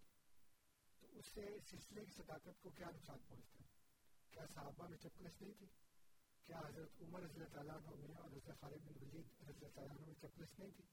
تو 1.01 1.07
اس 1.13 1.27
سے 1.27 1.47
سلسلے 1.71 2.05
کی 2.05 2.13
صداقت 2.13 2.63
کو 2.63 2.71
کیا 2.71 2.87
نقصان 2.91 3.19
پہنچتا 3.29 3.59
ہے؟ 3.59 3.69
کیا 4.31 4.47
صحابہ 4.55 4.89
میں 4.89 4.99
چپلش 4.99 5.43
نہیں 5.43 5.55
تھی؟ 5.59 5.67
کیا 6.51 6.59
حضرت 6.59 7.03
عمر 7.03 7.23
رضی 7.23 7.41
اللہ 7.41 7.53
تعالیٰ 7.53 7.75
عنہ 7.77 7.97
میں 7.97 8.15
اور 8.15 8.31
حضرت 8.31 8.61
خالد 8.61 8.81
بن 8.85 8.95
ولید 9.01 9.27
رضی 9.49 9.65
اللہ 9.65 9.75
تعالیٰ 9.75 9.97
عنہ 9.97 10.07
میں 10.07 10.15
چپلش 10.15 10.59
نہیں 10.59 10.71
تھی 10.77 10.85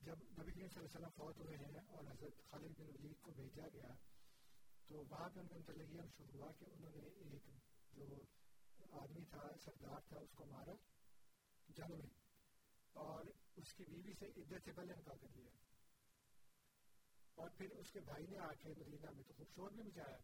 جب 0.00 0.16
نبی 0.22 0.52
کریم 0.52 0.68
صلی 0.68 0.80
اللہ 0.80 0.80
علیہ 0.80 0.96
وسلم 0.96 1.14
فوت 1.16 1.38
ہوئے 1.38 1.56
ہیں 1.56 1.80
اور 1.88 2.04
حضرت 2.04 2.50
خالد 2.50 2.78
بن 2.78 2.86
ولید 2.86 3.20
کو 3.20 3.32
بھیجا 3.32 3.68
گیا، 3.72 3.94
تو 4.88 5.04
وہاں 5.10 5.28
پہ 5.34 5.40
ان 5.40 5.48
کا 5.48 5.56
انتلیگیم 5.56 6.06
شروع 6.16 6.40
ہوا 6.40 6.52
کہ 6.52 6.64
انہوں 6.64 6.90
نے 6.94 7.00
ایک 7.00 7.48
جو 7.92 8.06
آدمی 8.90 9.24
تھا، 9.24 9.48
سردار 9.64 10.00
تھا، 10.08 10.18
اس 10.18 10.34
کو 10.34 10.44
مارا 10.44 10.74
جنگ 11.68 11.96
میں 11.98 12.10
اور 12.92 13.24
اس 13.56 13.74
کی 13.74 13.84
بیوی 13.84 14.14
سے 14.18 14.26
عدت 14.26 14.64
سے 14.64 14.72
پہلے 14.72 14.94
نکاح 14.94 15.14
کر 15.20 15.36
لیا۔ 15.36 15.50
اور 17.34 17.50
پھر 17.50 17.70
اس 17.70 17.92
کے 17.92 18.00
بھائی 18.00 18.26
نے 18.26 18.38
آ 18.38 18.52
کے 18.52 18.68
مدینہ 18.68 19.10
میں 19.10 19.22
تو 19.22 19.34
خوب 19.34 19.48
شور 19.54 19.70
بھی 19.70 19.82
مچایا 19.82 20.16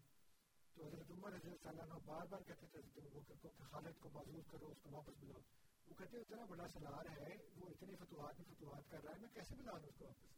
تو 0.79 0.87
حضرت 0.87 1.11
عمر 1.11 1.33
رضی 1.33 1.49
اللہ 1.65 1.83
عنہ 1.83 1.95
بار 2.07 2.27
بار 2.27 2.41
کہتے 2.47 2.67
تھے 2.67 2.79
حضرت 2.79 2.99
ابو 2.99 3.21
بکر 3.21 3.35
کو 3.43 3.49
کہ 3.49 3.65
خالد 3.65 4.01
کو 4.01 4.11
معذور 4.11 4.43
کرو، 4.51 4.67
اس 4.67 4.79
کو 4.83 4.91
واپس 4.91 5.15
بلاؤ۔ 5.21 5.41
وہ 5.87 5.95
کہتے 5.95 6.17
ہیں 6.17 6.25
اتنا 6.25 6.45
بڑا 6.45 6.69
سلار 6.69 7.07
ہے، 7.19 7.37
وہ 7.57 7.69
اتنی 7.69 7.97
فتوحات 7.97 8.41
میں 8.41 8.55
فتوحات 8.55 8.91
کر 8.91 9.05
رہا 9.05 9.13
ہے، 9.13 9.19
میں 9.19 9.29
کیسے 9.29 9.55
بلا 9.55 9.73
دوں 9.73 9.89
اس 9.89 9.95
کو 9.99 10.05
واپس؟ 10.05 10.33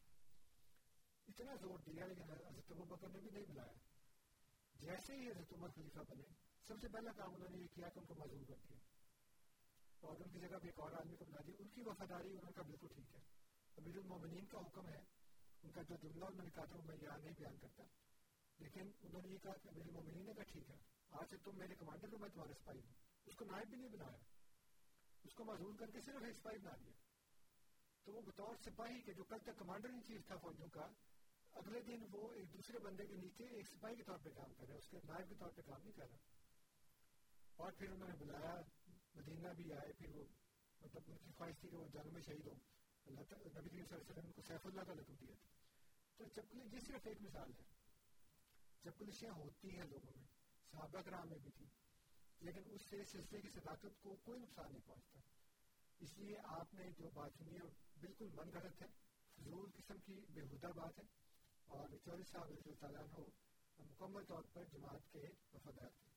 اتنا 1.29 1.55
زور 1.55 1.79
دیا 1.79 2.07
لیکن 2.07 2.23
حضرت 2.23 2.71
ابو 2.71 2.85
بکر 2.85 3.09
نے 3.09 3.19
بھی 3.19 3.31
نہیں 3.31 3.45
بلایا۔ 3.49 3.73
جیسے 4.75 5.17
ہی 5.17 5.31
حضرت 5.31 5.53
عمر 5.53 5.69
خلیفہ 5.69 5.99
بنے، 6.09 6.23
سب 6.69 6.75
سے 6.81 6.89
پہلا 6.89 7.12
کام 7.12 7.35
انہوں 7.35 7.49
نے 7.49 7.59
یہ 7.59 7.67
کیا 7.75 7.89
کہ 7.89 7.99
ان 7.99 8.05
کو 8.05 8.15
معذور 8.15 8.45
کر 8.49 8.55
دیا۔ 8.69 8.79
اور 10.01 10.17
ان 10.17 10.31
کی 10.31 10.39
جگہ 10.41 10.59
پہ 10.62 10.67
ایک 10.67 10.81
اور 10.81 10.93
آدمی 10.93 11.17
کو 11.17 11.25
بلا 11.25 11.41
دیا۔ 11.47 11.55
ان 11.59 11.69
کی 11.69 11.83
وفاداری 11.83 12.29
انہوں 12.29 12.53
کا 12.53 12.62
بالکل 12.62 12.87
ٹھیک 12.95 13.15
ہے۔ 13.15 13.21
امیر 13.77 13.97
المومنین 13.97 14.47
کا 14.47 14.59
حکم 14.59 14.89
ہے، 14.89 15.05
ان 15.62 15.71
کا 15.71 15.83
جو 15.83 15.97
جملہ 15.97 16.25
انہوں 16.25 16.45
نے 16.45 16.51
کہا 16.51 16.65
تھا 16.65 16.77
میں 16.85 16.97
یہاں 17.03 17.19
نہیں 17.19 17.35
بیان 17.39 17.57
کرتا۔ 17.61 17.85
لیکن 18.61 18.91
انہوں 19.03 19.23
نے 19.23 19.28
یہ 19.28 19.39
کہا 19.39 19.53
کہ 19.53 19.69
امیر 19.69 19.87
المومنین 19.87 20.27
نے 20.27 20.35
کہا 20.35 20.43
ٹھیک 20.43 20.70
ہے، 20.70 20.77
آج 21.11 21.27
سے 21.31 21.37
تم 21.37 21.59
میرے 21.59 21.74
کمانڈر 21.74 22.12
ہو 22.12 22.19
میں 22.19 22.28
تمہارا 22.28 22.55
سپاہی 22.55 22.78
ہوں 22.78 22.93
اس 23.27 23.35
کو 23.35 23.45
نائب 23.45 23.69
بھی 23.69 23.77
نہیں 23.77 23.89
بنایا۔ 23.89 24.19
اس 25.24 25.35
کو 25.35 25.45
معذور 25.45 25.74
کر 25.78 25.91
کے 25.91 26.01
صرف 26.01 26.23
ایک 26.23 26.37
سپاہی 26.37 26.59
بنا 26.59 26.77
دیا۔ 26.81 26.93
تو 28.05 28.12
وہ 28.12 28.20
بطور 28.20 28.55
سپاہی 28.65 29.01
کے 29.01 29.12
جو 29.12 29.24
کل 29.24 29.39
تک 29.39 29.59
کمانڈر 29.59 29.89
ان 29.89 30.03
چیف 30.03 30.27
تھا 30.27 30.37
فوجوں 30.37 30.69
کا، 30.69 30.89
اگلے 31.53 31.81
دن 31.81 32.07
وہ 32.12 32.32
ایک 32.32 32.53
دوسرے 32.53 32.78
بندے 32.78 33.07
کے 33.07 33.15
نیچے 33.15 33.45
ایک 33.45 33.69
سپاہی 33.69 33.97
کے 33.97 34.03
طور 34.03 34.19
پہ 34.23 34.31
کام 34.31 34.55
کر 34.55 34.65
رہا 34.66 34.73
ہے 34.73 34.78
اس 34.78 34.89
کے 34.89 34.99
نائب 35.05 35.28
کے 35.28 35.35
طور 35.35 35.51
پہ 35.51 35.62
کام 35.62 35.82
نہیں 35.82 35.93
کر 35.93 36.09
رہا۔ 36.11 36.19
اور 37.57 37.73
پھر 37.73 37.91
انہوں 37.91 38.09
نے 38.09 38.15
بلایا، 38.16 38.61
مدینہ 39.15 39.49
بھی 39.49 39.73
آئے، 39.73 39.93
پھر 39.93 40.09
وہ 40.09 40.24
مطلب 40.81 41.03
ان 41.07 41.16
کی 41.16 41.32
خواہش 41.32 41.59
تھی 41.61 41.69
کہ 41.69 41.77
وہ 41.77 41.89
جنگ 41.89 42.12
میں 42.12 42.23
شہید 42.23 42.47
ہو 42.47 42.55
اللہ 43.07 43.20
تعالیٰ 43.20 43.61
نبی 43.61 43.69
کریم 43.69 43.85
صلی 43.85 43.95
اللہ 43.95 44.05
علیہ 44.05 44.19
وسلم 44.19 44.32
کو 44.32 44.43
سیف 44.43 44.66
اللہ 44.66 44.81
کا 44.81 44.95
لقب 44.95 45.20
دیا 45.20 45.35
تھا۔ 45.35 45.49
تو 46.16 46.24
چپلی 46.28 46.61
یہ 46.73 46.81
صرف 46.87 47.07
ایک 47.07 47.23
مثال 47.23 47.53
ہے۔ 47.53 47.80
چپلشیاں 48.85 49.32
ہوتی 49.32 49.70
ہیں 49.70 49.85
لوگوں 49.85 50.12
میں، 50.16 50.27
صحابہ 50.70 51.01
کرام 51.01 51.28
میں 51.28 51.39
بھی 51.39 51.51
تھی، 51.51 51.66
لیکن 52.40 52.62
اس 52.70 52.81
سے 52.90 53.05
سلسلے 53.05 53.40
کی 53.40 53.48
صداقت 53.48 54.01
کو 54.01 54.16
کوئی 54.16 54.40
نقصان 54.40 54.73
نہیں 54.73 54.86
پہنچتا۔ 54.86 55.20
اس 56.01 56.19
لیے 56.19 56.36
آپ 56.44 56.74
نے 56.74 56.90
جو 56.98 57.11
بات 57.11 57.31
سنی 57.39 57.57
ہے 57.57 57.69
بالکل 58.01 58.28
من 58.32 58.52
گھڑت 58.52 58.82
ہے، 58.82 58.86
فضول 59.36 59.70
قسم 59.70 59.98
کی 59.98 60.20
بےحدہ 60.28 60.66
بات 60.66 60.98
ہے۔ 60.98 61.05
اور 61.66 61.89
چوری 62.05 62.23
صاحب 62.23 62.44
رضی 62.44 62.61
اللہ 62.65 62.81
تعالیٰ 62.81 63.02
عنہ 63.02 63.24
مکمل 63.78 64.24
طور 64.24 64.43
پر 64.52 64.65
جماعت 64.65 65.12
کے 65.12 65.23
وفادار 65.52 65.89
تھے۔ 65.89 66.11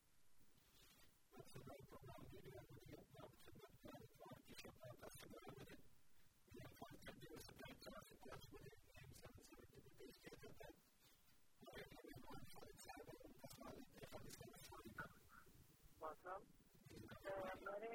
میں 17.64 17.80
نے 17.80 17.90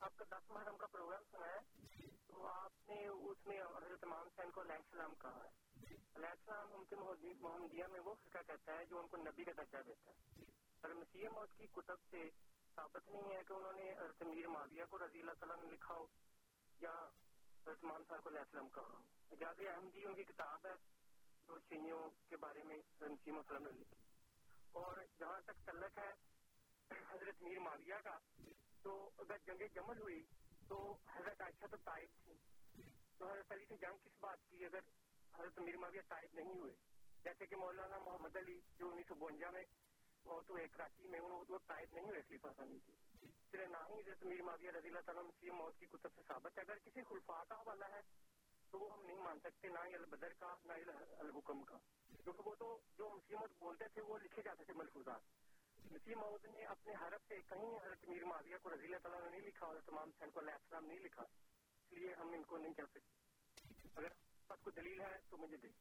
آپ 0.00 0.16
کا 0.16 0.24
دس 0.28 0.50
محرم 0.50 0.76
کا 0.76 0.86
پروگرام 0.86 1.22
سنا 1.30 1.46
ہے 1.46 2.08
تو 2.26 2.46
آپ 2.46 2.88
نے 2.88 3.06
اس 3.06 3.46
میں 3.46 3.60
حضرت 3.62 4.04
امام 4.04 4.26
حسین 4.26 4.50
کو 4.50 4.62
علیہ 4.62 4.74
السلام 4.74 5.14
کہا 5.18 5.42
ہے 5.44 5.48
علیہ 6.14 6.28
السلام 6.28 6.74
ان 6.74 6.84
کے 6.84 6.96
محمدیہ 6.96 7.84
میں 7.92 8.00
وہ 8.00 8.14
فرقہ 8.14 8.42
کہتا 8.46 8.78
ہے 8.78 8.86
جو 8.86 8.98
ان 8.98 9.08
کو 9.08 9.16
نبی 9.16 9.44
کا 9.44 9.52
درجہ 9.56 9.82
دیتا 9.86 10.10
ہے 10.10 10.44
اور 10.82 10.94
مسیح 10.94 11.28
موت 11.28 11.56
کی 11.58 11.66
کتب 11.72 12.06
سے 12.10 12.28
ثابت 12.76 13.10
نہیں 13.10 13.30
ہے 13.30 13.42
کہ 13.48 13.52
انہوں 13.52 13.72
نے 13.72 13.90
حضرت 13.92 14.22
میر 14.22 14.48
معاویہ 14.48 14.84
کو 14.90 14.98
رضی 14.98 15.20
اللہ 15.20 15.38
تعالیٰ 15.40 15.56
نے 15.64 15.70
لکھا 15.70 15.94
ہو 15.94 16.06
یا 16.80 16.92
حضرت 16.92 17.84
امام 17.84 18.02
صاحب 18.08 18.22
کو 18.22 18.28
علیہ 18.28 18.40
السلام 18.40 18.68
کہا 18.68 18.92
ہو 18.92 19.02
اجاز 19.30 19.60
احمدی 19.68 20.04
ان 20.04 20.14
کی 20.14 20.24
کتاب 20.24 20.66
ہے 20.66 20.74
جو 21.50 21.58
شیوں 21.68 22.10
کے 22.28 22.36
بارے 22.36 22.62
میں 22.62 22.76
مسیح 23.00 23.32
وسلم 23.32 23.62
نے 23.62 23.70
لکھی 23.70 23.96
اور 24.72 24.96
جہاں 25.18 25.40
تک 25.40 25.66
تعلق 25.66 25.98
ہے 25.98 26.12
حضرت 27.10 27.42
میر 27.42 27.58
معاویہ 27.58 27.94
کا، 28.04 28.18
تو 28.82 29.10
اگر 29.18 29.36
جنگ 29.46 29.62
جمل 29.74 30.00
ہوئی 30.00 30.22
تو 30.68 30.96
حضرت 31.12 31.40
عائشہ 31.40 31.66
تو 31.70 31.76
تائب 31.76 32.08
تھی۔ 32.24 32.34
تو 33.18 33.32
حضرت 33.32 33.52
علی 33.52 33.64
سے 33.68 33.76
جنگ 33.76 33.96
کس 34.04 34.20
بات 34.20 34.38
کی 34.50 34.64
اگر 34.64 34.78
حضرت 35.38 35.58
میر 35.58 35.76
معاویہ 35.76 36.00
تائب 36.08 36.34
نہیں 36.34 36.58
ہوئے؟ 36.58 36.72
جیسے 37.24 37.46
کہ 37.46 37.56
مولانا 37.56 37.98
محمد 37.98 38.36
علی 38.36 38.60
جو 38.78 38.90
انیس 38.90 39.06
سو 39.08 39.14
بونجا 39.14 39.50
میں 39.50 39.64
وہ 40.24 40.40
تو 40.40 40.54
ایک 40.54 40.72
کراچی 40.72 41.08
میں 41.08 41.20
وہ 41.20 41.58
تائب 41.66 41.88
نہیں 41.92 42.04
ہوئے، 42.04 42.22
خلیفہ 42.22 42.48
ثانی 42.56 42.78
کی۔ 42.78 42.92
پھر 43.50 43.68
نہ 43.68 43.76
ہی 43.76 44.00
حضرت 44.00 44.24
میر 44.24 44.42
معاویہ 44.42 44.70
رضی 44.70 44.88
اللہ 44.88 45.00
تعالیٰ 45.00 45.22
مسیح 45.22 45.50
موت 45.50 45.78
کی 45.78 45.86
کتب 45.86 46.08
سے 46.14 46.22
ثابت 46.28 46.58
ہے۔ 46.58 46.62
اگر 46.62 46.78
کسی 46.78 47.02
خلفاء 47.02 47.42
کا 47.48 47.54
حوالہ 47.54 47.84
ہے 47.84 48.00
تو 48.70 48.78
وہ 48.78 48.92
ہم 48.92 49.06
نہیں 49.06 49.18
مان 49.18 49.38
سکتے 49.38 49.68
نہ 49.68 49.78
ہی 49.88 49.94
البدر 49.94 50.32
کا 50.32 50.54
نہ 50.64 50.72
ہی 50.72 50.82
الحکم 51.18 51.62
کا۔ 51.62 51.78
کیونکہ 52.24 52.48
وہ 52.48 52.54
تو 52.54 52.78
جو 52.98 53.08
مسیح 53.08 53.36
موت 53.40 53.50
بولتے 53.58 53.84
تھے 53.88 54.02
وہ 54.02 54.18
لکھے 54.18 54.42
جاتے 54.42 54.64
تھے 54.64 54.74
ملفوظات 54.74 55.20
مسیح 55.90 56.14
موت 56.14 56.44
نے 56.44 56.64
اپنے 56.64 56.92
حرف 56.94 57.28
سے 57.28 57.34
کہیں 57.48 57.86
حضرت 57.86 58.08
میر 58.08 58.24
معاویہ 58.24 58.56
کو 58.62 58.70
رضی 58.70 58.84
اللہ 58.84 58.96
تعالیٰ 58.96 59.20
نے 59.20 59.30
نہیں 59.30 59.48
لکھا 59.48 59.66
اور 59.66 59.76
تمام 59.86 60.08
حسین 60.08 60.30
کو 60.30 60.40
علیہ 60.40 60.52
السلام 60.52 60.84
نہیں 60.86 60.98
لکھا۔ 60.98 61.22
اس 61.22 61.92
لیے 61.92 62.14
ہم 62.14 62.28
ان 62.28 62.42
کو 62.42 62.58
نہیں 62.58 62.74
کہہ 62.74 62.84
سکتے۔ 62.90 63.16
اگر 63.94 64.08
آپ 64.48 64.64
کو 64.64 64.70
دلیل 64.70 65.00
ہے 65.00 65.18
تو 65.28 65.36
مجھے 65.36 65.56
دیں۔ 65.56 65.72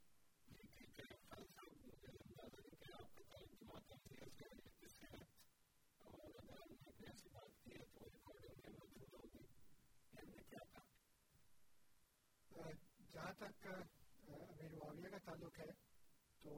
جہاں 13.11 13.34
تک 13.38 13.68
امیر 14.27 14.76
معاویہ 14.76 15.10
کا 15.10 15.18
تعلق 15.18 15.60
ہے، 15.60 15.72
تو 16.41 16.49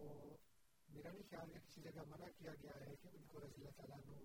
میرا 0.89 1.11
نہیں 1.11 1.23
خیال 1.29 1.53
ہے 1.53 1.59
کسی 1.59 1.81
جگہ 1.81 2.01
منع 2.07 2.25
کیا 2.37 2.51
گیا 2.63 2.71
ہے 2.79 2.95
کہ 3.01 3.07
ان 3.07 3.23
کو 3.27 3.39
رضی 3.39 3.55
اللہ 3.55 3.69
تعالیٰ 3.69 3.97
عنہ 3.97 4.17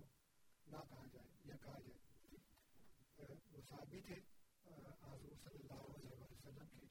نہ 0.67 0.77
کہا 0.89 1.05
جائے 1.13 1.27
یا 1.45 1.55
کہا 1.61 1.79
جائے۔ 1.79 1.97
وہ 3.51 3.61
صحابی 3.69 4.01
تھے 4.01 4.15
حضور 5.01 5.35
صلی 5.43 5.59
اللہ 5.59 5.81
علیہ 5.97 6.23
وسلم 6.31 6.67
کے۔ 6.67 6.85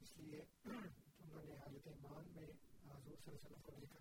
اس 0.00 0.16
لیے 0.16 0.42
انہوں 0.64 1.42
نے 1.44 1.56
حالت 1.56 1.88
ایمان 1.88 2.24
میں 2.32 2.46
حضور 2.46 3.16
صلی 3.16 3.34
اللہ 3.34 3.46
علیہ 3.46 3.56
وسلم 3.56 3.60
کو 3.62 3.70
دیکھا۔ 3.80 3.98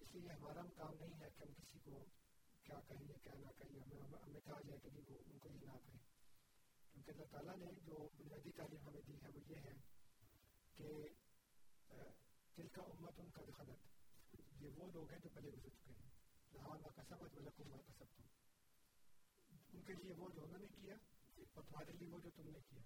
اس 0.00 0.14
لیے 0.14 0.32
ہمارا 0.32 0.60
کام 0.76 0.94
نہیں 1.00 1.20
ہے 1.20 1.28
کہ 1.38 1.42
ہم 1.42 1.52
کسی 1.52 1.78
کو 1.84 2.04
کیا 2.62 2.80
کہیں 2.88 3.08
یا 3.08 3.16
کیا 3.22 3.34
نہ 3.34 3.48
کہیں، 3.58 3.80
ہمیں 3.80 4.18
ہمیں 4.18 4.40
کہا 4.40 4.60
جائے 4.60 4.78
کہ 4.78 4.88
وہ 4.94 5.18
ان 5.26 5.38
کو 5.38 5.48
یہ 5.48 5.66
نہ 5.66 5.78
کہیں۔ 5.86 6.03
کیونکہ 7.06 7.22
اللہ 7.22 7.32
تعالیٰ 7.32 7.54
نے 7.56 7.70
جو 7.86 7.96
بنیادی 8.18 8.50
تعلیم 8.56 8.86
ہمیں 8.86 9.00
دی 9.02 9.16
ہے 9.22 9.30
وہ 9.30 9.40
یہ 9.48 9.64
ہے 9.64 9.72
کہ 10.76 10.92
دل 12.58 12.68
کا 12.68 12.82
امت 12.84 13.18
ان 13.20 13.30
کا 13.30 13.42
دخلت 13.48 14.62
یہ 14.62 14.78
وہ 14.78 14.86
لوگ 14.92 15.10
ہیں 15.10 15.18
جو 15.22 15.28
پہلے 15.34 15.50
گزر 15.50 15.74
چکے 15.74 15.92
ہیں 15.92 16.08
لہٰذا 16.52 16.78
ماں 16.78 16.92
کا 16.96 17.02
سبت 17.08 17.36
ولکم 17.36 17.68
ماں 17.68 17.82
کا 17.86 17.92
سب 17.94 18.14
تم 18.14 18.28
ان 19.72 19.82
کے 19.82 19.94
لیے 19.94 20.12
وہ 20.12 20.28
جو 20.34 20.44
انہوں 20.44 20.58
نے 20.58 20.68
کیا 20.76 20.94
اور 20.94 21.62
تمہارے 21.62 21.92
لیے 21.92 22.08
وہ 22.08 22.20
جو 22.24 22.30
تم 22.36 22.50
نے 22.50 22.60
کیا 22.68 22.82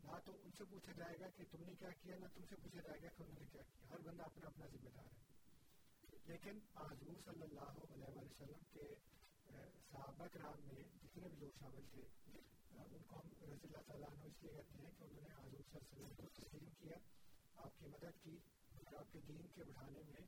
نہ 0.00 0.18
تو 0.24 0.36
ان 0.42 0.56
سے 0.58 0.64
پوچھا 0.70 0.92
جائے 0.92 1.18
گا 1.20 1.28
کہ 1.36 1.44
تم 1.50 1.64
نے 1.64 1.74
کیا 1.78 1.90
کیا 2.00 2.18
نہ 2.18 2.32
تم 2.34 2.46
سے 2.48 2.56
پوچھا 2.62 2.80
جائے 2.80 3.02
گا 3.02 3.14
کہ 3.16 3.22
انہوں 3.22 3.40
نے 3.40 3.46
کیا 3.52 3.62
کیا 3.70 3.90
ہر 3.90 4.06
بندہ 4.06 4.22
اپنا 4.22 4.46
اپنا 4.46 4.66
ذمہ 4.66 4.96
دار 4.96 5.12
ہے 5.12 6.22
لیکن 6.26 6.58
حضور 6.76 7.22
صلی 7.24 7.42
اللہ 7.42 7.80
علیہ 7.86 8.18
وسلم 8.20 8.62
کے 8.70 8.94
صحابہ 9.90 10.26
کرام 10.32 10.66
میں 10.66 10.82
جتنے 11.02 11.28
بھی 11.28 11.38
لوگ 11.38 11.58
شامل 11.58 11.90
تھے 11.90 12.06
ان 12.78 13.02
کو 13.06 13.20
ہم 13.20 13.28
رضی 13.44 13.66
اللہ 13.66 13.86
تعالیٰ 13.86 14.08
عنہ 14.08 14.24
اس 14.24 14.42
لیے 14.42 14.52
کہتے 14.52 14.78
ہیں 14.78 14.90
کہ 14.98 15.04
انہوں 15.04 15.22
نے 15.22 15.34
حضور 15.34 15.62
صلی 15.72 15.78
اللہ 15.80 16.06
علیہ 16.06 16.06
وسلم 16.06 16.14
کو 16.16 16.28
تسلیم 16.34 16.72
کیا 16.78 16.96
آپ 17.56 17.78
کی 17.78 17.86
مدد 17.86 18.22
کی 18.24 18.38
اور 18.76 18.98
آپ 18.98 19.12
کے 19.12 19.20
دین 19.28 19.46
کے 19.54 19.64
بڑھانے 19.64 20.02
میں 20.02 20.26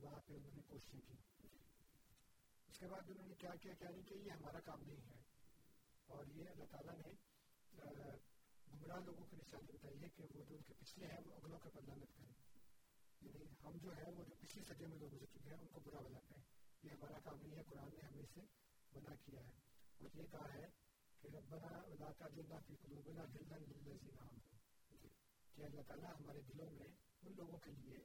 وہاں 0.00 0.20
پہ 0.26 0.34
انہوں 0.34 0.54
نے 0.54 0.62
کوششیں 0.68 1.00
کی 1.00 1.16
اس 2.68 2.78
کے 2.78 2.86
بعد 2.86 3.10
انہوں 3.10 3.28
نے 3.28 3.34
کیا 3.38 3.54
کیا 3.60 3.72
کیا 3.78 3.88
نہیں 3.90 4.02
کہ 4.02 4.14
یہ 4.14 4.30
ہمارا 4.30 4.60
کام 4.60 4.82
نہیں 4.82 5.10
ہے 5.10 5.20
اور 6.08 6.26
یہ 6.34 6.48
اللہ 6.48 6.64
تعالیٰ 6.70 6.94
نے 6.96 7.12
گمراہ 8.72 9.00
لوگوں 9.04 9.26
کی 9.30 9.36
نشانی 9.36 9.72
بتائی 9.72 10.02
ہے 10.02 10.08
کہ 10.16 10.24
وہ 10.34 10.44
جو 10.48 10.56
ان 10.56 10.62
کے 10.62 10.74
پچھلے 10.78 11.06
ہیں 11.06 11.20
وہ 11.26 11.34
اگلوں 11.34 11.58
کا 11.58 11.68
بدلا 11.74 11.94
مت 11.94 12.16
کریں 12.16 12.32
یعنی 13.22 13.44
ہم 13.64 13.78
جو 13.82 13.96
ہے 13.96 14.10
وہ 14.10 14.24
جو 14.24 14.34
پچھلی 14.40 14.64
صدی 14.64 14.86
میں 14.86 14.98
لوگ 14.98 15.14
گزر 15.14 15.26
چکے 15.26 15.50
ہیں 15.50 15.60
ان 15.60 15.66
کو 15.72 15.80
برا 15.80 16.00
بلا 16.00 16.20
کہیں 16.28 16.42
یہ 16.84 16.90
ہمارا 16.90 17.18
کام 17.24 17.40
نہیں 17.42 17.56
ہے 17.56 17.62
قرآن 17.68 17.90
نے 17.94 18.06
ہمیں 18.06 18.26
سے 18.34 18.40
منع 18.92 19.14
کیا 19.24 19.40
ہے 19.40 19.56
اور 20.00 20.16
یہ 20.16 20.30
کہا 20.30 20.52
ہے 20.54 20.66
کہ 21.22 21.28
ربنا 21.30 21.78
ولا 21.84 22.10
تجلنا 22.18 22.58
فی 22.60 22.74
قلوبنا 22.76 23.24
غلا 23.30 23.56
للذین 23.58 24.18
آمنوا 24.18 24.58
کہ 25.56 25.64
اللہ 25.64 25.86
تعالیٰ 25.86 26.12
ہمارے 26.14 26.42
دلوں 26.48 26.70
میں 26.72 26.88
ان 27.22 27.32
لوگوں 27.36 27.58
کے 27.58 27.72
لیے 27.76 28.04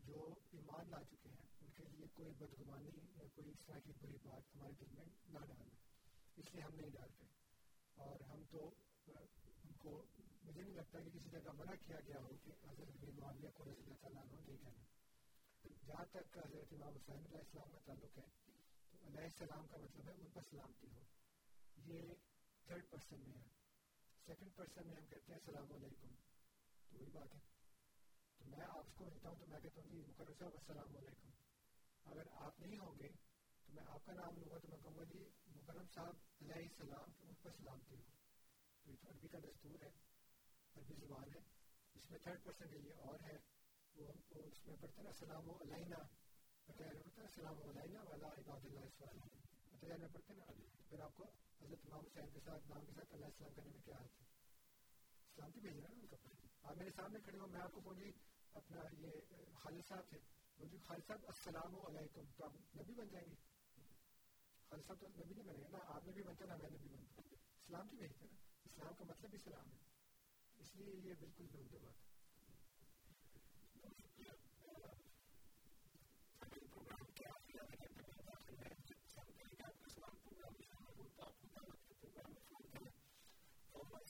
جو 0.00 0.22
ایمان 0.52 0.90
لا 0.90 1.02
چکے 1.04 1.28
ہیں 1.30 1.46
ان 1.60 1.70
کے 1.72 1.88
لیے 1.90 2.06
کوئی 2.14 2.32
بدگمانی 2.38 2.94
یا 3.14 3.26
کوئی 3.34 3.50
اس 3.50 3.66
طرح 3.66 3.78
کی 3.84 3.92
بری 4.00 4.18
بات 4.22 4.54
ہمارے 4.54 4.72
دل 4.80 4.94
میں 4.94 5.04
نہ 5.28 5.44
ڈالنا 5.46 5.74
اس 6.36 6.54
لیے 6.54 6.62
ہم 6.62 6.74
نہیں 6.74 6.90
ڈالتے 6.90 7.26
اور 7.96 8.26
ہم 8.28 8.42
تو 8.50 8.68
ان 9.06 9.72
کو 9.78 10.00
مجھے 10.44 10.60
نہیں 10.62 10.74
لگتا 10.74 11.00
کہ 11.00 11.10
کسی 11.10 11.30
جگہ 11.30 11.52
منع 11.56 11.74
کیا 11.82 12.00
گیا 12.06 12.20
ہو 12.20 12.36
کہ 12.44 12.52
حضرت 12.64 13.04
معاویہ 13.14 13.48
کو 13.54 13.64
رضی 13.64 13.82
اللہ 13.82 14.00
تعالیٰ 14.00 14.22
عنہ 14.22 14.40
نہیں 14.40 14.56
کہنا 14.58 15.82
جہاں 15.84 16.04
تک 16.10 16.38
حضرت 16.38 16.72
امام 16.72 16.94
حسین 16.94 17.26
علیہ 17.26 17.38
السلام 17.38 17.70
کا 17.72 17.78
تعلق 17.84 18.18
ہے 18.18 18.26
تو 18.92 19.06
علیہ 19.06 19.24
السلام 19.24 19.66
کا 19.66 19.78
مطلب 19.78 20.08
ہے 20.08 20.14
ان 20.14 20.30
پر 20.32 20.48
سلامتی 20.50 20.88
ہو 20.88 21.02
یہ 21.86 22.14
تھرڈ 22.66 22.90
پرسن 22.90 23.20
میں 23.22 23.34
ہے 23.34 23.48
سیکنڈ 24.26 24.56
پرسن 24.56 24.86
میں 24.86 24.96
ہم 24.96 25.06
کہتے 25.06 25.32
ہیں 25.32 25.38
السلام 25.38 25.72
علیکم 25.72 26.14
تو 26.82 26.96
وہی 26.98 27.10
بات 27.10 27.34
ہے 27.34 27.40
تو 28.40 28.44
میں 28.48 28.66
آپ 28.68 28.94
کو 28.94 29.04
ملتا 29.04 29.28
ہوں 29.28 29.36
تو 29.36 29.46
میں 29.46 29.60
کہتا 29.60 29.82
ہوں 29.82 29.90
جی 29.90 30.02
مکرم 30.08 30.38
صاحب 30.38 30.54
السلام 30.54 30.96
علیکم 30.96 31.30
اگر 32.06 32.32
آپ 32.38 32.60
نہیں 32.60 32.78
ہوں 32.78 32.98
گے 32.98 33.08
تو 33.66 33.72
میں 33.72 33.82
آپ 33.88 34.06
کا 34.06 34.12
نام 34.12 34.38
لوں 34.38 34.50
گا 34.50 34.58
تو 34.58 34.68
میں 34.68 34.78
کہوں 34.82 34.96
گا 34.96 35.04
جی 35.12 35.24
مکرم 35.54 35.86
صاحب 35.94 36.42
علیہ 36.42 36.68
السلام 36.68 37.12
ان 37.20 37.34
پر 37.42 37.56
سلامتی 37.58 37.96
ہو 37.96 38.10
تو 38.84 38.90
یہ 38.90 38.96
تو 39.02 39.08
عربی 39.08 39.28
کا 39.28 39.38
دستور 39.38 39.82
ہے 39.82 39.90
عربی 40.74 40.94
زبان 41.00 41.32
ہے 41.34 41.40
اس 41.94 42.10
میں 42.10 42.18
تھرڈ 42.18 42.44
پرسن 42.44 42.70
کے 42.70 42.78
لیے 42.78 42.92
اور 43.04 43.24
ہے 43.24 43.36
وہ 43.94 44.08
ہم 44.08 44.20
کو 44.28 44.44
اس 44.44 44.66
میں 44.66 44.76
پڑھتے 44.80 45.02
نا 45.02 45.08
السلام 45.08 45.50
علینا 45.50 46.02
بتایا 46.68 46.92
پڑھتا 46.94 47.22
ہے 47.22 47.26
السلام 47.26 47.62
علینا 47.70 48.02
والا 48.02 48.28
عباد 48.34 48.64
اللہ 48.64 48.86
السلام 48.90 49.26
بتایا 49.72 49.96
میں 49.96 50.08
پڑھتے 50.12 50.34
نا 50.34 50.52
پھر 50.88 51.00
آپ 51.00 51.16
کو 51.16 51.32
حضرت 51.64 51.78
امام 51.84 52.00
حسین 52.06 52.30
کے 52.32 52.40
ساتھ 52.40 52.68
نام 52.68 52.84
کے 52.84 52.92
ساتھ 52.92 53.14
اللہ 53.14 53.26
السلام 53.26 53.54
کرنے 53.54 53.70
میں 53.70 53.80
کیا 53.84 53.94
حال 53.94 54.04
ہے 54.04 54.24
سلامتی 55.36 55.60
بھیجنا 55.60 55.88
نا 55.88 56.00
ان 56.00 56.06
کا 56.06 56.16
آپ 56.62 56.76
میرے 56.76 56.90
سامنے 56.90 57.18
کھڑے 57.20 57.38
ہو 57.38 57.46
میں 57.46 57.60
آپ 57.60 57.72
کو 57.72 57.80
بولی 57.80 58.12
اپنا 58.54 58.82
یہ 58.98 59.10
خالد 59.54 59.82
صاحب 59.88 60.08
تھے۔ 60.08 60.18
بولی 60.58 60.78
خالد 60.78 61.06
صاحب، 61.06 61.18
السلام 61.26 61.74
علیکم۔ 61.76 62.22
تو 62.36 62.44
آپ 62.44 62.76
نبی 62.76 62.94
بن 62.94 63.08
جائیں 63.08 63.26
گے؟ 63.28 63.34
خالد 64.68 64.86
صاحب 64.86 65.00
تو 65.00 65.08
نبی 65.08 65.34
نہیں 65.34 65.44
بنے 65.44 65.62
گا 65.62 65.68
نا، 65.68 65.78
آپ 65.86 66.08
نبی 66.08 66.22
بنتے 66.22 66.44
نا، 66.44 66.56
میں 66.56 66.70
نبی 66.70 66.88
بنتا 66.88 67.22
اسلام 67.64 67.88
کی 67.88 67.96
بھیجتے 67.96 68.24
نا، 68.24 68.36
اسلام 68.64 68.94
کا 68.94 69.04
مطلب 69.04 69.30
اسلام 69.32 69.70
ہے۔ 69.72 69.78
اس 70.54 70.76
لیے 70.76 70.94
یہ 70.94 71.14
بالکل 71.20 71.44
بات 71.44 72.06
ہے۔ 72.06 72.13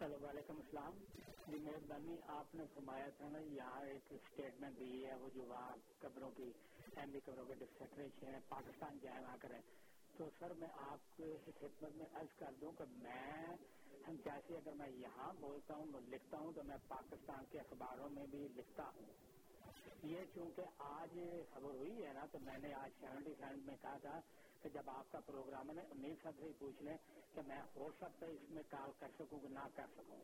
وعلیکم 0.00 0.56
السلام. 0.56 0.92
جی 1.46 1.58
مہربانی، 1.58 2.16
آپ 2.26 2.54
نے 2.54 2.64
فرمایا 2.74 3.08
تھا 3.16 3.28
نا، 3.28 3.38
یہاں 3.38 3.82
ایک 3.82 4.00
اسٹیٹمنٹ 4.10 4.80
دی 4.80 5.04
ہے، 5.06 5.14
وہ 5.14 5.28
جو 5.34 5.42
وہاں 5.42 5.76
قبروں 5.98 6.30
کی 6.30 6.50
ایم 6.96 7.10
بی 7.10 7.20
قبروں 7.24 7.44
کے 7.44 7.54
ڈسٹریکٹریشن 7.54 8.34
ہے 8.34 8.38
پاکستان 8.48 8.98
جائے 9.02 9.22
وہاں 9.22 9.36
کریں 9.40 9.60
تو 10.18 10.28
سر، 10.38 10.52
میں 10.52 10.68
آپ 10.76 11.16
کو 11.16 11.24
اس 11.24 11.54
خدمت 11.60 11.96
میں 11.96 12.06
عرض 12.12 12.38
کر 12.38 12.52
دوں 12.60 12.72
کہ 12.72 12.84
میں، 12.90 13.56
ہم 14.08 14.16
جیسے 14.24 14.56
اگر 14.56 14.72
میں 14.72 14.88
یہاں 14.88 15.32
بولتا 15.40 15.74
ہوں، 15.74 16.00
لکھتا 16.08 16.38
ہوں، 16.38 16.52
تو 16.52 16.62
میں 16.64 16.76
پاکستان 16.88 17.44
کے 17.50 17.58
اخباروں 17.58 18.08
میں 18.10 18.26
بھی 18.30 18.48
لکھتا 18.56 18.90
ہوں۔ 18.96 19.12
یہ 20.02 20.18
چونکہ 20.34 20.62
آج 20.78 21.18
خبر 21.54 21.74
ہوئی 21.74 22.04
ہے 22.06 22.12
نا، 22.12 22.26
تو 22.32 22.38
میں 22.38 22.58
نے 22.58 22.74
آج 22.74 22.90
سیونٹی 23.00 23.34
سیون 23.38 23.60
میں 23.66 23.76
کہا 23.82 23.96
تھا 24.02 24.20
کہ 24.64 24.70
جب 24.70 24.90
آپ 24.90 25.12
کا 25.12 25.20
پروگرام 25.20 25.70
ہے 25.70 25.84
امید 25.90 26.22
صاحب 26.22 26.34
سے 26.38 26.52
پوچھ 26.58 26.82
لیں 26.82 26.96
کہ 27.34 27.40
میں 27.46 27.62
ہو 27.76 27.88
سکتا 27.96 28.26
ہے 28.26 28.30
اس 28.30 28.50
میں 28.50 28.62
کال 28.68 28.90
کر 28.98 29.08
سکوں 29.18 29.40
کہ 29.40 29.48
نہ 29.48 29.68
کر 29.74 29.86
سکوں۔ 29.96 30.18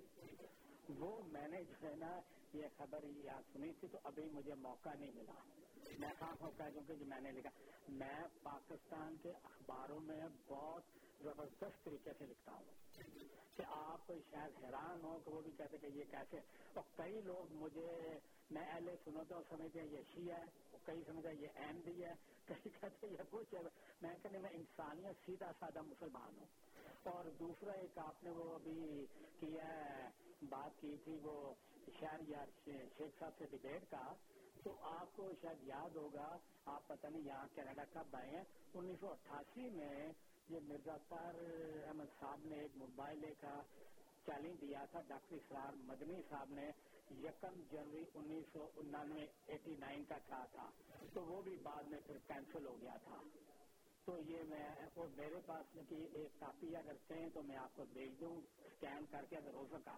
وہ 0.98 1.22
میں 1.26 1.48
نے 1.48 1.64
جو 1.64 1.74
ہے 1.82 1.96
نا 1.96 2.20
یہ 2.52 2.66
خبر 2.76 3.04
یاد 3.04 3.42
سنی 3.52 3.72
تھی 3.80 3.88
تو 3.88 3.98
ابھی 4.04 4.24
مجھے 4.32 4.54
موقع 4.54 4.88
نہیں 4.98 5.10
ملا۔ 5.14 5.44
میں 5.98 6.10
کہاں 6.18 6.36
موقع 6.40 6.62
دوں 6.74 6.82
کہ 6.86 6.94
جو 6.94 7.04
میں 7.06 7.20
نے 7.20 7.32
لکھا۔ 7.32 7.50
میں 7.88 8.20
پاکستان 8.42 9.16
کے 9.22 9.30
اخباروں 9.30 10.00
میں 10.00 10.20
بہت 10.46 10.82
زبردست 11.22 11.84
طریقے 11.84 12.10
سے 12.18 12.26
لکھتا 12.26 12.52
ہوں۔ 12.52 13.39
کہ 13.60 13.64
آپ 13.68 14.12
شاید 14.30 14.64
حیران 14.64 15.04
ہو 15.04 15.18
کہ 15.24 15.30
وہ 15.30 15.40
بھی 15.40 15.50
کہتے 15.50 15.78
کہ 15.78 15.86
یہ 15.86 16.04
کیسے 16.10 16.36
اور 16.74 16.82
کئی 16.96 17.20
لوگ 17.20 17.52
مجھے، 17.52 18.18
میں 18.50 18.70
اہل 18.70 18.88
سنتا 19.04 19.36
ہوں 19.36 19.42
سمجھتے 19.48 19.80
ہیں 19.80 19.86
یہ 19.86 19.98
شیعہ 20.14 20.38
ہے 20.38 20.44
کئی 20.84 21.02
سمجھتے 21.06 21.28
ہیں 21.28 21.36
یہ 21.40 21.48
احمدی 21.56 22.04
ہے، 22.04 22.12
کئی 22.44 22.70
کہتے 22.80 23.06
ہیں 23.06 23.14
یہ 23.14 23.22
کچھ 23.30 23.54
ہے۔ 23.54 23.60
میں 24.02 24.14
کہتے 24.22 24.38
میں 24.38 24.50
انسانیت 24.52 25.16
سیدھا 25.26 25.52
سادہ 25.60 25.80
مسلمان 25.80 26.38
ہوں۔ 26.38 26.46
اور 27.04 27.24
دوسرا 27.24 27.72
ایک 27.72 27.98
آپ 27.98 28.24
نے 28.24 28.30
وہ 28.30 28.54
ابھی 28.54 29.06
کیا 29.40 30.08
بات 30.42 30.80
کی 30.80 30.96
تھی، 31.04 31.18
وہ 31.22 31.54
شہر 32.00 32.20
یا 32.28 32.44
شیخ 32.64 33.02
صاحب 33.18 33.32
سے 33.38 33.44
ڈبیٹ 33.50 33.90
کا۔ 33.90 34.14
تو 34.64 34.76
آپ 34.82 35.16
کو 35.16 35.32
شاید 35.42 35.62
یاد 35.62 35.96
ہوگا، 35.96 36.38
آپ 36.64 36.88
پتہ 36.88 37.06
نہیں 37.06 37.22
یہاں 37.22 37.46
کینیڈا 37.54 37.84
کب 37.84 38.16
آئے 38.16 38.30
ہیں۔ 38.30 38.44
انیس 38.74 39.00
سو 39.00 39.10
اٹھاسی 39.10 39.70
میں 39.70 40.12
یہ 40.50 40.58
مرزا 40.68 40.96
طار 41.08 41.34
احمد 41.86 42.20
صاحب 42.20 42.40
نے 42.44 42.60
ایک 42.60 42.70
موبائل 42.76 43.34
کا 43.40 43.62
چیلنج 44.26 44.60
دیا 44.60 44.84
تھا، 44.90 45.00
ڈاکٹر 45.06 45.36
اسرار 45.36 45.72
مدنی 45.72 46.22
صاحب 46.30 46.50
نے 46.50 46.70
یکم 47.10 47.60
جنوری 47.70 48.04
انیس 48.14 48.52
سو 48.52 48.70
انانوے 48.76 49.26
ایٹی 49.46 49.74
نائن 49.78 50.04
کا 50.04 50.18
کہا 50.26 50.44
تھا۔ 50.52 50.70
تو 51.12 51.24
وہ 51.24 51.42
بھی 51.42 51.56
بعد 51.62 51.82
میں 51.82 51.98
پھر 52.06 52.18
کینسل 52.26 52.66
ہو 52.66 52.76
گیا 52.80 52.96
تھا۔ 53.04 53.16
تو 54.04 54.18
یہ 54.18 54.42
میں 54.42 54.68
اور 54.94 55.08
میرے 55.16 55.40
پاس 55.46 55.76
کی 55.88 56.06
ایک 56.12 56.40
کاپی 56.40 56.76
اگر 56.76 56.92
کہیں 57.08 57.28
تو 57.34 57.42
میں 57.42 57.56
آپ 57.56 57.76
کو 57.76 57.84
بھیج 57.92 58.20
دوں 58.20 58.36
اسکین 58.64 59.04
کر 59.10 59.24
کے 59.28 59.36
اگر 59.36 59.54
ہو 59.54 59.66
سکا۔ 59.70 59.96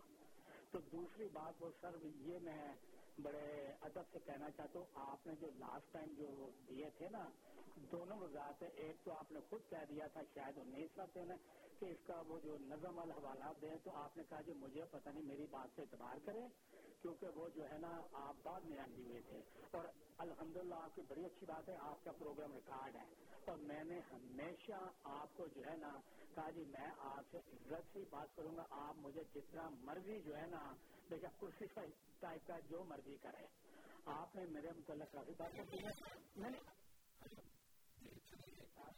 تو 0.71 0.79
دوسری 0.93 1.29
بات 1.33 1.63
وہ 1.63 1.71
سر، 1.81 1.97
یہ 2.05 2.39
میں 2.43 2.75
بڑے 3.23 3.73
ادب 3.81 4.03
سے 4.13 4.19
کہنا 4.25 4.51
چاہتا 4.51 4.79
ہوں، 4.79 4.87
آپ 4.95 5.27
نے 5.27 5.33
جو 5.41 5.47
لاسٹ 5.59 5.93
ٹائم 5.93 6.15
جو 6.19 6.51
دیے 6.69 6.91
تھے 6.99 7.09
نا 7.09 7.29
دونوں 7.77 8.17
وضاحت 8.17 8.65
ایک 8.75 8.97
تو 9.05 9.13
آپ 9.13 9.33
نے 9.33 9.41
خود 9.49 9.61
کہہ 9.71 9.85
دیا 9.89 10.07
تھا 10.07 10.21
شاید 10.35 10.59
انیس 10.59 10.91
سو 10.95 11.25
نے 11.25 11.35
کہ 11.79 11.85
اس 11.85 12.07
کا 12.07 12.23
وہ 12.29 12.39
جو 12.41 12.57
نظم 12.61 12.99
الحوالات 12.99 13.63
دیں، 13.63 13.77
تو 13.85 13.91
آپ 13.95 14.17
نے 14.17 14.23
کہا 14.29 14.41
جو 14.41 14.55
مجھے 14.55 14.85
پتہ 14.91 15.09
نہیں، 15.09 15.23
میری 15.23 15.47
بات 15.51 15.69
سے 15.77 15.83
اعتبار 15.83 16.17
کرے 16.25 16.41
کیونکہ 17.03 17.29
وہ 17.29 17.49
جو 17.49 17.71
ہے 17.71 17.79
نا، 17.79 18.01
آپ 18.13 18.35
بعد 18.43 18.61
میں 18.61 18.79
آندی 18.79 19.05
ہوئے 19.05 19.21
تھے۔ 19.29 19.41
اور 19.71 19.85
الحمدللہ، 20.19 20.75
آپ 20.75 20.97
کی 20.97 21.03
بڑی 21.09 21.25
اچھی 21.25 21.47
بات 21.47 21.69
ہے، 21.69 21.77
آپ 21.81 22.05
کا 22.05 22.13
پروگرام 22.13 22.53
ریکارڈ 22.53 22.97
ہے۔ 22.97 23.05
اور 23.45 23.57
میں 23.57 23.85
نے 23.85 24.01
ہمیشہ 24.13 24.91
آپ 25.05 25.37
کو 25.37 25.47
جو 25.47 25.63
ہے 25.67 25.77
نا 25.77 26.01
کہا 26.35 26.51
جی 26.51 26.65
میں 26.65 26.91
آپ 26.99 27.25
سے 27.31 27.39
عزت 27.39 27.93
سے 27.93 28.05
بات 28.11 28.37
کروں 28.37 28.57
گا، 28.57 28.65
آپ 28.71 28.95
مجھے 28.97 29.23
جتنا 29.35 29.69
مرضی 29.69 30.21
جو 30.21 30.37
ہے 30.37 30.47
نا 30.47 30.75
دیکھا 31.11 31.29
کرسی 31.41 31.67
ٹائپ 32.21 32.47
کا 32.47 32.59
جو 32.59 32.85
مرضی 32.85 33.17
کرے 33.23 33.47
آپ 34.05 34.37
نے 34.37 34.45
میرے 34.45 34.71
متعلق 34.77 35.13
کافی 35.13 35.33
بات 35.37 35.53
کی 35.71 35.79
میں 36.37 36.51
نے 36.51 36.59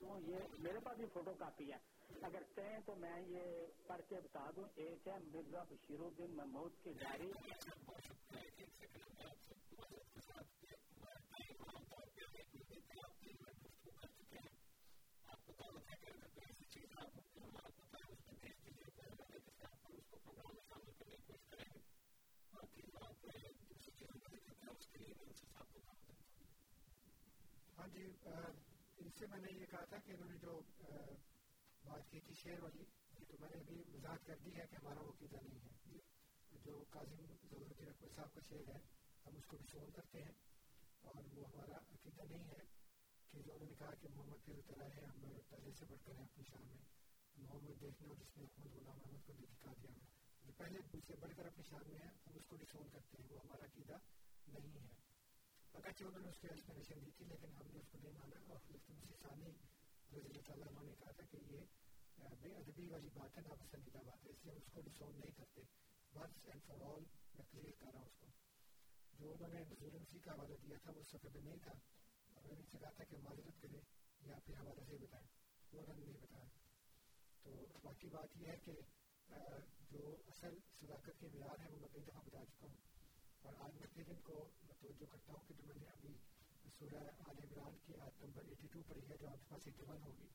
ہوں 0.05 0.21
یہ 0.21 0.57
میرے 0.59 0.79
پاس 0.85 0.97
بھی 0.97 1.07
فوٹو 1.13 1.33
کاپی 1.39 1.73
ہے۔ 1.73 1.79
اگر 2.23 2.43
کہیں 2.55 2.79
تو 2.87 2.95
میں 2.95 3.21
یہ 3.29 3.67
پڑھ 3.87 4.03
کے 4.09 4.21
بتا 4.25 4.51
دوں۔ 4.57 4.65
ایک 4.77 5.09
ہے 5.09 5.19
مرزا 5.25 5.63
بشیر 5.71 6.01
الدین 6.01 6.37
محمود 6.37 6.83
کی 6.83 6.93
ڈائری 7.01 7.31
ہاں 27.79 27.87
جی 27.89 28.11
ان 29.05 29.11
سے 29.19 29.27
میں 29.27 29.39
نے 29.39 29.61
یہ 29.61 29.67
کہا 29.67 29.85
تھا 29.85 29.97
کہ 29.99 30.13
انہوں 30.13 30.29
نے 30.29 30.39
جو 30.39 30.61
بات 31.85 32.11
کی 32.11 32.21
تھی 32.21 32.35
شعر 32.35 32.59
والی، 32.59 32.85
یہ 33.19 33.25
تو 33.29 33.37
میں 33.41 33.49
نے 33.55 33.61
ابھی 33.61 33.83
وضاحت 33.95 34.27
کر 34.27 34.37
دی 34.45 34.51
ہے 34.57 34.67
کہ 34.71 34.77
ہمارا 34.77 35.01
وہ 35.01 35.13
عقیدہ 35.13 35.37
نہیں 35.43 35.59
ہے۔ 35.61 35.75
جو 36.65 36.85
کاظم 36.91 37.27
ضرور 37.51 37.67
الدین 37.67 38.09
صاحب 38.15 38.35
کا 38.35 38.41
شعر 38.49 38.69
ہے، 38.69 38.81
ہم 39.27 39.37
اس 39.37 39.47
کو 39.47 39.57
بھی 39.57 39.67
سون 39.73 39.91
کرتے 39.91 40.23
ہیں 40.23 40.33
اور 41.01 41.15
وہ 41.37 41.49
ہمارا 41.49 41.77
عقیدہ 41.77 42.23
نہیں 42.31 42.45
ہے 42.45 42.65
کہ 43.31 43.43
جو 43.43 43.55
انہوں 43.55 43.69
نے 43.69 43.75
کہا 43.79 43.95
کہ 43.95 44.09
محمد 44.15 44.45
پھر 44.45 44.59
اترا 44.59 44.87
ہے، 44.87 45.05
ہم 45.05 45.41
پہلے 45.49 45.71
سے 45.79 45.85
بڑھ 45.85 46.05
کر 46.05 46.15
ہیں 46.15 46.25
اپنی 46.25 46.45
شان 46.45 46.67
میں۔ 46.67 46.83
محمد 47.37 47.81
دیکھنا 47.81 48.15
جس 48.15 48.37
نے 48.37 48.43
محمد 48.43 48.75
غلام 48.75 48.99
محمد 48.99 49.27
کو 49.27 49.33
بھی 49.33 49.47
دکھا 49.47 49.73
دیا۔ 49.83 49.93
جو 50.45 50.53
پہلے 50.57 50.79
سے 51.07 51.17
بڑھ 51.21 51.33
کر 51.37 51.47
اپنی 51.47 51.65
شان 51.65 51.83
میں 51.87 51.99
ہے 51.99 52.09
ہم 52.27 52.35
اس 52.35 52.45
کو 52.47 52.57
بھی 52.57 52.67
کرتے 52.93 53.23
ہیں، 53.23 53.33
وہ 53.33 53.41
ہمارا 53.41 53.65
عقیدہ 53.65 53.97
نہیں 54.49 54.75
ہے۔ 54.75 55.04
اگرچہ 55.75 56.05
انہوں 56.05 56.23
نے 56.23 56.29
اس 56.29 56.39
کی 56.39 56.49
ایکسپلینیشن 56.49 57.05
دی 57.07 57.11
تھی 57.11 57.25
لیکن 57.25 57.55
ہم 57.57 57.71
نے 57.73 57.79
اس 57.79 57.89
کو 57.93 57.99
نہیں 57.99 58.13
مانا 58.13 58.41
اور 58.49 58.61
مسیح 58.69 59.17
ثانی 59.23 59.51
رضی 60.11 60.29
اللہ 60.29 60.45
تعالیٰ 60.47 60.69
عنہ 60.69 60.85
نے 60.85 60.95
کہا 60.99 61.11
تھا 61.11 61.25
کہ 61.31 61.39
یہ 61.47 61.65
بے 62.43 62.53
ادبی 62.55 62.89
والی 62.89 63.09
بات 63.15 63.37
ہے 63.37 63.43
ناپسندیدہ 63.43 64.03
بات 64.07 64.25
ہے 64.25 64.31
اس 64.31 64.45
لیے 64.45 64.53
ہم 64.53 64.59
اس 64.59 64.73
کو 64.75 64.81
ڈسون 64.81 65.19
نہیں 65.19 65.37
کرتے 65.37 65.63
ونس 66.13 66.45
اینڈ 66.45 66.67
فار 66.67 66.85
آل 66.87 67.05
میں 67.35 67.45
کلیئر 67.51 67.79
کر 67.79 67.93
رہا 67.93 67.99
ہوں 67.99 68.07
اس 68.07 68.19
کو 68.19 68.31
جو 69.13 69.33
انہوں 69.33 69.49
نے 69.49 69.65
نزول 69.65 70.21
کا 70.21 70.33
حوالہ 70.33 70.61
دیا 70.63 70.79
تھا 70.83 70.93
وہ 70.93 71.01
اس 71.01 71.15
وقت 71.15 71.37
نہیں 71.37 71.59
تھا 71.63 71.73
اور 71.73 72.43
میں 72.43 72.55
نے 72.55 72.61
ان 72.61 72.79
کہا 72.79 72.91
تھا 72.91 73.05
کہ 73.05 73.17
معذرت 73.23 73.63
کرے 73.63 73.81
یا 74.21 74.39
پھر 74.47 74.55
حوالے 74.55 74.85
سے 74.87 74.99
بتائیں 74.99 75.27
وہ 75.73 75.81
انہوں 75.81 75.97
نے 75.97 76.05
نہیں 76.05 76.21
بتایا 76.21 76.47
تو 77.45 77.57
باقی 77.83 78.09
بات 78.09 78.37
یہ 78.37 78.49
ہے 78.49 78.57
کہ 78.65 78.81
جو 79.91 80.17
اصل 80.27 80.59
صداقت 80.81 81.21
کے 81.21 81.29
معیار 81.33 81.61
ہیں 81.61 81.71
وہ 81.71 81.79
میں 81.79 81.89
کئی 81.89 82.03
دفعہ 82.03 82.23
بتا 82.27 82.45
چکا 82.45 82.67
ہوں 82.67 82.77
اور 83.43 83.55
آج 83.61 83.77
میں 83.77 84.15
کو 84.23 84.45
توجہ 84.85 85.13
کرتا 85.13 85.33
ہوں 85.33 85.49
کہ 85.49 85.55
جو 85.55 85.63
میں 85.67 85.75
نے 85.81 85.87
ابھی 85.87 86.15
سورہ 86.79 87.05
آل 87.29 87.37
عمران 87.39 87.77
کی 87.87 87.95
آیت 88.01 88.25
نمبر 88.25 88.45
ایٹی 88.45 88.67
ٹو 88.73 88.81
پڑھی 88.89 89.11
ہے، 89.11 89.17
جو 89.17 89.29
آپ 89.29 89.35
کے 89.35 89.47
پاس 89.49 89.63
ایٹی 89.65 89.83
ون 89.89 90.03
ہوگی 90.03 90.27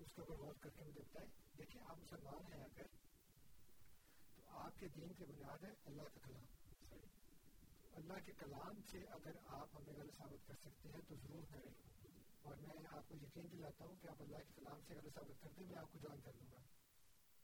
اس 0.00 0.12
کے 0.14 0.20
اوپر 0.20 0.34
غور 0.36 0.54
کر 0.60 0.70
کے 0.70 0.84
مجھے 0.84 1.00
بتائیں، 1.00 1.58
دیکھیں 1.58 1.82
آپ 1.86 1.98
مسلمان 1.98 2.52
ہیں 2.52 2.64
اگر، 2.64 2.86
تو 4.36 4.42
آپ 4.46 4.80
کے 4.80 4.88
دین 4.88 5.12
کی 5.12 5.24
بنیاد 5.24 5.64
ہے 5.64 5.70
اللہ 5.84 6.02
کا 6.02 6.20
کلام 6.24 6.44
اللہ 7.92 8.12
کے 8.26 8.32
کلام 8.32 8.82
سے 8.90 8.98
اگر 8.98 9.30
آپ 9.46 9.68
ہمیں 9.74 9.94
غلط 9.96 10.16
ثابت 10.18 10.46
کر 10.46 10.54
سکتے 10.54 10.88
ہیں 10.88 11.00
تو 11.08 11.14
ضرور 11.14 11.42
کریں۔ 11.50 11.74
اور 12.42 12.56
میں 12.56 12.86
آپ 12.90 13.08
کو 13.08 13.14
یقین 13.22 13.46
دلاتا 13.52 13.84
ہوں 13.84 13.96
کہ 14.02 14.08
آپ 14.08 14.22
اللہ 14.22 14.36
کے 14.36 14.52
کلام 14.56 14.80
سے 14.88 14.94
غلط 14.94 15.14
ثابت 15.14 15.42
کرتے 15.42 15.60
ہیں 15.60 15.70
میں 15.70 15.78
آپ 15.78 15.92
کو 15.92 15.98
جوائن 15.98 16.20
کر 16.20 16.32
لوں 16.32 16.46
گا۔ 16.50 16.60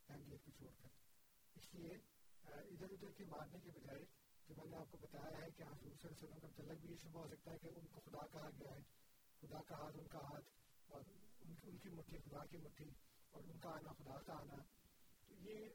یعنی 0.08 0.22
اہمیت 0.22 0.44
کو 0.44 0.50
چھوڑ 0.50 0.70
کر۔ 0.82 0.88
اس 1.54 1.74
لیے 1.74 1.90
ادھر 2.44 2.90
ادھر 2.90 3.10
کے 3.10 3.24
مارنے 3.24 3.58
کے 3.64 3.70
بجائے 3.70 4.23
جو 4.48 4.54
میں 4.56 4.70
نے 4.70 4.76
آپ 4.76 4.90
کو 4.90 4.98
بتایا 4.98 5.38
ہے 5.42 5.50
کہ 5.50 5.62
حضور 5.62 5.78
صلی 5.78 6.08
اللہ 6.08 6.08
علیہ 6.08 6.24
وسلم 6.24 6.38
کا 6.38 6.48
متعلق 6.48 6.80
بھی 6.80 6.90
یہ 6.90 6.96
شبہ 6.96 7.20
ہو 7.20 7.28
سکتا 7.28 7.52
ہے 7.52 7.58
کہ 7.58 7.66
ان 7.66 7.86
کو 7.86 8.00
خدا 8.00 8.26
کہا 8.26 8.48
گیا 8.48 8.74
ہے، 8.74 8.82
خدا 9.40 9.62
کا 9.62 9.74
ہاتھ، 9.74 9.96
ان 9.98 10.06
کا 10.06 10.18
ہاتھ، 10.18 10.44
اور 10.86 11.02
ان 11.40 11.54
کی 11.54 11.70
ان 11.70 11.78
کی 11.78 11.88
مٹھی، 11.88 12.18
خدا 12.18 12.46
کی 12.46 12.56
مٹھی، 12.56 12.90
اور 13.30 13.42
ان 13.44 13.58
کا 13.58 13.68
آنا، 13.70 13.92
خدا 13.92 14.22
کا 14.22 14.32
آنا۔ 14.32 14.56
تو 15.26 15.34
یہ 15.34 15.68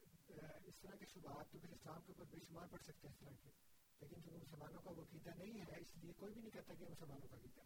اس 0.62 0.76
طرح 0.80 0.96
کے 0.96 1.06
شبہات 1.06 1.52
تو 1.52 1.58
پھر 1.58 1.72
اسلام 1.72 2.00
کے 2.02 2.12
اوپر 2.12 2.24
بے 2.30 2.44
شمار 2.48 2.66
پڑ 2.70 2.78
سکتے 2.78 3.08
ہیں 3.08 3.14
اس 3.14 3.20
طرح 3.20 3.36
کے۔ 3.42 3.50
لیکن 4.00 4.20
جو 4.20 4.38
مسلمانوں 4.38 4.82
کا 4.82 4.90
وہ 4.90 5.02
عقیدہ 5.02 5.30
نہیں 5.38 5.60
ہے، 5.60 5.80
اس 5.80 5.96
لیے 5.96 6.12
کوئی 6.12 6.32
بھی 6.32 6.40
نہیں 6.40 6.50
کہتا 6.50 6.74
کہ 6.74 6.84
مسلمانوں 6.90 7.28
کا 7.28 7.36
عقیدہ 7.36 7.60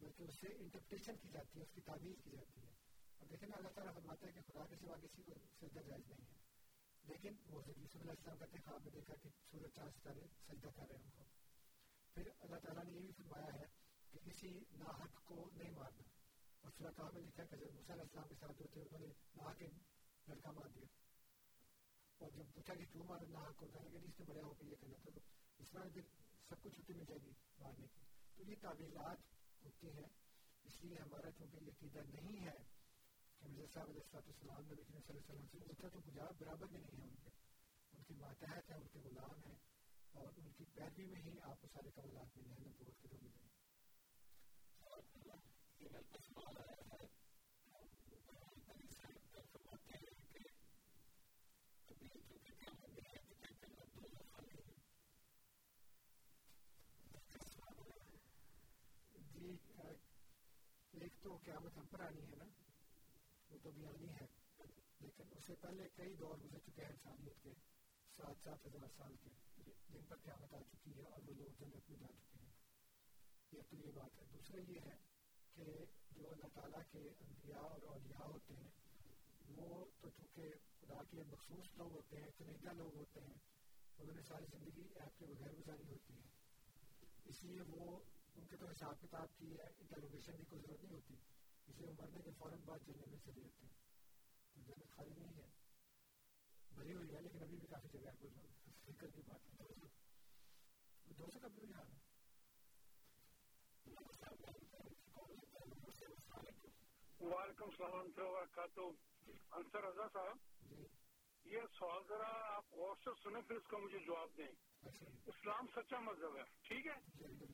بلکہ 0.00 0.22
اس 0.22 0.34
سے 0.40 0.46
انٹرپریشن 0.46 1.16
کی 1.16 1.28
جاتی 1.28 1.58
ہے، 1.58 1.64
اس 1.64 1.70
کی 1.74 1.80
تعبیر 1.80 2.14
کی 2.24 2.30
جاتی 2.30 2.60
ہے۔ 2.60 2.72
اور 3.18 3.26
دیکھیں 3.26 3.48
نا، 3.48 3.56
اللہ 3.56 3.68
تعالیٰ 3.68 3.94
فرماتا 3.94 4.26
ہے 4.26 4.32
کہ 4.32 4.40
خدا 4.40 4.66
کے 4.66 4.76
سوا 4.76 4.96
کسی 4.96 5.22
کو 5.22 5.32
سجدہ 5.60 5.80
جائز 5.80 6.10
نہیں 6.10 6.26
ہے۔ 6.30 6.45
لیکن 7.06 7.34
وہ 7.46 7.60
حضرت 7.60 7.78
یوسف 7.78 7.96
علیہ 7.96 8.10
السلام 8.10 8.38
کا 8.38 8.46
خواب 8.64 8.80
میں 8.82 8.90
دیکھا 8.90 9.14
کہ 9.22 9.28
سورج 9.50 9.70
چاند 9.74 9.90
ستارے 9.90 10.20
سجدہ 10.46 10.68
کر 10.76 10.82
رہے 10.88 10.96
ہیں 10.96 11.04
ان 11.04 11.10
کو 11.10 11.24
پھر 12.14 12.30
اللہ 12.40 12.56
تعالیٰ 12.56 12.84
نے 12.84 12.92
یہ 12.92 13.00
بھی 13.00 13.12
فرمایا 13.12 13.54
ہے 13.54 13.66
کہ 14.10 14.30
کسی 14.30 14.60
ناحق 14.72 15.24
کو 15.24 15.50
نہیں 15.54 15.70
مارنا۔ 15.70 16.02
اور 16.60 16.70
سورہ 16.78 16.92
کہا 16.96 17.10
میں 17.10 17.22
لکھا 17.22 17.44
کہ 17.44 17.54
حضرت 17.54 17.90
علیہ 17.90 18.02
السلام 18.02 18.28
کے 18.28 18.34
ساتھ 18.34 18.62
ہوتے 18.62 18.80
انہوں 18.80 18.98
نے 18.98 19.06
ناحق 19.06 19.62
لڑکا 20.28 20.50
مار 20.50 20.68
دیا۔ 20.68 20.86
اور 22.18 22.30
جب 22.30 22.44
پوچھا 22.54 22.74
کہ 22.74 22.84
کیوں 22.92 23.04
مارا 23.04 23.24
ناحق 23.28 23.56
کو، 23.56 23.66
کہا 23.66 23.82
کہ 23.82 23.96
اس 23.96 24.20
نے 24.20 24.24
بڑا 24.26 24.40
ہو 24.42 24.54
کے 24.54 24.66
یہ 24.66 24.74
کرنا 24.80 24.96
تھا 25.02 25.10
تو 25.10 25.20
اس 25.58 25.70
طرح 25.70 25.84
پھر 25.94 26.02
سب 26.48 26.62
کچھ 26.62 26.74
چھٹی 26.74 26.92
مل 26.92 27.04
جائے 27.04 27.26
گی 27.26 27.32
مارنے 27.58 27.86
کی۔ 27.86 28.00
تو 28.36 28.42
یہ 28.50 28.56
تعبیرات 28.60 29.18
ہوتی 29.64 29.90
ہیں، 29.90 30.08
اس 30.64 30.80
لیے 30.80 30.98
ہمارا 30.98 31.30
چونکہ 31.30 31.64
یہ 31.64 31.70
عقیدہ 31.70 31.98
نہیں 31.98 32.46
ہے 32.46 32.75
مرزا 33.46 33.66
صاحب 33.74 33.88
علیہ 33.88 34.00
السلام 34.00 34.22
السلام 34.26 34.64
نبی 34.64 34.82
کریم 34.82 35.00
صلی 35.00 35.16
اللہ 35.16 35.20
علیہ 35.20 35.40
وسلم 35.40 35.46
سے 35.46 35.58
اونچا 35.58 35.88
تو 35.88 36.00
کچھ 36.00 36.42
برابر 36.42 36.66
بھی 36.66 36.78
نہیں 36.78 37.00
ہے 37.00 37.08
ان 37.08 37.16
کے۔ 37.16 37.30
ان 37.92 38.02
کے 38.02 38.14
ماتحت 38.14 38.70
ہیں 38.70 38.76
ان 38.76 38.86
کے 38.92 38.98
غلام 38.98 39.44
ہیں 39.46 39.54
اور 40.12 40.32
ان 40.36 40.50
کی 40.52 40.64
پیروی 40.64 41.06
میں 41.06 41.20
ہی 41.20 41.40
آپ 41.42 41.60
کو 41.60 41.68
سارے 41.72 41.90
قبولات 41.90 42.36
ملے 42.36 42.52
ہیں 42.52 42.60
نبوت 42.60 43.02
کے 43.02 43.08
جو 43.08 43.16
ملے 43.22 43.38
ہیں۔ 43.38 43.46
جی، 59.34 59.56
ایک 61.00 61.12
تو 61.22 61.36
قیامت 61.36 61.76
ہم 61.76 61.86
پر 61.86 62.00
آنی 62.00 62.20
ہے 62.20 62.36
نا۔ 62.36 62.65
وہ 63.56 63.60
تو 63.62 63.70
بیانی 63.70 64.08
ہے۔ 64.08 64.26
لیکن 65.00 65.24
اس 65.30 65.44
سے 65.46 65.54
پہلے 65.54 65.88
کئی 65.94 66.14
دور 66.14 66.38
گزر 66.38 66.58
چکے 66.58 66.82
ہیں 66.84 66.90
انسانیت 66.90 67.42
کے 67.42 67.50
سات 68.16 68.36
سات 68.44 68.66
ہزار 68.66 68.88
سال 68.96 69.16
کے۔ 69.16 69.30
جن 69.88 70.04
پر 70.08 70.16
قیامت 70.16 70.54
آ 70.54 70.58
چکی 70.72 70.96
ہے 70.96 71.04
اور 71.04 71.22
وہ 71.26 71.34
لوگ 71.34 71.48
جنت 71.58 71.90
میں 71.90 71.98
جا 71.98 72.06
چکے 72.06 72.38
ہیں۔ 72.40 72.50
یہ 73.52 73.60
تو 73.70 73.76
یہ 73.76 73.90
بات 73.94 74.18
ہے۔ 74.18 74.22
دوسرا 74.32 74.60
یہ 74.68 74.80
ہے 74.86 74.96
کہ 75.54 75.64
جو 76.10 76.30
اللہ 76.30 76.46
تعالیٰ 76.54 76.80
کے 76.90 76.98
انبیاء 76.98 77.58
اور 77.58 77.82
اولیاء 77.82 78.24
ہوتے 78.24 78.54
ہیں، 78.54 78.70
وہ 79.48 79.84
تو 80.00 80.08
چونکہ 80.08 80.54
خدا 80.80 81.02
کے 81.10 81.22
مخصوص 81.22 81.66
لوگ 81.76 81.92
ہوتے 81.92 82.16
ہیں 82.16 82.30
چنیدہ 82.38 82.72
لوگ 82.72 82.94
ہوتے 82.94 83.20
ہیں، 83.20 83.34
انہوں 83.98 84.14
نے 84.14 84.22
ساری 84.22 84.44
زندگی 84.50 84.82
ایپ 84.94 85.18
کے 85.18 85.26
بغیر 85.26 85.52
گزاری 85.52 85.88
ہوتی 85.88 86.14
ہے۔ 86.14 86.28
اس 87.24 87.44
لیے 87.44 87.60
وہ 87.68 87.98
ان 88.34 88.46
کے 88.46 88.56
تو 88.56 88.66
حساب 88.66 89.00
کتاب 89.00 89.28
کی 89.36 89.52
ہے، 89.52 89.62
انٹروگیشن 89.62 90.36
کی 90.36 90.44
کوئی 90.48 90.62
ضرورت 90.62 90.84
نہیں 90.84 90.94
ہوتی۔ 90.94 91.14
اس 91.68 91.76
لیے 91.76 91.90
مرنے 91.98 92.22
کے 92.22 92.30
فوراً 92.38 92.58
بعد 92.64 92.78
جنت 92.86 93.08
میں 93.08 93.18
چلے 93.24 93.40
جاتے 93.40 93.66
ہیں 93.66 93.72
جنت 94.54 94.90
خالی 94.90 95.14
نہیں 95.18 95.34
ہے۔ 95.34 95.48
بھری 96.74 96.94
ہوئی 96.94 97.14
ہے 97.14 97.20
لیکن 97.20 97.42
ابھی 97.42 97.56
بھی 97.56 97.66
کافی 97.66 97.88
جگہ 97.88 98.08
ہے۔ 98.08 98.14
کوئی 98.16 98.30
فکر 98.84 99.06
کی 99.06 99.22
بات 99.26 99.60
ہے 99.60 99.66
دو 101.18 101.26
سو 101.32 101.38
کا 101.38 101.48
بھی 101.48 101.62
ہے؟ 101.62 102.06
وعلیکم 107.20 107.64
السلام 107.64 108.26
وبرکاتہ 108.26 108.80
انصر 109.50 109.84
رضا 109.84 110.08
صاحب؟ 110.12 110.38
جی۔ 110.60 110.84
یہ 111.44 111.60
سوال 111.78 112.02
ذرا 112.08 112.56
آپ 112.56 112.64
غور 112.72 112.96
سے 113.04 113.10
سنیں 113.22 113.40
پھر 113.40 113.56
اس 113.56 113.66
کا 113.66 113.78
مجھے 113.78 113.98
جواب 113.98 114.28
دیں۔ 114.38 114.48
اچھا۔ 114.82 115.06
اسلام 115.26 115.66
سچا 115.76 116.00
مذہب 116.00 116.36
ہے 116.36 116.42
ٹھیک 116.62 116.86
ہے؟ 116.86 116.94
جی، 117.14 117.44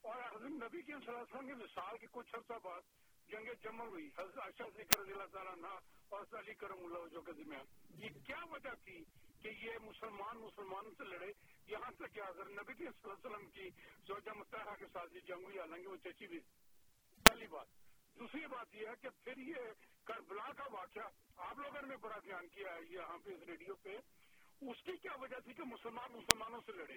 اور 0.00 0.36
حضرت 0.36 0.50
نبی 0.50 0.82
کے 0.82 0.94
وسلم 0.94 1.46
کی 1.46 1.52
مثال 1.52 1.98
کے 1.98 2.06
کچھ 2.10 2.34
عرصہ 2.34 2.58
بعد 2.64 2.82
جنگ 3.28 3.48
جمع 3.62 3.84
ہوئی۔ 3.84 4.10
حضرت 4.18 4.38
عائشہ 4.38 4.62
ذکر 4.76 4.98
اللہ 4.98 5.26
تعالیٰ 5.32 5.52
عنہ 5.52 5.66
اور 6.08 6.24
علی 6.32 6.54
کرم 6.54 6.84
اللہ 6.84 7.08
جو 7.08 7.20
کے 7.22 7.32
درمیان 7.32 7.64
یہ 8.02 8.08
کیا 8.26 8.44
وجہ 8.50 8.74
تھی 8.84 9.04
کہ 9.42 9.48
یہ 9.48 9.70
مسلمان 9.82 10.38
مسلمانوں 10.38 10.90
سے 10.98 11.04
لڑے؟ 11.04 11.32
یہاں 11.66 11.90
تک 11.90 12.14
کہ 12.14 12.20
حضرت 12.20 12.48
نبی 12.48 12.74
صلی 12.74 12.86
اللہ 12.86 13.12
علیہ 13.12 13.26
وسلم 13.26 13.50
کی 13.50 13.70
زوجہ 14.06 14.30
متحرہ 14.30 14.76
کے 14.78 14.84
ساتھ 14.92 15.14
یہ 15.14 15.20
جنگ 15.20 15.44
ہوئی، 15.44 15.58
حالانکہ 15.58 15.88
وہ 15.88 15.96
چچی 15.96 16.26
بھی۔ 16.26 16.40
پہلی 17.24 17.46
بات۔ 17.46 17.66
دوسری 18.18 18.46
بات 18.46 18.74
یہ 18.74 18.86
ہے 18.86 18.92
کہ 19.00 19.08
پھر 19.24 19.36
یہ 19.36 19.54
کربلا 20.04 20.52
کا 20.52 20.64
واقعہ 20.72 21.08
آپ 21.36 21.58
لوگوں 21.58 21.86
نے 21.86 21.96
بڑا 21.96 22.18
دھیان 22.24 22.48
کیا 22.48 22.74
ہے 22.74 22.80
یہاں 22.90 23.18
پہ 23.24 23.30
اس 23.30 23.42
ریڈیو 23.42 23.74
پہ۔ 23.74 23.96
اس 24.60 24.82
کی 24.84 24.96
کیا 24.96 25.16
وجہ 25.20 25.40
تھی 25.44 25.52
کہ 25.52 25.62
مسلمان 25.62 26.12
مسلمانوں 26.12 26.60
سے 26.66 26.72
لڑے؟ 26.72 26.96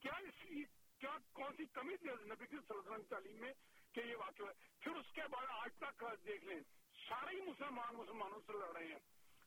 کیا 0.00 0.12
اس 0.16 0.42
کی 0.42 0.64
کیا 0.98 1.16
کون 1.32 1.56
سی 1.56 1.64
کمی 1.64 1.96
تھی 1.96 2.08
نبی 2.08 2.46
صلی 2.46 2.58
اللہ 2.58 2.80
علیہ 2.80 2.90
وسلم 2.90 3.02
تعلیم 3.08 3.36
میں؟ 3.36 3.52
کہ 3.96 4.00
یہ 4.00 4.16
واقعہ 4.16 4.46
ہے۔ 4.46 4.52
پھر 4.80 4.92
اس 4.92 5.06
کے 5.12 5.20
بعد 5.30 5.46
آج 5.48 5.70
تک 5.78 6.04
دیکھ 6.26 6.44
لیں، 6.44 6.60
سارے 7.08 7.36
ہی 7.36 7.40
مسلمان 7.40 7.94
مسلمانوں 7.94 8.40
سے 8.46 8.52
لڑ 8.52 8.76
رہے 8.76 8.86
ہیں۔ 8.86 8.98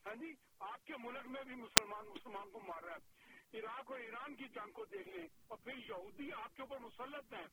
ہاں 0.05 0.15
جی 0.15 0.33
آپ 0.59 0.85
کے 0.85 0.93
ملک 0.97 1.27
میں 1.27 1.43
بھی 1.43 1.55
مسلمان 1.55 2.05
مسلمان 2.05 2.51
کو 2.51 2.59
مار 2.59 2.83
رہا 2.83 2.95
ہے۔ 2.95 3.59
عراق 3.59 3.91
اور 3.91 3.99
ایران 3.99 4.35
کی 4.35 4.47
جنگ 4.47 4.71
کو 4.71 4.85
دیکھ 4.85 5.09
لیں 5.09 5.27
اور 5.47 5.57
پھر 5.63 5.77
یہودی 5.77 6.33
آپ 6.33 6.55
کے 6.55 6.61
اوپر 6.61 6.77
مسلط 6.77 7.33
ہیں۔ 7.33 7.47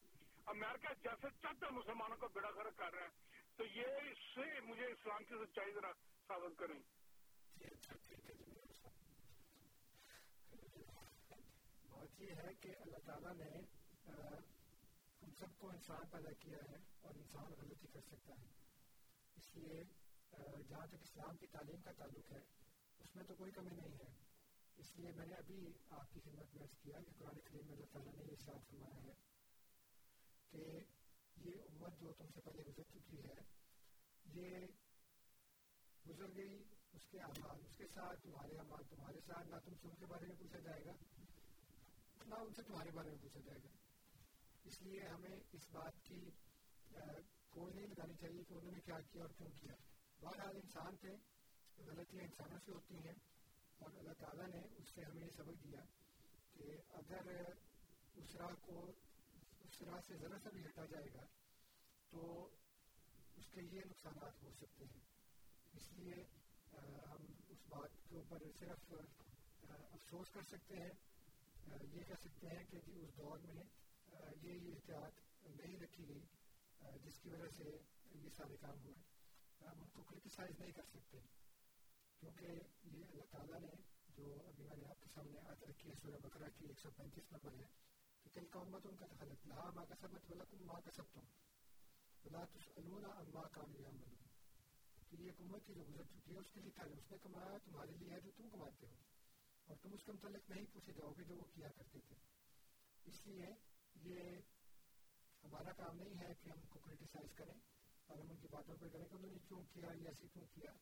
امریکہ 0.46 0.88
جیسے 1.02 1.26
چاہتا 1.42 1.70
مسلمانوں 1.70 2.16
کا 2.16 2.26
بیڑا 2.26 2.50
گھر 2.50 2.70
کر 2.70 2.94
رہا 2.94 3.02
ہے۔ 3.02 3.08
تو 3.56 3.64
یہ 3.64 3.86
اس 3.86 4.18
سے 4.34 4.60
مجھے 4.60 4.86
اسلام 4.86 5.24
کی 5.24 5.34
سچائی 5.34 5.72
ذرا 5.72 5.92
ثابت 6.28 6.58
کریں۔ 6.58 6.78
بات 11.90 12.20
یہ 12.20 12.30
ہے 12.30 12.54
کہ 12.60 12.68
اللہ 12.68 12.98
تعالیٰ 13.06 13.34
نے 13.34 13.60
سب 15.38 15.56
کو 15.58 15.68
انسان 15.70 16.08
پیدا 16.10 16.32
کیا 16.40 16.58
ہے 16.70 16.76
اور 17.00 17.14
انسان 17.14 17.52
غلطی 17.58 17.88
کر 17.92 18.00
سکتا 18.06 18.34
ہے۔ 18.40 18.46
اس 19.36 19.54
لیے 19.54 19.82
جہاں 20.68 20.86
تک 20.86 21.02
اسلام 21.02 21.36
کی 21.36 21.46
تعلیم 21.46 21.80
کا 21.82 21.92
تعلق 21.98 22.32
ہے، 22.32 22.40
اس 23.00 23.14
میں 23.16 23.24
تو 23.24 23.34
کوئی 23.34 23.52
کمی 23.52 23.74
نہیں 23.74 23.98
ہے۔ 23.98 24.10
اس 24.76 24.94
لیے 24.96 25.10
میں 25.16 25.26
نے 25.26 25.34
ابھی 25.34 25.60
آپ 25.98 26.12
کی 26.14 26.20
خدمت 26.20 26.54
میں 26.54 26.66
کیا 26.82 26.98
کہ 27.06 27.12
قرآن 27.18 27.40
کریم 27.44 27.66
میں 27.66 27.74
اللہ 27.74 27.92
تعالیٰ 27.92 28.14
نے 28.14 28.24
یہ 28.30 28.36
ساتھ 28.44 28.66
فرمایا 28.70 29.02
ہے 29.04 29.14
کہ 30.50 30.64
یہ 31.46 31.62
امت 31.68 32.00
جو 32.00 32.12
تم 32.12 32.32
سے 32.34 32.40
پہلے 32.40 32.62
گزر 32.62 32.90
چکی 32.90 33.22
ہے، 33.24 33.38
یہ 34.34 34.66
گزر 36.08 36.34
گئی 36.36 36.62
اس 36.92 37.06
کے 37.10 37.20
اعمال، 37.20 37.64
اس 37.64 37.76
کے 37.76 37.86
ساتھ 37.94 38.22
تمہارے 38.22 38.58
اعمال، 38.58 38.84
تمہارے 38.90 39.20
ساتھ، 39.26 39.48
نہ 39.48 39.56
تم 39.64 39.74
سے 39.80 39.88
ان 39.88 39.96
کے 39.96 40.06
بارے 40.06 40.26
میں 40.26 40.36
پوچھا 40.38 40.58
جائے 40.58 40.84
گا، 40.84 40.94
نہ 42.26 42.34
ان 42.34 42.54
سے 42.54 42.62
تمہارے 42.62 42.90
بارے 42.90 43.10
میں 43.10 43.18
پوچھا 43.22 43.40
جائے 43.40 43.58
گا۔ 43.64 43.75
اس 44.66 44.82
لیے 44.82 45.00
ہمیں 45.00 45.36
اس 45.52 45.70
بات 45.70 45.92
کی 46.02 46.30
کوئی 47.48 47.74
نہیں 47.74 47.86
لگانی 47.86 48.14
چاہیے 48.14 48.44
کہ 48.44 48.54
انہوں 48.54 48.72
نے 48.72 48.80
کیا 48.80 48.98
کیا 49.12 49.22
اور 49.22 49.30
کیوں 49.36 49.48
کیا۔ 49.60 49.74
بہرحال 50.20 50.56
انسان 50.56 50.96
تھے 50.96 51.12
غلطیاں 51.82 52.24
انسانوں 52.24 52.58
سے 52.64 52.72
ہوتی 52.72 52.94
ہیں 52.94 53.14
اور 53.78 53.90
اللہ 53.98 54.12
تعالیٰ 54.18 54.46
نے 54.46 54.60
اس 54.76 54.88
سے 54.94 55.04
ہمیں 55.04 55.24
یہ 55.24 55.30
سبق 55.36 55.64
دیا 55.64 55.80
کہ 56.52 56.62
اگر 56.88 57.32
اس 58.14 58.36
راہ 58.36 58.54
کو، 58.60 58.92
اس 59.60 59.82
راہ 59.82 60.00
سے 60.06 60.14
ذرا 60.16 60.38
سا 60.42 60.50
بھی 60.50 60.64
ہٹا 60.64 60.84
جائے 60.84 61.06
گا 61.14 61.26
تو 62.10 62.48
اس 63.36 63.50
کے 63.50 63.60
یہ 63.60 63.80
نقصانات 63.86 64.42
ہو 64.42 64.50
سکتے 64.52 64.84
ہیں۔ 64.84 65.00
اس 65.72 65.92
لیے 65.92 66.14
ہم 67.10 67.24
اس 67.48 67.58
بات 67.68 68.08
کے 68.08 68.16
اوپر 68.16 68.38
صرف 68.58 68.94
افسوس 69.70 70.30
کر 70.30 70.42
سکتے 70.42 70.76
ہیں۔ 70.76 70.92
یہ 71.92 72.02
کہہ 72.02 72.20
سکتے 72.20 72.46
ہیں 72.48 72.64
کہ 72.64 72.78
جی 72.86 73.00
اس 73.00 73.16
دور 73.16 73.38
میں 73.38 73.62
یہ 74.42 74.74
احتیاط 74.74 75.46
نہیں 75.60 75.76
رکھی 75.80 76.08
گئی 76.08 76.20
جس 77.04 77.18
کی 77.20 77.28
وجہ 77.28 77.48
سے 77.56 77.64
یہ 78.14 78.28
سارے 78.36 78.56
کام 78.56 78.78
ہوئے۔ 78.84 78.94
ہم 79.60 79.80
ان 79.80 79.88
کو 79.92 80.02
کرٹیسائز 80.02 80.60
نہیں 80.60 80.72
کر 80.72 80.86
سکتے، 80.90 81.18
کیونکہ 82.20 82.46
یہ 82.84 83.04
اللہ 83.04 83.24
تعالیٰ 83.30 83.60
نے 83.60 83.74
جو 84.08 84.38
ابھی 84.46 84.64
میں 84.64 84.76
نے 84.76 84.86
آپ 84.86 85.00
کے 85.00 85.08
سامنے 85.14 85.38
آج 85.38 85.64
رکھی 85.64 85.90
ہے، 85.90 85.94
سورہ 85.94 86.18
بکرا 86.22 86.48
کی 86.48 86.66
ایک 86.66 86.80
سو 86.80 86.90
پینتیس 86.90 87.32
نمبر 87.32 87.52
ہے، 87.52 87.66
کہ 88.22 88.30
تل 88.34 88.46
کا 88.46 88.60
امت 88.60 88.86
ان 88.86 88.96
کا 88.96 89.06
تخلق 89.06 89.46
لہا 89.46 89.70
ماں 89.70 89.84
کا 89.84 89.94
سبت 90.00 90.30
ولکم 90.30 90.66
ماں 90.66 90.80
کا 90.84 90.90
سب 90.90 91.02
تم 91.12 91.20
بلا 92.24 92.44
تسألون 92.44 93.04
اما 93.04 93.48
کانو 93.48 93.80
یعملون 93.80 94.14
تو 95.08 95.16
یہ 95.16 95.26
ایک 95.26 95.40
امت 95.40 95.66
کی 95.66 95.74
جو 95.74 95.84
گزر 95.88 96.04
چکی 96.04 96.34
ہے، 96.34 96.38
اس 96.38 96.50
کے 96.50 96.60
لیے 96.60 96.70
تھا، 96.70 96.82
اس 96.84 97.10
نے 97.10 97.18
کمایا، 97.22 97.58
تمہارے 97.64 97.92
لیے 97.92 98.10
ہے 98.10 98.20
جو 98.20 98.30
تم 98.36 98.48
کماتے 98.48 98.86
ہو۔ 98.86 98.94
اور 99.64 99.76
تم 99.82 99.92
اس 99.92 100.04
کے 100.04 100.12
متعلق 100.12 100.50
نہیں 100.50 100.64
پوچھے 100.72 100.92
جاؤ 100.92 101.12
گے 101.18 101.24
جو 101.24 101.36
وہ 101.36 101.44
کیا 101.54 101.68
کرتے 101.68 101.98
تھے۔ 102.00 102.16
اس 103.04 103.26
لیے 103.26 103.46
یہ 104.02 104.20
ہمارا 105.44 105.72
کام 105.72 105.96
نہیں 105.96 106.14
ہے 106.20 106.34
کہ 106.34 106.50
ہم 106.50 106.60
کو 106.68 106.78
کرٹیسائز 106.78 107.34
کریں 107.34 107.54
اور 108.06 108.18
ہم 108.18 108.30
ان 108.30 108.36
کی 108.36 108.48
باتوں 108.50 108.76
پہ 108.76 108.88
کریں 108.88 109.04
کہ 109.04 109.14
انہوں 109.14 109.30
نے 109.30 109.38
کیوں 109.48 109.62
کیا 109.64 109.88
یا 109.94 110.08
ایسے 110.08 110.28
کیوں 110.28 110.44
کیا۔ 110.46 110.72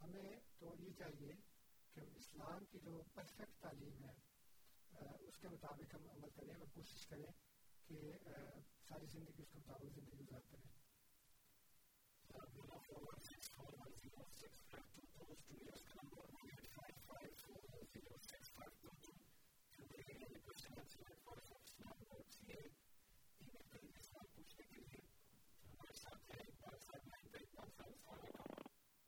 ہمیں 0.00 0.40
تو 0.58 0.74
یہ 0.78 0.92
چاہیے 0.98 1.32
کہ 1.94 2.00
اسلام 2.16 2.64
کی 2.64 2.78
جو 2.78 3.02
پرفیکٹ 3.14 3.60
تعلیم 3.60 4.04
ہے 4.04 4.14
اس 5.20 5.40
کے 5.40 5.48
مطابق 5.48 5.94
ہم 5.94 6.10
عمل 6.10 6.30
کریں 6.30 6.54
اور 6.54 6.66
کوشش 6.74 7.06
کریں 7.06 7.30
کہ 7.88 8.12
ساری 8.88 9.06
زندگی 9.06 9.42
اس 9.42 9.50
کے 9.52 9.58
مطابق 9.58 9.94
زندگی 9.94 10.20
گزارتے 10.20 10.56
رہیں 10.56 10.80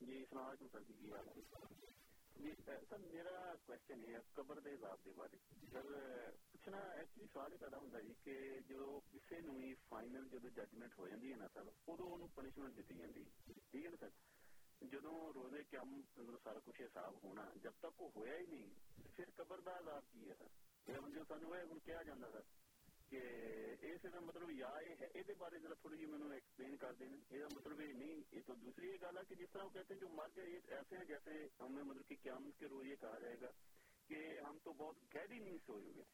جی 0.00 0.16
السلام 0.18 0.44
علیکم 0.44 0.66
سر 0.68 0.80
جی 0.82 0.94
جی 2.36 2.52
سر 2.88 2.98
میرا 3.02 3.54
کوشچن 3.66 4.04
ہے، 4.08 4.18
قبر 4.34 4.58
دے 4.60 4.74
عذاب 4.74 5.04
دے 5.04 5.12
بارے 5.16 5.36
سر 5.72 5.86
پوچھنا 6.52 6.78
ایکچولی 6.92 7.26
سوال 7.32 7.56
پیدا 7.60 7.78
جی 7.78 9.72
ہو 10.98 11.08
جاتی 11.08 11.30
ہے 11.30 11.36
نا 11.36 11.46
سر 11.54 11.68
ادو 11.86 12.14
ان 12.14 12.26
ٹھیک 13.70 13.86
ہے 13.86 14.08
جدو 14.82 15.32
روزے 15.34 15.62
قیام 15.70 15.88
مطلب 16.16 16.36
سارا 16.44 17.08
ہونا، 17.24 17.44
جب 17.62 17.72
تک 17.78 18.02
وہ 18.02 18.08
ہویا 18.16 18.36
ہی 18.36 18.46
نہیں، 18.46 18.68
پھر 19.16 19.24
قبر 19.36 19.60
دا 19.60 19.76
عذاب 19.78 20.02
کی 20.86 20.92
ہے 20.92 20.98
سر 21.00 21.10
جو 21.10 21.24
سانو 21.28 21.54
ہے 21.54 21.62
ہوں 21.62 21.78
کیا 21.84 22.02
جانا 22.02 22.30
سر 22.32 22.52
کہ 23.10 23.20
اس 23.82 24.04
مطلب 24.04 24.50
یا 24.50 24.68
یہ 25.14 25.32
بارے 25.38 25.58
ذرا 25.58 25.74
تھوڑی 25.74 25.98
جی 25.98 26.06
مجھے 26.06 26.34
ایکسپلین 26.34 26.76
کر 26.76 26.92
دیں 26.92 27.08
یہ 27.30 27.44
مطلب 27.54 27.80
یہ 27.80 27.92
نہیں 27.92 28.20
یہ 28.32 28.40
تو 28.46 28.54
دوسری 28.54 28.88
یہ 28.88 28.96
گل 29.02 29.18
ہے 29.18 29.22
کہ 29.28 29.34
جس 29.34 29.52
طرح 29.52 29.64
وہ 29.64 29.70
کہتے 29.70 29.94
ہیں 29.94 30.00
جو 30.00 30.08
مر 30.08 30.28
گئے 30.36 30.58
ایسے 30.68 30.96
ہیں 30.96 31.04
جیسے 31.04 31.46
ہمیں 31.60 31.82
مطلب 31.82 32.08
کہ 32.08 32.16
قیامت 32.22 32.58
کے 32.58 32.68
روز 32.68 32.86
یہ 32.86 32.96
کہا 33.00 33.18
جائے 33.18 33.36
گا 33.40 33.50
کہ 34.08 34.22
ہم 34.40 34.58
تو 34.64 34.72
بہت 34.72 35.14
گہری 35.14 35.38
نیند 35.38 35.66
سوئے 35.66 35.84
ہوئے 35.84 36.04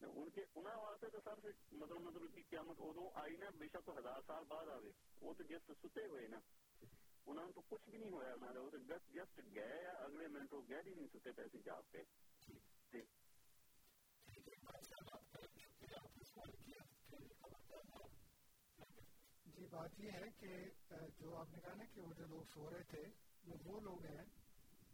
ان 0.00 0.30
کے 0.30 0.44
انہوں 0.54 0.82
واسطے 0.82 1.08
تو 1.08 1.20
سر 1.24 1.46
مطلب 1.72 2.00
مطلب 2.00 2.34
کہ 2.34 2.42
قیامت 2.50 2.80
ادو 2.80 3.08
آئی 3.14 3.36
نا 3.36 3.50
بے 3.58 3.68
شک 3.72 3.88
ہزار 3.98 4.20
سال 4.26 4.44
بعد 4.48 4.68
آئے 4.68 4.90
وہ 5.20 5.34
تو 5.34 5.44
جس 5.44 5.70
ستے 5.82 6.06
ہوئے 6.06 6.26
نا 6.28 6.38
انہوں 7.26 7.52
تو 7.52 7.60
کچھ 7.68 7.88
بھی 7.90 7.98
نہیں 7.98 8.10
ہوا 8.10 8.24
انہوں 8.24 8.70
نے 8.72 8.78
جسٹ 8.84 9.14
جسٹ 9.14 9.40
گئے 9.54 9.84
اگلے 9.86 10.28
منٹ 10.28 10.52
وہ 10.52 10.62
گہری 10.70 10.94
نہیں 10.94 11.08
ستے 11.12 11.32
پیسے 11.32 11.58
جاگ 11.64 11.82
پہ 11.90 12.02
جی 19.60 19.66
بات 19.70 20.00
یہ 20.00 20.10
ہے 20.10 20.28
کہ 20.36 20.48
جو 21.18 21.36
آپ 21.36 21.50
نے 21.50 21.58
کہا 21.60 21.74
نا 21.74 21.84
کہ 21.94 22.00
وہ 22.00 22.12
جو 22.14 22.26
لوگ 22.26 22.42
سو 22.52 22.70
رہے 22.70 22.82
تھے، 22.82 23.02
وہ 23.46 23.56
وہ 23.64 23.80
لوگ 23.80 24.04
ہیں 24.04 24.24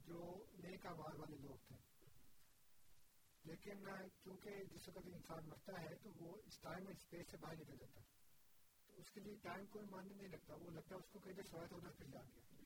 جو 0.07 0.45
نیک 0.59 0.87
آباد 0.87 1.15
والے 1.15 1.37
لوگ 1.37 1.57
تھے۔ 1.67 1.77
لیکن 3.45 3.85
کیونکہ 4.23 4.65
جس 4.65 4.89
وقت 4.89 5.07
انسان 5.07 5.49
مرتا 5.49 5.81
ہے 5.81 5.95
تو 6.03 6.11
وہ 6.17 6.37
اس 6.47 6.59
ٹائم 6.59 6.89
اسپیس 6.89 7.31
سے 7.31 7.37
باہر 7.37 7.55
نکل 7.55 7.77
جاتا 7.77 8.01
ہے۔ 8.01 8.07
تو 8.87 8.93
اس 8.97 9.11
کے 9.11 9.21
لیے 9.21 9.37
ٹائم 9.43 9.67
کوئی 9.67 9.87
ماننے 9.91 10.15
نہیں 10.15 10.29
لگتا، 10.29 10.55
وہ 10.55 10.71
لگتا 10.71 10.95
ہے 10.95 11.01
اس 11.01 11.11
کو 11.13 11.19
کہیں 11.19 11.43
سویا 11.51 11.77
ادھر 11.77 11.91
پھر 11.91 12.07
جا 12.07 12.21
گیا 12.21 12.65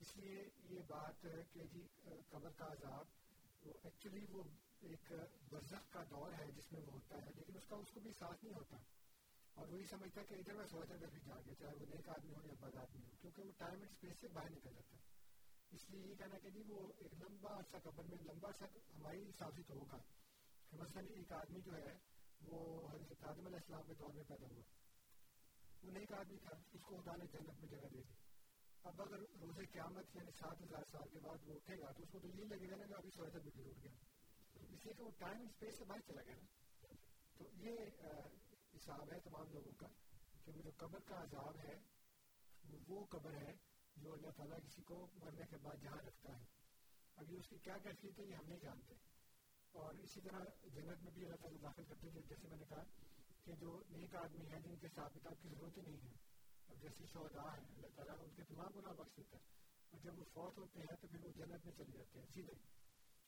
اس 0.00 0.16
لیے 0.16 0.48
یہ 0.70 0.80
بات 0.86 1.26
کہ 1.52 1.64
جی 1.72 1.86
قبر 2.28 2.50
کا 2.50 2.66
عذاب، 2.66 3.06
وہ 3.66 3.72
ایکچولی 3.82 4.26
وہ 4.30 4.42
ایک 4.80 5.12
برزخ 5.48 5.92
کا 5.92 6.02
دور 6.10 6.32
ہے 6.32 6.50
جس 6.56 6.72
میں 6.72 6.80
وہ 6.80 6.92
ہوتا 6.92 7.16
ہے، 7.16 7.30
لیکن 7.36 7.56
اس 7.56 7.66
کا 7.68 7.76
اس 7.76 7.90
کو 7.94 8.00
بھی 8.00 8.12
ساتھ 8.12 8.44
نہیں 8.44 8.54
ہوتا۔ 8.54 8.76
اور 9.56 9.68
وہی 9.68 9.84
سمجھتا 9.90 10.20
ہے 10.20 10.26
کہ 10.26 10.34
ادھر 10.34 10.54
میں 10.54 10.66
سوچا 10.66 10.94
ادھر 10.94 11.06
بھی 11.06 11.20
جا 11.20 11.34
گیا 11.46 11.54
چاہے 11.54 11.74
وہ 11.74 11.86
نیک 11.86 12.08
آدمی 12.08 12.32
ہو 12.34 12.46
یا 12.46 12.54
بد 12.60 12.76
آدمی 12.76 13.02
ہو 13.06 13.10
کیونکہ 13.20 13.42
وہ 13.42 13.52
ٹائم 13.58 13.72
اینڈ 13.72 13.90
اسپیس 13.90 14.20
سے 14.20 14.28
باہر 14.28 14.50
نکل 14.50 14.70
جاتا 14.74 14.96
ہے۔ 14.96 15.02
اس 15.70 15.90
لیے 15.90 16.06
یہ 16.06 16.14
کہنا 16.14 16.38
کہ 16.38 16.50
جی 16.50 16.62
وہ 16.68 16.92
ایک 16.98 17.14
لمبا 17.14 17.58
عرصہ 17.58 17.76
قبر 17.76 18.04
میں 18.04 18.18
لمبا 18.24 18.48
عرصہ 18.48 18.64
ہماری 18.94 19.22
حساب 19.28 19.52
سے 19.56 19.62
تو 19.62 19.74
ہوگا۔ 19.74 19.96
کہ 20.70 20.76
مثلاً 20.76 21.06
ایک 21.08 21.32
آدمی 21.32 21.60
جو 21.60 21.72
ہے، 21.72 21.98
وہ 22.40 22.88
حضرت 22.92 23.24
آدم 23.24 23.46
علیہ 23.46 23.56
السلام 23.56 23.82
کے 23.82 23.94
دور 23.94 24.14
میں 24.14 24.24
پیدا 24.24 24.46
ہوا۔ 24.46 24.62
وہ 25.82 25.90
نیک 25.90 26.12
آدمی 26.12 26.38
تھا، 26.38 26.62
اس 26.72 26.82
کو 26.82 26.96
خدا 26.96 27.16
نے 27.16 27.24
جنت 27.32 27.60
میں 27.60 27.68
جگہ 27.68 27.88
دے 27.88 28.02
دی۔ 28.02 28.12
اب 28.82 29.02
اگر 29.02 29.18
روزے 29.18 29.64
قیامت 29.64 30.16
یعنی 30.16 30.30
سات 30.30 30.62
ہزار 30.62 30.82
سال 30.92 31.08
کے 31.08 31.18
بعد 31.20 31.48
وہ 31.48 31.54
اٹھے 31.54 31.80
گا، 31.80 31.92
تو 31.92 32.02
اس 32.02 32.08
کو 32.10 32.18
تو 32.20 32.28
یہ 32.28 32.44
لگے 32.44 32.70
گا 32.70 32.76
نا 32.76 32.86
کہ 32.86 32.92
ابھی 32.92 33.10
سوچا 33.10 33.38
بھی 33.38 33.50
اٹھ 33.56 33.78
گیا۔ 33.82 33.90
اس 34.54 34.84
لیے 34.84 34.94
کہ 34.94 35.02
وہ 35.02 35.10
ٹائم 35.18 35.40
اسپیس 35.40 35.78
سے 35.78 35.84
باہر 35.84 36.00
چلا 36.00 36.22
گیا 36.22 36.34
نا۔ 36.34 36.44
تو 37.38 37.44
یہ 37.52 37.76
حساب 38.76 39.12
ہے 39.12 39.20
تمام 39.20 39.52
لوگوں 39.52 39.72
کا 39.72 39.86
کیونکہ 40.44 40.62
جو 40.62 40.70
قبر 40.76 40.98
کا 41.00 41.22
عذاب 41.22 41.56
ہے، 41.58 41.78
وہ 42.88 43.06
قبر 43.06 43.34
ہے 43.34 43.54
جو 43.96 44.12
اللہ 44.12 44.30
تعالیٰ 44.36 44.58
کسی 44.58 44.82
کو 44.82 45.06
مرنے 45.14 45.42
کے 45.50 45.56
بعد 45.56 45.82
جہاں 45.82 45.96
رکھتا 45.96 46.38
ہے۔ 46.38 46.44
ابھی 47.16 47.36
اس 47.36 47.48
کی 47.48 47.58
کیا 47.58 47.76
کیفیت 47.78 48.18
ہے 48.18 48.24
یہ 48.24 48.34
ہم 48.34 48.46
نہیں 48.46 48.60
جانتے۔ 48.60 48.94
اور 49.72 49.94
اسی 49.94 50.20
طرح 50.20 50.38
جنت 50.62 51.02
میں 51.02 51.12
بھی 51.12 51.24
اللہ 51.24 51.36
تعالیٰ 51.36 51.62
داخل 51.62 51.84
کرتے 51.84 52.10
ہیں۔ 52.10 52.20
جیسے 52.28 52.48
میں 52.48 52.56
نے 52.56 52.64
کہا 52.68 52.82
کہ 53.44 53.52
جو 53.52 53.82
نیک 53.88 54.14
آدمی 54.14 54.46
ہیں، 54.46 54.60
جن 54.60 54.76
کے 54.76 54.86
حساب 54.86 55.14
کتاب 55.14 55.42
کی 55.42 55.48
ضرورت 55.48 55.76
ہی 55.76 55.82
نہیں 55.82 56.08
ہے، 56.08 56.12
اب 56.68 56.82
جیسے 56.82 57.06
شہدا 57.06 57.56
ہیں، 57.56 57.64
اللہ 57.74 57.86
تعالیٰ 57.94 58.14
ان 58.18 58.30
کے 58.36 58.42
تمام 58.44 58.80
گناہ 58.80 58.92
بخش 58.92 59.16
دیتا 59.16 59.36
ہے۔ 59.36 59.42
اور 59.90 60.00
جب 60.00 60.18
وہ 60.18 60.24
فوت 60.24 60.58
ہوتے 60.58 60.80
ہیں 60.80 60.96
تو 61.00 61.06
پھر 61.06 61.24
وہ 61.24 61.30
جنت 61.30 61.64
میں 61.64 61.72
چلے 61.72 61.98
جاتے 61.98 62.18
ہیں، 62.18 62.26
سیدھے۔ 62.34 62.52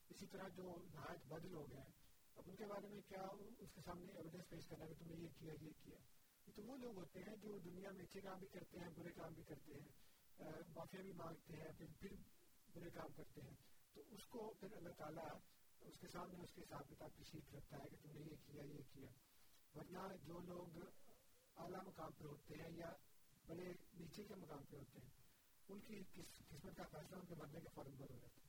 اسی 0.09 0.27
طرح 0.27 0.49
جو 0.49 0.85
نہایت 0.95 1.27
بد 1.27 1.45
لوگ 1.45 1.73
ہیں 1.73 2.08
اب 2.39 2.45
ان 2.47 2.57
کے 2.57 2.67
بارے 2.67 2.89
میں 2.89 3.01
کیا 3.09 3.23
اس 3.59 3.71
کے 3.75 3.81
سامنے 3.85 4.13
ایویڈنس 4.13 4.49
پیش 4.49 4.67
کرنا 4.69 4.87
کہ 4.87 4.95
تم 4.99 5.07
نے 5.07 5.17
یہ 5.23 5.29
کیا 5.39 5.53
یہ 5.53 5.71
کیا۔ 5.85 5.97
یہ 6.47 6.53
تو 6.57 6.63
وہ 6.63 6.77
لوگ 6.77 6.97
ہوتے 6.97 7.19
ہیں 7.19 7.37
جو 7.37 7.59
دنیا 7.59 7.91
میں 7.91 8.05
اچھے 8.05 8.21
کام 8.21 8.39
بھی 8.39 8.49
کرتے 8.49 8.79
ہیں، 8.79 8.89
برے 8.97 9.13
کام 9.13 9.33
بھی 9.35 9.43
کرتے 9.43 9.75
ہیں۔ 9.75 9.89
معافیا 10.75 11.03
بھی 11.03 11.13
مانگتے 11.13 11.57
ہیں، 11.57 11.73
پھر 11.79 11.87
پھر 12.01 12.13
برے 12.75 12.91
کام 12.91 13.13
کرتے 13.17 13.41
ہیں۔ 13.41 13.57
تو 13.95 14.01
اس 14.11 14.27
کو 14.29 14.55
پھر 14.61 14.77
اللہ 14.77 14.93
تعالیٰ 14.99 15.29
اس 15.81 15.99
کے 16.01 16.09
سامنے 16.09 16.43
اس 16.43 16.53
کے 16.55 16.63
حساب 16.63 16.89
کتاب 16.89 17.11
کی 17.17 17.25
شیٹ 17.25 17.55
رکھتا 17.55 17.77
ہے 17.77 17.89
کہ 17.89 17.97
تم 18.03 18.11
نے 18.13 18.21
یہ 18.21 18.37
کیا 18.47 18.63
یہ 18.63 18.83
کیا۔ 18.93 19.11
ورنہ 19.75 20.15
جو 20.25 20.39
لوگ 20.39 20.79
اعلیٰ 21.57 21.83
مقام 21.87 22.13
پہ 22.19 22.25
ہوتے 22.25 22.55
ہیں 22.55 22.71
یا 22.77 22.91
بڑے 23.47 23.73
نیچے 24.01 24.23
کے 24.25 24.35
مقام 24.35 24.65
پہ 24.71 24.77
ہوتے 24.77 24.99
ہیں، 25.01 25.11
ان 25.69 25.81
کی 25.81 26.03
قسمت 26.49 26.77
کا 26.77 26.83
فیصلہ 26.91 27.17
ان 27.17 27.27
کے 27.27 27.35
مرنے 27.35 27.61
کے 27.61 27.69
فوراً 27.75 27.93
بند 27.93 28.11
ہو 28.11 28.17
جاتا 28.17 28.41
ہے۔ 28.43 28.49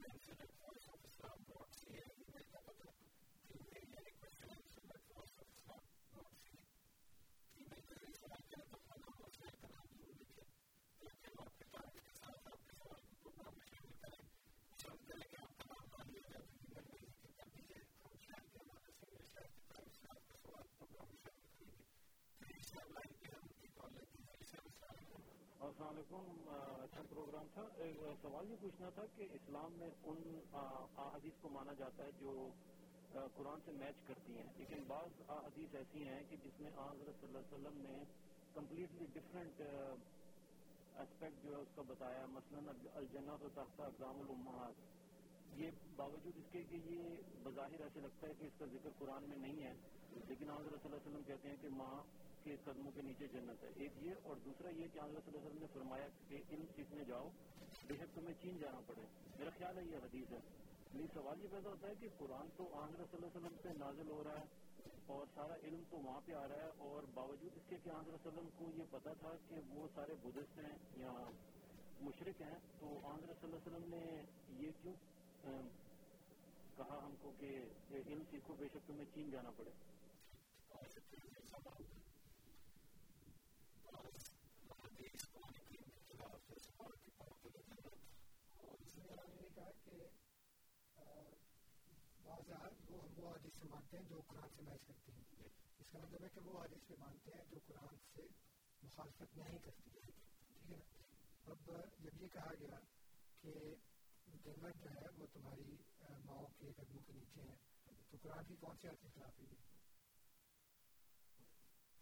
to 0.00 0.06
infinite 0.12 0.63
علیکم 25.80 26.48
اچھا 26.82 27.02
پروگرام 27.10 27.46
تھا۔ 27.54 27.62
سوال 28.22 28.50
یہ 28.50 28.56
پوچھنا 28.60 28.88
تھا 28.88 29.02
کہ 29.16 29.26
اسلام 29.32 29.72
میں 29.72 29.90
ان 30.04 30.38
حدیث 30.96 31.32
کو 31.40 31.48
مانا 31.48 31.72
جاتا 31.72 32.04
ہے 32.04 32.10
جو 32.20 32.48
قرآن 33.12 33.58
سے 33.64 33.72
میچ 33.72 33.94
کرتی 34.06 34.36
ہیں۔ 34.36 34.52
لیکن 34.56 34.82
بعض 34.86 35.30
حدیث 35.30 35.74
ایسی 35.74 36.08
ہیں 36.08 36.22
کہ 36.30 36.36
جس 36.44 36.60
میں 36.60 36.70
حضرت 36.70 37.14
صلی 37.20 37.28
اللہ 37.28 37.38
علیہ 37.38 37.54
وسلم 37.54 37.82
نے 37.82 38.04
کمپلیٹلی 38.54 39.06
ڈفرینٹ 39.12 39.60
اسپیکٹ 40.96 41.44
جو 41.44 41.50
ہے 41.50 41.60
اس 41.60 41.68
کا 41.74 41.82
بتایا۔ 41.82 42.26
مثلاً 42.26 42.64
الجنت 42.94 43.44
و 43.44 43.48
تحت 43.54 43.80
اقدام 43.80 44.20
الامہات۔ 44.20 44.74
یہ 45.58 45.70
باوجود 45.96 46.32
اس 46.36 46.52
کے 46.52 46.62
کہ 46.62 46.76
یہ 46.76 47.16
بظاہر 47.42 47.80
ایسے 47.80 48.00
لگتا 48.00 48.28
ہے 48.28 48.32
کہ 48.38 48.44
اس 48.44 48.52
کا 48.58 48.66
ذکر 48.66 48.90
قرآن 48.98 49.28
میں 49.28 49.36
نہیں 49.36 49.64
ہے۔ 49.64 49.72
لیکن 50.28 50.50
حضرت 50.50 50.82
صلی 50.82 50.84
اللہ 50.84 50.96
علیہ 50.96 51.08
وسلم 51.08 51.22
کہتے 51.26 51.48
ہیں 51.48 51.56
کہ 51.60 51.68
ماں 51.68 52.02
کے 52.44 52.56
قدموں 52.64 52.92
کے 52.94 53.02
نیچے 53.02 53.26
جنت 53.26 53.64
ہے۔ 53.64 53.68
ایک 53.74 53.92
یہ 54.02 54.10
اور 54.22 54.36
دوسرا 54.44 54.68
یہ 54.68 54.86
کہ 54.92 54.98
حضرت 54.98 55.24
صلی 55.24 55.36
اللہ 55.36 55.38
علیہ 55.38 55.46
وسلم 55.46 55.60
نے 55.60 55.66
فرمایا 55.72 56.08
کہ 56.28 56.38
ان 56.50 56.64
سیکھنے 56.76 57.04
جاؤ، 57.04 57.28
بے 57.86 57.94
شک 57.96 58.14
تمہیں 58.14 58.34
چین 58.42 58.58
جانا 58.58 58.80
پڑے۔ 58.86 59.02
میرا 59.38 59.50
خیال 59.58 59.78
ہے 59.78 59.84
یہ 59.84 59.96
حدیث 59.96 60.30
ہے۔ 60.30 60.38
لیکن 60.92 61.06
سوال 61.14 61.42
یہ 61.42 61.48
پیدا 61.50 61.70
ہوتا 61.70 61.88
ہے 61.88 61.94
کہ 62.00 62.08
قرآن 62.18 62.46
تو 62.56 62.64
حضرت 62.84 63.10
صلی 63.10 63.18
اللہ 63.22 63.26
علیہ 63.26 63.36
وسلم 63.36 63.56
پہ 63.62 63.68
نازل 63.68 64.10
ہو 64.10 64.24
رہا 64.24 64.40
ہے 64.40 64.44
اور 65.06 65.26
سارا 65.34 65.54
علم 65.62 65.82
تو 65.90 65.96
وہاں 65.96 66.20
پہ 66.24 66.32
آ 66.32 66.48
رہا 66.48 66.54
ہے 66.54 66.70
اور 66.78 67.02
باوجود 67.14 67.50
اس 67.56 67.62
کے 67.68 67.76
کہ 67.84 67.90
حضرت 67.90 68.22
صلی 68.22 68.30
اللہ 68.30 68.40
علیہ 68.40 68.40
وسلم 68.40 68.48
کو 68.58 68.64
یہ 68.76 68.82
پتا 68.90 69.12
تھا 69.12 69.30
کہ 69.48 69.56
وہ 69.68 69.88
سارے 69.94 70.14
بدھسٹ 70.22 70.58
ہیں 70.58 70.76
یا 70.96 71.12
مشرق 72.00 72.42
ہیں، 72.42 72.58
تو 72.80 72.86
حضرت 72.86 73.40
صلی 73.40 73.52
اللہ 73.52 73.56
علیہ 73.56 73.76
وسلم 73.76 73.88
نے 73.88 74.22
یہ 74.66 74.70
کیوں 74.82 74.94
کہا 76.76 77.00
ہم 77.06 77.14
کو 77.22 77.32
کہ 77.38 77.58
علم 77.90 78.22
سیکھو 78.30 78.54
بے 78.58 78.68
شک 78.68 78.86
تمہیں 78.86 79.04
چین 79.14 79.30
جانا 79.30 79.50
پڑے۔ 79.50 79.70
وہ 92.48 93.02
وہ 93.16 93.34
حدیث 93.34 93.52
سے 93.58 93.64
مانتے 93.70 93.96
ہیں 93.96 94.04
جو 94.04 94.20
قرآن 94.26 94.48
سے 94.56 94.62
میچ 94.62 94.86
کرتی 94.86 95.12
ہیں۔ 95.12 95.48
اس 95.78 95.86
کا 95.92 95.98
مطلب 95.98 96.24
ہے 96.24 96.28
کہ 96.28 96.40
وہ 96.40 96.64
حدیث 96.64 96.88
پہ 96.88 96.94
مانتے 96.98 97.30
ہیں 97.34 97.44
جو 97.50 97.58
قرآن 97.66 97.96
سے 98.14 98.22
مخالفت 98.82 99.38
نہیں 99.38 99.58
کرتی۔ 99.58 99.90
ٹھیک 99.90 100.70
ہے 100.70 100.76
نا؟ 100.76 100.82
اب 101.44 101.70
جب 101.98 102.22
یہ 102.22 102.28
کہا 102.28 102.54
گیا 102.60 102.78
کہ 103.40 103.52
جنت 104.26 104.84
جو 104.84 104.90
ہے 104.90 105.06
وہ 105.18 105.26
تمہاری 105.32 105.76
ماؤں 106.24 106.46
کے 106.58 106.72
قدموں 106.72 107.02
کے 107.06 107.12
نیچے 107.12 107.40
ہے، 107.42 107.56
تو 108.10 108.16
قرآن 108.22 108.44
کی 108.44 108.56
کون 108.56 108.76
سی 108.80 108.88
آیت 108.88 109.02
کے 109.02 109.08
خلاف 109.14 109.38
ہے 109.38 109.44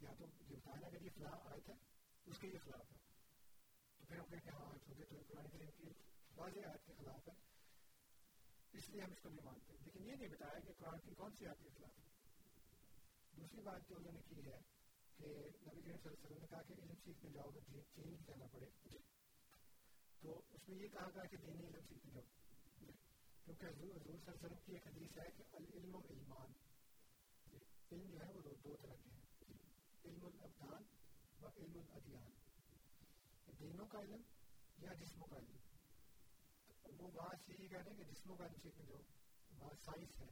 یا 0.00 0.14
تو 0.18 0.26
جو 0.48 0.56
بتانا 0.56 0.88
کہ 0.88 1.04
یہ 1.04 1.10
فلاں 1.14 1.38
آیت 1.44 1.68
ہے، 1.68 1.74
اس 2.26 2.38
کے 2.38 2.48
یہ 2.48 2.58
خلاف 2.64 2.92
ہے۔ 2.92 2.98
تو 3.98 4.04
پھر 4.06 4.18
ہم 4.18 4.26
کہیں 4.26 4.40
کہ 4.40 4.48
ہاں 4.48 4.86
چونکہ 4.86 5.04
تو 5.04 5.16
قرآن 5.28 5.48
کریم 5.48 5.70
کی 5.76 5.88
واضح 6.36 6.60
آیت 6.66 6.86
کے 6.86 6.92
خلاف 6.98 7.28
ہے۔ 7.28 7.51
اس 8.72 8.90
لیے 8.90 9.02
ہم 9.02 9.12
اس 9.12 9.20
کو 9.22 9.28
نہیں 9.28 9.44
مانتے۔ 9.44 9.72
لیکن 9.84 10.04
یہ 10.04 10.16
نہیں 10.16 10.28
بتایا 10.28 10.58
کہ 10.58 10.72
قرآن 10.78 10.98
کی 11.00 11.14
کون 11.14 11.32
سی 11.38 11.46
آیت 11.46 11.62
کے 11.62 11.68
خلاف 11.74 11.98
ہے۔ 11.98 12.04
دوسری 13.36 13.60
بات 13.60 13.88
جو 13.88 13.96
انہوں 13.96 14.12
نے 14.12 14.20
کی 14.28 14.50
ہے 14.50 14.60
کہ 15.16 15.24
نبی 15.44 15.80
کریم 15.82 15.82
صلی 15.82 15.90
اللہ 15.90 16.06
علیہ 16.06 16.24
وسلم 16.24 16.38
نے 16.38 16.46
کہا 16.46 16.62
کہ 16.62 16.72
علم 16.72 16.94
سیکھنے 17.04 17.30
جاؤ 17.30 17.50
تو 17.50 17.60
چین 17.94 18.08
ہی 18.08 18.16
کہنا 18.26 18.46
پڑے۔ 18.52 18.66
جی۔ 18.84 18.98
تو 20.20 20.42
اس 20.50 20.68
میں 20.68 20.78
یہ 20.78 20.88
کہا 20.88 21.08
گیا 21.14 21.24
کہ 21.24 21.36
دینی 21.36 21.66
علم 21.66 21.80
سیکھنے 21.88 22.12
جاؤ۔ 22.12 22.24
جی۔ 22.80 22.92
کیونکہ 23.44 23.66
حضور 23.66 23.94
صلی 23.94 24.12
اللہ 24.12 24.14
علیہ 24.14 24.44
وسلم 24.44 24.58
کی 24.64 24.72
ایک 24.72 24.86
حدیث 24.86 25.18
ہے 25.18 25.30
کہ 25.36 25.44
العلم 25.52 25.94
و 25.94 25.98
علمان 25.98 26.52
علم 27.92 28.10
جو 28.10 28.18
ہے 28.26 28.32
وہ 28.32 28.42
دو, 28.42 28.54
دو 28.64 28.76
طرح 28.82 28.94
کے 28.94 29.10
ہیں۔ 29.10 29.54
علم 30.04 30.24
الابدان 30.24 30.82
و 31.42 31.46
علم 31.46 31.78
الادیان۔ 31.78 32.30
دینوں 33.60 33.86
کا 33.86 33.98
علم 33.98 34.20
یا 34.78 34.92
جسموں 34.92 35.26
کا 35.26 35.36
علم؟ 35.36 35.61
وہ 36.98 37.10
وہاں 37.14 37.34
سے 37.46 37.52
یہ 37.58 37.68
کہہ 37.68 37.78
رہے 37.78 37.90
ہیں 37.90 37.98
کہ 37.98 38.04
جسموں 38.04 38.36
کا 38.36 38.44
علم 38.44 38.60
سیکھنے 38.62 38.86
جاؤ 38.86 39.00
وہاں 39.58 39.74
سائنس 39.84 40.20
ہے، 40.20 40.26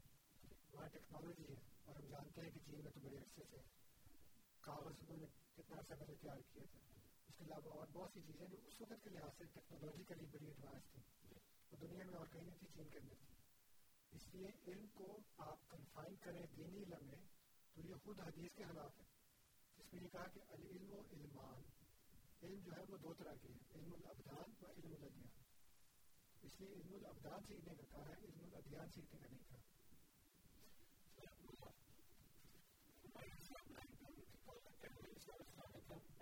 وہاں 0.72 0.88
ٹیکنالوجی 0.88 1.44
ہے، 1.48 1.60
اور 1.84 1.96
ہم 1.96 2.06
جانتے 2.06 2.40
ہیں 2.40 2.50
کہ 2.50 2.60
چین 2.66 2.82
میں 2.82 2.92
تو 2.92 3.00
بڑے 3.00 3.16
عرصے 3.16 3.44
سے 3.50 3.56
کاغذ 4.60 4.94
انہوں 5.00 5.16
نے 5.16 5.26
کتنا 5.54 5.76
عرصہ 5.78 5.94
پہلے 5.94 6.14
تیار 6.14 6.40
کیا 6.52 6.62
تھا۔ 6.70 6.78
اس 7.28 7.36
کے 7.36 7.44
علاوہ 7.44 7.78
اور 7.78 7.86
بہت 7.92 8.10
سی 8.14 8.20
چیزیں 8.20 8.46
جو 8.46 8.56
اس 8.66 8.80
وقت 8.80 9.04
کے 9.04 9.10
لحاظ 9.10 9.30
سے 9.38 9.44
ٹیکنالوجیکلی 9.44 10.26
بڑی 10.26 10.46
ایڈوانس 10.46 10.90
تھی 10.92 11.00
وہ 11.70 11.76
دنیا 11.80 12.04
میں 12.04 12.14
اور 12.14 12.26
کہیں 12.26 12.42
نہیں 12.42 12.58
تھی، 12.58 12.68
چین 12.74 12.88
کے 12.88 12.98
اندر 12.98 13.14
تھی۔ 13.14 13.34
اس 14.10 14.34
لیے 14.34 14.48
علم 14.66 14.86
کو 14.86 15.18
آپ 15.38 15.68
کنفائن 15.68 16.16
کریں، 16.16 16.46
دینی 16.56 16.82
علم 16.82 17.06
میں 17.06 17.20
تو 17.74 17.80
یہ 17.80 17.94
خود 17.94 18.20
حدیث 18.20 18.54
کے 18.54 18.64
خلاف 18.64 18.98
ہے۔ 18.98 19.04
جس 19.76 19.92
میں 19.92 20.02
یہ 20.02 20.08
کہا 20.08 20.26
کہ 20.26 20.40
العلم 20.48 20.92
و 20.92 21.00
علمان 21.00 21.62
علم 22.42 22.60
جو 22.60 22.72
ہے 22.72 22.82
وہ 22.88 22.96
دو 22.96 23.14
طرح 23.14 23.34
کے 23.42 23.48
ہیں، 23.48 23.74
علم 23.74 23.92
الابدان 23.92 24.54
و 24.62 24.66
علم 24.66 24.92
الادیان۔ 24.92 25.39
اس 26.42 26.60
لیے 26.60 26.74
علم 26.74 26.94
الابدان 26.94 27.40
سیکھنے 27.48 27.74
کا 27.74 27.82
کہا 27.90 28.08
ہے 28.08 28.12
علم 28.12 28.44
الادیان 28.44 28.88
سیکھنے 28.88 29.20
کا 29.20 29.26
نہیں 29.30 29.38
کہا 29.48 29.60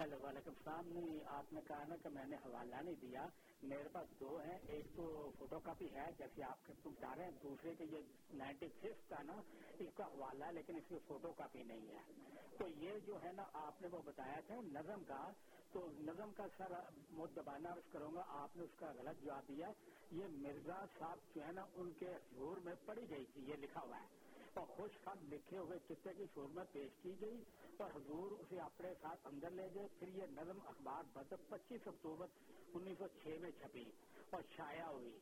ہیلو 0.00 0.16
وعلیکم 0.22 0.50
السلام۔ 0.50 0.88
نہیں 0.88 1.20
آپ 1.26 1.52
نے 1.52 1.60
کہا 1.68 1.84
نا 1.88 1.96
کہ 1.96 2.08
میں 2.08 2.24
نے 2.24 2.36
حوالہ 2.36 2.76
نہیں 2.76 2.94
دیا۔ 2.94 3.26
میرے 3.62 3.88
پاس 3.92 4.20
دو 4.20 4.38
ہیں۔ 4.38 4.58
ایک 4.68 4.84
تو 4.96 5.30
فوٹو 5.38 5.58
کاپی 5.58 5.94
ہے، 5.94 6.06
جیسے 6.18 6.42
آپ 6.42 6.66
کے 6.66 6.72
تم 6.82 6.90
چاہ 7.00 7.14
رہے 7.14 7.24
ہیں۔ 7.24 7.32
دوسرے 7.42 7.74
کے 7.74 7.84
یہ 7.84 7.98
نائنٹی 8.34 8.68
ففتھ 8.68 9.08
کا 9.08 9.22
نا، 9.22 9.32
اس 9.78 9.88
کا 9.94 10.04
حوالہ 10.04 10.44
ہے، 10.44 10.52
لیکن 10.52 10.76
اس 10.76 10.90
میں 10.90 10.98
فوٹو 11.06 11.32
کاپی 11.32 11.62
نہیں 11.62 11.88
ہے۔ 11.88 12.12
تو 12.58 12.68
یہ 12.68 12.98
جو 12.98 13.22
ہے 13.22 13.32
نا، 13.32 13.44
آپ 13.52 13.82
نے 13.82 13.88
وہ 13.88 14.02
بتایا 14.04 14.40
تھا، 14.46 14.54
نظم 14.54 15.04
کا۔ 15.04 15.30
تو 15.72 15.90
نظم 15.98 16.32
کا 16.36 16.46
سر 16.56 16.72
مت 17.10 17.36
دبانا، 17.36 17.72
عرض 17.72 17.92
کروں 17.92 18.14
گا، 18.14 18.24
آپ 18.28 18.56
نے 18.56 18.62
اس 18.62 18.70
کا 18.76 18.92
غلط 18.98 19.24
جواب 19.24 19.48
دیا 19.48 19.70
یہ 20.10 20.26
مرزا 20.26 20.84
صاحب 20.98 21.18
جو 21.34 21.46
ہے 21.46 21.52
نا، 21.52 21.64
ان 21.74 21.90
کے 21.98 22.06
حضور 22.06 22.56
میں 22.56 22.74
پڑھی 22.86 23.10
گئی 23.10 23.24
تھی، 23.32 23.42
یہ 23.42 23.54
لکھا 23.54 23.80
ہوا 23.80 24.00
ہے۔ 24.00 24.06
اور 24.54 24.66
خوش 24.66 24.90
خط 25.04 25.32
لکھے 25.32 25.58
ہوئے 25.58 25.78
چتے 25.78 26.14
کی 26.14 26.24
شور 26.34 26.48
میں 26.48 26.64
پیش 26.72 26.90
کی 27.02 27.20
گئی۔ 27.20 27.44
اور 27.76 27.90
حضور 27.94 28.30
اسے 28.30 28.60
اپنے 28.60 28.92
ساتھ 29.02 29.20
اندر 29.24 29.50
لے 29.50 29.68
گئے۔ 29.74 29.88
پھر 29.98 30.08
یہ 30.08 30.26
نظم 30.30 30.58
اخبار 30.66 31.02
بدب 31.12 31.48
پچیس 31.48 31.80
اکتوبر 31.86 32.26
انیس 32.74 32.98
سو 32.98 33.04
چھ 33.22 33.26
میں 33.40 33.50
چھپی 33.50 33.84
اور 34.30 34.42
شائع 34.56 34.86
ہوئی۔ 34.86 35.18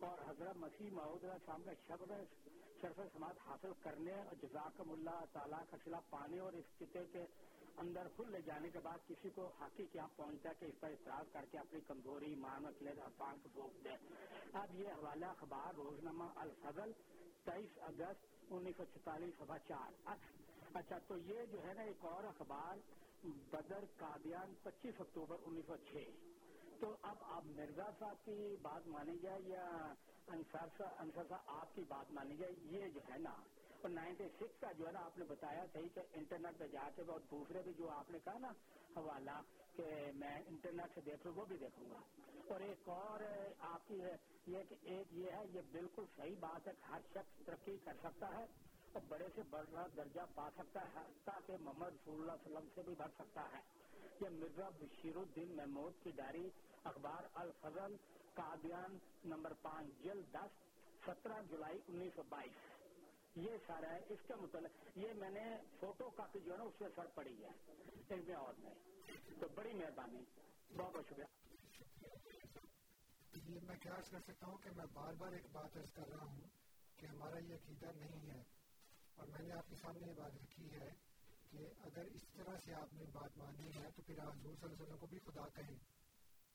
اور 0.00 0.30
حضرت 0.30 0.56
مسیح 0.56 0.90
محدود 0.92 1.24
شام 1.46 1.62
کا 1.62 1.70
شبر 1.88 2.22
شرف 2.80 3.00
سماعت 3.12 3.36
حاصل 3.46 3.72
کرنے 3.80 4.12
اور 4.12 4.34
جزاکم 4.42 4.92
اللہ 4.92 5.24
تعالیٰ 5.32 5.62
کا 5.70 5.76
سلا 5.84 6.00
پانے 6.10 6.38
اور 6.38 6.52
اس 6.52 6.64
چتے 6.78 7.04
کے 7.12 7.26
اندر 7.80 8.08
کھل 8.16 8.32
لے 8.32 8.40
جانے 8.42 8.70
کے 8.70 8.78
بعد 8.78 9.08
کسی 9.08 9.30
کو 9.30 9.50
حقی 9.60 9.86
کیا 9.92 10.06
پہنچتا 10.16 10.52
کہ 10.52 10.64
اس 10.64 10.80
پر 10.80 10.88
اعتراض 10.88 11.32
کر 11.32 11.44
کے 11.50 11.58
اپنی 11.58 11.80
کمزوری 11.80 12.34
مان 12.34 12.66
اکلے 12.66 12.90
افان 12.90 13.36
کو 13.42 13.48
روک 13.56 13.84
دے۔ 13.84 13.90
اب 14.52 14.74
یہ 14.74 14.88
حوالہ 14.88 15.26
اخبار 15.26 15.74
روزنامہ 15.74 16.24
الفضل، 16.36 16.92
تیئیس 17.44 17.78
اگست 17.82 18.26
انیس 18.50 18.76
سو 18.76 18.84
چھتالیس 18.84 19.34
سوا 19.38 19.58
چار۔ 19.58 19.92
اچھا،, 20.04 20.78
اچھا 20.78 20.98
تو 20.98 21.16
یہ 21.16 21.44
جو 21.44 21.62
ہے 21.62 21.74
نا 21.74 21.82
ایک 21.82 22.04
اور 22.04 22.24
اخبار، 22.24 22.76
بدر 23.26 23.84
قادیان، 23.96 24.54
پچیس 24.62 25.00
اکتوبر 25.00 25.36
انیس 25.46 25.66
سو 25.66 25.76
چھ۔ 25.76 26.04
تو 26.80 26.96
اب 27.02 27.16
آپ 27.20 27.44
مرزا 27.44 27.90
صاحب 27.98 28.24
کی 28.24 28.56
بات 28.62 28.88
مانی 28.88 29.18
جائے 29.18 29.40
یا 29.46 29.94
انصار 30.26 30.68
صاحب 30.78 31.32
آپ 31.46 31.74
کی 31.74 31.82
بات 31.88 32.12
مانی 32.12 32.36
جائے، 32.36 32.52
یہ 32.62 32.88
جو 32.88 33.00
ہے 33.12 33.18
نا 33.18 33.34
اور 33.82 33.90
نائنٹی 33.90 34.24
سکس 34.28 34.60
کا 34.60 34.72
جو 34.72 34.86
ہے 34.86 34.92
نا 34.92 35.00
آپ 35.00 35.18
نے 35.18 35.24
بتایا، 35.24 35.64
صحیح 35.72 35.88
کہ 35.94 36.00
انٹرنیٹ 36.12 36.58
پہ 36.58 36.66
جا 36.66 36.88
کے 36.96 37.02
اور 37.08 37.20
دوسرے 37.30 37.62
بھی 37.62 37.72
جو 37.72 37.90
آپ 37.90 38.10
نے 38.10 38.18
کہا 38.24 38.38
نا، 38.38 38.48
حوالہ 38.96 39.40
کہ 39.76 39.84
میں 40.14 40.38
انٹرنیٹ 40.46 40.94
سے 40.94 41.00
دیکھ 41.00 41.26
لوں 41.26 41.34
وہ 41.36 41.44
بھی 41.44 41.56
دیکھوں 41.56 41.90
گا۔ 41.90 41.98
اور 42.48 42.60
ایک 42.60 42.88
اور 42.88 43.20
آپ 43.58 43.88
کی 43.88 43.94
یہ 44.46 44.58
کہ 44.68 44.74
ایک 44.82 45.06
یہ 45.10 45.30
ہے، 45.30 45.42
یہ 45.52 45.60
بالکل 45.70 46.04
صحیح 46.16 46.34
بات 46.40 46.68
ہے 46.68 46.72
ہر 46.88 47.00
شخص 47.14 47.46
ترقی 47.46 47.76
کر 47.84 47.92
سکتا 48.02 48.38
ہے 48.38 48.44
اور 48.92 49.00
بڑے 49.08 49.28
سے 49.34 49.42
بڑا 49.50 49.86
درجہ 49.96 50.20
پا 50.34 50.48
سکتا 50.56 50.80
ہے 50.80 51.06
تاکہ 51.24 51.56
محمد 51.60 51.86
رسول 51.86 52.20
اللہ 52.20 52.32
علیہ 52.32 52.56
وسلم 52.56 52.68
سے 52.74 52.82
بھی 52.82 52.94
بڑھ 52.98 53.12
سکتا 53.18 53.42
ہے۔ 53.52 53.60
یہ 54.20 54.28
مرزا 54.28 54.68
بشیر 54.68 55.16
الدین 55.16 55.56
محمود 55.56 55.92
کی 56.02 56.10
ڈائری 56.10 56.50
اخبار 56.84 57.28
الفضل، 57.34 57.96
قادیان 58.34 58.98
نمبر 59.24 59.52
پانچ، 59.62 60.02
جلد 60.02 60.34
دس، 60.34 60.50
سترہ 61.06 61.42
جولائی 61.50 61.78
انیس 61.88 62.14
سو 62.14 62.22
بائیس۔ 62.28 62.89
یہ 63.34 63.50
سارا 63.66 63.94
ہے، 63.94 64.00
اس 64.08 64.18
کے 64.26 64.34
متعلق، 64.34 64.98
یہ 64.98 65.12
میں 65.12 65.30
نے 65.30 65.56
فوٹو 65.80 66.10
کاپی 66.10 66.40
جو 66.40 66.52
ہے 66.52 66.58
نا، 66.58 66.64
اس 66.64 66.80
میں 66.80 66.88
سر 66.94 67.06
پڑی 67.14 67.44
ہے، 67.44 67.72
اس 67.92 68.10
میں 68.10 68.34
اور 68.34 68.54
نہیں۔ 68.58 68.74
تو 69.40 69.48
بڑی 69.54 69.72
مہربانی، 69.72 70.24
بہت 70.76 70.94
بہت 70.94 71.04
شکریہ۔ 71.06 71.24
یہ 73.48 73.58
میں 73.62 73.76
کیا 73.76 73.94
کر 73.94 74.20
سکتا 74.20 74.46
ہوں 74.46 74.58
کہ 74.58 74.70
میں 74.76 74.86
بار 74.92 75.12
بار 75.14 75.32
ایک 75.32 75.46
بات 75.52 75.76
عرض 75.76 75.92
کر 75.92 76.08
رہا 76.08 76.24
ہوں 76.24 76.40
کہ 76.96 77.06
ہمارا 77.06 77.38
یہ 77.38 77.54
عقیدہ 77.54 77.86
نہیں 77.96 78.30
ہے۔ 78.30 78.42
اور 79.14 79.26
میں 79.26 79.48
نے 79.48 79.52
آپ 79.52 79.70
کے 79.70 79.76
سامنے 79.76 80.06
یہ 80.06 80.14
بات 80.14 80.34
رکھی 80.34 80.70
ہے 80.70 80.88
کہ 81.50 81.56
اگر 81.80 82.04
اس 82.04 82.22
طرح 82.32 82.58
سے 82.64 82.74
آپ 82.74 82.94
نے 82.94 83.04
بات 83.12 83.38
مانی 83.38 83.70
ہے، 83.74 83.90
تو 83.96 84.02
پھر 84.02 84.18
حضور 84.18 84.34
صلی 84.34 84.62
اللہ 84.62 84.74
علیہ 84.74 84.82
وسلم 84.82 84.98
کو 84.98 85.06
بھی 85.06 85.18
خدا 85.18 85.48
کہیں، 85.48 85.76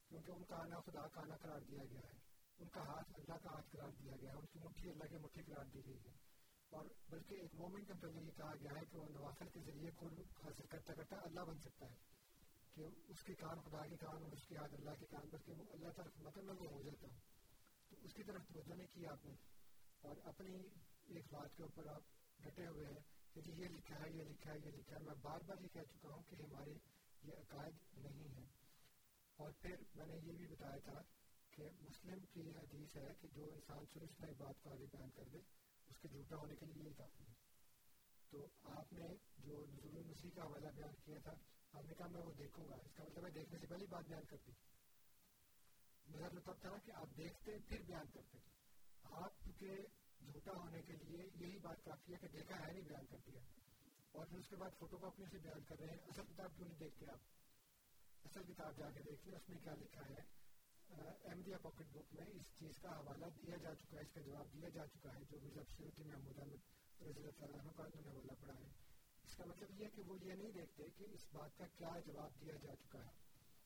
کیونکہ 0.09 0.31
ان 0.31 0.43
کا 0.43 0.55
آنا 0.55 0.79
خدا 0.79 1.07
کا 1.07 1.21
آنا 1.21 1.37
قرار 1.37 1.59
دیا 1.59 1.83
گیا 1.91 1.99
ہے۔ 1.99 2.17
ان 2.59 2.69
کا 2.69 2.81
ہاتھ 2.87 3.11
اللہ 3.15 3.37
کا 3.37 3.49
ہاتھ 3.49 3.67
قرار 3.71 3.89
دیا 3.89 4.13
گیا 4.21 4.31
ہے 4.31 4.35
ان 4.35 4.45
کی 4.45 4.59
مٹھی 4.59 4.89
اللہ 4.89 5.03
کی 5.03 5.17
مٹھی 5.17 5.41
قرار 5.41 5.65
دی 5.65 5.85
گئی 5.85 5.99
ہے۔ 6.05 6.34
اور 6.75 6.85
بلکہ 7.09 7.33
ایک 7.33 7.55
مومن 7.55 7.85
کے 7.85 7.93
متعلق 7.93 8.15
یہ 8.15 8.31
کہا 8.37 8.53
گیا 8.61 8.71
ہے 8.75 8.85
کہ 8.91 8.97
وہ 8.97 9.09
نوافل 9.09 9.49
کے 9.53 9.59
ذریعے 9.59 9.91
کل 9.99 10.21
حاصل 10.43 10.67
کرتا 10.67 10.93
کرتا 10.93 11.15
اللہ 11.15 11.39
بن 11.39 11.57
سکتا 11.57 11.85
ہے 11.85 11.95
کہ 12.73 12.87
اس 13.07 13.23
کے 13.23 13.33
کان 13.33 13.59
خدا 13.59 13.87
کے 13.87 13.97
کان 13.97 14.23
اور 14.23 14.31
اس 14.31 14.47
کے 14.47 14.55
ہاتھ 14.57 14.73
اللہ 14.73 14.89
کے 14.99 15.05
کان 15.05 15.29
پر 15.29 15.37
کہ 15.45 15.51
وہ 15.51 15.63
اللہ 15.71 15.87
طرف 15.95 16.11
مطلب 16.17 16.43
میں 16.43 16.67
ہو 16.71 16.81
جاتا 16.81 17.07
ہوں۔ 17.07 17.17
تو 17.89 17.95
اس 18.03 18.13
کی 18.13 18.23
طرف 18.23 18.41
توجہ 18.53 18.73
نہیں 18.73 18.87
کیا 18.93 19.11
آپ 19.11 19.25
نے 19.25 19.33
اور 20.01 20.15
اپنی 20.23 20.57
ایک 21.07 21.25
بات 21.31 21.57
کے 21.57 21.63
اوپر 21.63 21.87
آپ 21.87 22.01
ڈٹے 22.39 22.67
ہوئے 22.67 22.85
ہیں 22.85 22.99
کہ 23.33 23.41
جی 23.41 23.51
یہ 23.51 23.67
لکھا 23.67 23.95
ہے، 23.99 24.09
یہ 24.09 24.23
لکھا 24.23 24.51
ہے، 24.51 24.57
یہ 24.65 24.71
لکھا 24.71 24.95
ہے۔ 24.95 25.03
میں 25.03 25.15
بار 25.21 25.39
بار 25.45 25.61
یہ 25.61 25.67
کہہ 25.67 25.81
چکا 25.81 26.09
ہوں 26.09 26.23
کہ 26.29 26.35
ہمارے 26.43 26.71
یہ 27.23 27.33
عقائد 27.33 27.97
نہیں 27.97 28.37
ہیں۔ 28.37 28.45
اور 29.35 29.51
پھر 29.61 29.75
میں 29.95 30.05
نے 30.05 30.15
یہ 30.23 30.33
بھی 30.33 30.47
بتایا 30.47 30.77
تھا 30.77 31.01
کہ 31.49 31.63
مسلم 31.81 32.19
کی 32.33 32.41
حدیث 32.41 32.95
ہے 32.95 33.13
کہ 33.21 33.27
جو 33.33 33.43
انسان 33.43 33.85
شروع 33.93 34.07
سے 34.07 34.25
بات 34.37 34.63
کو 34.63 34.69
آگے 34.69 34.85
بیان 34.91 35.09
کر 35.09 35.23
دے 35.33 35.37
اس 35.89 35.95
کے 36.01 36.07
جھوٹا 36.07 36.35
ہونے 36.35 36.55
کے 36.55 36.65
لیے 36.65 36.93
کافی 36.97 37.23
ہے 37.27 37.33
تو 38.29 38.47
آپ 38.63 38.93
نے 38.93 39.07
جو 39.37 39.65
نزول 39.65 39.97
المسیح 39.97 40.29
کا 40.35 40.41
حوالہ 40.41 40.67
بیان 40.75 40.95
کیا 41.05 41.17
تھا، 41.23 41.31
آپ 41.71 41.85
نے 41.85 41.93
کہا 41.93 42.07
میں 42.07 42.21
وہ 42.21 42.33
دیکھوں 42.33 42.69
گا۔ 42.69 42.75
اس 42.75 42.93
کا 42.95 43.03
مطلب 43.03 43.25
ہے 43.25 43.31
دیکھنے 43.31 43.59
سے 43.59 43.67
پہلی 43.67 43.85
بات 43.85 44.05
بیان 44.05 44.25
کرتی 44.25 44.51
مطلب 46.05 46.39
تب 46.39 46.61
تھا 46.61 46.77
کہ 46.85 46.91
آپ 46.91 47.17
دیکھتے، 47.17 47.51
پھر 47.67 47.81
بیان 47.81 48.05
کرتے۔ 48.13 48.37
آپ 49.03 49.49
کے 49.59 49.75
جھوٹا 50.31 50.51
ہونے 50.51 50.81
کے 50.81 50.93
لیے 50.93 51.23
یہی 51.35 51.59
بات 51.59 51.85
کافی 51.85 52.13
ہے 52.13 52.17
کہ 52.17 52.27
دیکھا 52.27 52.67
ہے، 52.67 52.71
نہیں 52.71 52.81
بیان 52.81 53.05
کر 53.05 53.17
دیا 53.25 53.41
اور 54.11 54.25
پھر 54.25 54.37
اس 54.37 54.49
کے 54.49 54.55
بعد 54.55 54.69
فوٹو 54.79 54.97
کاپی 54.97 55.23
سے 55.31 55.37
بیان 55.37 55.63
کر 55.63 55.75
رہے 55.79 55.87
ہیں۔ 55.87 55.97
اصل 55.99 56.21
کتاب 56.33 56.55
کیوں 56.55 56.67
نہیں 56.67 56.79
دیکھتے 56.79 57.05
آپ؟ 57.11 57.19
اصل 58.25 58.53
کتاب 58.53 58.77
جا 58.77 58.91
کے 58.91 59.03
دیکھ 59.03 59.27
لیں، 59.27 59.35
اس 59.35 59.49
میں 59.49 59.59
کیا 59.63 59.73
لکھا 59.73 60.01
ہے۔ 60.09 60.44
احمدیہ 60.89 61.55
پاکٹ 61.61 61.85
بک 61.93 62.13
میں 62.13 62.25
اس 62.27 62.59
چیز 62.59 62.81
کا 62.81 62.89
حوالہ 62.89 63.25
دیا 63.25 63.55
جا 63.55 63.75
چکا 63.75 63.97
ہے، 63.97 64.01
اس 64.01 64.11
کا 64.13 64.21
جواب 64.21 64.53
دیا 64.53 64.69
جا 64.69 64.85
چکا 64.87 65.15
ہے، 65.15 65.23
جو 65.29 65.37
مرزا 65.43 65.61
سیوتی 65.77 66.03
محمود 66.03 66.39
احمد 66.39 67.07
رضی 67.17 67.43
اللہ 67.43 67.61
عنہ 67.61 67.71
کا 67.71 67.83
انہوں 67.83 68.01
نے 68.05 68.11
حوالہ 68.11 68.31
پڑھا 68.39 68.59
ہے۔ 68.59 68.67
اس 69.23 69.35
کا 69.35 69.45
مطلب 69.45 69.79
یہ 69.79 69.85
ہے 69.85 69.89
کہ 69.89 70.01
وہ 70.01 70.17
یہ 70.21 70.33
نہیں 70.33 70.51
دیکھتے 70.51 70.89
کہ 70.89 71.05
اس 71.13 71.33
بات 71.33 71.57
کا 71.57 71.65
کیا 71.67 71.99
جواب 72.05 72.31
دیا 72.41 72.55
جا 72.61 72.75
چکا 72.75 72.99
ہے۔ 72.99 73.11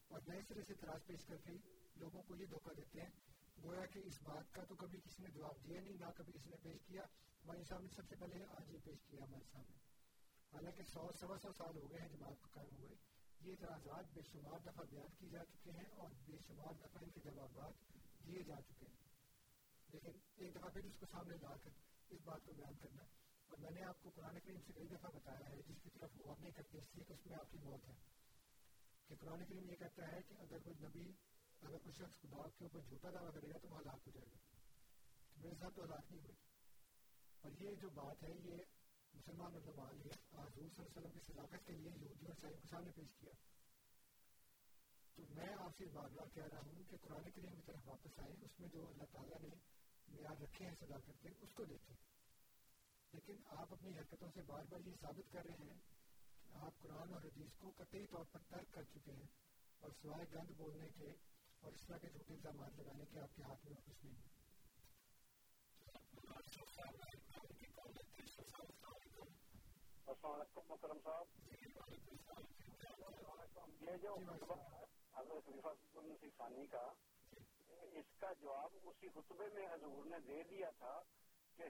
اور 0.08 0.20
نئے 0.28 0.41
سرے 0.48 0.64
سے 0.64 0.74
تراز 0.74 1.06
پیش 1.06 1.26
کر 1.26 1.38
کے 1.38 1.52
لوگوں 1.96 2.24
کو 2.24 2.36
یہ 2.36 2.46
دھوکہ 2.46 2.74
دیتے 2.74 3.02
ہیں، 3.02 3.10
گویا 3.64 3.86
کہ 3.86 4.00
اس 4.00 4.22
بات 4.24 4.54
کا 4.54 4.64
تو 4.64 4.76
کبھی 4.76 5.00
کسی 5.00 5.24
نے 5.24 5.30
جواب 5.30 5.64
دیا 5.64 5.82
نہیں، 5.82 5.98
نہ 6.00 6.06
کبھی 6.18 6.34
کسی 6.34 6.50
نے 6.50 6.56
پیش 6.64 6.82
کیا۔ 6.86 7.02
ہمارے 7.44 7.64
سامنے 7.64 7.88
سب 7.96 8.08
سے 8.10 8.16
پہلے 8.16 8.46
آج 8.50 8.74
یہ 8.74 8.80
پیش 8.84 9.04
کیا 9.06 9.24
ہمارے 9.24 9.44
سامنے۔ 9.52 9.76
حالانکہ 10.54 10.84
سو، 10.84 11.10
سوا 11.20 11.38
سو 11.41 11.54
سال 11.54 11.78
ہو 11.78 11.91
گئے 11.91 12.02
ہیں 12.02 12.10
جماعت 12.10 12.41
کو 12.41 12.48
قائم 12.52 12.76
ہوئے۔ 12.78 13.19
یہ 13.41 13.52
اعتراضات 13.52 14.06
بے 14.14 14.22
شمار 14.32 14.60
دفعہ 14.60 14.84
بیان 14.90 15.07
کی 15.20 15.30
جا 15.30 15.45
چکے 15.45 15.72
ہیں 15.72 15.86
اور 15.98 16.10
بے 16.26 16.38
شمار 16.48 16.74
دفعہ 16.74 17.03
ان 17.03 17.10
کے 17.10 17.20
جوابات 17.24 17.74
دیے 18.26 18.44
جا 18.44 18.56
چکے 18.61 18.86
ہیں۔ 18.86 19.07
لیکن 19.94 20.11
ایک 20.36 20.56
دفعہ 20.56 20.70
پھر 20.70 20.84
اس 20.84 20.94
کو 20.99 21.06
سامنے 21.11 21.36
لا 21.36 21.57
کر 21.64 21.70
اس 22.10 22.22
بات 22.24 22.40
کو 22.45 22.53
بیان 22.53 22.78
کرنا۔ 22.78 23.03
اور 23.48 23.57
میں 23.57 23.72
نے 23.72 23.84
آپ 23.84 24.02
کو 24.02 24.10
قرآن 24.10 24.40
کریم 24.40 24.60
سے 24.68 24.74
کئی 24.74 24.88
دفعہ 24.88 25.11
بتایا 25.11 25.49
ہے، 25.49 25.56
جس 25.68 25.76
کی 25.84 25.90
طرف 25.90 26.10
غور 26.26 26.36
نہیں 26.40 26.52
کرتے، 26.52 26.78
اس 26.78 26.95
لیے 26.95 27.03
کہ 27.03 27.14
اس 27.14 27.26
میں 27.26 27.36
آپ 27.40 27.52
کی 27.52 27.57
موت 27.57 27.88
ہے۔ 27.88 27.94
کہ 29.07 29.16
قرآن 29.16 29.45
کریم 29.45 29.70
یہ 29.70 29.76
کہتا 29.76 30.11
ہے 30.11 30.22
کہ 30.28 30.34
اگر 30.40 30.60
کوئی 30.60 30.76
نبی، 30.80 31.11
اگر 31.61 31.78
کوئی 31.78 31.94
شخص 31.94 32.22
خدا 32.22 32.49
کے 32.57 32.66
اوپر 32.66 32.80
جھوٹا 32.80 33.10
دعویٰ 33.10 33.34
کرے 33.34 33.49
گا 33.49 33.57
تو 33.57 33.68
وہ 33.70 33.80
ہلاک 33.80 33.99
ہو 34.07 34.11
جائے 34.11 34.28
گا۔ 34.32 34.38
میرے 35.38 35.56
ساتھ 35.56 35.76
تو 35.76 35.84
ہلاک 35.84 36.11
نہیں 36.11 36.22
ہوئی۔ 36.22 36.36
اور 37.41 37.52
یہ 37.60 37.76
جو 37.76 37.90
بات 37.90 38.24
ہے، 38.24 38.30
یہ 38.30 38.57
مسلمان 39.20 39.56
علماء 39.56 39.91
نے 39.91 40.10
حضور 40.34 40.70
صلی 40.70 40.80
اللہ 40.80 40.82
علیہ 40.82 40.98
وسلم 40.98 41.12
کی 41.12 41.34
صداقت 41.34 41.68
کے 41.68 41.74
لیے 41.74 41.90
یہودیوں 41.90 42.32
اور 42.32 42.50
کے 42.50 42.68
سامنے 42.70 42.91
پیش 42.96 43.16
کیا۔ 43.20 43.32
تو 45.16 45.24
میں 45.30 45.54
آپ 45.60 45.72
سے 45.78 45.86
بار 45.86 46.10
بار 46.10 46.28
کہہ 46.34 46.44
رہا 46.44 46.60
ہوں 46.60 46.84
کہ 46.84 46.98
قرآن 46.98 47.32
کریم 47.32 47.56
کی 47.56 47.62
طرف 47.66 47.88
واپس 47.88 48.20
آئے 48.20 48.46
اس 48.46 48.60
میں 48.60 48.70
جو 48.70 48.88
اللہ 48.88 49.04
تعالیٰ 49.04 49.41
نے 49.41 49.56
معیار 50.08 50.41
رکھے 50.41 50.66
ہیں 50.66 50.76
صداقت 50.80 51.22
کے، 51.22 51.30
اس 51.41 51.50
کو 51.54 51.66
دیکھیں۔ 51.66 51.96
لیکن 53.14 53.36
آپ 53.46 53.74
اپنی 53.74 53.98
حرکتوں 54.00 54.32
سے 54.34 54.41
بار 54.41 54.64
بار 54.70 54.80
یہ 54.80 54.96
ثابت 55.02 55.32
کر 55.32 55.46
رہے 55.46 55.66
ہیں 55.66 55.78
کہ 56.44 56.58
آپ 56.58 56.80
قرآن 56.80 57.14
اور 57.14 57.22
حدیث 57.22 57.52
کو 57.58 57.72
قطعی 57.78 58.06
طور 58.08 58.26
پر 58.32 58.40
ترک 58.50 58.74
کر 58.74 58.84
چکے 58.84 59.12
ہیں 59.12 59.28
اور 59.80 59.91
سوائے 60.02 60.26
گند 60.34 60.52
بولنے 60.58 60.90
کے 60.90 61.12
اور 61.60 61.72
اس 61.72 61.88
طرح 61.88 61.98
کے 61.98 62.10
جھوٹے 62.10 62.34
الزامات 62.34 62.80
لگانے 62.80 63.06
کے 63.06 63.20
آپ 63.20 63.36
کے 63.36 63.44
ہاتھ 63.44 63.66
میں 63.66 63.74
واپس 63.74 64.04
نہیں 64.04 64.16
ہیں 64.16 64.40
السلام 70.10 70.34
علیکم 70.34 70.61
محترم 70.69 70.99
صاحب 71.03 71.26
یہ 73.81 73.98
جو 73.98 74.14
حضرت 75.15 75.49
ثانی 76.38 76.65
کا 76.68 76.81
اس 77.91 78.06
کا 78.19 78.31
جواب 78.34 78.77
اسی 78.84 79.10
خطبے 79.10 79.48
میں 79.53 79.68
حضور 79.68 80.06
نے 80.06 80.19
دے 80.19 80.41
دیا 80.49 80.69
تھا 80.77 80.99
کہ 81.57 81.64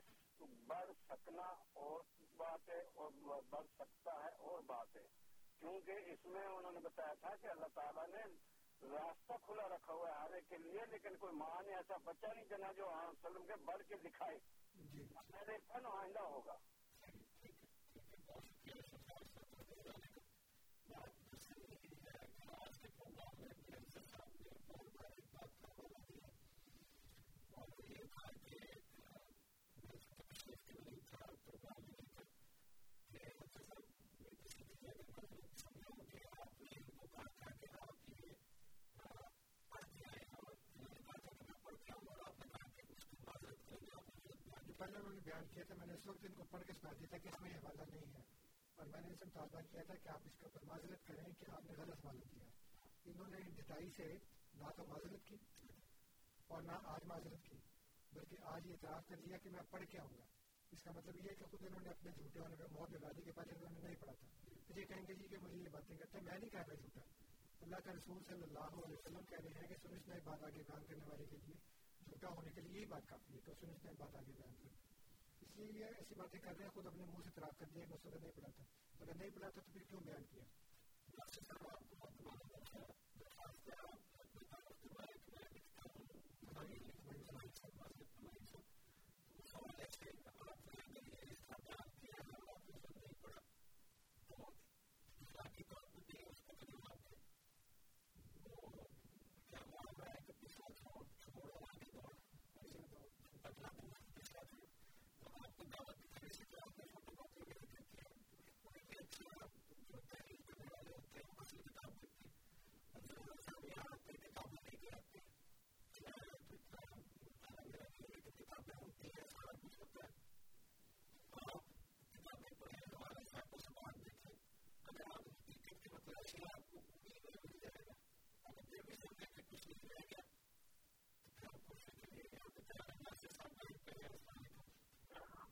بڑھ 0.68 0.92
سکنا 1.10 1.48
اور 1.74 2.00
بات 2.38 2.70
ہے 2.70 2.82
اور 2.94 3.12
بڑھ 3.50 3.68
سکتا 3.80 4.14
ہے 4.24 4.32
اور 4.42 4.62
بات 4.66 4.96
ہے 4.96 5.06
کیونکہ 5.60 5.92
اس 5.92 6.26
میں 6.26 6.46
انہوں 6.46 6.72
نے 6.72 6.80
بتایا 6.80 7.14
تھا 7.14 7.36
کہ 7.36 7.48
اللہ 7.48 7.74
تعالیٰ 7.74 8.08
نے 8.08 8.24
راستہ 8.82 9.34
کھلا 9.46 9.68
رکھا 9.68 9.94
ہوا 9.94 10.10
ہے، 10.10 10.14
ہر 10.14 10.34
ایک 10.34 10.50
کے 10.50 10.58
لیے، 10.58 10.86
لیکن 10.90 11.16
کوئی 11.16 11.36
ماں 11.36 11.62
نے 11.62 11.76
ایسا 11.76 11.98
بچہ 12.04 12.34
نہیں 12.34 12.46
جنا 12.46 12.72
جو 12.72 12.90
ہاں، 12.90 13.08
وسلم 13.08 13.46
کے 13.46 13.56
بڑھ 13.66 13.84
کے 13.88 13.96
دکھائے۔ 13.96 14.38
میرے 15.30 15.58
آئندہ 15.86 16.20
ہوگا 16.20 16.58
پہلے 44.80 44.98
انہوں 44.98 45.14
نے 45.14 45.20
بیان 45.26 45.46
کیا 45.54 45.64
تھا 45.68 45.76
میں 45.80 45.88
نے 45.88 45.94
اس 45.94 46.08
وقت 46.08 46.26
ان 46.26 46.34
کو 46.34 46.44
پڑھ 46.52 46.64
کے 46.68 46.74
سنا 46.74 46.92
دیا 47.00 47.08
تھا 47.10 47.18
کہ 47.18 47.30
اس 47.30 47.42
میں 47.42 47.52
حوالہ 47.54 47.90
نہیں 47.90 48.14
ہے 48.14 48.29
اور 48.80 48.88
میں 48.88 49.02
نے 49.02 49.08
ان 49.08 49.16
سے 49.16 49.26
مطالبہ 49.26 49.62
کیا 49.72 49.84
تھا 49.84 49.96
کہ 49.96 50.10
آپ 50.10 50.22
اس 50.26 50.32
کے 50.40 50.46
اوپر 50.46 50.66
معذرت 50.66 51.08
کریں 51.08 51.24
کہ 51.40 51.46
آپ 51.52 51.66
نے 51.66 51.74
غلط 51.78 52.06
معلوم 52.06 52.30
کیا۔ 52.30 52.44
انہوں 53.06 53.28
نے 53.28 53.38
ڈٹائی 53.38 53.90
سے 53.98 54.14
نہ 54.54 54.68
تو 54.78 54.86
معذرت 54.88 55.26
کی 55.26 55.36
اور 56.48 56.62
نہ 56.62 56.72
آج 56.84 57.06
معذرت 57.06 57.44
کی، 57.44 57.58
بلکہ 58.14 58.36
آج 58.44 58.68
یہ 58.68 58.72
اعتراف 58.72 59.08
کر 59.08 59.16
دیا 59.26 59.38
کہ 59.38 59.50
میں 59.50 59.62
پڑھ 59.70 59.86
کے 59.86 60.00
آؤں 60.00 60.18
گا۔ 60.18 60.26
اس 60.72 60.84
کا 60.84 60.92
مطلب 60.92 61.16
یہ 61.16 61.30
ہے 61.30 61.36
کہ 61.36 61.46
خود 61.46 61.64
انہوں 61.66 61.82
نے 61.82 61.90
اپنے 61.90 62.12
جھوٹے 62.12 62.40
ہونے 62.40 62.56
میں 62.60 62.68
موت 62.72 62.92
لگا 62.92 63.12
دی 63.18 63.22
کہ 63.22 63.32
پہلے 63.32 63.54
انہوں 63.54 63.72
نے 63.72 63.80
نہیں 63.80 63.96
پڑھا 63.96 64.14
تھا۔ 64.14 64.28
تو 64.68 64.80
یہ 64.80 64.86
کہیں 64.86 65.08
گے 65.08 65.14
جی 65.14 65.28
کہ 65.28 65.38
مجھے 65.38 65.58
یہ 65.58 65.70
باتیں 65.70 65.98
کرتے 65.98 66.18
ہیں، 66.18 66.26
میں 66.26 66.40
نہیں 66.40 66.50
کہہ 66.50 66.60
رہا 66.60 66.76
جھوٹا۔ 66.76 67.02
اللہ 67.62 67.76
کا 67.76 67.92
رسول 67.92 68.24
صلی 68.24 68.44
اللہ 68.44 68.60
علیہ 68.60 68.98
وسلم 68.98 69.26
کہہ 69.26 69.38
رہے 69.44 69.60
ہیں 69.62 69.68
کہ 69.68 69.76
سنس 69.82 70.08
نئے 70.08 70.20
بات 70.24 70.44
آگے 70.44 70.64
بیان 70.68 70.86
کرنے 70.86 71.06
والے 71.06 71.26
کے 71.26 71.38
لیے، 71.38 71.56
جھوٹا 72.06 72.30
ہونے 72.30 72.52
کے 72.52 72.62
لیے 72.62 72.72
یہی 72.72 72.86
بات 72.86 73.02
کافی 73.08 73.34
ہے 73.34 73.40
تو 73.46 73.54
سنس 73.54 73.84
نئے 73.84 73.94
بات 73.98 74.16
آگے 74.16 74.32
بیان 74.32 74.56
کریں 74.56 74.89
لیے 75.60 75.80
یہ 75.80 75.86
ایسی 75.86 76.16
باتیں 76.16 76.40
کر 76.40 76.56
رہے 76.58 76.64
ہیں، 76.64 76.72
خود 76.72 76.86
اپنے 76.86 77.06
منہ 77.06 77.24
سے 77.24 77.30
تراک 77.36 77.60
کر 77.60 77.66
دیا 77.74 77.86
کہ 77.86 77.94
اس 77.94 78.06
وقت 78.06 78.16
نہیں 78.16 78.32
پڑھاتا۔ 78.36 78.64
اگر 79.00 79.14
نہیں 79.16 79.30
پڑھاتا 79.30 79.62
تو 79.62 79.72
پھر 79.72 79.82
کیوں 79.84 80.02
بیان 80.02 80.24
کیا؟ 80.24 80.44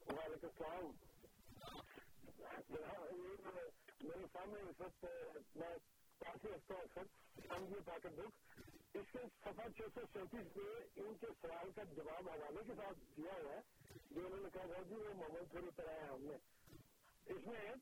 وعلیکم 0.09 0.47
السلام۔ 0.47 0.91
میرے 4.01 4.25
سامنے 4.33 4.59
اس 4.61 4.81
وقت، 4.81 5.05
میں 5.55 5.75
کافی 6.19 6.47
ہفتہ 6.49 6.99
سمجھے 7.47 7.79
پاکٹ 7.85 8.13
بک۔ 8.15 8.61
اس 8.93 9.11
کے 9.11 9.19
سفر 9.43 9.71
چھ 9.77 9.81
سو 9.95 10.01
چونتیس 10.13 10.57
میں 10.57 10.75
ان 10.95 11.15
کے 11.21 11.27
سوال 11.41 11.71
کا 11.75 11.83
جواب 11.83 12.29
حوالے 12.29 12.63
کے 12.67 12.73
ساتھ 12.77 12.99
دیا 13.17 13.33
ہوا 13.33 13.53
ہے، 13.53 13.61
جو 14.11 14.25
انہوں 14.25 14.41
نے 14.41 14.49
کہا 14.53 14.81
جی 14.89 14.95
وہ 14.95 15.13
محمد 15.13 15.51
پوری 15.51 15.71
طرح 15.75 15.91
ہے 15.91 16.07
ہم 16.07 16.23
نے۔ 16.23 16.37
اس 17.25 17.47
میں 17.47 17.73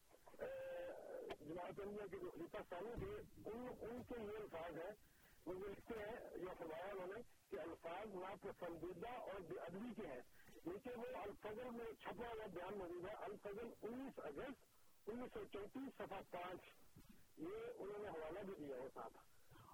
جماعت 1.39 1.79
انڈیا 1.79 2.05
کے 2.11 2.17
جو 2.19 2.29
خلیفہ 2.31 2.57
ثانی 2.69 2.93
تھے، 2.99 3.49
ان 3.51 3.67
ان 3.81 4.03
کے 4.03 4.15
یہ 4.21 4.37
الفاظ 4.39 4.79
ہیں۔ 4.79 4.93
وہ 5.45 5.53
لکھتے 5.53 5.99
ہیں 5.99 6.15
یا 6.35 6.53
فرمایا 6.57 6.91
انہوں 6.91 7.07
نے 7.07 7.21
کہ 7.49 7.59
الفاظ 7.61 8.07
ناپسندیدہ 8.15 9.09
اور 9.09 9.39
بے 9.39 9.59
ادبی 9.59 9.93
کے 10.01 10.07
ہیں۔ 10.07 10.21
لیکن 10.65 10.99
وہ 10.99 11.17
الفضل 11.21 11.69
میں 11.71 11.91
چھپا 11.99 12.27
ہوا 12.27 12.45
بیان 12.53 12.77
موجود 12.77 13.05
ہے۔ 13.05 13.13
الفضل 13.27 13.69
انیس 13.81 14.19
اگست 14.23 15.09
انیس 15.09 15.33
سو 15.33 15.43
چونتیس 15.53 15.97
صفحہ 15.97 16.21
پانچ۔ 16.31 16.61
یہ 17.37 17.71
انہوں 17.77 17.99
نے 17.99 18.09
حوالہ 18.09 18.39
بھی 18.39 18.53
دیا 18.59 18.75
ہے 18.75 18.87
ساتھ 18.93 19.17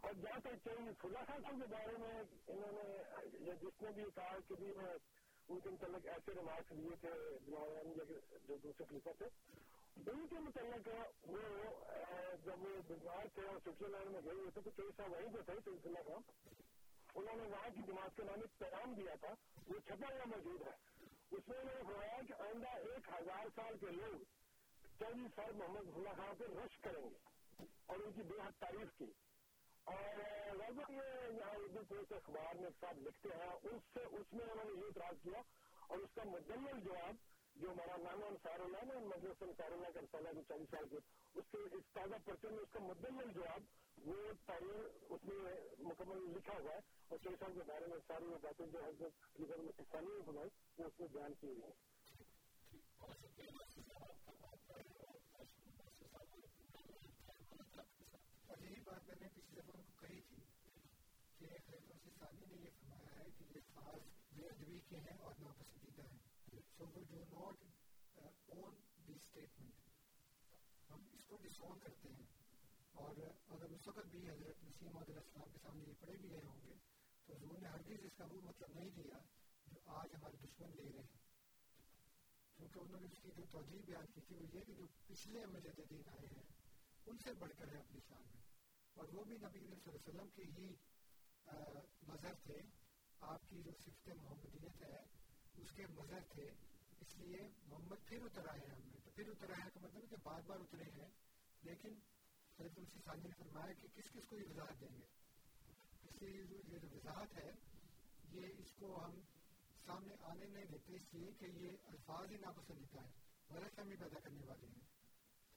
اور 0.06 0.14
جہاں 0.14 0.40
تک 0.40 0.56
چاہیے 0.64 0.92
خدا 1.02 1.24
خاصوں 1.28 1.60
کے 1.60 1.66
بارے 1.70 1.98
میں 1.98 2.24
انہوں 2.48 2.72
نے 2.72 3.56
جس 3.62 3.82
نے 3.82 3.92
بھی 3.92 4.04
کہا 4.16 4.38
کہ 4.48 4.56
بھی 4.56 4.72
میں 4.78 4.94
ان 5.50 5.60
کے 5.60 5.70
متعلق 5.70 6.08
ایسے 6.08 6.32
ریمارکس 6.36 6.78
دیے 6.78 6.96
تھے 7.02 7.10
جو 8.48 8.58
دوسرے 8.64 8.86
خلیفہ 8.90 9.10
تھے، 9.18 9.26
ان 10.12 10.28
کے 10.28 10.40
متعلق 10.40 10.88
وہ 11.24 11.42
جب 12.44 12.64
وہ 12.64 12.82
بیمار 12.88 13.28
تھے 13.34 13.48
اور 13.48 13.58
سوئٹزرلینڈ 13.64 14.12
میں 14.12 14.22
گئے 14.26 14.34
ہوئے 14.34 14.52
تھے 14.52 14.62
تو 14.62 14.70
کئی 14.76 14.90
صاحب 14.98 15.12
وہیں 15.12 15.34
پہ 15.34 15.42
تھے 15.42 15.60
سلسلہ 15.66 16.00
کا 16.08 16.18
انہوں 17.16 17.36
نے 17.36 17.44
وہاں 17.44 17.70
کی 17.76 17.82
جماعت 17.88 18.18
کے 18.18 18.24
نام 18.24 18.40
ایک 18.42 18.60
پیغام 18.60 18.94
دیا 18.94 19.16
تھا، 19.20 19.28
وہ 19.68 19.80
چھپا 19.80 20.14
ہوا 20.14 20.26
موجود 20.26 20.62
ہے۔ 20.62 20.74
اس 21.32 21.48
میں 21.48 21.60
انہوں 21.60 21.76
نے 21.76 21.84
فرمایا 21.84 22.18
کہ 22.28 22.42
آئندہ 22.42 22.68
ایک 22.68 23.10
ہزار 23.10 23.48
سال 23.56 23.78
کے 23.78 23.86
لوگ 23.86 24.24
چودہ 25.00 25.28
سال 25.36 25.52
محمد 25.56 25.96
اللہ 25.96 26.10
خان 26.10 26.36
پہ 26.38 26.44
رش 26.44 26.78
کریں 26.78 27.04
گے 27.04 27.18
اور 27.86 27.98
ان 28.00 28.12
کی 28.12 28.22
بے 28.22 28.38
حد 28.46 28.60
تعریف 28.60 28.98
کی۔ 28.98 29.06
اور 29.84 30.18
لگ 30.54 30.72
بھگ 30.72 30.92
یہ 30.92 31.38
یہاں 31.40 31.56
اردو 31.56 31.80
پوسٹ 31.88 32.14
اخبار 32.14 32.56
میں 32.56 32.70
ساتھ 32.80 32.98
لکھتے 32.98 33.30
ہیں، 33.30 33.50
اس 33.64 33.82
سے، 33.94 34.00
اس 34.04 34.34
میں 34.34 34.46
انہوں 34.46 34.66
نے 34.66 34.80
یہ 34.80 34.86
اعتراض 34.86 35.24
کیا 35.24 35.42
اور 35.88 35.98
اس 35.98 36.10
کا 36.16 36.22
مکمل 36.24 36.80
جواب 36.80 37.16
جو 37.62 37.72
ہمارا 37.72 37.96
نانا 37.98 38.26
انصار 38.26 38.60
اللہ 38.60 38.86
نا 38.86 39.00
مدرس 39.08 39.42
انصار 39.42 39.72
اللہ 39.72 39.90
کا 39.94 40.02
رسالہ 40.02 40.30
جو 40.36 40.42
چالیس 40.48 40.70
سال 40.72 40.88
کے 40.90 40.98
اس 41.36 41.46
کے 41.52 41.58
اس 41.78 41.84
تازہ 41.94 42.16
پرچے 42.26 42.48
میں 42.48 42.58
اس 42.58 42.72
کا 42.72 42.80
مکمل 42.80 43.32
جواب، 43.34 43.62
وہ 44.08 44.16
تعین 44.46 44.88
اس 45.10 45.24
میں 45.24 45.56
مکمل 45.80 46.24
لکھا 46.36 46.54
ہوا 46.60 46.74
ہے 46.74 46.80
اور 47.10 47.18
چالیس 47.18 47.40
سال 47.40 47.54
کے 47.54 47.64
بارے 47.68 47.88
میں 47.88 47.98
ساری 48.08 48.26
وہ 48.26 48.38
باتیں 48.42 48.66
جو 48.68 48.86
حضرت 48.86 49.40
لیبر 49.40 49.58
میں 49.58 49.72
کسانی 49.78 50.18
نے 50.18 50.32
بنائی، 50.32 50.50
وہ 50.78 50.86
اس 50.86 51.00
میں 51.00 51.08
بیان 51.08 51.34
کی 51.34 51.48
ہوئی 51.48 51.62
اور 58.48 58.58
یہی 58.64 58.82
بات 58.84 59.08
میں 59.08 59.16
نے 59.22 59.28
پچھلے 59.36 59.62
دفعہ 59.62 59.78
ان 59.78 59.84
کو 59.84 59.94
کہی 60.00 60.22
تھی 60.22 60.42
کہ 61.40 61.46
حضرت 61.46 62.24
نے 62.34 62.56
یہ 62.64 62.70
فرمایا 62.80 63.20
ہے 63.20 63.30
کہ 63.38 63.46
یہ 63.56 63.70
خاص 63.74 64.02
بے 64.36 64.48
ادبی 64.48 64.80
کے 64.90 64.98
ہیں 64.98 65.18
اور 65.20 65.34
ناپسندیدہ 65.40 66.08
ہیں۔ 66.12 66.31
سو 66.82 66.88
وہ 66.88 67.04
do 67.10 67.52
not 67.52 67.70
own 68.46 68.76
the 69.08 69.14
statement 69.14 69.74
ہم 70.90 71.04
اس 71.14 71.24
کو 71.24 71.38
ڈس 71.38 71.52
ڈسون 71.52 71.80
کرتے 71.80 72.10
ہیں۔ 72.10 72.26
اور 72.92 73.16
اگر 73.48 73.70
اس 73.70 73.88
وقت 73.88 74.08
بھی 74.12 74.30
حضرت 74.30 74.64
نسیم 74.64 74.98
علیہ 74.98 75.16
السلام 75.16 75.52
کے 75.52 75.60
سامنے 75.62 75.84
یہ 75.84 75.94
پڑے 76.00 76.18
بھی 76.18 76.30
گئے 76.30 76.42
ہوں 76.46 76.62
گے، 76.64 76.74
تو 77.26 77.34
حضور 77.34 77.60
نے 77.62 77.68
ہرگز 77.68 78.06
اس 78.06 78.12
کا 78.18 78.26
وہ 78.26 78.42
مطلب 78.42 78.68
نہیں 78.76 78.90
دیا 78.90 79.18
جو 79.66 79.80
آج 79.86 80.10
ہمارے 80.14 80.38
دشمن 80.38 80.70
لے 80.76 80.92
رہے 80.92 81.00
ہیں۔ 81.00 81.20
کیونکہ 82.56 82.80
انہوں 82.80 83.00
نے 83.00 83.08
اس 83.12 83.20
کی 83.22 83.30
جو 83.38 83.44
توجہ 83.52 83.86
بیان 83.86 84.06
کی 84.06 84.22
تھی، 84.22 84.36
وہ 84.36 84.46
یہ 84.54 84.60
کہ 84.62 84.74
جو 84.74 84.86
پچھلے 85.08 85.46
مجددین 85.46 86.10
آئے 86.10 86.26
ہیں، 86.26 86.44
ان 87.06 87.18
سے 87.18 87.34
بڑھ 87.34 87.52
کر 87.58 87.68
ہے 87.68 87.78
اپنی 87.78 88.00
شان 88.08 88.22
میں۔ 88.22 88.42
اور 88.94 89.06
وہ 89.14 89.24
بھی 89.24 89.38
نبی 89.38 89.60
صلی 89.60 89.72
اللہ 89.72 89.90
علیہ 89.90 90.20
وسلم 90.20 90.30
کی 90.30 90.62
ہی 90.62 90.76
مظہر 92.08 92.34
تھے۔ 92.34 92.58
آپ 93.20 93.50
کی 93.50 93.62
جو 93.64 93.72
صفت 93.80 94.10
محمدیت 94.10 94.82
ہے، 94.82 95.02
اس 95.58 95.72
کے 95.72 95.88
مظہر 95.88 96.22
تھے۔ 96.30 96.52
اس 97.02 97.18
لیے 97.18 97.48
محمد 97.68 98.06
پھر 98.06 98.18
اتر 98.22 98.48
آئے 98.48 98.60
ہیں 98.60 98.76
ہم 98.76 98.90
نے 98.92 99.00
تو 99.04 99.12
پھر 99.12 99.30
اتر 99.30 99.50
آئے 99.50 99.70
کا 99.74 99.80
مطلب 99.84 100.10
کہ 100.10 100.16
بار 100.24 100.42
بار 100.46 100.60
اترے 100.60 100.84
ہیں، 100.84 101.10
لیکن 101.62 101.94
حضرت 102.60 102.78
السی 102.78 103.00
ثانی 103.06 103.22
نے 103.24 103.34
فرمایا 103.38 103.74
کہ 103.74 103.88
کس 103.96 104.12
کس 104.14 104.26
کو 104.30 104.38
یہ 104.38 104.50
وضاحت 104.50 104.82
دیں 104.82 104.98
گے؟ 104.98 105.06
اس 106.04 106.22
لیے 106.22 106.44
یہ 106.70 106.78
جو 106.78 106.88
وضاحت 106.92 107.38
ہے، 107.38 107.52
یہ 108.32 108.48
اس 108.58 108.72
کو 108.80 109.06
ہم 109.06 109.20
سامنے 109.86 110.16
آنے 110.22 110.46
نہیں 110.46 110.66
دیتے، 110.66 110.96
اس 110.96 111.14
لیے 111.14 111.32
کہ 111.40 111.46
یہ 111.46 111.70
الفاظ 111.84 112.32
ہی 112.32 112.38
ناپسندیدہ 112.38 113.02
ہے، 113.02 113.12
غلط 113.50 113.76
فہمی 113.76 113.96
پیدا 113.96 114.20
کرنے 114.20 114.46
والے 114.46 114.68
ہیں۔ 114.68 114.86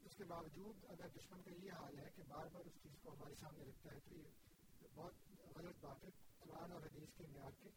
اس 0.01 0.17
کے 0.17 0.25
باوجود 0.25 0.85
اگر 0.85 1.09
دشمن 1.09 1.43
کا 1.43 1.51
یہ 1.51 1.73
حال 1.73 1.99
ہے 1.99 2.11
کہ 2.17 2.23
بار 2.29 2.47
بار 2.53 2.65
اس 2.65 2.83
چیز 2.83 2.99
کو 3.03 3.15
ہمارے 3.15 3.35
سامنے 3.35 3.65
رکھتا 3.65 3.93
ہے، 3.93 4.01
تو 4.01 4.15
یہ 4.15 4.89
بہت 4.95 5.15
غلط 5.57 5.85
بات 5.85 6.05
ہے، 6.05 6.11
قرآن 6.39 6.73
اور 6.73 6.83
حدیث 6.83 7.15
کے 7.17 7.27
معیار 7.27 7.63
کے 7.63 7.71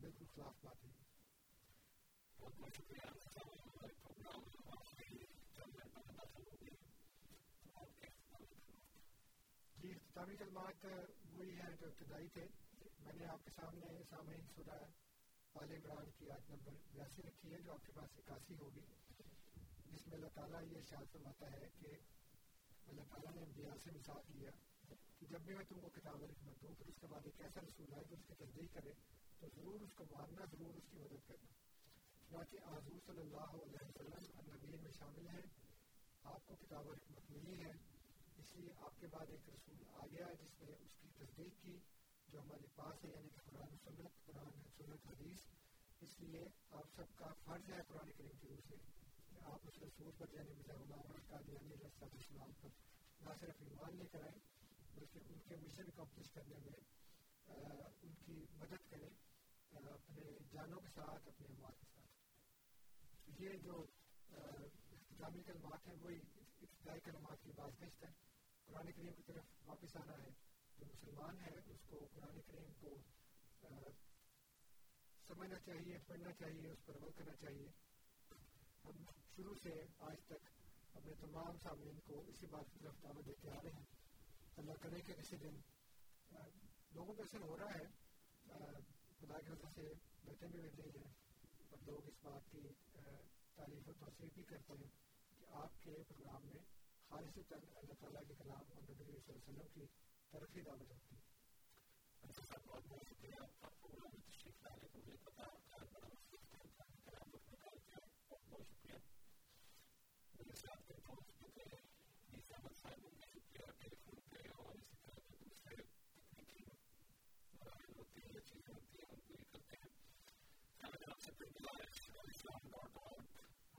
بالکل 0.00 0.24
خلاف 0.34 0.64
بات 0.64 0.84
ہے۔ 0.84 1.07
جی 9.76 9.90
اختتامی 9.90 10.36
کلمات 10.36 10.84
وہی 10.84 11.50
ہیں 11.52 11.70
جو 11.80 11.86
ابتدائی 11.86 12.28
تھے 12.28 12.46
میں 13.00 13.12
نے 13.14 13.26
آپ 13.26 13.44
کے 13.44 13.50
سامنے 13.50 14.02
سامعین 14.10 14.46
سورہ 14.54 14.78
آل 15.54 15.72
عمران 15.72 16.10
کی 16.18 16.30
آیت 16.30 16.50
نمبر 16.50 16.72
بیاسی 16.92 17.22
رکھی 17.22 17.52
ہے 17.52 17.60
جو 17.60 17.72
آپ 17.72 17.86
کے 17.86 17.92
پاس 17.94 18.18
اکاسی 18.18 18.56
ہوگی 18.56 18.80
جس 19.86 20.06
میں 20.06 20.16
اللہ 20.16 20.34
تعالیٰ 20.34 20.62
یہ 20.64 20.82
شاید 20.88 21.12
فرماتا 21.12 21.50
ہے 21.52 21.68
کہ 21.80 21.94
اللہ 22.88 23.08
تعالیٰ 23.08 23.34
نے 23.34 23.42
انبیاء 23.42 23.76
سے 23.84 23.90
مثال 23.90 24.20
کیا 24.28 24.50
کہ 24.88 25.26
جب 25.30 25.40
بھی 25.42 25.54
میں 25.54 25.64
تم 25.68 25.80
کو 25.80 25.88
کتاب 25.94 26.22
حکمت 26.24 26.62
دوں 26.62 26.74
پھر 26.74 26.88
اس 26.88 27.00
کے 27.00 27.06
بعد 27.06 27.26
ایک 27.26 27.40
ایسا 27.40 27.60
رسول 27.60 27.94
آئے 27.94 28.04
جو 28.04 28.16
اس 28.16 28.26
کی 28.28 28.34
تصدیق 28.36 28.74
کرے 28.74 28.92
تو 29.40 29.48
ضرور 29.56 29.80
اس 29.80 29.94
کو 29.94 30.04
ماننا 30.10 30.44
ضرور 30.52 30.74
اس 30.74 30.90
کی 30.90 30.98
مدد 30.98 31.26
کرنا 31.28 31.67
چنانچہ 32.28 32.56
حضور 32.56 33.00
صلی 33.06 33.20
اللہ 33.20 33.62
علیہ 33.62 33.88
وسلم 33.88 34.38
النبی 34.38 34.76
میں 34.76 34.92
شامل 34.98 35.28
ہیں۔ 35.28 35.42
آپ 36.22 36.46
کو 36.46 36.56
کتاب 36.56 36.86
و 36.86 36.92
حکمت 36.92 37.30
ملی 37.30 37.64
ہے۔ 37.64 37.70
اس 38.36 38.56
لیے 38.56 38.72
آپ 38.78 39.00
کے 39.00 39.06
بعد 39.06 39.26
ایک 39.28 39.48
رسول 39.48 39.76
آ 39.88 40.06
گیا 40.06 40.26
ہے 40.26 40.34
جس 40.34 40.62
نے 40.62 40.72
اس 40.72 40.90
کی 41.00 41.08
تصدیق 41.18 41.62
کی 41.62 41.78
جو 42.28 42.40
ہمارے 42.40 42.66
پاس 42.74 43.04
ہے 43.04 43.10
یعنی 43.10 43.28
کہ 43.28 43.50
قرآن 43.50 43.76
سنت 43.84 44.26
قرآن، 44.26 44.50
سنت، 44.76 45.06
حدیث۔ 45.06 45.38
اس 46.00 46.20
لیے 46.20 46.44
آپ 46.70 46.84
سب 46.96 47.16
کا 47.16 47.26
فرض 47.44 47.70
ہے 47.70 47.78
قرآن 47.88 48.12
کریم 48.12 48.38
کی 48.40 48.48
روح 48.48 48.60
سے 48.68 48.76
کہ 49.30 49.36
آپ 49.42 49.58
اس 49.62 49.82
رسول 49.82 50.12
پر 50.18 50.26
یعنی 50.32 50.52
مزاح 50.52 50.76
مرزا 50.76 50.94
غلام 50.94 51.22
قادیانی 51.26 51.74
علیہ 51.74 52.04
السلام 52.04 52.52
پر 52.60 52.68
نہ 53.20 53.30
صرف 53.40 53.54
ایمان 53.60 53.96
لے 53.96 54.04
کر 54.04 54.22
آئیں، 54.22 54.38
بلکہ 54.94 55.18
ان 55.28 55.38
کے 55.48 55.56
مشن 55.56 55.82
اکمپلش 55.82 56.32
کرنے 56.32 56.58
میں 56.58 56.80
ان 58.02 58.14
کی 58.26 58.44
مدد 58.52 58.90
کریں 58.90 59.10
اپنے 59.72 60.22
جانوں 60.52 60.80
کے 60.80 60.88
ساتھ، 60.88 61.28
اپنے 61.28 61.46
اموال 61.48 61.72
کے 61.80 61.87
یہ 63.38 63.50
جو 63.58 63.86
اختتامی 64.30 65.42
کلمات 65.42 65.88
ہیں، 65.88 65.94
وہی 66.00 66.18
ابتدائی 66.36 67.00
کلمات 67.00 67.42
کی 67.42 67.52
بات 67.56 67.82
گشت 67.82 68.04
ہے۔ 68.04 68.10
قرآن 68.64 68.92
کریم 68.92 69.12
کی 69.12 69.22
طرف 69.22 69.44
واپس 69.66 69.96
آنا 69.96 70.12
ہے۔ 70.12 70.30
جو 70.78 70.86
مسلمان 70.86 71.40
ہے، 71.40 71.50
اس 71.66 71.80
کو 71.86 72.08
قرآن 72.14 72.40
کریم 72.46 72.72
کو 72.80 72.96
سمجھنا 75.28 75.58
چاہیے، 75.58 75.98
پڑھنا 76.06 76.32
چاہیے، 76.32 76.70
اس 76.70 76.86
پر 76.86 76.96
عمل 76.96 77.10
کرنا 77.10 77.36
چاہیے۔ 77.36 77.68
ہم 78.84 79.04
شروع 79.36 79.54
سے 79.62 79.82
آج 79.98 80.16
تک 80.26 80.50
اپنے 80.94 81.12
تمام 81.14 81.58
سامعین 81.62 82.00
کو 82.00 82.24
اسی 82.28 82.46
بات 82.46 82.64
کی 82.72 82.78
طرف 82.78 83.02
دعوت 83.02 83.26
دیتے 83.26 83.50
آ 83.50 83.62
رہے 83.62 83.70
ہیں۔ 83.70 83.84
اللہ 84.56 84.72
کرے 84.72 85.00
کہ 85.00 85.14
کسی 85.14 85.36
دن 85.36 85.56
لوگوں 86.92 87.14
کو 87.14 87.22
ایسا 87.22 87.38
ہو 87.46 87.58
رہا 87.58 87.74
ہے 87.74 87.84
خدا 89.18 89.40
کی 89.40 89.50
وجہ 89.50 89.70
سے 89.74 89.94
بیٹھے 90.24 90.46
بھی 90.46 90.62
رہتے 90.62 90.98
ہیں۔ 90.98 91.27
لوگ 91.90 92.06
اس 92.06 92.14
بات 92.22 92.50
کی 92.50 92.58
تعریف 93.54 93.88
و 93.88 93.92
توثیق 93.92 94.34
بھی 94.34 94.42
کرتے 94.42 94.72
ہیں 94.72 94.90
کہ 95.38 95.44
آپ 95.52 95.82
کے 95.82 95.90
پروگرام 96.08 96.46
میں 96.46 96.62
خالص 97.08 97.38
اللہ 97.52 97.92
تعالیٰ 98.00 98.22
کے 98.28 98.34
کلام 98.34 98.72
اور 98.72 98.82
نبی 98.82 98.94
صلی 98.94 99.14
اللہ 99.14 99.28
علیہ 99.28 99.48
وسلم 99.48 99.68
کی 99.74 99.86
ترقی 100.30 100.60
دعوت 100.60 100.80
ہوتی 100.80 101.14
ہے۔ 101.14 101.20
ہیں۔ 101.20 101.28